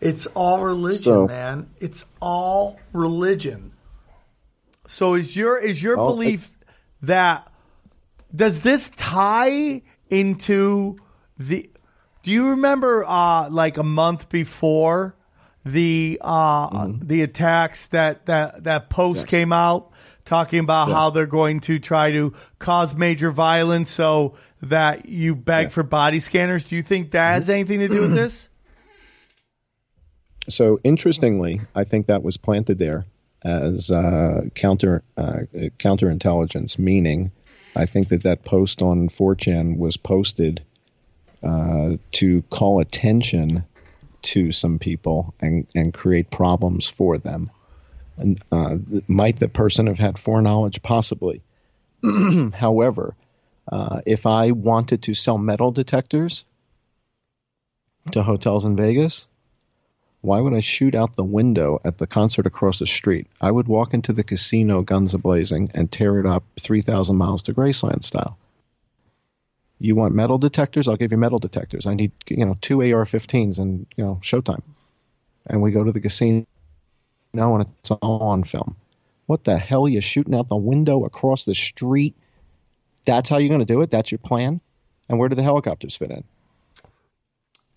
It's 0.01 0.27
all 0.29 0.61
religion, 0.63 1.03
So- 1.03 1.27
man. 1.27 1.69
It's 1.81 2.05
all 2.21 2.79
religion. 2.93 3.73
So 4.87 5.15
is 5.15 5.37
your 5.37 5.59
is 5.59 5.83
your 5.83 5.97
Well, 5.97 6.07
belief 6.09 6.53
that 7.03 7.49
does 8.35 8.61
this 8.63 8.91
tie 8.97 9.83
into 10.09 10.97
the 11.39 11.69
do 12.23 12.31
you 12.31 12.51
remember 12.51 13.05
uh 13.05 13.51
like 13.51 13.77
a 13.79 13.83
month 13.83 14.29
before 14.29 15.17
the 15.65 16.19
uh 16.23 16.93
the 17.03 17.23
attacks 17.23 17.89
that 17.89 18.27
that 18.27 18.63
that 18.65 18.89
post 18.91 19.27
came 19.27 19.53
out 19.53 19.91
talking 20.25 20.61
about 20.61 20.89
how 20.89 21.11
they're 21.11 21.27
going 21.27 21.59
to 21.61 21.79
try 21.81 22.13
to 22.13 22.33
cause 22.61 22.95
major 22.95 23.33
violence 23.33 23.91
so 23.91 24.35
that 24.63 25.07
you 25.07 25.35
beg 25.35 25.71
for 25.71 25.83
body 25.83 26.21
scanners 26.21 26.65
do 26.65 26.77
you 26.77 26.83
think 26.83 27.11
that 27.11 27.35
has 27.35 27.49
anything 27.49 27.81
to 27.81 27.89
do 27.89 28.03
with 28.03 28.15
this 28.15 28.49
So 30.49 30.79
interestingly, 30.85 31.61
I 31.75 31.85
think 31.85 32.07
that 32.07 32.23
was 32.23 32.37
planted 32.37 32.79
there 32.79 33.05
as 33.43 33.91
uh, 33.91 34.43
counter 34.55 35.03
uh, 35.17 35.41
counterintelligence, 35.79 36.79
meaning 36.79 37.31
I 37.75 37.87
think 37.87 38.09
that 38.09 38.23
that 38.23 38.45
post 38.45 38.83
on 38.83 39.09
4chan 39.09 39.77
was 39.77 39.97
posted 39.97 40.63
uh, 41.43 41.97
to 42.13 42.43
call 42.51 42.81
attention 42.81 43.65
to 44.23 44.53
some 44.53 44.79
people 44.79 45.35
and, 45.41 45.67
and 45.75 45.93
create 45.93 46.31
problems 46.31 46.89
for 46.89 47.19
them. 47.19 47.51
And 48.17 48.41
uh, 48.51 48.77
might 49.07 49.39
the 49.39 49.49
person 49.49 49.87
have 49.89 49.99
had 49.99 50.19
foreknowledge? 50.19 50.83
Possibly. 50.83 51.43
However, 52.55 53.15
uh, 53.71 54.01
if 54.07 54.27
I 54.27 54.53
wanted 54.53 55.03
to 55.05 55.15
sell 55.15 55.39
metal 55.39 55.71
detectors 55.71 56.45
to 58.13 58.23
hotels 58.23 58.65
in 58.65 58.77
Vegas, 58.77 59.27
why 60.21 60.41
would 60.41 60.55
I 60.55 60.61
shoot 60.61 60.95
out 60.95 61.17
the 61.17 61.25
window 61.25 61.81
at 61.85 61.99
the 61.99 62.07
concert 62.07 62.47
across 62.47 62.79
the 62.79 62.87
street? 62.87 63.27
I 63.41 63.51
would 63.51 63.69
walk 63.69 63.95
into 63.95 64.13
the 64.13 64.25
casino 64.25 64.83
guns 64.83 65.15
ablazing 65.15 65.71
and 65.75 65.91
tear 65.91 66.19
it 66.19 66.27
up 66.27 66.45
3,000 66.61 67.17
miles 67.17 67.43
to 67.45 67.55
Graceland 67.55 68.05
style. 68.05 68.39
You 69.79 69.95
want 69.95 70.15
metal 70.15 70.39
detectors? 70.39 70.89
I'll 70.89 70.97
give 70.97 71.13
you 71.13 71.19
metal 71.19 71.39
detectors. 71.39 71.87
I 71.87 71.95
need, 71.95 72.13
you 72.29 72.45
know, 72.45 72.57
two 72.61 72.81
AR-15s 72.81 73.59
and, 73.59 73.87
you 73.97 74.05
know, 74.05 74.21
Showtime. 74.23 74.63
And 75.47 75.63
we 75.63 75.71
go 75.71 75.85
to 75.85 75.93
the 75.93 76.01
casino 76.01 76.47
and 77.35 77.67
it's 77.81 77.91
all 77.91 78.23
on 78.23 78.43
film. 78.45 78.77
What 79.27 79.45
the 79.45 79.59
hell? 79.59 79.85
are 79.85 79.89
You 79.89 80.01
shooting 80.01 80.35
out 80.35 80.49
the 80.49 80.57
window 80.57 81.05
across 81.05 81.45
the 81.45 81.55
street? 81.55 82.17
That's 83.07 83.31
how 83.31 83.39
you're 83.39 83.49
going 83.49 83.61
to 83.61 83.65
do 83.65 83.81
it? 83.81 83.91
That's 83.91 84.13
your 84.13 84.19
plan? 84.19 84.61
And 85.09 85.19
where 85.19 85.29
do 85.29 85.35
the 85.35 85.43
helicopters 85.43 85.97
fit 85.97 86.11
in? 86.11 86.25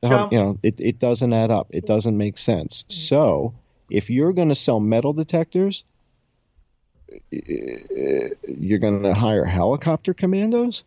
The 0.02 0.08
hel- 0.08 0.30
you 0.32 0.40
know, 0.40 0.60
it, 0.64 0.76
it 0.80 1.00
doesn't 1.00 1.32
add 1.32 1.52
up. 1.52 1.68
It 1.70 1.86
doesn't 1.86 2.18
make 2.18 2.38
sense. 2.38 2.84
Mm-hmm. 2.84 2.94
So, 2.94 3.54
if 3.90 4.10
you're 4.10 4.34
going 4.34 4.50
to 4.50 4.56
sell 4.56 4.80
metal 4.80 5.14
detectors, 5.14 5.84
you're 7.32 8.80
going 8.80 9.04
to 9.04 9.14
hire 9.14 9.46
helicopter 9.46 10.14
commandos? 10.14 10.84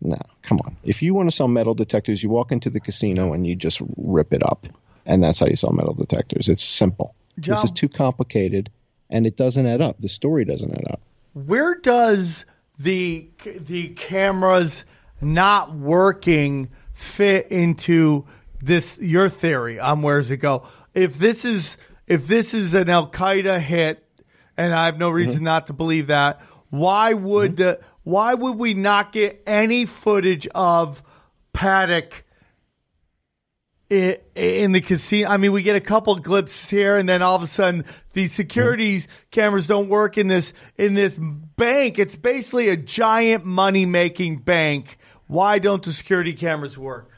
No, 0.00 0.18
come 0.42 0.60
on. 0.60 0.76
If 0.84 1.02
you 1.02 1.14
want 1.14 1.30
to 1.30 1.34
sell 1.34 1.48
metal 1.48 1.74
detectors, 1.74 2.22
you 2.22 2.28
walk 2.28 2.52
into 2.52 2.70
the 2.70 2.80
casino 2.80 3.32
and 3.32 3.46
you 3.46 3.56
just 3.56 3.80
rip 3.96 4.32
it 4.32 4.42
up. 4.42 4.66
And 5.06 5.22
that's 5.22 5.38
how 5.38 5.46
you 5.46 5.56
sell 5.56 5.72
metal 5.72 5.94
detectors. 5.94 6.48
It's 6.48 6.64
simple. 6.64 7.14
This 7.36 7.64
is 7.64 7.70
too 7.70 7.88
complicated, 7.88 8.70
and 9.10 9.26
it 9.26 9.36
doesn't 9.36 9.66
add 9.66 9.80
up. 9.80 9.96
The 10.00 10.08
story 10.08 10.44
doesn't 10.44 10.72
add 10.72 10.90
up. 10.90 11.00
Where 11.34 11.74
does 11.74 12.46
the 12.78 13.30
the 13.44 13.88
cameras 13.88 14.84
not 15.20 15.74
working 15.74 16.70
fit 16.94 17.48
into 17.48 18.26
this 18.60 18.98
your 18.98 19.28
theory 19.28 19.78
on 19.78 20.02
where's 20.02 20.30
it 20.30 20.38
go? 20.38 20.66
If 20.94 21.18
this 21.18 21.44
is 21.44 21.76
if 22.06 22.26
this 22.26 22.54
is 22.54 22.74
an 22.74 22.88
Al 22.88 23.08
Qaeda 23.08 23.60
hit, 23.60 24.06
and 24.56 24.74
I 24.74 24.86
have 24.86 24.98
no 24.98 25.10
reason 25.10 25.36
mm-hmm. 25.36 25.44
not 25.44 25.66
to 25.68 25.72
believe 25.72 26.08
that, 26.08 26.40
why 26.70 27.12
would 27.14 27.56
the, 27.56 27.80
why 28.04 28.34
would 28.34 28.56
we 28.56 28.74
not 28.74 29.12
get 29.12 29.42
any 29.46 29.86
footage 29.86 30.46
of 30.54 31.02
Paddock? 31.52 32.24
I- 33.90 34.18
in 34.34 34.72
the 34.72 34.80
casino. 34.80 35.28
I 35.28 35.36
mean, 35.36 35.52
we 35.52 35.62
get 35.62 35.76
a 35.76 35.80
couple 35.80 36.14
glimpses 36.16 36.68
here, 36.70 36.96
and 36.96 37.08
then 37.08 37.22
all 37.22 37.36
of 37.36 37.42
a 37.42 37.46
sudden, 37.46 37.84
these 38.12 38.32
securities 38.32 39.08
cameras 39.30 39.66
don't 39.66 39.88
work 39.88 40.18
in 40.18 40.28
this 40.28 40.52
in 40.76 40.94
this 40.94 41.18
bank. 41.18 41.98
It's 41.98 42.16
basically 42.16 42.68
a 42.68 42.76
giant 42.76 43.44
money 43.44 43.86
making 43.86 44.38
bank. 44.38 44.98
Why 45.26 45.58
don't 45.58 45.82
the 45.82 45.92
security 45.92 46.32
cameras 46.32 46.78
work? 46.78 47.10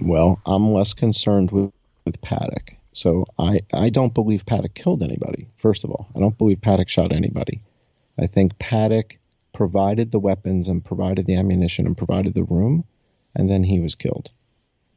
Well, 0.00 0.40
I'm 0.46 0.72
less 0.72 0.92
concerned 0.92 1.50
with, 1.50 1.72
with 2.04 2.20
Paddock. 2.20 2.74
So 2.92 3.26
I, 3.38 3.60
I 3.72 3.90
don't 3.90 4.14
believe 4.14 4.44
Paddock 4.44 4.74
killed 4.74 5.02
anybody, 5.02 5.48
first 5.58 5.84
of 5.84 5.90
all. 5.90 6.08
I 6.16 6.18
don't 6.18 6.36
believe 6.36 6.60
Paddock 6.60 6.88
shot 6.88 7.12
anybody. 7.12 7.62
I 8.18 8.26
think 8.26 8.58
Paddock 8.58 9.18
provided 9.52 10.10
the 10.10 10.18
weapons 10.18 10.68
and 10.68 10.84
provided 10.84 11.26
the 11.26 11.36
ammunition 11.36 11.86
and 11.86 11.96
provided 11.96 12.34
the 12.34 12.42
room, 12.44 12.84
and 13.34 13.48
then 13.48 13.62
he 13.64 13.78
was 13.80 13.94
killed. 13.94 14.30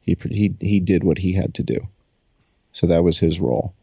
He, 0.02 0.16
he, 0.30 0.54
he 0.60 0.80
did 0.80 1.04
what 1.04 1.18
he 1.18 1.32
had 1.32 1.54
to 1.54 1.62
do. 1.62 1.88
So 2.72 2.86
that 2.86 3.04
was 3.04 3.18
his 3.18 3.40
role. 3.40 3.74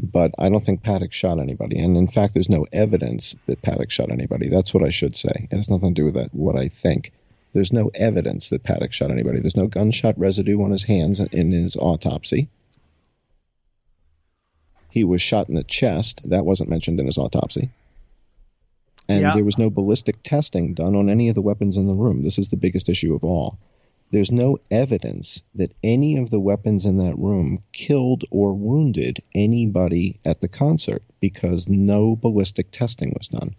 But 0.00 0.32
I 0.38 0.48
don't 0.48 0.64
think 0.64 0.82
Paddock 0.82 1.12
shot 1.12 1.40
anybody. 1.40 1.78
And 1.78 1.96
in 1.96 2.06
fact, 2.06 2.34
there's 2.34 2.48
no 2.48 2.66
evidence 2.72 3.34
that 3.46 3.62
Paddock 3.62 3.90
shot 3.90 4.12
anybody. 4.12 4.48
That's 4.48 4.72
what 4.72 4.84
I 4.84 4.90
should 4.90 5.16
say. 5.16 5.48
It 5.50 5.56
has 5.56 5.68
nothing 5.68 5.94
to 5.94 6.00
do 6.00 6.04
with 6.04 6.14
that, 6.14 6.32
what 6.32 6.54
I 6.56 6.68
think. 6.68 7.12
There's 7.52 7.72
no 7.72 7.90
evidence 7.94 8.50
that 8.50 8.62
Paddock 8.62 8.92
shot 8.92 9.10
anybody. 9.10 9.40
There's 9.40 9.56
no 9.56 9.66
gunshot 9.66 10.16
residue 10.18 10.62
on 10.62 10.70
his 10.70 10.84
hands 10.84 11.18
in 11.18 11.50
his 11.50 11.76
autopsy. 11.76 12.48
He 14.90 15.02
was 15.02 15.20
shot 15.20 15.48
in 15.48 15.54
the 15.54 15.64
chest. 15.64 16.20
That 16.24 16.44
wasn't 16.44 16.70
mentioned 16.70 17.00
in 17.00 17.06
his 17.06 17.18
autopsy. 17.18 17.70
And 19.08 19.20
Yeah. 19.22 19.34
there 19.34 19.44
was 19.44 19.58
no 19.58 19.70
ballistic 19.70 20.22
testing 20.22 20.74
done 20.74 20.94
on 20.94 21.08
any 21.08 21.28
of 21.28 21.34
the 21.34 21.42
weapons 21.42 21.76
in 21.76 21.86
the 21.88 21.94
room. 21.94 22.22
This 22.22 22.38
is 22.38 22.48
the 22.48 22.56
biggest 22.56 22.88
issue 22.88 23.14
of 23.14 23.24
all. 23.24 23.58
There's 24.10 24.30
no 24.30 24.58
evidence 24.70 25.42
that 25.54 25.74
any 25.82 26.16
of 26.16 26.30
the 26.30 26.40
weapons 26.40 26.86
in 26.86 26.96
that 26.98 27.18
room 27.18 27.62
killed 27.72 28.24
or 28.30 28.54
wounded 28.54 29.22
anybody 29.34 30.18
at 30.24 30.40
the 30.40 30.48
concert 30.48 31.02
because 31.20 31.68
no 31.68 32.16
ballistic 32.16 32.70
testing 32.70 33.14
was 33.18 33.28
done. 33.28 33.54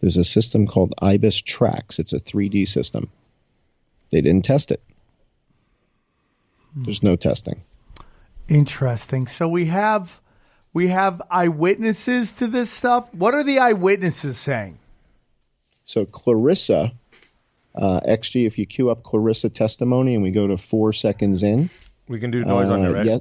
There's 0.00 0.16
a 0.16 0.24
system 0.24 0.66
called 0.66 0.94
IBIS 1.02 1.42
TRAX. 1.42 1.98
It's 1.98 2.12
a 2.12 2.20
3D 2.20 2.68
system. 2.68 3.10
They 4.12 4.20
didn't 4.20 4.44
test 4.44 4.70
it. 4.70 4.82
There's 6.76 7.02
no 7.02 7.16
testing. 7.16 7.62
Interesting. 8.48 9.26
So 9.26 9.48
we 9.48 9.66
have 9.66 10.20
we 10.72 10.88
have 10.88 11.20
eyewitnesses 11.30 12.32
to 12.34 12.46
this 12.46 12.70
stuff. 12.70 13.12
What 13.12 13.34
are 13.34 13.42
the 13.42 13.58
eyewitnesses 13.58 14.38
saying? 14.38 14.78
So 15.84 16.04
Clarissa, 16.04 16.92
uh, 17.74 18.00
XG, 18.00 18.46
if 18.46 18.58
you 18.58 18.66
queue 18.66 18.90
up 18.90 19.02
Clarissa 19.02 19.48
testimony 19.48 20.14
and 20.14 20.22
we 20.22 20.30
go 20.30 20.46
to 20.46 20.58
four 20.58 20.92
seconds 20.92 21.42
in, 21.42 21.70
We 22.08 22.20
can 22.20 22.30
do 22.30 22.44
noise 22.44 22.68
on 22.68 22.84
it, 22.84 22.88
uh, 22.88 22.92
right? 22.92 23.06
yeah, 23.06 23.18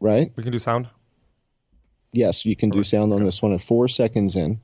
right? 0.00 0.32
We 0.36 0.42
can 0.42 0.52
do 0.52 0.58
sound. 0.58 0.88
Yes, 2.12 2.44
you 2.44 2.56
can 2.56 2.70
do 2.70 2.82
sound 2.82 3.12
on 3.12 3.24
this 3.24 3.40
one 3.40 3.52
at 3.52 3.62
four 3.62 3.86
seconds 3.86 4.34
in. 4.34 4.60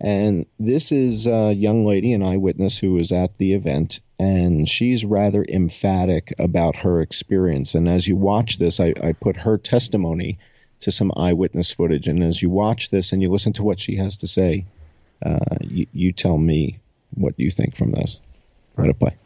And 0.00 0.46
this 0.58 0.92
is 0.92 1.26
a 1.26 1.52
young 1.52 1.86
lady, 1.86 2.12
an 2.12 2.22
eyewitness 2.22 2.76
who 2.76 2.92
was 2.92 3.12
at 3.12 3.36
the 3.38 3.54
event, 3.54 4.00
and 4.18 4.68
she's 4.68 5.04
rather 5.04 5.44
emphatic 5.48 6.34
about 6.38 6.76
her 6.76 7.00
experience. 7.00 7.74
And 7.74 7.88
as 7.88 8.06
you 8.06 8.14
watch 8.16 8.58
this, 8.58 8.78
I, 8.78 8.92
I 9.02 9.12
put 9.12 9.36
her 9.38 9.56
testimony 9.56 10.38
to 10.80 10.92
some 10.92 11.12
eyewitness 11.16 11.70
footage. 11.70 12.08
And 12.08 12.22
as 12.22 12.40
you 12.42 12.50
watch 12.50 12.90
this 12.90 13.12
and 13.12 13.22
you 13.22 13.30
listen 13.30 13.54
to 13.54 13.62
what 13.62 13.80
she 13.80 13.96
has 13.96 14.18
to 14.18 14.26
say, 14.26 14.66
uh, 15.24 15.56
you, 15.62 15.86
you 15.92 16.12
tell 16.12 16.36
me 16.36 16.78
what 17.14 17.34
you 17.38 17.50
think 17.50 17.76
from 17.76 17.92
this. 17.92 18.20
Right 18.76 18.90
up 18.90 18.98
play. 18.98 19.16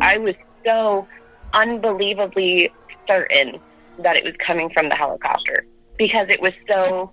I 0.00 0.18
was 0.18 0.34
so 0.64 1.06
unbelievably 1.54 2.70
certain 3.06 3.60
that 3.98 4.16
it 4.16 4.24
was 4.24 4.34
coming 4.44 4.70
from 4.70 4.88
the 4.88 4.96
helicopter 4.96 5.64
because 5.98 6.26
it 6.28 6.40
was 6.40 6.52
so 6.66 7.12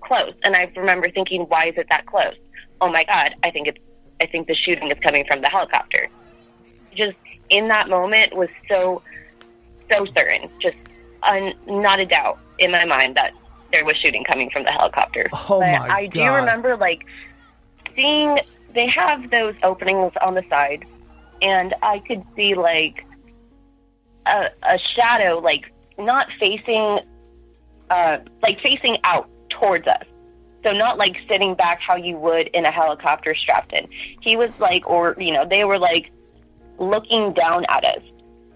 close. 0.00 0.34
And 0.44 0.54
I 0.54 0.70
remember 0.76 1.10
thinking, 1.10 1.42
why 1.42 1.68
is 1.68 1.74
it 1.76 1.86
that 1.90 2.06
close? 2.06 2.36
Oh 2.80 2.90
my 2.90 3.04
God, 3.04 3.34
I 3.42 3.50
think 3.50 3.68
it's, 3.68 3.78
I 4.22 4.26
think 4.26 4.46
the 4.46 4.54
shooting 4.54 4.90
is 4.90 4.98
coming 5.00 5.24
from 5.30 5.40
the 5.40 5.48
helicopter. 5.48 6.08
Just 6.94 7.16
in 7.50 7.68
that 7.68 7.88
moment 7.88 8.36
was 8.36 8.48
so, 8.68 9.02
so 9.92 10.06
certain, 10.16 10.50
just 10.60 10.76
un, 11.22 11.54
not 11.66 12.00
a 12.00 12.06
doubt 12.06 12.38
in 12.58 12.70
my 12.70 12.84
mind 12.84 13.16
that 13.16 13.32
there 13.72 13.84
was 13.84 13.96
shooting 13.96 14.24
coming 14.24 14.50
from 14.50 14.64
the 14.64 14.72
helicopter. 14.72 15.28
Oh 15.32 15.60
but 15.60 15.80
my 15.80 15.88
I 15.88 16.06
do 16.06 16.24
remember 16.24 16.76
like 16.76 17.04
seeing 17.94 18.38
they 18.76 18.88
have 18.94 19.30
those 19.30 19.54
openings 19.62 20.12
on 20.24 20.34
the 20.34 20.42
side, 20.48 20.84
and 21.42 21.74
I 21.82 21.98
could 22.00 22.22
see 22.36 22.54
like 22.54 23.04
a, 24.26 24.48
a 24.62 24.78
shadow, 24.94 25.38
like 25.38 25.72
not 25.98 26.28
facing, 26.38 27.00
uh, 27.90 28.18
like 28.42 28.60
facing 28.62 28.98
out 29.04 29.28
towards 29.48 29.86
us. 29.86 30.04
So 30.62 30.72
not 30.72 30.98
like 30.98 31.16
sitting 31.30 31.54
back 31.54 31.78
how 31.80 31.96
you 31.96 32.16
would 32.18 32.48
in 32.48 32.64
a 32.64 32.72
helicopter 32.72 33.34
strapped 33.34 33.72
in. 33.72 33.88
He 34.20 34.36
was 34.36 34.50
like, 34.58 34.88
or 34.88 35.16
you 35.18 35.32
know, 35.32 35.46
they 35.48 35.64
were 35.64 35.78
like 35.78 36.10
looking 36.78 37.32
down 37.32 37.64
at 37.70 37.84
us, 37.84 38.02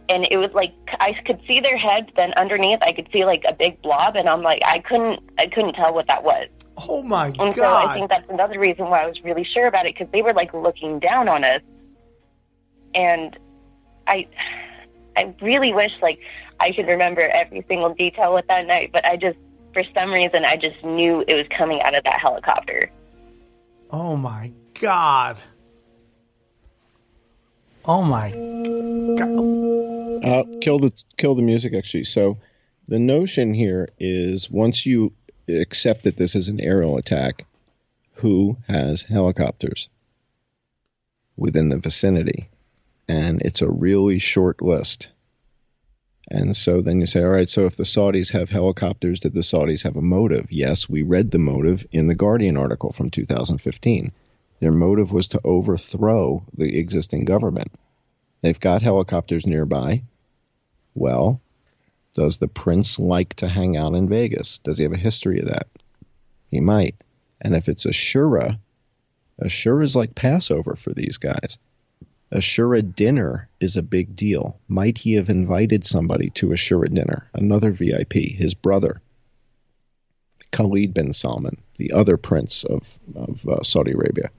and 0.09 0.27
it 0.31 0.37
was 0.37 0.51
like 0.53 0.75
I 0.99 1.15
could 1.25 1.41
see 1.47 1.61
their 1.61 1.79
heads. 1.79 2.09
Then 2.17 2.33
underneath, 2.35 2.81
I 2.83 2.93
could 2.93 3.09
see 3.13 3.25
like 3.25 3.45
a 3.49 3.55
big 3.55 3.81
blob, 3.81 4.17
and 4.17 4.29
I'm 4.29 4.43
like, 4.43 4.61
I 4.67 4.81
couldn't, 4.81 5.21
I 5.39 5.47
couldn't 5.47 5.75
tell 5.75 5.95
what 5.95 6.09
that 6.09 6.25
was. 6.25 6.49
Oh 6.89 7.03
my 7.03 7.27
And 7.27 7.55
so! 7.55 7.75
I 7.75 7.95
think 7.95 8.09
that's 8.09 8.29
another 8.31 8.59
reason 8.59 8.89
why 8.89 9.03
I 9.03 9.07
was 9.07 9.23
really 9.23 9.45
sure 9.45 9.65
about 9.65 9.87
it 9.87 9.95
because 9.95 10.11
they 10.13 10.23
were 10.23 10.33
like 10.33 10.53
looking 10.55 10.99
down 10.99 11.29
on 11.29 11.45
us, 11.45 11.63
and 12.95 13.39
I, 14.07 14.27
I 15.17 15.35
really 15.43 15.73
wish 15.73 15.93
like 16.01 16.21
I 16.61 16.73
could 16.73 16.87
remember 16.87 17.23
every 17.23 17.65
single 17.69 17.95
detail 17.95 18.35
with 18.35 18.47
that 18.49 18.67
night, 18.67 18.91
but 18.93 19.05
I 19.05 19.17
just 19.17 19.39
for 19.73 19.83
some 19.95 20.11
reason 20.13 20.45
I 20.45 20.57
just 20.57 20.83
knew 20.85 21.25
it 21.27 21.35
was 21.35 21.47
coming 21.57 21.81
out 21.83 21.95
of 21.95 22.05
that 22.05 22.19
helicopter. 22.21 22.91
oh 23.91 24.17
my 24.17 24.53
god! 24.81 25.39
Oh 27.85 28.03
my 28.03 28.31
god! 29.19 30.25
Uh, 30.25 30.45
kill 30.61 30.79
the 30.79 30.93
kill 31.17 31.35
the 31.35 31.43
music 31.43 31.75
actually. 31.75 32.05
So 32.05 32.39
the 32.89 32.99
notion 32.99 33.55
here 33.55 33.89
is 33.99 34.51
once 34.51 34.85
you 34.85 35.13
accept 35.59 36.05
that 36.05 36.17
this 36.17 36.35
is 36.35 36.49
an 36.49 36.61
aerial 36.61 36.97
attack, 36.97 37.47
who 38.15 38.57
has 38.69 39.03
helicopters 39.03 39.89
within 41.37 41.69
the 41.69 41.79
vicinity? 41.79 42.49
And 43.09 43.41
it's 43.43 43.63
a 43.63 43.71
really 43.71 44.19
short 44.19 44.63
list. 44.63 45.09
And 46.31 46.57
so 46.57 46.81
then 46.81 47.01
you 47.01 47.07
say, 47.07 47.23
all 47.23 47.31
right, 47.31 47.51
so 47.51 47.67
if 47.67 47.77
the 47.77 47.83
Saudis 47.83 48.31
have 48.33 48.51
helicopters, 48.51 49.19
did 49.19 49.35
the 49.35 49.41
Saudis 49.41 49.83
have 49.83 49.97
a 49.97 50.03
motive? 50.03 50.53
Yes, 50.53 50.89
we 50.89 51.03
read 51.03 51.31
the 51.31 51.39
motive 51.39 51.85
in 51.91 52.07
the 52.07 52.15
Guardian 52.15 52.57
article 52.57 52.93
from 52.93 53.11
2015. 53.11 54.13
Their 54.61 54.71
motive 54.71 55.11
was 55.11 55.27
to 55.29 55.41
overthrow 55.43 56.45
the 56.57 56.79
existing 56.79 57.25
government. 57.25 57.73
They've 58.43 58.61
got 58.61 58.83
helicopters 58.83 59.45
nearby. 59.45 60.03
Well, 60.95 61.41
does 62.15 62.39
the 62.39 62.49
prince 62.49 62.99
like 62.99 63.35
to 63.35 63.49
hang 63.49 63.77
out 63.77 63.95
in 63.95 64.09
Vegas? 64.09 64.59
Does 64.59 64.79
he 64.79 64.85
have 64.85 64.93
a 64.93 64.99
history 64.99 65.41
of 65.41 65.47
that? 65.47 65.69
He 66.51 66.61
might. 66.61 66.97
And 67.41 67.55
if 67.55 67.69
it's 67.69 67.87
Ashura, 67.87 68.59
a 69.39 69.47
Shura 69.47 69.85
is 69.85 69.97
like 69.97 70.15
Passover 70.15 70.77
for 70.77 70.93
these 70.93 71.17
guys. 71.17 71.57
Ashura 72.33 72.83
dinner 72.95 73.49
is 73.59 73.77
a 73.77 73.83
big 73.83 74.15
deal. 74.15 74.59
Might 74.69 74.99
he 74.99 75.15
have 75.15 75.31
invited 75.31 75.85
somebody 75.85 76.31
to 76.31 76.49
Ashura 76.49 76.89
dinner? 76.89 77.29
Another 77.35 77.73
VIP, 77.73 78.13
his 78.13 78.55
brother, 78.55 79.01
Khalid 80.53 80.95
bin 80.95 81.13
Salman, 81.13 81.57
the 81.77 81.93
other 81.93 82.17
prince 82.17 82.65
of, 82.65 82.83
of 83.17 83.49
uh, 83.49 83.63
Saudi 83.63 83.93
Arabia. 83.93 84.31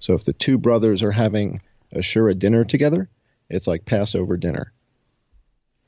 So 0.00 0.12
if 0.14 0.24
the 0.24 0.34
two 0.34 0.58
brothers 0.58 1.02
are 1.02 1.12
having 1.12 1.62
Ashura 1.94 2.38
dinner 2.38 2.64
together, 2.64 3.08
it's 3.48 3.66
like 3.66 3.86
Passover 3.86 4.36
dinner. 4.36 4.72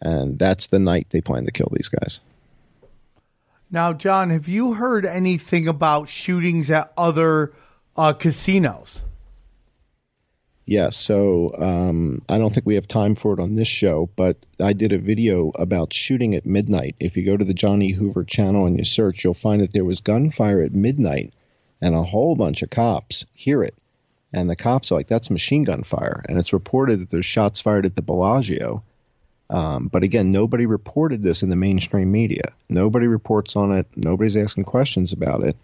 And 0.00 0.38
that's 0.38 0.66
the 0.68 0.78
night 0.78 1.06
they 1.10 1.20
plan 1.20 1.46
to 1.46 1.52
kill 1.52 1.70
these 1.72 1.88
guys. 1.88 2.20
Now, 3.70 3.92
John, 3.92 4.30
have 4.30 4.46
you 4.46 4.74
heard 4.74 5.04
anything 5.04 5.66
about 5.66 6.08
shootings 6.08 6.70
at 6.70 6.92
other 6.96 7.52
uh, 7.96 8.12
casinos? 8.12 9.00
Yes. 10.66 10.96
So 10.96 11.54
um, 11.58 12.22
I 12.28 12.38
don't 12.38 12.52
think 12.52 12.66
we 12.66 12.74
have 12.74 12.88
time 12.88 13.14
for 13.14 13.32
it 13.32 13.40
on 13.40 13.54
this 13.54 13.68
show, 13.68 14.10
but 14.16 14.36
I 14.60 14.72
did 14.72 14.92
a 14.92 14.98
video 14.98 15.52
about 15.54 15.92
shooting 15.92 16.34
at 16.34 16.44
midnight. 16.44 16.96
If 16.98 17.16
you 17.16 17.24
go 17.24 17.36
to 17.36 17.44
the 17.44 17.54
Johnny 17.54 17.92
Hoover 17.92 18.24
channel 18.24 18.66
and 18.66 18.76
you 18.76 18.84
search, 18.84 19.22
you'll 19.22 19.34
find 19.34 19.62
that 19.62 19.72
there 19.72 19.84
was 19.84 20.00
gunfire 20.00 20.62
at 20.62 20.74
midnight, 20.74 21.32
and 21.80 21.94
a 21.94 22.02
whole 22.02 22.34
bunch 22.34 22.62
of 22.62 22.70
cops 22.70 23.24
hear 23.32 23.62
it. 23.62 23.74
And 24.32 24.50
the 24.50 24.56
cops 24.56 24.90
are 24.90 24.96
like, 24.96 25.06
that's 25.06 25.30
machine 25.30 25.62
gun 25.62 25.84
fire. 25.84 26.24
And 26.28 26.36
it's 26.36 26.52
reported 26.52 27.00
that 27.00 27.10
there's 27.10 27.26
shots 27.26 27.60
fired 27.60 27.86
at 27.86 27.94
the 27.94 28.02
Bellagio. 28.02 28.82
Um, 29.48 29.88
but 29.88 30.02
again, 30.02 30.32
nobody 30.32 30.66
reported 30.66 31.22
this 31.22 31.42
in 31.42 31.50
the 31.50 31.56
mainstream 31.56 32.10
media. 32.10 32.52
Nobody 32.68 33.06
reports 33.06 33.54
on 33.54 33.72
it. 33.72 33.86
Nobody's 33.94 34.36
asking 34.36 34.64
questions 34.64 35.12
about 35.12 35.44
it. 35.44 35.56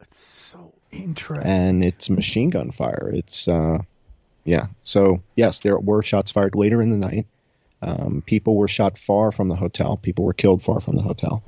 It's 0.00 0.18
so 0.20 0.72
interesting. 0.90 1.50
and 1.50 1.84
it's 1.84 2.10
machine 2.10 2.50
gun 2.50 2.72
fire. 2.72 3.10
It's 3.14 3.48
uh, 3.48 3.78
yeah. 4.44 4.66
So 4.84 5.22
yes, 5.34 5.60
there 5.60 5.78
were 5.78 6.02
shots 6.02 6.30
fired 6.30 6.54
later 6.54 6.82
in 6.82 6.90
the 6.90 6.98
night. 6.98 7.26
Um, 7.82 8.22
people 8.26 8.56
were 8.56 8.68
shot 8.68 8.98
far 8.98 9.32
from 9.32 9.48
the 9.48 9.56
hotel. 9.56 9.96
People 9.96 10.24
were 10.24 10.32
killed 10.32 10.62
far 10.62 10.80
from 10.80 10.96
the 10.96 11.02
hotel. 11.02 11.42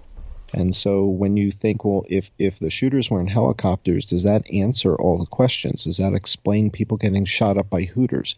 And 0.55 0.75
so 0.75 1.05
when 1.05 1.37
you 1.37 1.51
think, 1.51 1.85
well, 1.85 2.05
if 2.09 2.31
if 2.39 2.59
the 2.59 2.71
shooters 2.71 3.11
were 3.11 3.21
in 3.21 3.27
helicopters, 3.27 4.07
does 4.07 4.23
that 4.23 4.51
answer 4.51 4.97
all 4.97 5.19
the 5.19 5.27
questions? 5.27 5.85
Does 5.85 5.99
that 5.99 6.15
explain 6.15 6.71
people 6.71 6.97
getting 6.97 7.27
shot 7.27 7.59
up 7.59 7.69
by 7.69 7.83
Hooters? 7.83 8.37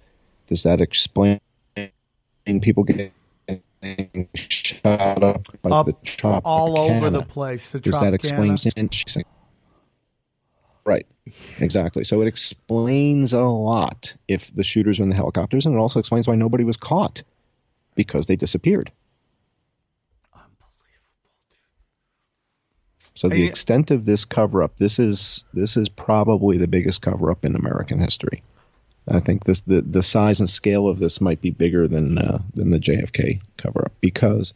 Does 0.49 0.65
that 0.65 0.81
explain 0.81 1.41
people 2.61 2.85
getting 2.85 3.13
shot 4.35 5.23
up 5.23 5.47
by 5.63 5.71
Up 5.71 5.87
the 5.87 6.41
all 6.45 6.79
over 6.79 7.11
the 7.11 7.23
place. 7.23 7.71
The 7.71 7.81
Does 7.81 7.99
that 8.01 8.15
explain 8.15 8.57
Tropicana. 8.57 9.25
Right. 10.85 11.07
Exactly. 11.59 12.05
So 12.05 12.23
it 12.23 12.27
explains 12.27 13.33
a 13.33 13.43
lot 13.43 14.15
if 14.29 14.53
the 14.55 14.65
shooters 14.65 14.99
were 14.99 15.05
in 15.05 15.11
the 15.11 15.15
helicopters, 15.15 15.67
and 15.67 15.75
it 15.75 15.79
also 15.79 16.01
explains 16.01 16.27
why 16.27 16.35
nobody 16.35 16.65
was 16.65 16.77
caught 16.77 17.23
because 17.95 18.27
they 18.27 18.37
disappeared. 18.37 18.91
Unbelievable. 20.33 20.57
So 23.15 23.29
the 23.29 23.45
extent 23.45 23.91
of 23.91 24.05
this 24.05 24.25
cover 24.25 24.63
up, 24.63 24.79
this 24.79 24.99
is 24.99 25.45
this 25.53 25.77
is 25.77 25.89
probably 25.89 26.57
the 26.57 26.67
biggest 26.67 27.03
cover 27.03 27.31
up 27.31 27.45
in 27.45 27.55
American 27.55 27.99
history. 28.01 28.43
I 29.09 29.21
think 29.21 29.45
this 29.45 29.61
the, 29.67 29.83
the 29.83 30.03
size 30.03 30.41
and 30.41 30.49
scale 30.49 30.89
of 30.89 30.99
this 30.99 31.21
might 31.21 31.41
be 31.41 31.51
bigger 31.51 31.89
than 31.89 32.19
uh, 32.19 32.43
than 32.55 32.71
the 32.71 32.79
JFK 32.79 33.41
cover 33.57 33.83
up 33.87 33.93
because 34.01 34.53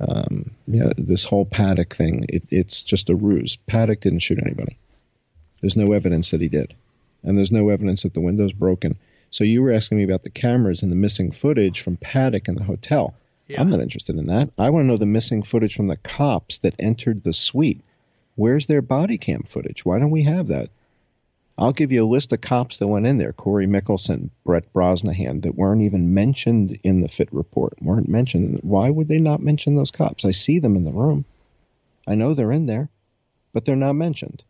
um, 0.00 0.50
yeah, 0.66 0.92
this 0.98 1.24
whole 1.24 1.46
Paddock 1.46 1.94
thing, 1.94 2.26
it, 2.28 2.44
it's 2.50 2.82
just 2.82 3.08
a 3.08 3.14
ruse. 3.14 3.56
Paddock 3.66 4.00
didn't 4.00 4.20
shoot 4.20 4.38
anybody. 4.44 4.76
There's 5.60 5.76
no 5.76 5.92
evidence 5.92 6.30
that 6.30 6.40
he 6.40 6.48
did. 6.48 6.74
And 7.22 7.36
there's 7.36 7.52
no 7.52 7.70
evidence 7.70 8.02
that 8.02 8.14
the 8.14 8.20
window's 8.20 8.52
broken. 8.52 8.98
So 9.30 9.42
you 9.42 9.62
were 9.62 9.72
asking 9.72 9.98
me 9.98 10.04
about 10.04 10.22
the 10.22 10.30
cameras 10.30 10.82
and 10.82 10.92
the 10.92 10.96
missing 10.96 11.32
footage 11.32 11.80
from 11.80 11.96
Paddock 11.96 12.48
and 12.48 12.58
the 12.58 12.64
hotel. 12.64 13.14
I'm 13.60 13.70
not 13.70 13.80
interested 13.80 14.16
in 14.16 14.26
that. 14.26 14.50
I 14.58 14.70
want 14.70 14.84
to 14.84 14.88
know 14.88 14.96
the 14.96 15.06
missing 15.06 15.42
footage 15.42 15.74
from 15.74 15.86
the 15.86 15.96
cops 15.96 16.58
that 16.58 16.74
entered 16.78 17.22
the 17.22 17.32
suite. 17.32 17.80
Where's 18.34 18.66
their 18.66 18.82
body 18.82 19.18
cam 19.18 19.44
footage? 19.44 19.84
Why 19.84 19.98
don't 19.98 20.10
we 20.10 20.24
have 20.24 20.48
that? 20.48 20.68
I'll 21.58 21.72
give 21.72 21.90
you 21.90 22.04
a 22.04 22.08
list 22.08 22.32
of 22.32 22.40
cops 22.42 22.78
that 22.78 22.86
went 22.86 23.06
in 23.06 23.16
there 23.16 23.32
Corey 23.32 23.66
Mickelson, 23.66 24.28
Brett 24.44 24.70
Brosnahan, 24.74 25.42
that 25.42 25.54
weren't 25.54 25.82
even 25.82 26.12
mentioned 26.12 26.78
in 26.82 27.00
the 27.00 27.08
FIT 27.08 27.32
report, 27.32 27.80
weren't 27.80 28.08
mentioned. 28.08 28.60
Why 28.62 28.90
would 28.90 29.08
they 29.08 29.18
not 29.18 29.40
mention 29.42 29.74
those 29.76 29.90
cops? 29.90 30.24
I 30.24 30.32
see 30.32 30.58
them 30.58 30.76
in 30.76 30.84
the 30.84 30.92
room. 30.92 31.24
I 32.06 32.14
know 32.14 32.34
they're 32.34 32.52
in 32.52 32.66
there, 32.66 32.90
but 33.54 33.64
they're 33.64 33.74
not 33.74 33.94
mentioned. 33.94 34.44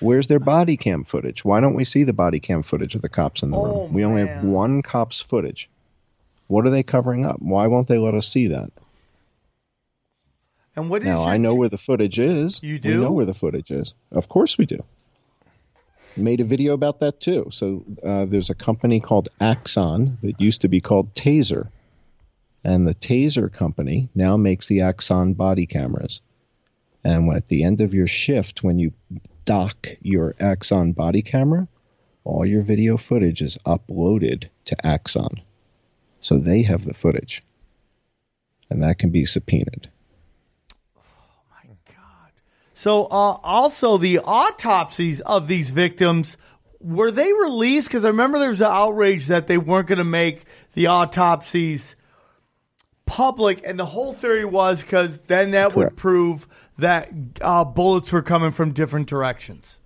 Where's 0.00 0.26
their 0.28 0.40
body 0.40 0.76
cam 0.76 1.04
footage? 1.04 1.44
Why 1.44 1.60
don't 1.60 1.74
we 1.74 1.84
see 1.84 2.04
the 2.04 2.12
body 2.12 2.40
cam 2.40 2.62
footage 2.62 2.94
of 2.94 3.02
the 3.02 3.08
cops 3.08 3.42
in 3.42 3.50
the 3.50 3.56
Oh, 3.58 3.64
room? 3.84 3.92
We 3.94 4.04
only 4.04 4.26
have 4.26 4.44
one 4.44 4.82
cop's 4.82 5.20
footage. 5.20 5.70
What 6.48 6.66
are 6.66 6.70
they 6.70 6.82
covering 6.82 7.24
up? 7.24 7.36
Why 7.40 7.66
won't 7.68 7.88
they 7.88 7.98
let 7.98 8.14
us 8.14 8.28
see 8.28 8.48
that? 8.48 8.70
And 10.76 10.90
what 10.90 11.02
is 11.02 11.08
Now 11.08 11.24
I 11.24 11.38
know 11.38 11.54
where 11.54 11.68
the 11.68 11.78
footage 11.78 12.18
is. 12.18 12.60
You 12.62 12.74
We 12.74 12.78
do? 12.80 13.00
know 13.00 13.12
where 13.12 13.24
the 13.24 13.34
footage 13.34 13.70
is. 13.70 13.94
Of 14.10 14.28
course 14.28 14.58
we 14.58 14.66
do. 14.66 14.84
Made 16.16 16.40
a 16.40 16.44
video 16.44 16.74
about 16.74 17.00
that 17.00 17.20
too. 17.20 17.48
So 17.50 17.84
uh, 18.02 18.24
there's 18.26 18.50
a 18.50 18.54
company 18.54 19.00
called 19.00 19.28
Axon 19.40 20.18
that 20.22 20.40
used 20.40 20.60
to 20.60 20.68
be 20.68 20.80
called 20.80 21.14
Taser, 21.14 21.70
and 22.62 22.86
the 22.86 22.94
Taser 22.94 23.52
company 23.52 24.08
now 24.14 24.36
makes 24.36 24.68
the 24.68 24.82
Axon 24.82 25.34
body 25.34 25.66
cameras. 25.66 26.20
And 27.02 27.30
at 27.34 27.48
the 27.48 27.64
end 27.64 27.80
of 27.80 27.92
your 27.92 28.06
shift, 28.06 28.62
when 28.62 28.78
you 28.78 28.92
dock 29.44 29.88
your 30.00 30.34
Axon 30.38 30.92
body 30.92 31.22
camera, 31.22 31.68
all 32.22 32.46
your 32.46 32.62
video 32.62 32.96
footage 32.96 33.42
is 33.42 33.58
uploaded 33.66 34.48
to 34.66 34.86
Axon. 34.86 35.42
So 36.20 36.38
they 36.38 36.62
have 36.62 36.84
the 36.84 36.94
footage, 36.94 37.42
and 38.70 38.82
that 38.82 38.98
can 38.98 39.10
be 39.10 39.26
subpoenaed. 39.26 39.90
So, 42.74 43.04
uh, 43.04 43.38
also 43.42 43.96
the 43.98 44.18
autopsies 44.18 45.20
of 45.20 45.46
these 45.48 45.70
victims 45.70 46.36
were 46.84 47.10
they 47.10 47.32
released? 47.32 47.88
Because 47.88 48.04
I 48.04 48.08
remember 48.08 48.38
there 48.38 48.50
was 48.50 48.60
an 48.60 48.66
outrage 48.66 49.28
that 49.28 49.46
they 49.46 49.58
weren't 49.58 49.88
going 49.88 49.98
to 49.98 50.04
make 50.04 50.44
the 50.74 50.88
autopsies 50.88 51.96
public, 53.06 53.62
and 53.64 53.78
the 53.78 53.86
whole 53.86 54.12
theory 54.12 54.44
was 54.44 54.82
because 54.82 55.18
then 55.20 55.52
that 55.52 55.74
would 55.74 55.96
prove 55.96 56.46
that 56.78 57.10
uh, 57.40 57.64
bullets 57.64 58.12
were 58.12 58.22
coming 58.22 58.52
from 58.52 58.72
different 58.72 59.08
directions. 59.08 59.76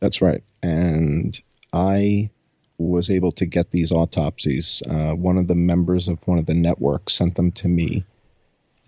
That's 0.00 0.22
right. 0.22 0.42
And 0.62 1.40
I 1.72 2.30
was 2.78 3.10
able 3.10 3.32
to 3.32 3.46
get 3.46 3.70
these 3.70 3.92
autopsies. 3.92 4.82
Uh, 4.88 5.12
one 5.12 5.36
of 5.36 5.46
the 5.46 5.54
members 5.54 6.08
of 6.08 6.18
one 6.26 6.38
of 6.38 6.46
the 6.46 6.54
networks 6.54 7.14
sent 7.14 7.34
them 7.34 7.52
to 7.52 7.68
me. 7.68 8.04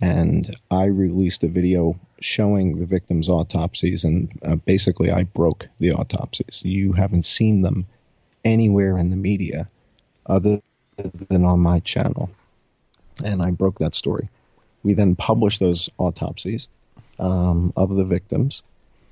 And 0.01 0.55
I 0.71 0.87
released 0.87 1.45
a 1.45 1.49
video 1.49 1.99
showing 2.23 2.79
the 2.79 2.87
victims' 2.87 3.29
autopsies. 3.29 4.05
And 4.05 4.31
uh, 4.45 4.57
basically, 4.57 5.11
I 5.11 5.25
broke 5.25 5.68
the 5.79 5.93
autopsies. 5.93 6.62
You 6.64 6.93
haven't 6.93 7.25
seen 7.25 7.62
them 7.62 7.87
anywhere 8.45 8.99
in 8.99 9.11
the 9.11 9.16
media 9.16 9.68
other 10.27 10.61
than 11.29 11.45
on 11.45 11.61
my 11.61 11.81
channel. 11.81 12.31
And 13.25 13.43
I 13.43 13.51
broke 13.51 13.79
that 13.79 13.95
story. 13.95 14.29
We 14.83 14.95
then 14.95 15.14
published 15.14 15.61
those 15.61 15.89
autopsies 15.99 16.68
um, 17.18 17.73
of 17.77 17.95
the 17.95 18.05
victims 18.05 18.62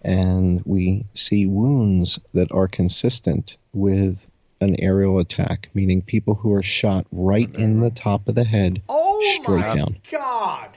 and 0.03 0.63
we 0.65 1.05
see 1.15 1.47
wounds 1.47 2.19
that 2.33 2.51
are 2.53 2.69
consistent 2.69 3.57
with 3.73 4.17
an 4.61 4.77
aerial 4.79 5.19
attack, 5.19 5.69
meaning 5.75 6.03
people 6.03 6.35
who 6.35 6.53
are 6.53 6.63
shot 6.63 7.07
right 7.13 7.53
in 7.55 7.81
the 7.81 7.91
top 7.91 8.29
of 8.29 8.35
the 8.35 8.45
head, 8.45 8.83
Oh 8.89 9.39
straight 9.43 9.61
my 9.61 9.75
down. 9.75 9.99
God! 10.11 10.71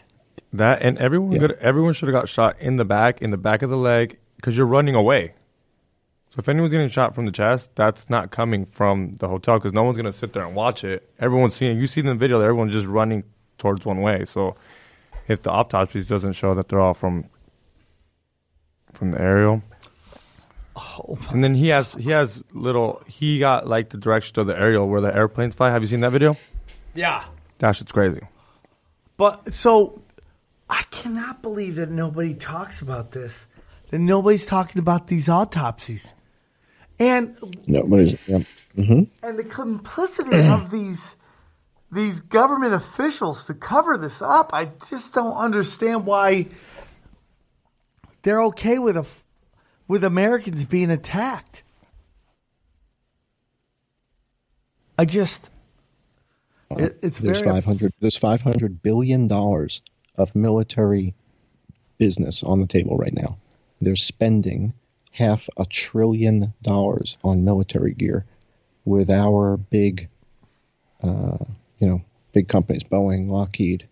That 0.54 0.82
and 0.84 0.98
everyone 1.00 1.32
Yeah. 1.34 1.40
could, 1.40 1.52
everyone 1.54 1.94
should 1.94 2.08
have 2.10 2.14
got 2.14 2.30
shot 2.30 2.56
in 2.60 2.76
the 2.76 2.86
back, 2.86 3.22
in 3.22 3.32
the 3.32 3.38
back 3.38 3.62
of 3.64 3.70
the 3.72 3.78
leg, 3.78 4.18
because 4.36 4.56
you're 4.56 4.68
running 4.68 4.94
away. 4.96 5.34
So 6.30 6.36
if 6.40 6.48
anyone's 6.50 6.72
getting 6.74 6.90
shot 6.90 7.14
from 7.16 7.26
the 7.26 7.32
chest, 7.32 7.72
that's 7.76 8.10
not 8.10 8.32
coming 8.32 8.66
from 8.68 9.16
the 9.20 9.28
hotel 9.28 9.58
because 9.60 9.74
no 9.74 9.84
one's 9.84 9.98
gonna 9.98 10.14
sit 10.14 10.34
there 10.34 10.46
and 10.46 10.56
watch 10.56 10.84
it. 10.84 11.10
Everyone's 11.20 11.56
seeing. 11.56 11.78
You 11.80 11.88
see 11.88 12.02
in 12.02 12.08
the 12.08 12.16
video 12.16 12.38
that 12.40 12.46
everyone's 12.46 12.74
just 12.74 12.88
running 12.88 13.24
towards 13.58 13.86
one 13.86 14.02
way. 14.02 14.26
So 14.26 14.56
if 15.28 15.42
the 15.42 15.52
autopsies 15.52 16.08
doesn't 16.08 16.34
show 16.34 16.54
that 16.56 16.70
they're 16.70 16.80
all 16.82 16.94
from 16.94 17.26
from 18.94 19.12
the 19.12 19.20
aerial. 19.22 19.64
Oh 20.76 21.18
and 21.30 21.44
then 21.44 21.54
he 21.56 21.68
has 21.70 21.94
he 21.94 22.10
has 22.12 22.44
little 22.52 23.02
he 23.08 23.38
got 23.40 23.68
like 23.68 23.90
the 23.90 23.98
direction 23.98 24.40
of 24.40 24.48
the 24.48 24.58
aerial 24.58 24.88
where 24.88 25.02
the 25.02 25.16
airplanes 25.16 25.54
fly. 25.56 25.70
Have 25.72 25.82
you 25.84 25.88
seen 25.88 26.02
that 26.02 26.12
video? 26.12 26.36
Yeah, 26.96 27.24
That 27.60 27.72
shit's 27.76 27.92
crazy. 27.92 28.22
but 29.18 29.52
so 29.54 30.02
I 30.70 30.84
cannot 30.92 31.42
believe 31.42 31.76
that 31.76 31.92
nobody 31.92 32.34
talks 32.34 32.82
about 32.82 33.12
this. 33.12 33.34
That 33.92 34.00
nobody's 34.00 34.46
talking 34.46 34.80
about 34.80 35.08
these 35.08 35.30
autopsies, 35.30 36.14
and 37.00 37.38
Nobody's. 37.68 38.18
Yep. 38.28 38.44
hmm 38.76 39.04
and 39.22 39.38
the 39.40 39.44
complicity 39.44 40.42
of 40.44 40.72
these 40.72 41.16
these 41.92 42.22
government 42.22 42.74
officials 42.74 43.46
to 43.46 43.54
cover 43.54 43.98
this 43.98 44.22
up. 44.22 44.52
I 44.54 44.72
just 44.90 45.14
don't 45.14 45.36
understand 45.38 46.06
why 46.06 46.48
they're 48.24 48.42
okay 48.44 48.80
with 48.80 48.98
a 48.98 49.06
with 49.88 50.04
Americans 50.04 50.66
being 50.66 50.92
attacked. 50.92 51.64
I 54.98 55.06
just 55.06 55.50
it, 56.78 56.98
it's 57.04 57.20
There's 57.20 57.40
very 57.40 57.50
five 57.50 57.66
hundred. 57.66 57.94
There's 58.00 58.18
five 58.18 58.42
hundred 58.42 58.82
billion 58.82 59.28
dollars 59.28 59.82
of 60.16 60.36
military 60.36 61.14
business 61.98 62.44
on 62.44 62.60
the 62.60 62.68
table 62.68 62.98
right 62.98 63.14
now. 63.14 63.38
They're 63.82 63.96
spending 63.96 64.74
half 65.12 65.48
a 65.58 65.66
trillion 65.66 66.54
dollars 66.64 67.18
on 67.24 67.46
military 67.46 67.94
gear 67.94 68.26
with 68.86 69.10
our 69.10 69.58
big, 69.58 70.10
uh, 71.02 71.38
you 71.80 71.88
know, 71.88 72.02
big 72.34 72.48
companies, 72.48 72.84
Boeing, 72.84 73.30
Lockheed, 73.30 73.88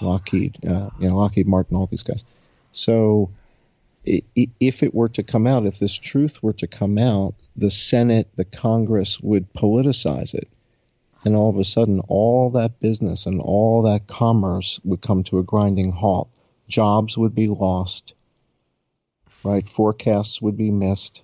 Lockheed, 0.00 0.58
uh, 0.66 0.90
you 0.98 1.08
know, 1.08 1.16
Lockheed 1.16 1.46
Martin, 1.46 1.76
all 1.76 1.86
these 1.86 2.02
guys. 2.02 2.24
So 2.72 3.30
if 4.04 4.82
it 4.82 4.94
were 4.94 5.08
to 5.10 5.22
come 5.22 5.46
out, 5.46 5.66
if 5.66 5.78
this 5.78 5.96
truth 5.96 6.42
were 6.42 6.52
to 6.54 6.66
come 6.66 6.98
out, 6.98 7.34
the 7.56 7.70
Senate, 7.70 8.28
the 8.36 8.44
Congress 8.44 9.18
would 9.20 9.52
politicize 9.54 10.34
it. 10.34 10.48
And 11.26 11.34
all 11.34 11.50
of 11.50 11.58
a 11.58 11.64
sudden, 11.64 11.98
all 12.06 12.50
that 12.50 12.78
business 12.78 13.26
and 13.26 13.40
all 13.40 13.82
that 13.82 14.06
commerce 14.06 14.78
would 14.84 15.02
come 15.02 15.24
to 15.24 15.40
a 15.40 15.42
grinding 15.42 15.90
halt. 15.90 16.28
Jobs 16.68 17.18
would 17.18 17.34
be 17.34 17.48
lost, 17.48 18.14
right? 19.42 19.68
Forecasts 19.68 20.40
would 20.40 20.56
be 20.56 20.70
missed. 20.70 21.22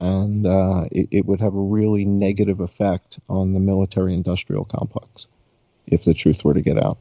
And 0.00 0.46
uh, 0.46 0.86
it, 0.90 1.08
it 1.10 1.26
would 1.26 1.42
have 1.42 1.54
a 1.54 1.60
really 1.60 2.06
negative 2.06 2.60
effect 2.60 3.20
on 3.28 3.52
the 3.52 3.60
military 3.60 4.14
industrial 4.14 4.64
complex 4.64 5.26
if 5.86 6.04
the 6.04 6.14
truth 6.14 6.42
were 6.42 6.54
to 6.54 6.62
get 6.62 6.82
out. 6.82 6.96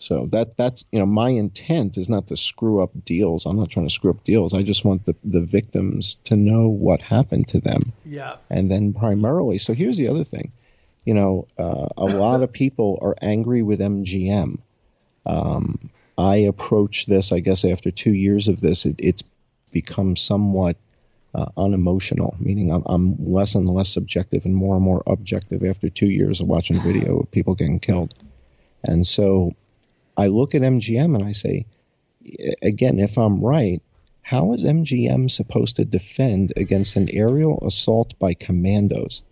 So 0.00 0.26
that 0.32 0.56
that's 0.56 0.84
you 0.90 0.98
know 0.98 1.06
my 1.06 1.28
intent 1.28 1.98
is 1.98 2.08
not 2.08 2.26
to 2.28 2.36
screw 2.36 2.82
up 2.82 2.90
deals. 3.04 3.44
I'm 3.44 3.58
not 3.58 3.70
trying 3.70 3.86
to 3.86 3.92
screw 3.92 4.10
up 4.10 4.24
deals. 4.24 4.54
I 4.54 4.62
just 4.62 4.84
want 4.84 5.04
the 5.04 5.14
the 5.22 5.42
victims 5.42 6.16
to 6.24 6.36
know 6.36 6.68
what 6.68 7.02
happened 7.02 7.48
to 7.48 7.60
them. 7.60 7.92
Yeah. 8.04 8.36
And 8.48 8.70
then 8.70 8.94
primarily, 8.94 9.58
so 9.58 9.74
here's 9.74 9.98
the 9.98 10.08
other 10.08 10.24
thing. 10.24 10.52
You 11.04 11.14
know, 11.14 11.48
uh, 11.58 11.88
a 11.96 12.06
lot 12.06 12.42
of 12.42 12.50
people 12.52 12.98
are 13.02 13.14
angry 13.20 13.62
with 13.62 13.80
MGM. 13.80 14.58
Um, 15.26 15.90
I 16.16 16.36
approach 16.36 17.06
this, 17.06 17.32
I 17.32 17.40
guess, 17.40 17.64
after 17.64 17.90
two 17.90 18.12
years 18.12 18.48
of 18.48 18.60
this, 18.60 18.84
it, 18.84 18.96
it's 18.98 19.22
become 19.70 20.16
somewhat 20.16 20.76
uh, 21.34 21.46
unemotional, 21.56 22.36
meaning 22.38 22.70
I'm, 22.70 22.82
I'm 22.86 23.16
less 23.32 23.54
and 23.54 23.68
less 23.68 23.90
subjective 23.90 24.44
and 24.44 24.54
more 24.54 24.76
and 24.76 24.84
more 24.84 25.02
objective 25.06 25.64
after 25.64 25.88
two 25.88 26.08
years 26.08 26.40
of 26.40 26.48
watching 26.48 26.80
video 26.80 27.20
of 27.20 27.30
people 27.30 27.54
getting 27.54 27.80
killed. 27.80 28.14
And 28.84 29.06
so 29.06 29.52
I 30.20 30.26
look 30.26 30.54
at 30.54 30.60
MGM 30.60 31.14
and 31.14 31.24
I 31.24 31.32
say, 31.32 31.64
again, 32.60 32.98
if 32.98 33.16
I'm 33.16 33.40
right, 33.40 33.80
how 34.20 34.52
is 34.52 34.64
MGM 34.64 35.30
supposed 35.30 35.76
to 35.76 35.86
defend 35.86 36.52
against 36.56 36.96
an 36.96 37.08
aerial 37.08 37.58
assault 37.66 38.12
by 38.18 38.34
commandos? 38.34 39.22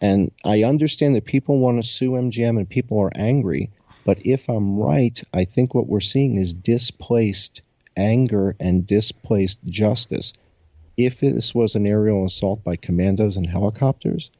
And 0.00 0.32
I 0.44 0.64
understand 0.64 1.14
that 1.14 1.26
people 1.26 1.60
want 1.60 1.80
to 1.80 1.88
sue 1.88 2.10
MGM 2.10 2.58
and 2.58 2.68
people 2.68 2.98
are 2.98 3.12
angry, 3.14 3.70
but 4.04 4.26
if 4.26 4.48
I'm 4.48 4.76
right, 4.76 5.22
I 5.32 5.44
think 5.44 5.72
what 5.72 5.86
we're 5.86 6.00
seeing 6.00 6.36
is 6.36 6.52
displaced 6.52 7.62
anger 7.96 8.56
and 8.58 8.84
displaced 8.84 9.62
justice. 9.66 10.32
If 10.96 11.20
this 11.20 11.54
was 11.54 11.76
an 11.76 11.86
aerial 11.86 12.26
assault 12.26 12.64
by 12.64 12.74
commandos 12.74 13.36
and 13.36 13.46
helicopters, 13.46 14.32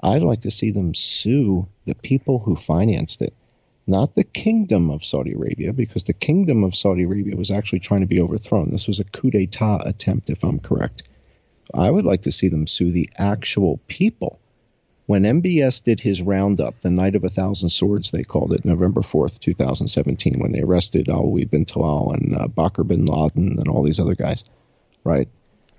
I'd 0.00 0.22
like 0.22 0.40
to 0.40 0.50
see 0.50 0.72
them 0.72 0.92
sue 0.92 1.68
the 1.84 1.94
people 1.94 2.40
who 2.40 2.56
financed 2.56 3.22
it, 3.22 3.32
not 3.86 4.14
the 4.14 4.24
kingdom 4.24 4.90
of 4.90 5.04
Saudi 5.04 5.32
Arabia, 5.32 5.72
because 5.72 6.04
the 6.04 6.12
kingdom 6.12 6.64
of 6.64 6.76
Saudi 6.76 7.02
Arabia 7.02 7.36
was 7.36 7.50
actually 7.50 7.80
trying 7.80 8.00
to 8.00 8.06
be 8.06 8.20
overthrown. 8.20 8.70
This 8.70 8.86
was 8.86 9.00
a 9.00 9.04
coup 9.04 9.30
d'etat 9.30 9.82
attempt, 9.84 10.30
if 10.30 10.44
I'm 10.44 10.60
correct. 10.60 11.02
I 11.74 11.90
would 11.90 12.04
like 12.04 12.22
to 12.22 12.32
see 12.32 12.48
them 12.48 12.66
sue 12.66 12.90
the 12.90 13.08
actual 13.16 13.80
people. 13.88 14.40
When 15.06 15.22
MBS 15.22 15.82
did 15.82 15.98
his 15.98 16.22
roundup, 16.22 16.80
the 16.80 16.90
Night 16.90 17.16
of 17.16 17.24
a 17.24 17.28
Thousand 17.28 17.70
Swords, 17.70 18.10
they 18.10 18.22
called 18.22 18.52
it, 18.52 18.64
November 18.64 19.00
4th, 19.00 19.40
2017, 19.40 20.38
when 20.38 20.52
they 20.52 20.60
arrested 20.60 21.06
Alwaleed 21.06 21.50
bin 21.50 21.64
Talal 21.64 22.14
and 22.14 22.36
uh, 22.36 22.46
Bakr 22.46 22.86
bin 22.86 23.06
Laden 23.06 23.56
and 23.58 23.68
all 23.68 23.82
these 23.82 23.98
other 23.98 24.14
guys, 24.14 24.44
right? 25.02 25.28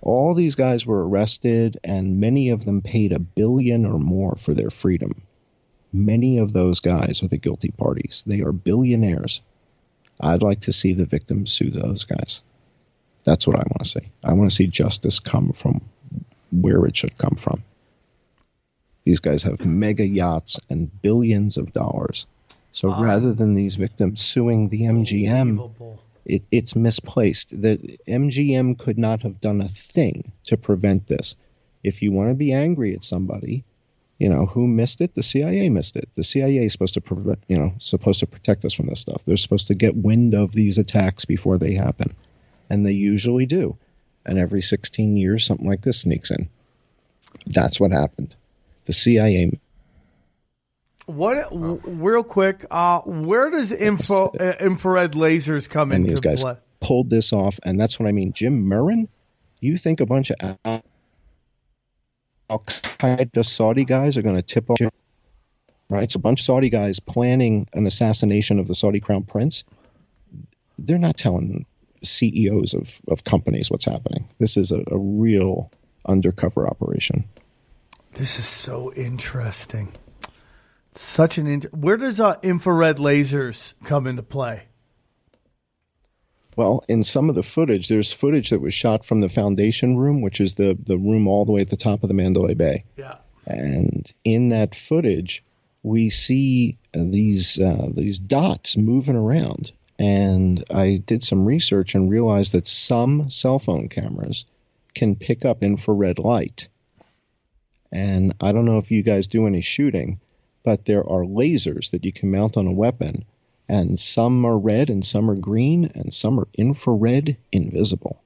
All 0.02 0.34
these 0.34 0.56
guys 0.56 0.86
were 0.86 1.08
arrested, 1.08 1.80
and 1.84 2.20
many 2.20 2.49
of 2.49 2.66
them 2.66 2.82
paid 2.82 3.14
a 3.14 3.20
billion 3.20 3.86
or 3.86 3.99
more 3.99 4.36
for 4.36 4.54
their 4.54 4.70
freedom. 4.70 5.24
Many 5.93 6.37
of 6.37 6.53
those 6.53 6.79
guys 6.79 7.21
are 7.21 7.27
the 7.27 7.37
guilty 7.37 7.71
parties. 7.71 8.23
They 8.25 8.41
are 8.41 8.51
billionaires. 8.51 9.41
I'd 10.19 10.41
like 10.41 10.61
to 10.61 10.73
see 10.73 10.93
the 10.93 11.05
victims 11.05 11.51
sue 11.51 11.69
those 11.69 12.03
guys. 12.03 12.41
That's 13.23 13.45
what 13.45 13.57
I 13.57 13.63
want 13.63 13.83
to 13.83 13.89
see. 13.89 14.09
I 14.23 14.33
want 14.33 14.49
to 14.49 14.55
see 14.55 14.67
justice 14.67 15.19
come 15.19 15.51
from 15.51 15.81
where 16.51 16.85
it 16.85 16.95
should 16.95 17.17
come 17.17 17.35
from. 17.35 17.63
These 19.03 19.19
guys 19.19 19.43
have 19.43 19.65
mega 19.65 20.05
yachts 20.05 20.59
and 20.69 21.01
billions 21.01 21.57
of 21.57 21.73
dollars. 21.73 22.25
So 22.71 22.91
ah. 22.91 23.01
rather 23.01 23.33
than 23.33 23.55
these 23.55 23.75
victims 23.75 24.21
suing 24.21 24.69
the 24.69 24.87
oh, 24.87 24.91
MGM, 24.91 25.97
it, 26.25 26.43
it's 26.51 26.75
misplaced. 26.75 27.49
The 27.61 27.99
MGM 28.07 28.77
could 28.77 28.97
not 28.97 29.23
have 29.23 29.41
done 29.41 29.61
a 29.61 29.67
thing 29.67 30.31
to 30.45 30.57
prevent 30.57 31.07
this. 31.07 31.35
If 31.83 32.01
you 32.01 32.11
want 32.11 32.29
to 32.29 32.35
be 32.35 32.53
angry 32.53 32.93
at 32.95 33.03
somebody, 33.03 33.65
you 34.22 34.30
know 34.30 34.45
who 34.45 34.67
missed 34.67 35.01
it. 35.01 35.15
The 35.15 35.24
CIA 35.24 35.67
missed 35.69 35.95
it. 35.95 36.07
The 36.13 36.24
CIA 36.24 36.65
is 36.67 36.74
supposed 36.74 36.93
to 36.93 37.01
prevent, 37.01 37.39
you 37.47 37.57
know, 37.57 37.74
supposed 37.80 38.19
to 38.19 38.28
protect 38.28 38.63
us 38.65 38.72
from 38.72 38.86
this 38.86 38.99
stuff. 38.99 39.24
They're 39.26 39.36
supposed 39.36 39.65
to 39.69 39.74
get 39.74 39.95
wind 39.95 40.36
of 40.36 40.51
these 40.51 40.78
attacks 40.78 41.26
before 41.26 41.57
they 41.57 41.74
happen, 41.74 42.13
and 42.69 42.86
they 42.86 42.91
usually 42.91 43.47
do. 43.47 43.78
And 44.24 44.38
every 44.38 44.61
16 44.61 45.17
years, 45.17 45.43
something 45.43 45.67
like 45.67 45.82
this 45.82 46.01
sneaks 46.01 46.30
in. 46.30 46.49
That's 47.47 47.80
what 47.80 47.91
happened. 47.91 48.36
The 48.86 48.93
CIA 48.93 49.59
What? 51.07 51.49
w- 51.49 51.82
real 51.84 52.24
quick, 52.24 52.63
uh, 52.69 53.01
where 53.01 53.49
does 53.49 53.72
info 53.72 54.28
uh, 54.39 54.53
infrared 54.59 55.13
lasers 55.13 55.67
come 55.67 55.91
and 55.91 56.05
into 56.05 56.11
these 56.11 56.22
guys 56.22 56.43
play? 56.43 56.57
pulled 56.80 57.09
this 57.09 57.34
off, 57.34 57.59
and 57.63 57.80
that's 57.80 57.99
what 57.99 58.07
I 58.07 58.11
mean. 58.11 58.34
Jim 58.34 58.69
Murren, 58.69 59.07
you 59.61 59.80
think 59.80 59.99
a 59.99 60.05
bunch 60.05 60.32
of 60.32 60.84
Al 62.52 62.60
Qaeda 62.60 63.45
Saudi 63.45 63.86
guys 63.86 64.18
are 64.18 64.22
going 64.22 64.36
to 64.36 64.41
tip 64.41 64.70
off? 64.70 64.78
Right, 65.89 66.04
it's 66.04 66.16
a 66.16 66.20
bunch 66.20 66.41
of 66.41 66.45
Saudi 66.45 66.70
guys 66.70 66.99
planning 66.99 67.68
an 67.74 67.88
assassination 67.88 68.60
of 68.60 68.68
the 68.68 68.76
Saudi 68.76 68.99
crown 68.99 69.24
prince. 69.24 69.64
They're 70.78 70.97
not 70.97 71.18
telling 71.18 71.66
CEOs 72.04 72.74
of, 72.74 73.02
of 73.08 73.24
companies 73.24 73.72
what's 73.72 73.86
happening. 73.86 74.28
This 74.39 74.58
is 74.58 74.72
a, 74.72 74.84
a 74.88 74.97
real 74.97 75.72
undercover 76.06 76.68
operation. 76.68 77.26
This 78.14 78.38
is 78.39 78.45
so 78.45 78.91
interesting. 78.93 79.93
Such 80.93 81.38
an 81.38 81.47
int- 81.47 81.74
where 81.74 81.97
does 81.97 82.20
uh, 82.20 82.36
infrared 82.43 82.97
lasers 82.97 83.74
come 83.84 84.08
into 84.08 84.24
play? 84.24 84.64
Well, 86.56 86.84
in 86.88 87.04
some 87.04 87.30
of 87.30 87.36
the 87.36 87.43
footage, 87.43 87.88
there's 87.88 88.12
footage 88.12 88.49
that 88.49 88.62
was 88.62 88.74
shot 88.74 89.06
from 89.06 89.22
the 89.22 89.30
foundation 89.30 89.97
room, 89.97 90.22
which 90.22 90.41
is 90.41 90.56
the, 90.56 90.78
the 90.86 90.97
room 90.97 91.28
all 91.28 91.45
the 91.45 91.54
way 91.54 91.62
at 91.62 91.70
the 91.70 91.78
top 91.78 92.04
of 92.04 92.10
the 92.10 92.14
Mandalay 92.14 92.54
Bay. 92.54 92.84
Yeah. 92.97 93.16
And 93.45 94.12
in 94.24 94.49
that 94.49 94.76
footage, 94.76 95.43
we 95.84 96.10
see 96.10 96.78
uh, 96.93 96.99
these 97.04 97.60
uh, 97.60 97.89
these 97.91 98.20
dots 98.20 98.78
moving 98.78 99.16
around. 99.16 99.72
And 99.97 100.64
I 100.72 101.02
did 101.06 101.24
some 101.24 101.45
research 101.45 101.95
and 101.95 102.10
realized 102.10 102.54
that 102.54 102.68
some 102.68 103.30
cell 103.30 103.60
phone 103.60 103.88
cameras 103.88 104.45
can 104.93 105.16
pick 105.16 105.45
up 105.45 105.64
infrared 105.64 106.20
light. 106.20 106.68
And 107.91 108.34
I 108.41 108.52
don't 108.52 108.66
know 108.66 108.78
if 108.78 108.89
you 108.89 109.04
guys 109.04 109.28
do 109.28 109.47
any 109.47 109.62
shooting, 109.62 110.20
but 110.64 110.86
there 110.86 111.08
are 111.08 111.24
lasers 111.24 111.91
that 111.91 112.06
you 112.06 112.12
can 112.12 112.32
mount 112.32 112.58
on 112.58 112.68
a 112.68 112.74
weapon, 112.74 113.26
and 113.72 113.97
some 113.97 114.43
are 114.45 114.57
red 114.57 114.89
and 114.89 115.05
some 115.05 115.32
are 115.32 115.36
green 115.36 115.89
and 115.95 116.13
some 116.13 116.38
are 116.38 116.47
infrared 116.55 117.38
invisible. 117.53 118.22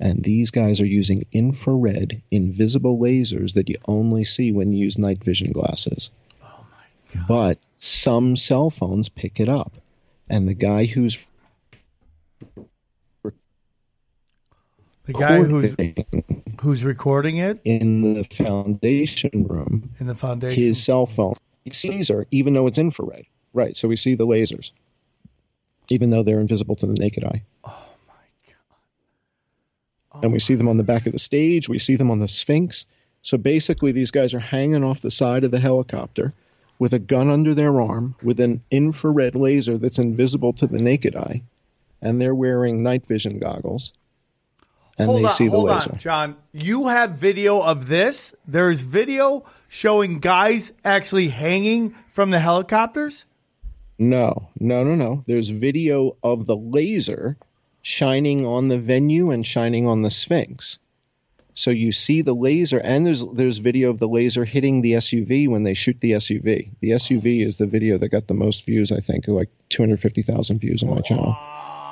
And 0.00 0.24
these 0.24 0.50
guys 0.50 0.80
are 0.80 0.86
using 0.86 1.24
infrared 1.30 2.20
invisible 2.32 2.98
lasers 2.98 3.52
that 3.52 3.68
you 3.68 3.76
only 3.86 4.24
see 4.24 4.50
when 4.50 4.72
you 4.72 4.80
use 4.80 4.98
night 4.98 5.22
vision 5.22 5.52
glasses. 5.52 6.10
Oh 6.42 6.66
my 6.72 7.14
God. 7.14 7.28
But 7.28 7.58
some 7.76 8.34
cell 8.34 8.70
phones 8.70 9.08
pick 9.08 9.38
it 9.38 9.48
up. 9.48 9.74
And 10.28 10.48
the 10.48 10.54
guy 10.54 10.86
who's 10.86 11.16
The 13.22 15.12
guy 15.12 15.42
who's 15.42 15.74
who's 16.60 16.84
recording 16.84 17.36
it 17.36 17.60
in 17.64 18.14
the 18.14 18.24
foundation 18.24 19.46
room, 19.48 19.90
in 20.00 20.08
the 20.08 20.14
foundation. 20.14 20.62
his 20.62 20.82
cell 20.82 21.06
phone, 21.06 21.34
he 21.64 21.70
sees 21.70 22.08
her 22.08 22.26
even 22.32 22.54
though 22.54 22.66
it's 22.66 22.78
infrared. 22.78 23.24
Right, 23.58 23.76
so 23.76 23.88
we 23.88 23.96
see 23.96 24.14
the 24.14 24.24
lasers, 24.24 24.70
even 25.88 26.10
though 26.10 26.22
they're 26.22 26.38
invisible 26.38 26.76
to 26.76 26.86
the 26.86 26.94
naked 27.02 27.24
eye. 27.24 27.42
Oh 27.64 27.86
my 28.06 28.14
god! 28.46 28.76
Oh 30.12 30.20
and 30.22 30.30
we 30.30 30.36
oh 30.36 30.38
see 30.38 30.54
them 30.54 30.68
on 30.68 30.76
the 30.76 30.84
back 30.84 31.06
of 31.06 31.12
the 31.12 31.18
stage. 31.18 31.68
We 31.68 31.80
see 31.80 31.96
them 31.96 32.08
on 32.08 32.20
the 32.20 32.28
Sphinx. 32.28 32.86
So 33.22 33.36
basically, 33.36 33.90
these 33.90 34.12
guys 34.12 34.32
are 34.32 34.38
hanging 34.38 34.84
off 34.84 35.00
the 35.00 35.10
side 35.10 35.42
of 35.42 35.50
the 35.50 35.58
helicopter 35.58 36.32
with 36.78 36.94
a 36.94 37.00
gun 37.00 37.30
under 37.30 37.52
their 37.52 37.80
arm 37.80 38.14
with 38.22 38.38
an 38.38 38.62
infrared 38.70 39.34
laser 39.34 39.76
that's 39.76 39.98
invisible 39.98 40.52
to 40.52 40.68
the 40.68 40.78
naked 40.78 41.16
eye, 41.16 41.42
and 42.00 42.20
they're 42.20 42.36
wearing 42.36 42.84
night 42.84 43.06
vision 43.08 43.40
goggles. 43.40 43.90
And 44.98 45.08
hold 45.08 45.22
they 45.22 45.26
on, 45.26 45.32
see 45.32 45.48
the 45.48 45.50
hold 45.50 45.70
laser. 45.70 45.90
on, 45.90 45.98
John. 45.98 46.36
You 46.52 46.86
have 46.86 47.16
video 47.16 47.58
of 47.58 47.88
this. 47.88 48.36
There's 48.46 48.82
video 48.82 49.44
showing 49.66 50.20
guys 50.20 50.70
actually 50.84 51.30
hanging 51.30 51.96
from 52.12 52.30
the 52.30 52.38
helicopters. 52.38 53.24
No, 53.98 54.50
no, 54.60 54.84
no, 54.84 54.94
no. 54.94 55.24
There's 55.26 55.48
video 55.48 56.16
of 56.22 56.46
the 56.46 56.56
laser 56.56 57.36
shining 57.82 58.46
on 58.46 58.68
the 58.68 58.78
venue 58.78 59.30
and 59.30 59.46
shining 59.46 59.86
on 59.86 60.02
the 60.02 60.10
Sphinx. 60.10 60.78
So 61.54 61.72
you 61.72 61.90
see 61.90 62.22
the 62.22 62.34
laser, 62.34 62.78
and 62.78 63.04
there's 63.04 63.24
there's 63.34 63.58
video 63.58 63.90
of 63.90 63.98
the 63.98 64.06
laser 64.06 64.44
hitting 64.44 64.80
the 64.80 64.92
SUV 64.92 65.48
when 65.48 65.64
they 65.64 65.74
shoot 65.74 65.98
the 66.00 66.12
SUV. 66.12 66.70
The 66.80 66.90
SUV 66.90 67.44
is 67.44 67.56
the 67.56 67.66
video 67.66 67.98
that 67.98 68.10
got 68.10 68.28
the 68.28 68.34
most 68.34 68.64
views, 68.64 68.92
I 68.92 69.00
think, 69.00 69.26
like 69.26 69.48
250,000 69.70 70.60
views 70.60 70.84
on 70.84 70.90
my 70.90 71.00
channel. 71.00 71.36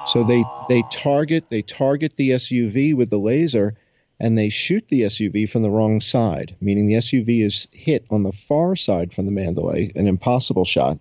So 0.06 0.22
they 0.22 0.44
they 0.68 0.84
target 0.92 1.48
they 1.48 1.62
target 1.62 2.14
the 2.14 2.30
SUV 2.30 2.94
with 2.94 3.10
the 3.10 3.18
laser, 3.18 3.74
and 4.20 4.38
they 4.38 4.50
shoot 4.50 4.86
the 4.86 5.02
SUV 5.02 5.50
from 5.50 5.62
the 5.62 5.70
wrong 5.70 6.00
side, 6.00 6.54
meaning 6.60 6.86
the 6.86 6.94
SUV 6.94 7.44
is 7.44 7.66
hit 7.72 8.06
on 8.08 8.22
the 8.22 8.32
far 8.32 8.76
side 8.76 9.12
from 9.12 9.26
the 9.26 9.32
Mandalay, 9.32 9.90
an 9.96 10.06
impossible 10.06 10.64
shot, 10.64 11.00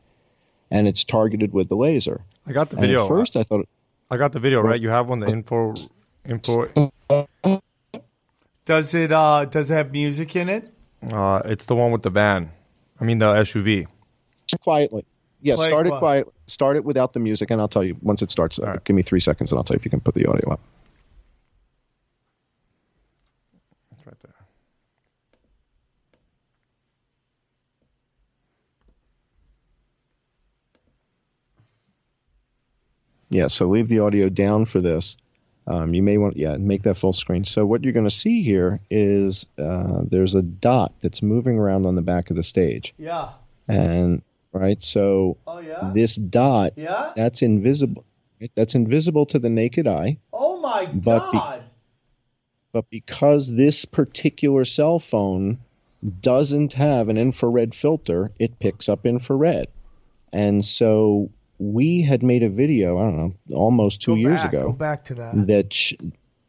and 0.75 0.87
it's 0.89 1.03
targeted 1.05 1.53
with 1.53 1.69
the 1.69 1.75
laser. 1.75 2.21
I 2.45 2.51
got 2.51 2.69
the 2.69 2.75
And 2.77 2.85
video. 2.85 3.03
at 3.03 3.07
first, 3.07 3.37
I 3.37 3.43
thought 3.43 3.67
I 4.11 4.17
got 4.17 4.33
the 4.33 4.39
video, 4.39 4.59
right? 4.61 4.79
You 4.79 4.89
have 4.89 5.07
one, 5.07 5.19
the 5.19 5.27
info, 5.27 5.73
info. 6.27 6.91
Does 8.65 8.93
it 8.93 9.11
uh 9.11 9.45
does 9.45 9.69
it 9.71 9.73
have 9.73 9.91
music 9.91 10.35
in 10.35 10.49
it? 10.49 10.69
Uh, 11.11 11.41
it's 11.45 11.65
the 11.65 11.75
one 11.75 11.91
with 11.91 12.01
the 12.03 12.09
van. 12.09 12.51
I 12.99 13.03
mean 13.05 13.19
the 13.19 13.25
SUV. 13.47 13.87
quietly. 14.61 15.05
Yeah, 15.41 15.55
Play 15.55 15.69
start 15.69 15.85
it 15.85 15.89
quiet. 15.89 15.99
quiet. 15.99 16.27
Start 16.47 16.75
it 16.77 16.83
without 16.83 17.13
the 17.13 17.19
music, 17.19 17.51
and 17.51 17.61
I'll 17.61 17.67
tell 17.67 17.83
you 17.83 17.95
once 18.01 18.21
it 18.21 18.31
starts. 18.31 18.57
Uh, 18.59 18.77
Give 18.83 18.95
me 18.95 19.03
three 19.03 19.19
seconds, 19.19 19.51
and 19.51 19.57
I'll 19.59 19.63
tell 19.63 19.75
you 19.75 19.79
if 19.79 19.85
you 19.85 19.91
can 19.91 19.99
put 20.01 20.15
the 20.15 20.25
audio 20.25 20.51
up. 20.51 20.59
Yeah, 33.35 33.47
so 33.47 33.67
leave 33.67 33.87
the 33.89 33.99
audio 33.99 34.29
down 34.29 34.65
for 34.65 34.79
this. 34.81 35.17
Um, 35.67 35.93
you 35.93 36.01
may 36.03 36.17
want, 36.17 36.37
yeah, 36.37 36.57
make 36.57 36.83
that 36.83 36.95
full 36.95 37.11
screen. 37.13 37.43
So 37.43 37.65
what 37.65 37.83
you're 37.83 37.91
going 37.93 38.07
to 38.07 38.15
see 38.15 38.43
here 38.43 38.79
is 38.89 39.45
uh, 39.57 40.03
there's 40.03 40.35
a 40.35 40.41
dot 40.41 40.93
that's 41.01 41.21
moving 41.21 41.57
around 41.57 41.85
on 41.85 41.95
the 41.95 42.01
back 42.01 42.29
of 42.29 42.35
the 42.35 42.43
stage, 42.43 42.93
Yeah. 42.97 43.29
and 43.67 44.21
right. 44.53 44.81
So 44.81 45.37
Oh 45.47 45.59
yeah. 45.59 45.91
this 45.93 46.15
dot, 46.15 46.73
Yeah? 46.77 47.11
that's 47.15 47.41
invisible. 47.41 48.05
That's 48.55 48.75
invisible 48.75 49.25
to 49.27 49.39
the 49.39 49.49
naked 49.49 49.87
eye, 49.87 50.17
Oh 50.31 50.61
my 50.61 50.85
But 50.85 51.31
be- 51.31 51.37
god. 51.37 51.63
but 52.71 52.89
because 52.89 53.51
this 53.51 53.85
particular 53.85 54.65
cell 54.65 54.99
phone 54.99 55.59
doesn't 56.21 56.73
have 56.73 57.09
an 57.09 57.17
infrared 57.17 57.73
filter, 57.73 58.31
it 58.39 58.59
picks 58.59 58.87
up 58.87 59.05
infrared, 59.05 59.67
and 60.31 60.63
so 60.63 61.31
we 61.59 62.01
had 62.01 62.23
made 62.23 62.43
a 62.43 62.49
video. 62.49 62.97
I 62.97 63.01
don't 63.03 63.17
know, 63.17 63.55
almost 63.55 64.01
two 64.01 64.11
Go 64.11 64.15
years 64.15 64.41
back, 64.41 64.53
ago. 64.53 64.63
Go 64.67 64.71
back 64.73 65.05
to 65.05 65.13
that. 65.15 65.47
that 65.47 65.73
sh- 65.73 65.93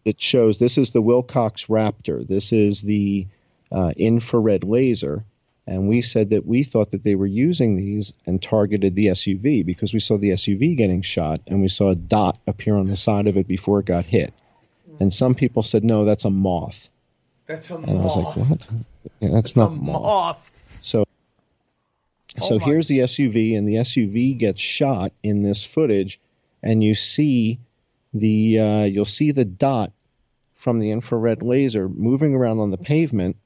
that 0.05 0.21
shows 0.21 0.59
this 0.59 0.79
is 0.79 0.91
the 0.91 1.03
Wilcox 1.03 1.69
RAPTAR. 1.69 2.25
This 2.25 2.53
is 2.53 2.83
the 2.83 3.27
uh, 3.73 3.93
infrared 3.97 4.63
laser, 4.65 5.25
and 5.67 5.89
we 5.89 6.03
said 6.03 6.31
that 6.31 6.47
we 6.47 6.63
thought 6.63 6.93
that 6.93 7.03
they 7.03 7.15
were 7.17 7.27
using 7.27 7.77
these 7.77 8.13
and 8.25 8.41
targeted 8.43 8.95
the 8.95 9.07
SUV 9.07 9.67
because 9.67 9.93
we 9.93 10.01
saw 10.01 10.17
the 10.17 10.31
SUV 10.31 10.77
getting 10.77 11.03
shot 11.03 11.41
and 11.49 11.61
we 11.61 11.69
saw 11.69 11.91
a 11.91 11.95
dot 11.97 12.39
appear 12.47 12.77
on 12.77 12.87
the 12.87 12.97
side 12.97 13.27
of 13.27 13.37
it 13.37 13.49
before 13.49 13.81
it 13.81 13.87
got 13.87 14.05
hit. 14.05 14.33
And 15.01 15.13
some 15.13 15.35
people 15.35 15.63
said, 15.63 15.85
"No, 15.85 16.05
that's 16.05 16.25
a 16.25 16.31
moth," 16.31 16.89
That's 17.47 17.71
a 17.71 17.77
and 17.77 17.91
I 17.91 17.95
was 17.95 18.17
like, 18.17 18.37
"What? 18.37 18.69
Yeah, 19.21 19.29
that's 19.33 19.53
a 19.53 19.59
not 19.59 19.75
moth." 19.77 20.03
moth. 20.03 20.51
So, 20.81 21.05
so 22.43 22.57
Oh 22.57 22.59
my- 22.59 22.65
here's 22.65 22.89
the 22.89 23.01
SUV, 23.01 23.57
and 23.57 23.67
the 23.69 23.77
SUV 23.77 24.37
gets 24.39 24.61
shot 24.61 25.13
in 25.23 25.43
this 25.43 25.65
footage, 25.65 26.21
and 26.63 26.83
you 26.83 26.95
see 26.95 27.59
the 28.15 28.59
uh, 28.59 28.85
you'll 28.85 29.05
see 29.05 29.31
the 29.33 29.45
dot 29.45 29.93
from 30.55 30.79
the 30.79 30.91
infrared 30.91 31.43
laser 31.43 31.89
moving 31.89 32.35
around 32.35 32.59
on 32.59 32.71
the 32.71 32.79
pavement 32.79 33.37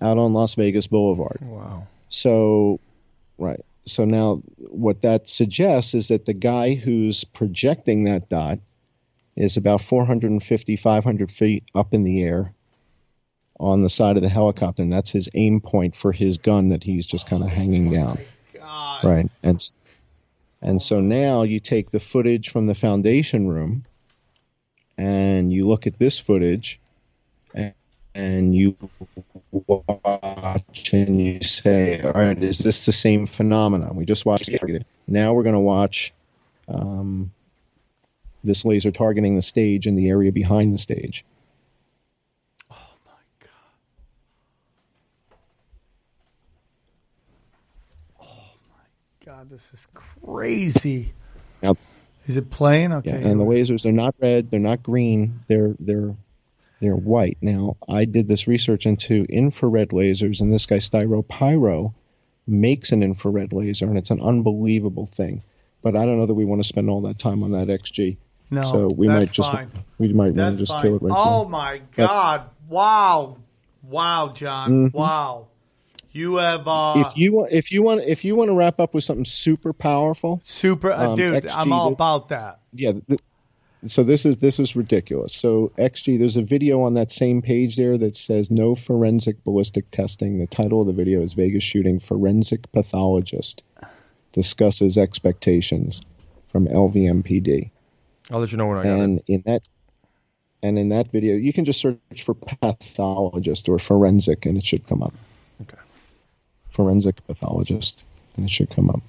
out 0.00 0.18
on 0.18 0.32
Las 0.32 0.54
Vegas 0.54 0.86
Boulevard. 0.86 1.38
Wow. 1.42 1.86
So, 2.08 2.80
right. 3.38 3.60
So 3.86 4.04
now, 4.04 4.42
what 4.56 5.02
that 5.02 5.28
suggests 5.28 5.94
is 5.94 6.08
that 6.08 6.24
the 6.24 6.32
guy 6.32 6.74
who's 6.74 7.22
projecting 7.24 8.04
that 8.04 8.28
dot 8.28 8.58
is 9.36 9.56
about 9.56 9.82
450, 9.82 10.76
500 10.76 11.30
feet 11.30 11.64
up 11.74 11.92
in 11.92 12.02
the 12.02 12.22
air 12.22 12.52
on 13.60 13.82
the 13.82 13.90
side 13.90 14.16
of 14.16 14.22
the 14.22 14.28
helicopter, 14.28 14.82
and 14.82 14.92
that's 14.92 15.10
his 15.10 15.28
aim 15.34 15.60
point 15.60 15.94
for 15.94 16.12
his 16.12 16.38
gun 16.38 16.70
that 16.70 16.82
he's 16.82 17.06
just 17.06 17.28
kind 17.28 17.42
of 17.42 17.48
hanging 17.48 17.90
down. 17.90 18.18
Right. 19.02 19.28
And 19.42 19.62
and 20.62 20.80
so 20.80 21.00
now 21.00 21.42
you 21.42 21.60
take 21.60 21.90
the 21.90 22.00
footage 22.00 22.50
from 22.50 22.66
the 22.66 22.74
foundation 22.74 23.48
room, 23.48 23.84
and 24.96 25.52
you 25.52 25.68
look 25.68 25.86
at 25.86 25.98
this 25.98 26.18
footage, 26.18 26.80
and, 27.54 27.74
and 28.14 28.54
you 28.54 28.76
watch 29.50 30.92
and 30.92 31.20
you 31.20 31.42
say, 31.42 32.00
all 32.00 32.12
right, 32.12 32.42
is 32.42 32.58
this 32.58 32.86
the 32.86 32.92
same 32.92 33.26
phenomenon? 33.26 33.94
We 33.94 34.04
just 34.04 34.24
watched 34.24 34.48
it. 34.48 34.86
Now 35.06 35.34
we're 35.34 35.42
going 35.42 35.54
to 35.54 35.60
watch 35.60 36.12
um, 36.68 37.30
this 38.42 38.64
laser 38.64 38.90
targeting 38.90 39.36
the 39.36 39.42
stage 39.42 39.86
and 39.86 39.98
the 39.98 40.08
area 40.08 40.32
behind 40.32 40.72
the 40.72 40.78
stage. 40.78 41.24
God, 49.44 49.50
this 49.50 49.72
is 49.74 49.86
crazy. 49.94 51.12
Now, 51.62 51.76
Is 52.26 52.36
it 52.38 52.50
playing? 52.50 52.90
yeah, 52.90 52.96
Okay. 52.98 53.10
and 53.22 53.38
the 53.38 53.44
lasers, 53.44 53.82
they're 53.82 53.92
not 53.92 54.14
red, 54.18 54.50
they're 54.50 54.58
not 54.60 54.82
green, 54.82 55.40
they're 55.48 55.74
they're 55.78 56.14
they're 56.80 56.96
white. 56.96 57.36
Now, 57.42 57.76
I 57.88 58.04
did 58.06 58.26
this 58.28 58.46
research 58.46 58.86
into 58.86 59.24
infrared 59.28 59.90
lasers, 59.90 60.40
and 60.40 60.52
this 60.52 60.64
guy 60.66 60.76
Styropyro 60.78 61.92
makes 62.46 62.92
an 62.92 63.02
infrared 63.02 63.52
laser, 63.52 63.86
and 63.86 63.96
it's 63.98 64.10
an 64.10 64.20
unbelievable 64.20 65.06
thing. 65.06 65.42
But 65.82 65.94
I 65.96 66.04
don't 66.06 66.18
know 66.18 66.26
that 66.26 66.34
we 66.34 66.44
want 66.46 66.62
to 66.62 66.68
spend 66.68 66.88
all 66.88 67.02
that 67.02 67.18
time 67.18 67.42
on 67.42 67.52
that 67.52 67.68
XG. 67.68 68.16
No, 68.50 68.62
so 68.64 68.88
we 68.88 69.08
might 69.08 69.30
just 69.32 69.50
fine. 69.52 69.70
we 69.98 70.12
might 70.12 70.34
want 70.34 70.54
to 70.56 70.60
just 70.60 70.72
fine. 70.72 70.82
kill 70.82 70.96
it 70.96 71.02
right 71.02 71.12
oh 71.14 71.46
my 71.48 71.80
But- 71.96 72.06
God! 72.06 72.42
Wow, 72.68 73.36
wow, 73.82 74.32
John, 74.34 74.90
Mhm. 74.90 74.94
wow. 74.94 75.46
You 76.14 76.36
have 76.36 76.68
uh, 76.68 77.04
if 77.04 77.16
you 77.16 77.32
want, 77.32 77.52
if 77.52 77.72
you 77.72 77.82
want, 77.82 78.02
if 78.02 78.24
you 78.24 78.36
want 78.36 78.48
to 78.48 78.54
wrap 78.54 78.78
up 78.78 78.94
with 78.94 79.02
something 79.02 79.24
super 79.24 79.72
powerful, 79.72 80.40
super, 80.44 80.92
uh, 80.92 81.10
um, 81.10 81.16
dude. 81.16 81.42
XG 81.42 81.52
I'm 81.52 81.72
all 81.72 81.92
about 81.92 82.28
that. 82.28 82.60
yeah. 82.72 82.92
Th- 83.08 83.20
so 83.86 84.04
this 84.04 84.24
is 84.24 84.36
this 84.36 84.60
is 84.60 84.76
ridiculous. 84.76 85.34
So 85.34 85.72
XG, 85.76 86.16
there's 86.18 86.36
a 86.36 86.42
video 86.42 86.82
on 86.82 86.94
that 86.94 87.12
same 87.12 87.42
page 87.42 87.76
there 87.76 87.98
that 87.98 88.16
says 88.16 88.48
no 88.48 88.76
forensic 88.76 89.42
ballistic 89.42 89.90
testing. 89.90 90.38
The 90.38 90.46
title 90.46 90.80
of 90.80 90.86
the 90.86 90.92
video 90.92 91.20
is 91.20 91.34
Vegas 91.34 91.64
shooting 91.64 91.98
forensic 91.98 92.70
pathologist 92.70 93.64
discusses 94.32 94.96
expectations 94.96 96.00
from 96.52 96.68
LVMPD. 96.68 97.70
I'll 98.30 98.38
let 98.38 98.52
you 98.52 98.58
know 98.58 98.66
when 98.66 98.78
I 98.78 98.82
got 98.84 99.00
and 99.00 99.22
in 99.26 99.42
that 99.46 99.62
and 100.62 100.78
in 100.78 100.90
that 100.90 101.10
video 101.10 101.34
you 101.34 101.52
can 101.52 101.64
just 101.64 101.80
search 101.80 101.98
for 102.24 102.34
pathologist 102.34 103.68
or 103.68 103.80
forensic 103.80 104.46
and 104.46 104.56
it 104.56 104.64
should 104.64 104.86
come 104.86 105.02
up 105.02 105.12
Okay. 105.12 105.33
Forensic 106.74 107.24
pathologist 107.26 108.02
and 108.36 108.44
it 108.46 108.50
should 108.50 108.70
come 108.70 108.90
up 108.90 109.00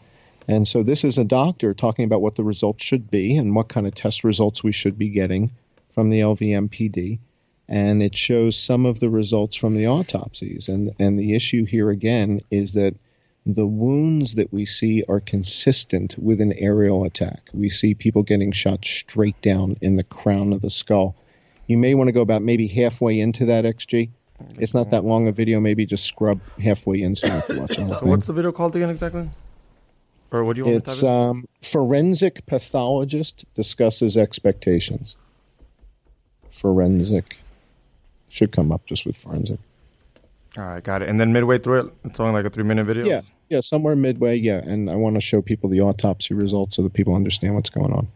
and 0.47 0.67
so 0.67 0.83
this 0.83 1.03
is 1.03 1.17
a 1.17 1.23
doctor 1.23 1.73
talking 1.73 2.05
about 2.05 2.21
what 2.21 2.35
the 2.35 2.43
results 2.43 2.83
should 2.83 3.09
be 3.09 3.35
and 3.35 3.55
what 3.55 3.67
kind 3.67 3.87
of 3.87 3.95
test 3.95 4.23
results 4.23 4.63
we 4.63 4.71
should 4.71 4.97
be 4.97 5.09
getting 5.09 5.51
from 5.93 6.09
the 6.09 6.19
LVMPD 6.19 7.19
and 7.67 8.03
it 8.03 8.15
shows 8.15 8.55
some 8.55 8.85
of 8.85 8.99
the 8.99 9.09
results 9.09 9.57
from 9.57 9.75
the 9.75 9.87
autopsies 9.87 10.69
and 10.69 10.93
and 10.99 11.17
the 11.17 11.33
issue 11.33 11.65
here 11.65 11.89
again 11.89 12.39
is 12.51 12.73
that 12.73 12.95
the 13.45 13.67
wounds 13.67 14.35
that 14.35 14.51
we 14.51 14.65
see 14.65 15.03
are 15.07 15.19
consistent 15.19 16.15
with 16.17 16.41
an 16.41 16.53
aerial 16.53 17.03
attack. 17.03 17.49
We 17.53 17.69
see 17.69 17.93
people 17.93 18.23
getting 18.23 18.51
shot 18.51 18.83
straight 18.83 19.39
down 19.41 19.77
in 19.81 19.97
the 19.97 20.03
crown 20.03 20.51
of 20.51 20.61
the 20.61 20.71
skull. 20.71 21.15
You 21.67 21.77
may 21.77 21.93
want 21.93 22.07
to 22.07 22.11
go 22.11 22.21
about 22.21 22.41
maybe 22.41 22.67
halfway 22.67 23.19
into 23.19 23.45
that 23.45 23.65
XG. 23.65 24.09
It's 24.57 24.74
not 24.74 24.91
that 24.91 25.06
long 25.06 25.28
a 25.28 25.32
video. 25.32 25.60
Maybe 25.60 25.86
just 25.86 26.06
scrub 26.06 26.40
halfway 26.62 27.02
in 27.02 27.16
so 27.16 27.28
you 27.28 27.34
have 27.34 27.48
to 27.48 27.60
watch 27.60 27.76
the 27.76 27.84
whole 27.84 27.95
thing. 27.99 28.10
what's 28.10 28.28
the 28.28 28.34
video 28.34 28.52
called 28.52 28.76
again 28.76 28.90
exactly? 28.90 29.30
Or 30.32 30.44
what 30.44 30.56
do 30.56 30.60
you 30.60 30.66
want 30.66 30.76
me 30.76 30.82
to 30.82 30.91
It's 30.91 31.02
type 31.02 31.10
um, 31.10 31.45
forensic 31.62 32.45
pathologist 32.45 33.45
discusses 33.56 34.18
expectations. 34.18 35.16
Forensic 36.52 37.38
should 38.30 38.52
come 38.52 38.72
up 38.72 38.86
just 38.86 39.06
with 39.06 39.16
forensic. 39.16 39.60
All 40.57 40.64
right, 40.64 40.84
got 40.84 41.02
it. 41.02 41.10
And 41.10 41.20
then 41.20 41.34
midway 41.34 41.57
through 41.57 41.88
it, 41.88 41.94
it's 42.06 42.20
only 42.20 42.34
like 42.34 42.45
a 42.45 42.49
three 42.49 42.64
minute 42.64 42.86
video. 42.86 43.06
Yeah, 43.06 43.22
yeah, 43.49 43.62
somewhere 43.62 43.95
midway. 43.95 44.38
Yeah, 44.38 44.57
and 44.57 44.90
I 44.90 44.95
want 44.95 45.16
to 45.16 45.22
show 45.22 45.41
people 45.41 45.70
the 45.70 45.82
autopsy 45.82 46.34
results 46.34 46.76
so 46.78 46.82
that 46.84 46.94
people 46.94 47.16
understand 47.16 47.56
what's 47.56 47.70
going 47.70 47.94
on. 47.94 48.07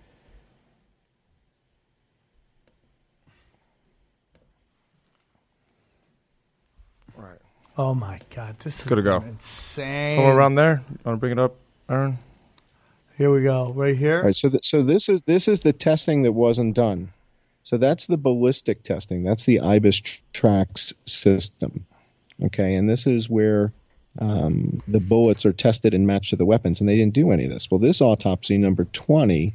Oh 7.79 7.93
my 7.93 8.19
God, 8.35 8.59
this 8.59 8.81
is 8.81 8.85
Good 8.85 8.95
to 8.97 9.01
go. 9.01 9.17
insane. 9.21 10.17
Somewhere 10.17 10.35
around 10.35 10.55
there. 10.55 10.83
You 10.89 10.97
want 11.05 11.15
to 11.15 11.19
bring 11.21 11.31
it 11.31 11.39
up, 11.39 11.55
Aaron? 11.89 12.17
Here 13.17 13.31
we 13.31 13.41
go, 13.41 13.71
right 13.71 13.95
here. 13.95 14.17
All 14.17 14.25
right, 14.25 14.35
so 14.35 14.49
th- 14.49 14.65
so 14.65 14.83
this 14.83 15.07
is 15.07 15.21
this 15.21 15.47
is 15.47 15.61
the 15.61 15.71
testing 15.71 16.23
that 16.23 16.33
wasn't 16.33 16.75
done. 16.75 17.09
So 17.63 17.77
that's 17.77 18.05
the 18.07 18.17
ballistic 18.17 18.83
testing. 18.83 19.23
That's 19.23 19.45
the 19.45 19.61
IBIS 19.61 20.01
tr- 20.01 20.19
TRAX 20.33 20.93
system. 21.05 21.85
Okay, 22.43 22.75
and 22.75 22.89
this 22.89 23.07
is 23.07 23.29
where 23.29 23.71
um, 24.19 24.83
the 24.89 24.99
bullets 24.99 25.45
are 25.45 25.53
tested 25.53 25.93
and 25.93 26.05
matched 26.05 26.31
to 26.31 26.35
the 26.35 26.45
weapons, 26.45 26.81
and 26.81 26.89
they 26.89 26.97
didn't 26.97 27.13
do 27.13 27.31
any 27.31 27.45
of 27.45 27.49
this. 27.49 27.71
Well, 27.71 27.79
this 27.79 28.01
autopsy 28.01 28.57
number 28.57 28.83
twenty 28.91 29.53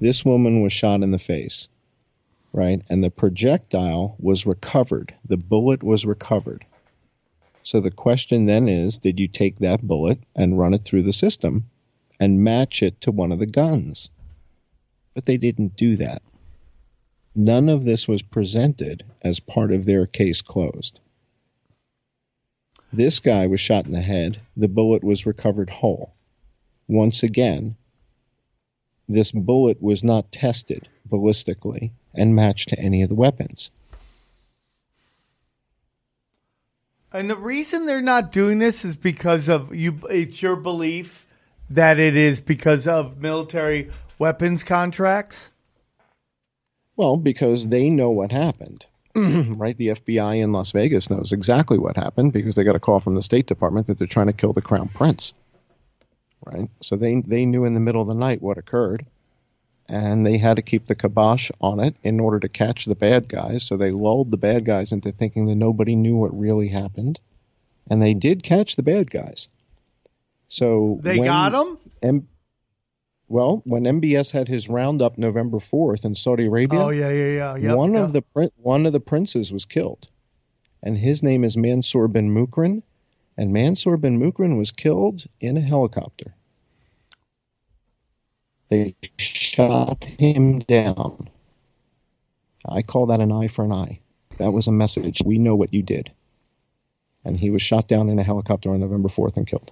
This 0.00 0.24
woman 0.24 0.62
was 0.62 0.72
shot 0.72 1.02
in 1.02 1.10
the 1.10 1.18
face, 1.18 1.66
right? 2.52 2.80
And 2.88 3.02
the 3.02 3.10
projectile 3.10 4.14
was 4.20 4.46
recovered. 4.46 5.12
The 5.28 5.36
bullet 5.38 5.82
was 5.82 6.06
recovered. 6.06 6.64
So 7.64 7.80
the 7.80 7.90
question 7.90 8.44
then 8.44 8.68
is 8.68 8.98
did 8.98 9.18
you 9.18 9.26
take 9.26 9.58
that 9.58 9.82
bullet 9.82 10.18
and 10.36 10.58
run 10.58 10.74
it 10.74 10.84
through 10.84 11.04
the 11.04 11.14
system 11.14 11.64
and 12.20 12.44
match 12.44 12.82
it 12.82 13.00
to 13.00 13.10
one 13.10 13.32
of 13.32 13.38
the 13.38 13.46
guns? 13.46 14.10
But 15.14 15.24
they 15.24 15.38
didn't 15.38 15.74
do 15.76 15.96
that. 15.96 16.22
None 17.34 17.70
of 17.70 17.84
this 17.84 18.06
was 18.06 18.20
presented 18.20 19.02
as 19.22 19.40
part 19.40 19.72
of 19.72 19.86
their 19.86 20.06
case 20.06 20.42
closed. 20.42 21.00
This 22.92 23.18
guy 23.18 23.46
was 23.46 23.60
shot 23.60 23.86
in 23.86 23.92
the 23.92 24.02
head. 24.02 24.40
The 24.56 24.68
bullet 24.68 25.02
was 25.02 25.26
recovered 25.26 25.70
whole. 25.70 26.12
Once 26.86 27.22
again, 27.22 27.76
this 29.08 29.32
bullet 29.32 29.82
was 29.82 30.04
not 30.04 30.30
tested 30.30 30.86
ballistically 31.08 31.92
and 32.14 32.36
matched 32.36 32.68
to 32.68 32.78
any 32.78 33.00
of 33.00 33.08
the 33.08 33.14
weapons. 33.14 33.70
And 37.14 37.30
the 37.30 37.36
reason 37.36 37.86
they're 37.86 38.02
not 38.02 38.32
doing 38.32 38.58
this 38.58 38.84
is 38.84 38.96
because 38.96 39.48
of 39.48 39.72
you. 39.72 40.00
It's 40.10 40.42
your 40.42 40.56
belief 40.56 41.26
that 41.70 42.00
it 42.00 42.16
is 42.16 42.40
because 42.40 42.88
of 42.88 43.18
military 43.18 43.88
weapons 44.18 44.64
contracts. 44.64 45.50
Well, 46.96 47.16
because 47.16 47.68
they 47.68 47.88
know 47.88 48.10
what 48.10 48.32
happened. 48.32 48.86
right? 49.14 49.76
The 49.76 49.88
FBI 49.88 50.42
in 50.42 50.50
Las 50.50 50.72
Vegas 50.72 51.08
knows 51.08 51.30
exactly 51.30 51.78
what 51.78 51.96
happened 51.96 52.32
because 52.32 52.56
they 52.56 52.64
got 52.64 52.74
a 52.74 52.80
call 52.80 52.98
from 52.98 53.14
the 53.14 53.22
State 53.22 53.46
Department 53.46 53.86
that 53.86 53.96
they're 53.96 54.08
trying 54.08 54.26
to 54.26 54.32
kill 54.32 54.52
the 54.52 54.60
Crown 54.60 54.88
Prince. 54.88 55.32
Right? 56.44 56.68
So 56.80 56.96
they 56.96 57.22
they 57.24 57.46
knew 57.46 57.64
in 57.64 57.74
the 57.74 57.80
middle 57.80 58.02
of 58.02 58.08
the 58.08 58.14
night 58.14 58.42
what 58.42 58.58
occurred 58.58 59.06
and 59.94 60.26
they 60.26 60.38
had 60.38 60.56
to 60.56 60.62
keep 60.62 60.88
the 60.88 60.94
kibosh 60.96 61.52
on 61.60 61.78
it 61.78 61.94
in 62.02 62.18
order 62.18 62.40
to 62.40 62.48
catch 62.48 62.84
the 62.84 62.96
bad 62.96 63.28
guys. 63.28 63.62
So 63.62 63.76
they 63.76 63.92
lulled 63.92 64.32
the 64.32 64.36
bad 64.36 64.64
guys 64.64 64.90
into 64.90 65.12
thinking 65.12 65.46
that 65.46 65.54
nobody 65.54 65.94
knew 65.94 66.16
what 66.16 66.36
really 66.36 66.66
happened, 66.66 67.20
and 67.88 68.02
they 68.02 68.12
did 68.12 68.42
catch 68.42 68.74
the 68.74 68.82
bad 68.82 69.08
guys. 69.08 69.46
So 70.48 70.98
They 71.00 71.20
when 71.20 71.52
them. 71.52 71.78
M- 72.02 72.28
well, 73.28 73.62
when 73.64 73.84
MBS 73.84 74.32
had 74.32 74.48
his 74.48 74.68
roundup 74.68 75.16
November 75.16 75.60
fourth 75.60 76.04
in 76.04 76.16
Saudi 76.16 76.46
Arabia, 76.46 76.80
Oh 76.80 76.90
yeah, 76.90 77.10
yeah, 77.10 77.36
yeah. 77.36 77.56
Yep, 77.56 77.76
one 77.76 77.94
yep. 77.94 78.04
of 78.04 78.12
the 78.12 78.22
prin- 78.22 78.50
one 78.56 78.86
of 78.86 78.92
the 78.92 79.00
princes 79.00 79.52
was 79.52 79.64
killed, 79.64 80.08
and 80.82 80.98
his 80.98 81.22
name 81.22 81.44
is 81.44 81.56
Mansour 81.56 82.08
bin 82.08 82.34
Muqrin, 82.34 82.82
and 83.36 83.52
Mansour 83.52 83.96
bin 83.96 84.18
Muqrin 84.18 84.58
was 84.58 84.72
killed 84.72 85.24
in 85.40 85.56
a 85.56 85.60
helicopter. 85.60 86.34
They 88.70 88.94
shot 89.18 90.02
him 90.04 90.60
down. 90.60 91.28
I 92.66 92.82
call 92.82 93.06
that 93.06 93.20
an 93.20 93.30
eye 93.30 93.48
for 93.48 93.64
an 93.64 93.72
eye. 93.72 94.00
That 94.38 94.52
was 94.52 94.66
a 94.66 94.72
message. 94.72 95.22
We 95.24 95.38
know 95.38 95.54
what 95.54 95.74
you 95.74 95.82
did. 95.82 96.10
And 97.24 97.38
he 97.38 97.50
was 97.50 97.62
shot 97.62 97.88
down 97.88 98.08
in 98.08 98.18
a 98.18 98.24
helicopter 98.24 98.70
on 98.70 98.80
November 98.80 99.08
4th 99.08 99.36
and 99.36 99.46
killed. 99.46 99.70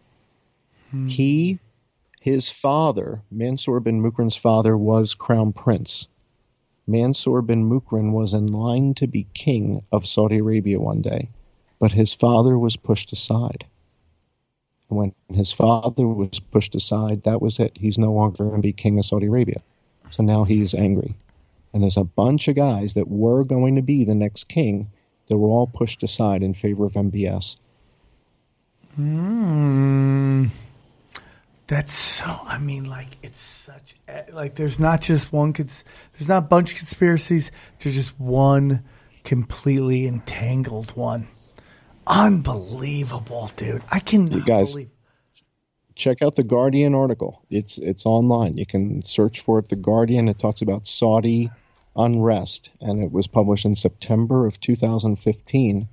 Hmm. 0.90 1.08
He, 1.08 1.58
his 2.20 2.48
father, 2.48 3.22
Mansour 3.30 3.80
bin 3.80 4.02
Muqrin's 4.02 4.36
father, 4.36 4.76
was 4.76 5.14
crown 5.14 5.52
prince. 5.52 6.06
Mansour 6.86 7.42
bin 7.42 7.68
Muqrin 7.68 8.12
was 8.12 8.34
in 8.34 8.48
line 8.48 8.94
to 8.94 9.06
be 9.06 9.26
king 9.34 9.82
of 9.92 10.06
Saudi 10.06 10.38
Arabia 10.38 10.80
one 10.80 11.00
day, 11.00 11.28
but 11.78 11.92
his 11.92 12.12
father 12.14 12.58
was 12.58 12.76
pushed 12.76 13.12
aside. 13.12 13.64
When 14.92 15.14
his 15.28 15.52
father 15.52 16.06
was 16.06 16.40
pushed 16.40 16.74
aside, 16.74 17.24
that 17.24 17.40
was 17.40 17.58
it. 17.58 17.76
He's 17.76 17.98
no 17.98 18.12
longer 18.12 18.44
going 18.44 18.56
to 18.56 18.62
be 18.62 18.72
king 18.72 18.98
of 18.98 19.06
Saudi 19.06 19.26
Arabia. 19.26 19.62
So 20.10 20.22
now 20.22 20.44
he's 20.44 20.74
angry. 20.74 21.14
And 21.72 21.82
there's 21.82 21.96
a 21.96 22.04
bunch 22.04 22.48
of 22.48 22.56
guys 22.56 22.94
that 22.94 23.08
were 23.08 23.44
going 23.44 23.76
to 23.76 23.82
be 23.82 24.04
the 24.04 24.14
next 24.14 24.48
king 24.48 24.90
that 25.28 25.38
were 25.38 25.48
all 25.48 25.66
pushed 25.66 26.02
aside 26.02 26.42
in 26.42 26.52
favor 26.52 26.84
of 26.84 26.92
MBS. 26.92 27.56
Mm, 28.98 30.50
that's 31.66 31.94
so. 31.94 32.40
I 32.44 32.58
mean, 32.58 32.84
like 32.84 33.16
it's 33.22 33.40
such. 33.40 33.94
Like 34.30 34.56
there's 34.56 34.78
not 34.78 35.00
just 35.00 35.32
one. 35.32 35.52
There's 35.52 36.28
not 36.28 36.38
a 36.38 36.46
bunch 36.46 36.72
of 36.72 36.78
conspiracies. 36.78 37.50
There's 37.78 37.94
just 37.94 38.20
one 38.20 38.82
completely 39.24 40.06
entangled 40.06 40.94
one. 40.96 41.28
Unbelievable, 42.06 43.50
dude. 43.56 43.82
I 43.90 44.00
can 44.00 44.30
You 44.30 44.42
guys, 44.44 44.72
believe. 44.72 44.90
check 45.94 46.22
out 46.22 46.36
the 46.36 46.42
Guardian 46.42 46.94
article. 46.94 47.42
It's 47.50 47.78
it's 47.78 48.06
online. 48.06 48.56
You 48.58 48.66
can 48.66 49.02
search 49.04 49.40
for 49.40 49.58
it. 49.58 49.68
The 49.68 49.76
Guardian. 49.76 50.28
It 50.28 50.38
talks 50.38 50.62
about 50.62 50.86
Saudi 50.88 51.50
unrest, 51.96 52.70
and 52.80 53.02
it 53.02 53.12
was 53.12 53.26
published 53.26 53.64
in 53.64 53.76
September 53.76 54.46
of 54.46 54.58
2015. 54.60 55.88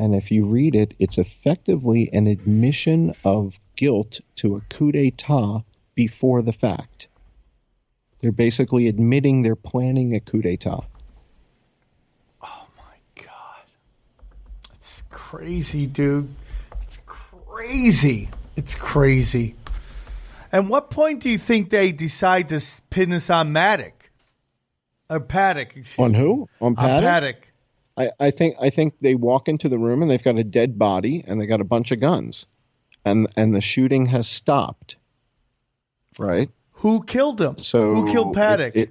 And 0.00 0.14
if 0.14 0.30
you 0.30 0.44
read 0.44 0.76
it, 0.76 0.94
it's 1.00 1.18
effectively 1.18 2.08
an 2.12 2.28
admission 2.28 3.14
of 3.24 3.58
guilt 3.74 4.20
to 4.36 4.54
a 4.56 4.60
coup 4.70 4.92
d'état 4.92 5.64
before 5.96 6.40
the 6.42 6.52
fact. 6.52 7.08
They're 8.20 8.30
basically 8.30 8.86
admitting 8.86 9.42
they're 9.42 9.56
planning 9.56 10.14
a 10.14 10.20
coup 10.20 10.42
d'état. 10.42 10.84
It's 14.74 15.02
crazy, 15.28 15.86
dude. 15.86 16.34
It's 16.82 16.98
crazy. 17.04 18.30
It's 18.56 18.74
crazy. 18.74 19.56
And 20.50 20.70
what 20.70 20.90
point 20.90 21.20
do 21.20 21.28
you 21.28 21.36
think 21.36 21.68
they 21.68 21.92
decide 21.92 22.48
to 22.48 22.62
pin 22.88 23.10
this 23.10 23.28
on 23.28 23.52
Maddock? 23.52 24.10
Or 25.10 25.20
Paddock? 25.20 25.74
On 25.98 26.14
who? 26.14 26.48
On 26.62 26.74
Paddock? 26.74 27.02
Paddock. 27.02 27.52
I, 27.98 28.10
I 28.28 28.30
think 28.30 28.56
I 28.58 28.70
think 28.70 28.94
they 29.02 29.14
walk 29.14 29.48
into 29.48 29.68
the 29.68 29.76
room 29.78 30.00
and 30.00 30.10
they've 30.10 30.22
got 30.22 30.36
a 30.38 30.44
dead 30.44 30.78
body 30.78 31.22
and 31.26 31.38
they 31.38 31.44
got 31.46 31.60
a 31.60 31.64
bunch 31.64 31.90
of 31.90 32.00
guns, 32.00 32.46
and 33.04 33.28
and 33.36 33.54
the 33.54 33.60
shooting 33.60 34.06
has 34.06 34.26
stopped. 34.28 34.96
Right. 36.18 36.48
Who 36.72 37.02
killed 37.02 37.38
him? 37.40 37.58
So 37.58 37.94
Who 37.94 38.10
killed 38.10 38.34
Paddock? 38.34 38.74
It, 38.76 38.90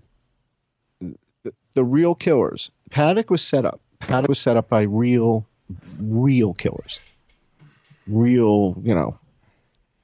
it- 1.02 1.20
the, 1.44 1.54
the 1.74 1.84
real 1.84 2.14
killers. 2.14 2.70
Paddock 2.92 3.32
was 3.32 3.42
set 3.42 3.66
up. 3.66 3.80
Paddock 4.02 4.30
was 4.30 4.40
set 4.40 4.58
up 4.58 4.70
by 4.70 4.82
real, 4.84 5.46
real 6.00 6.54
killers. 6.54 7.00
Real, 8.08 8.78
you 8.82 8.96
know. 8.96 9.20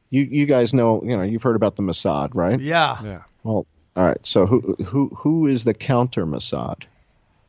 You 0.09 0.21
you 0.23 0.45
guys 0.45 0.73
know, 0.73 1.01
you 1.03 1.17
know, 1.17 1.23
you've 1.23 1.43
heard 1.43 1.55
about 1.55 1.75
the 1.75 1.83
Mossad, 1.83 2.31
right? 2.35 2.59
yeah. 2.59 3.01
Yeah. 3.03 3.21
Well, 3.43 3.65
all 3.95 4.07
right. 4.07 4.19
So 4.23 4.45
who 4.45 4.75
who 4.83 5.09
who 5.09 5.47
is 5.47 5.63
the 5.63 5.73
counter 5.73 6.25
Mossad? 6.25 6.83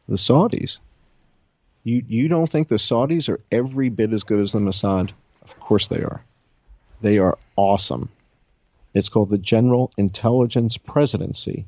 The 0.08 0.16
Saudis. 0.16 0.78
You 1.82 2.02
you 2.08 2.28
don't 2.28 2.50
think 2.50 2.68
the 2.68 2.76
Saudis 2.76 3.28
are 3.28 3.40
every 3.52 3.90
bit 3.90 4.12
as 4.12 4.22
good 4.22 4.40
as 4.40 4.52
the 4.52 4.58
Mossad? 4.58 5.10
Of 5.42 5.60
course 5.60 5.88
they 5.88 6.02
are. 6.02 6.24
They 7.02 7.18
are 7.18 7.36
awesome. 7.56 8.10
It's 8.94 9.08
called 9.08 9.30
the 9.30 9.38
General 9.38 9.92
Intelligence 9.96 10.76
Presidency, 10.76 11.66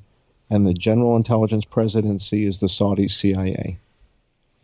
and 0.49 0.67
the 0.67 0.75
General 0.75 1.17
Intelligence 1.17 1.65
Presidency 1.65 2.47
is 2.47 2.61
the 2.61 2.69
Saudi 2.69 3.09
CIA. 3.09 3.79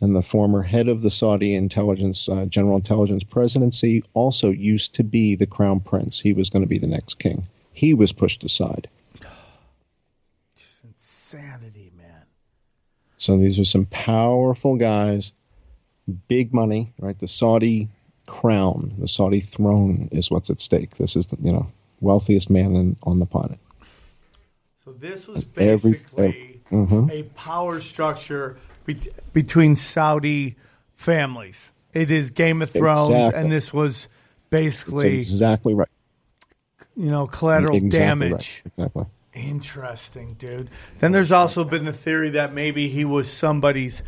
And 0.03 0.13
the 0.13 0.21
former 0.21 0.61
head 0.61 0.89
of 0.89 1.01
the 1.01 1.09
Saudi 1.09 1.55
Intelligence 1.55 2.27
uh, 2.27 2.43
General 2.43 2.75
Intelligence 2.75 3.23
Presidency 3.23 4.03
also 4.13 4.49
used 4.49 4.95
to 4.95 5.03
be 5.03 5.37
the 5.37 5.47
Crown 5.47 5.79
Prince. 5.79 6.19
He 6.19 6.33
was 6.33 6.49
going 6.49 6.61
to 6.61 6.67
be 6.67 6.77
the 6.77 6.87
next 6.87 7.19
king. 7.19 7.47
He 7.71 7.93
was 7.93 8.11
pushed 8.11 8.43
aside. 8.43 8.89
Insanity, 10.83 11.93
man. 11.97 12.23
So 13.15 13.37
these 13.37 13.57
are 13.59 13.63
some 13.65 13.85
powerful 13.85 14.75
guys, 14.75 15.31
big 16.27 16.53
money, 16.53 16.91
right? 16.99 17.17
The 17.17 17.29
Saudi 17.29 17.87
crown, 18.25 18.95
the 18.97 19.07
Saudi 19.07 19.39
throne 19.39 20.09
is 20.11 20.29
what's 20.29 20.49
at 20.49 20.59
stake. 20.59 20.97
This 20.97 21.15
is 21.15 21.27
the 21.27 21.37
you 21.41 21.53
know 21.53 21.67
wealthiest 22.01 22.49
man 22.49 22.75
in, 22.75 22.97
on 23.03 23.19
the 23.19 23.25
planet. 23.25 23.57
So 24.83 24.91
this 24.91 25.27
was 25.27 25.45
Every- 25.55 25.91
basically 25.91 26.61
Mhm. 26.73 27.09
a 27.09 27.23
power 27.35 27.79
structure 27.79 28.57
be- 28.85 28.99
between 29.33 29.75
Saudi 29.75 30.55
families. 30.95 31.71
It 31.93 32.09
is 32.11 32.31
Game 32.31 32.61
of 32.61 32.71
Thrones, 32.71 33.09
Exactly. 33.09 33.41
and 33.41 33.51
this 33.51 33.71
was 33.73 33.95
It's 34.03 34.07
basically, 34.49 35.17
exactly 35.19 35.73
right. 35.73 35.87
you 36.95 37.09
know, 37.11 37.27
collateral 37.27 37.75
exactly 37.77 37.99
damage. 37.99 38.63
Right. 38.65 38.85
Exactly. 38.85 39.05
Interesting, 39.33 40.33
dude. 40.35 40.69
Then 40.99 41.11
there's 41.11 41.31
also 41.31 41.63
been 41.63 41.85
the 41.85 41.93
theory 41.93 42.31
that 42.31 42.53
maybe 42.53 42.87
he 42.87 43.03
was 43.05 43.31
somebody's 43.31 44.03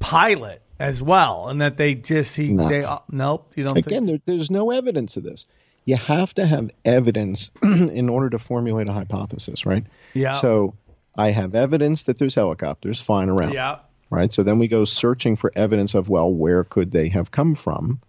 pilot 0.00 0.62
as 0.78 1.00
well, 1.02 1.48
and 1.48 1.60
that 1.62 1.76
they 1.78 1.94
just 1.94 2.36
he 2.36 2.48
No. 2.48 2.68
they 2.68 2.84
uh, 2.84 2.98
nope. 3.10 3.52
You 3.56 3.64
don't 3.64 3.76
Again, 3.78 4.06
think? 4.06 4.24
there, 4.26 4.34
there's 4.36 4.50
no 4.50 4.70
evidence 4.70 5.16
of 5.16 5.22
this. 5.22 5.46
You 5.86 5.96
have 5.96 6.34
to 6.34 6.46
have 6.46 6.70
evidence 6.84 7.50
in 7.62 8.08
order 8.08 8.28
to 8.30 8.38
formulate 8.38 8.88
a 8.88 8.92
hypothesis, 8.92 9.64
right? 9.64 9.84
Yeah. 10.14 10.34
So 10.40 10.74
I 11.16 11.30
have 11.30 11.54
evidence 11.54 12.02
that 12.04 12.18
there's 12.18 12.34
helicopters 12.34 13.00
flying 13.00 13.30
around. 13.30 13.52
Yeah. 13.54 13.78
Right? 14.10 14.32
So 14.32 14.42
then 14.42 14.58
we 14.58 14.68
go 14.68 14.84
searching 14.84 15.36
for 15.36 15.52
evidence 15.54 15.94
of 15.94 16.08
well, 16.08 16.30
where 16.30 16.64
could 16.64 16.90
they 16.92 17.08
have 17.08 17.30
come 17.30 17.54
from, 17.54 18.00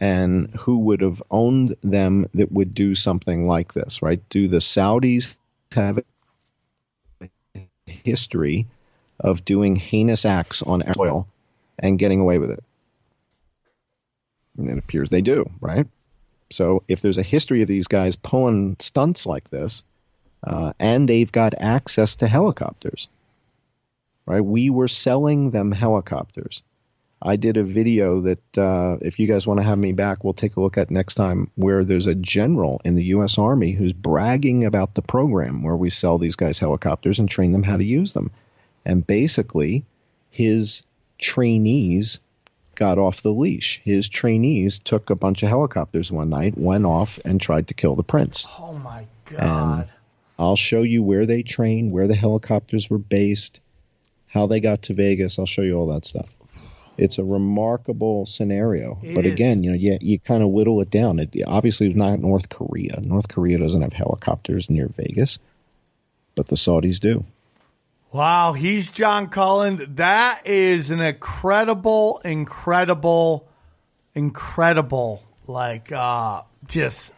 and 0.00 0.50
who 0.54 0.78
would 0.78 1.00
have 1.00 1.22
owned 1.30 1.76
them 1.82 2.28
that 2.34 2.52
would 2.52 2.74
do 2.74 2.94
something 2.94 3.46
like 3.46 3.72
this, 3.72 4.02
right? 4.02 4.20
Do 4.28 4.48
the 4.48 4.58
Saudis 4.58 5.36
have 5.72 5.98
a 7.20 7.28
history 7.86 8.66
of 9.20 9.44
doing 9.44 9.76
heinous 9.76 10.24
acts 10.24 10.62
on 10.62 10.82
soil 10.94 11.26
and 11.78 11.98
getting 11.98 12.20
away 12.20 12.38
with 12.38 12.50
it? 12.50 12.62
And 14.58 14.68
it 14.68 14.78
appears 14.78 15.08
they 15.08 15.22
do, 15.22 15.50
right? 15.60 15.86
So 16.50 16.82
if 16.88 17.00
there's 17.00 17.18
a 17.18 17.22
history 17.22 17.62
of 17.62 17.68
these 17.68 17.86
guys 17.86 18.16
pulling 18.16 18.76
stunts 18.80 19.26
like 19.26 19.50
this, 19.50 19.82
uh, 20.44 20.72
and 20.78 21.08
they've 21.08 21.30
got 21.30 21.54
access 21.58 22.16
to 22.16 22.28
helicopters, 22.28 23.08
right? 24.26 24.40
We 24.44 24.70
were 24.70 24.88
selling 24.88 25.50
them 25.50 25.72
helicopters. 25.72 26.62
I 27.22 27.36
did 27.36 27.56
a 27.56 27.64
video 27.64 28.20
that 28.20 28.58
uh, 28.58 28.98
if 29.00 29.18
you 29.18 29.26
guys 29.26 29.46
want 29.46 29.58
to 29.58 29.64
have 29.64 29.78
me 29.78 29.92
back, 29.92 30.22
we'll 30.22 30.34
take 30.34 30.56
a 30.56 30.60
look 30.60 30.76
at 30.76 30.90
next 30.90 31.14
time. 31.14 31.50
Where 31.54 31.84
there's 31.84 32.06
a 32.06 32.14
general 32.14 32.80
in 32.84 32.94
the 32.94 33.04
U.S. 33.04 33.38
Army 33.38 33.72
who's 33.72 33.94
bragging 33.94 34.64
about 34.64 34.94
the 34.94 35.02
program 35.02 35.62
where 35.62 35.76
we 35.76 35.88
sell 35.88 36.18
these 36.18 36.36
guys 36.36 36.58
helicopters 36.58 37.18
and 37.18 37.28
train 37.28 37.52
them 37.52 37.62
how 37.62 37.78
to 37.78 37.84
use 37.84 38.12
them, 38.12 38.30
and 38.84 39.06
basically, 39.06 39.84
his 40.30 40.82
trainees 41.18 42.18
got 42.74 42.98
off 42.98 43.22
the 43.22 43.32
leash. 43.32 43.80
His 43.82 44.08
trainees 44.08 44.78
took 44.78 45.08
a 45.08 45.14
bunch 45.16 45.42
of 45.42 45.48
helicopters 45.48 46.12
one 46.12 46.28
night, 46.28 46.58
went 46.58 46.84
off, 46.84 47.18
and 47.24 47.40
tried 47.40 47.68
to 47.68 47.74
kill 47.74 47.96
the 47.96 48.02
prince. 48.02 48.46
Oh 48.58 48.74
my 48.74 49.06
And 49.30 49.38
god. 49.38 49.90
I'll 50.38 50.56
show 50.56 50.82
you 50.82 51.02
where 51.02 51.24
they 51.24 51.42
trained, 51.42 51.90
where 51.92 52.06
the 52.06 52.14
helicopters 52.14 52.90
were 52.90 52.98
based, 52.98 53.60
how 54.28 54.46
they 54.46 54.60
got 54.60 54.82
to 54.82 54.94
Vegas. 54.94 55.38
I'll 55.38 55.46
show 55.46 55.62
you 55.62 55.74
all 55.78 55.86
that 55.88 56.04
stuff. 56.04 56.28
It's 56.98 57.18
a 57.18 57.24
remarkable 57.24 58.24
scenario, 58.24 58.98
It 59.02 59.14
but 59.14 59.26
is. 59.26 59.32
again, 59.32 59.62
you 59.62 59.70
know, 59.70 59.76
you, 59.76 59.98
you 60.00 60.18
kind 60.18 60.42
of 60.42 60.48
whittle 60.48 60.80
it 60.80 60.88
down. 60.90 61.18
It 61.18 61.36
obviously 61.46 61.88
it's 61.88 61.96
not 61.96 62.20
North 62.20 62.48
Korea. 62.48 63.00
North 63.02 63.28
Korea 63.28 63.58
doesn't 63.58 63.82
have 63.82 63.92
helicopters 63.92 64.70
near 64.70 64.88
Vegas, 64.96 65.38
but 66.34 66.48
the 66.48 66.56
Saudis 66.56 66.98
do. 66.98 67.22
Wow, 68.12 68.54
he's 68.54 68.90
John 68.90 69.28
Cullen. 69.28 69.94
That 69.96 70.46
is 70.46 70.90
an 70.90 71.00
incredible, 71.02 72.22
incredible, 72.24 73.46
incredible, 74.14 75.22
like 75.46 75.92
uh 75.92 76.42
just 76.66 77.12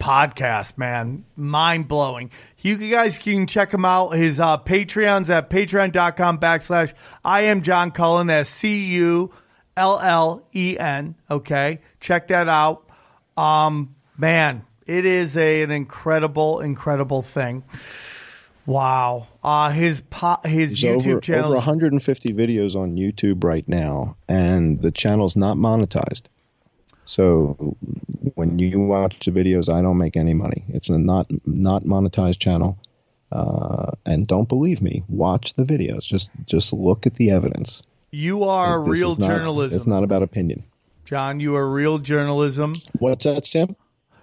podcast, 0.00 0.76
man. 0.78 1.24
Mind 1.36 1.86
blowing. 1.86 2.30
You 2.58 2.76
guys 2.76 3.18
can 3.18 3.46
check 3.46 3.72
him 3.72 3.84
out. 3.84 4.10
His 4.10 4.40
uh 4.40 4.58
Patreon's 4.58 5.30
at 5.30 5.48
patreon.com 5.50 6.38
backslash 6.38 6.92
I 7.24 7.42
am 7.42 7.62
John 7.62 7.92
Cullen. 7.92 8.26
That's 8.26 8.50
C 8.50 8.84
U 8.86 9.32
L 9.76 10.00
L 10.00 10.46
E 10.54 10.76
N. 10.78 11.14
Okay. 11.30 11.80
Check 12.00 12.28
that 12.28 12.48
out. 12.48 12.88
Um 13.36 13.94
man, 14.16 14.64
it 14.86 15.04
is 15.04 15.36
a 15.36 15.62
an 15.62 15.70
incredible, 15.70 16.60
incredible 16.60 17.22
thing. 17.22 17.62
Wow. 18.66 19.28
Uh 19.44 19.70
his 19.70 20.02
po- 20.10 20.40
his 20.44 20.80
There's 20.80 21.04
YouTube 21.04 21.22
channel 21.22 21.46
over 21.46 21.54
150 21.56 22.32
videos 22.32 22.74
on 22.74 22.96
YouTube 22.96 23.44
right 23.44 23.68
now, 23.68 24.16
and 24.28 24.80
the 24.80 24.90
channel's 24.90 25.36
not 25.36 25.56
monetized. 25.56 26.22
So 27.10 27.76
when 28.36 28.60
you 28.60 28.78
watch 28.78 29.16
the 29.24 29.32
videos, 29.32 29.68
I 29.68 29.82
don't 29.82 29.98
make 29.98 30.16
any 30.16 30.32
money. 30.32 30.64
It's 30.68 30.88
a 30.88 30.96
not 30.96 31.26
not 31.44 31.82
monetized 31.82 32.38
channel. 32.38 32.78
Uh, 33.32 33.90
and 34.06 34.28
don't 34.28 34.48
believe 34.48 34.80
me. 34.80 35.02
Watch 35.08 35.54
the 35.54 35.64
videos. 35.64 36.02
Just 36.04 36.30
just 36.46 36.72
look 36.72 37.06
at 37.06 37.14
the 37.16 37.32
evidence. 37.32 37.82
You 38.12 38.44
are 38.44 38.84
This 38.84 38.98
real 38.98 39.16
not- 39.16 39.28
journalism. 39.28 39.76
It's 39.78 39.88
not 39.88 40.04
about 40.04 40.22
opinion. 40.22 40.62
John, 41.04 41.40
you 41.40 41.56
are 41.56 41.68
real 41.68 41.98
journalism. 41.98 42.76
What's 43.00 43.24
that, 43.24 43.44
Sam? 43.44 43.74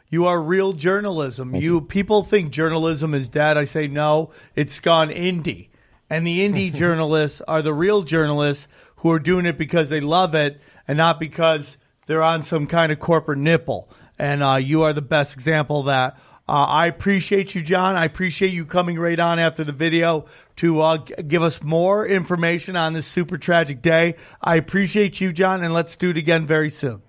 You 0.09 0.25
are 0.25 0.41
real 0.41 0.71
journalism. 0.71 1.53
You 1.55 1.81
people 1.81 2.23
think 2.23 2.51
journalism 2.51 3.13
is 3.13 3.27
dead. 3.27 3.57
I 3.57 3.65
say 3.65 3.87
no, 3.89 4.31
it's 4.55 4.79
gone 4.79 5.09
indie. 5.09 5.67
And 6.09 6.25
the 6.25 6.39
indie 6.39 6.73
journalists 6.83 7.41
are 7.49 7.61
the 7.61 7.73
real 7.73 8.03
journalists 8.03 8.69
who 8.97 9.11
are 9.11 9.19
doing 9.19 9.45
it 9.45 9.57
because 9.57 9.89
they 9.89 9.99
love 9.99 10.33
it 10.33 10.61
and 10.87 10.97
not 10.97 11.19
because 11.19 11.77
they're 12.07 12.23
on 12.23 12.41
some 12.41 12.65
kind 12.67 12.91
of 12.91 12.99
corporate 12.99 13.39
nipple. 13.39 13.89
And 14.17 14.41
uh, 14.41 14.55
you 14.55 14.81
are 14.83 14.93
the 14.93 15.01
best 15.01 15.33
example 15.35 15.81
of 15.81 15.85
that. 15.85 16.17
Uh, 16.49 16.63
I 16.63 16.87
appreciate 16.87 17.55
you, 17.55 17.61
John. 17.61 17.95
I 17.95 18.05
appreciate 18.05 18.53
you 18.53 18.65
coming 18.65 18.97
right 18.97 19.19
on 19.19 19.37
after 19.37 19.65
the 19.65 19.73
video 19.73 20.25
to 20.55 20.79
uh, 20.79 20.97
g- 20.99 21.13
give 21.27 21.43
us 21.43 21.61
more 21.61 22.07
information 22.07 22.77
on 22.77 22.93
this 22.93 23.05
super 23.05 23.37
tragic 23.37 23.81
day. 23.81 24.15
I 24.41 24.55
appreciate 24.55 25.19
you, 25.19 25.33
John, 25.33 25.61
and 25.61 25.73
let's 25.73 25.97
do 25.97 26.09
it 26.11 26.17
again 26.17 26.45
very 26.45 26.69
soon. 26.69 27.01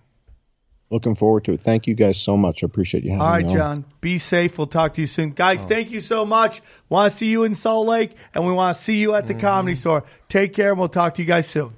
Looking 0.90 1.14
forward 1.14 1.44
to 1.44 1.52
it. 1.52 1.60
Thank 1.60 1.86
you 1.86 1.94
guys 1.94 2.18
so 2.20 2.36
much. 2.36 2.64
I 2.64 2.66
appreciate 2.66 3.04
you 3.04 3.10
having 3.10 3.22
All 3.22 3.30
right, 3.30 3.46
me. 3.46 3.52
John. 3.52 3.84
Be 4.00 4.18
safe. 4.18 4.58
We'll 4.58 4.66
talk 4.66 4.94
to 4.94 5.02
you 5.02 5.06
soon. 5.06 5.30
Guys, 5.30 5.64
thank 5.66 5.90
you 5.90 6.00
so 6.00 6.24
much. 6.24 6.60
Want 6.88 7.12
to 7.12 7.16
see 7.16 7.28
you 7.28 7.44
in 7.44 7.54
Salt 7.54 7.86
Lake, 7.86 8.12
and 8.34 8.44
we 8.44 8.52
want 8.52 8.76
to 8.76 8.82
see 8.82 8.98
you 8.98 9.14
at 9.14 9.28
the 9.28 9.34
comedy 9.34 9.76
store. 9.76 10.04
Take 10.28 10.54
care, 10.54 10.70
and 10.70 10.78
we'll 10.80 10.88
talk 10.88 11.14
to 11.14 11.22
you 11.22 11.28
guys 11.28 11.46
soon. 11.46 11.76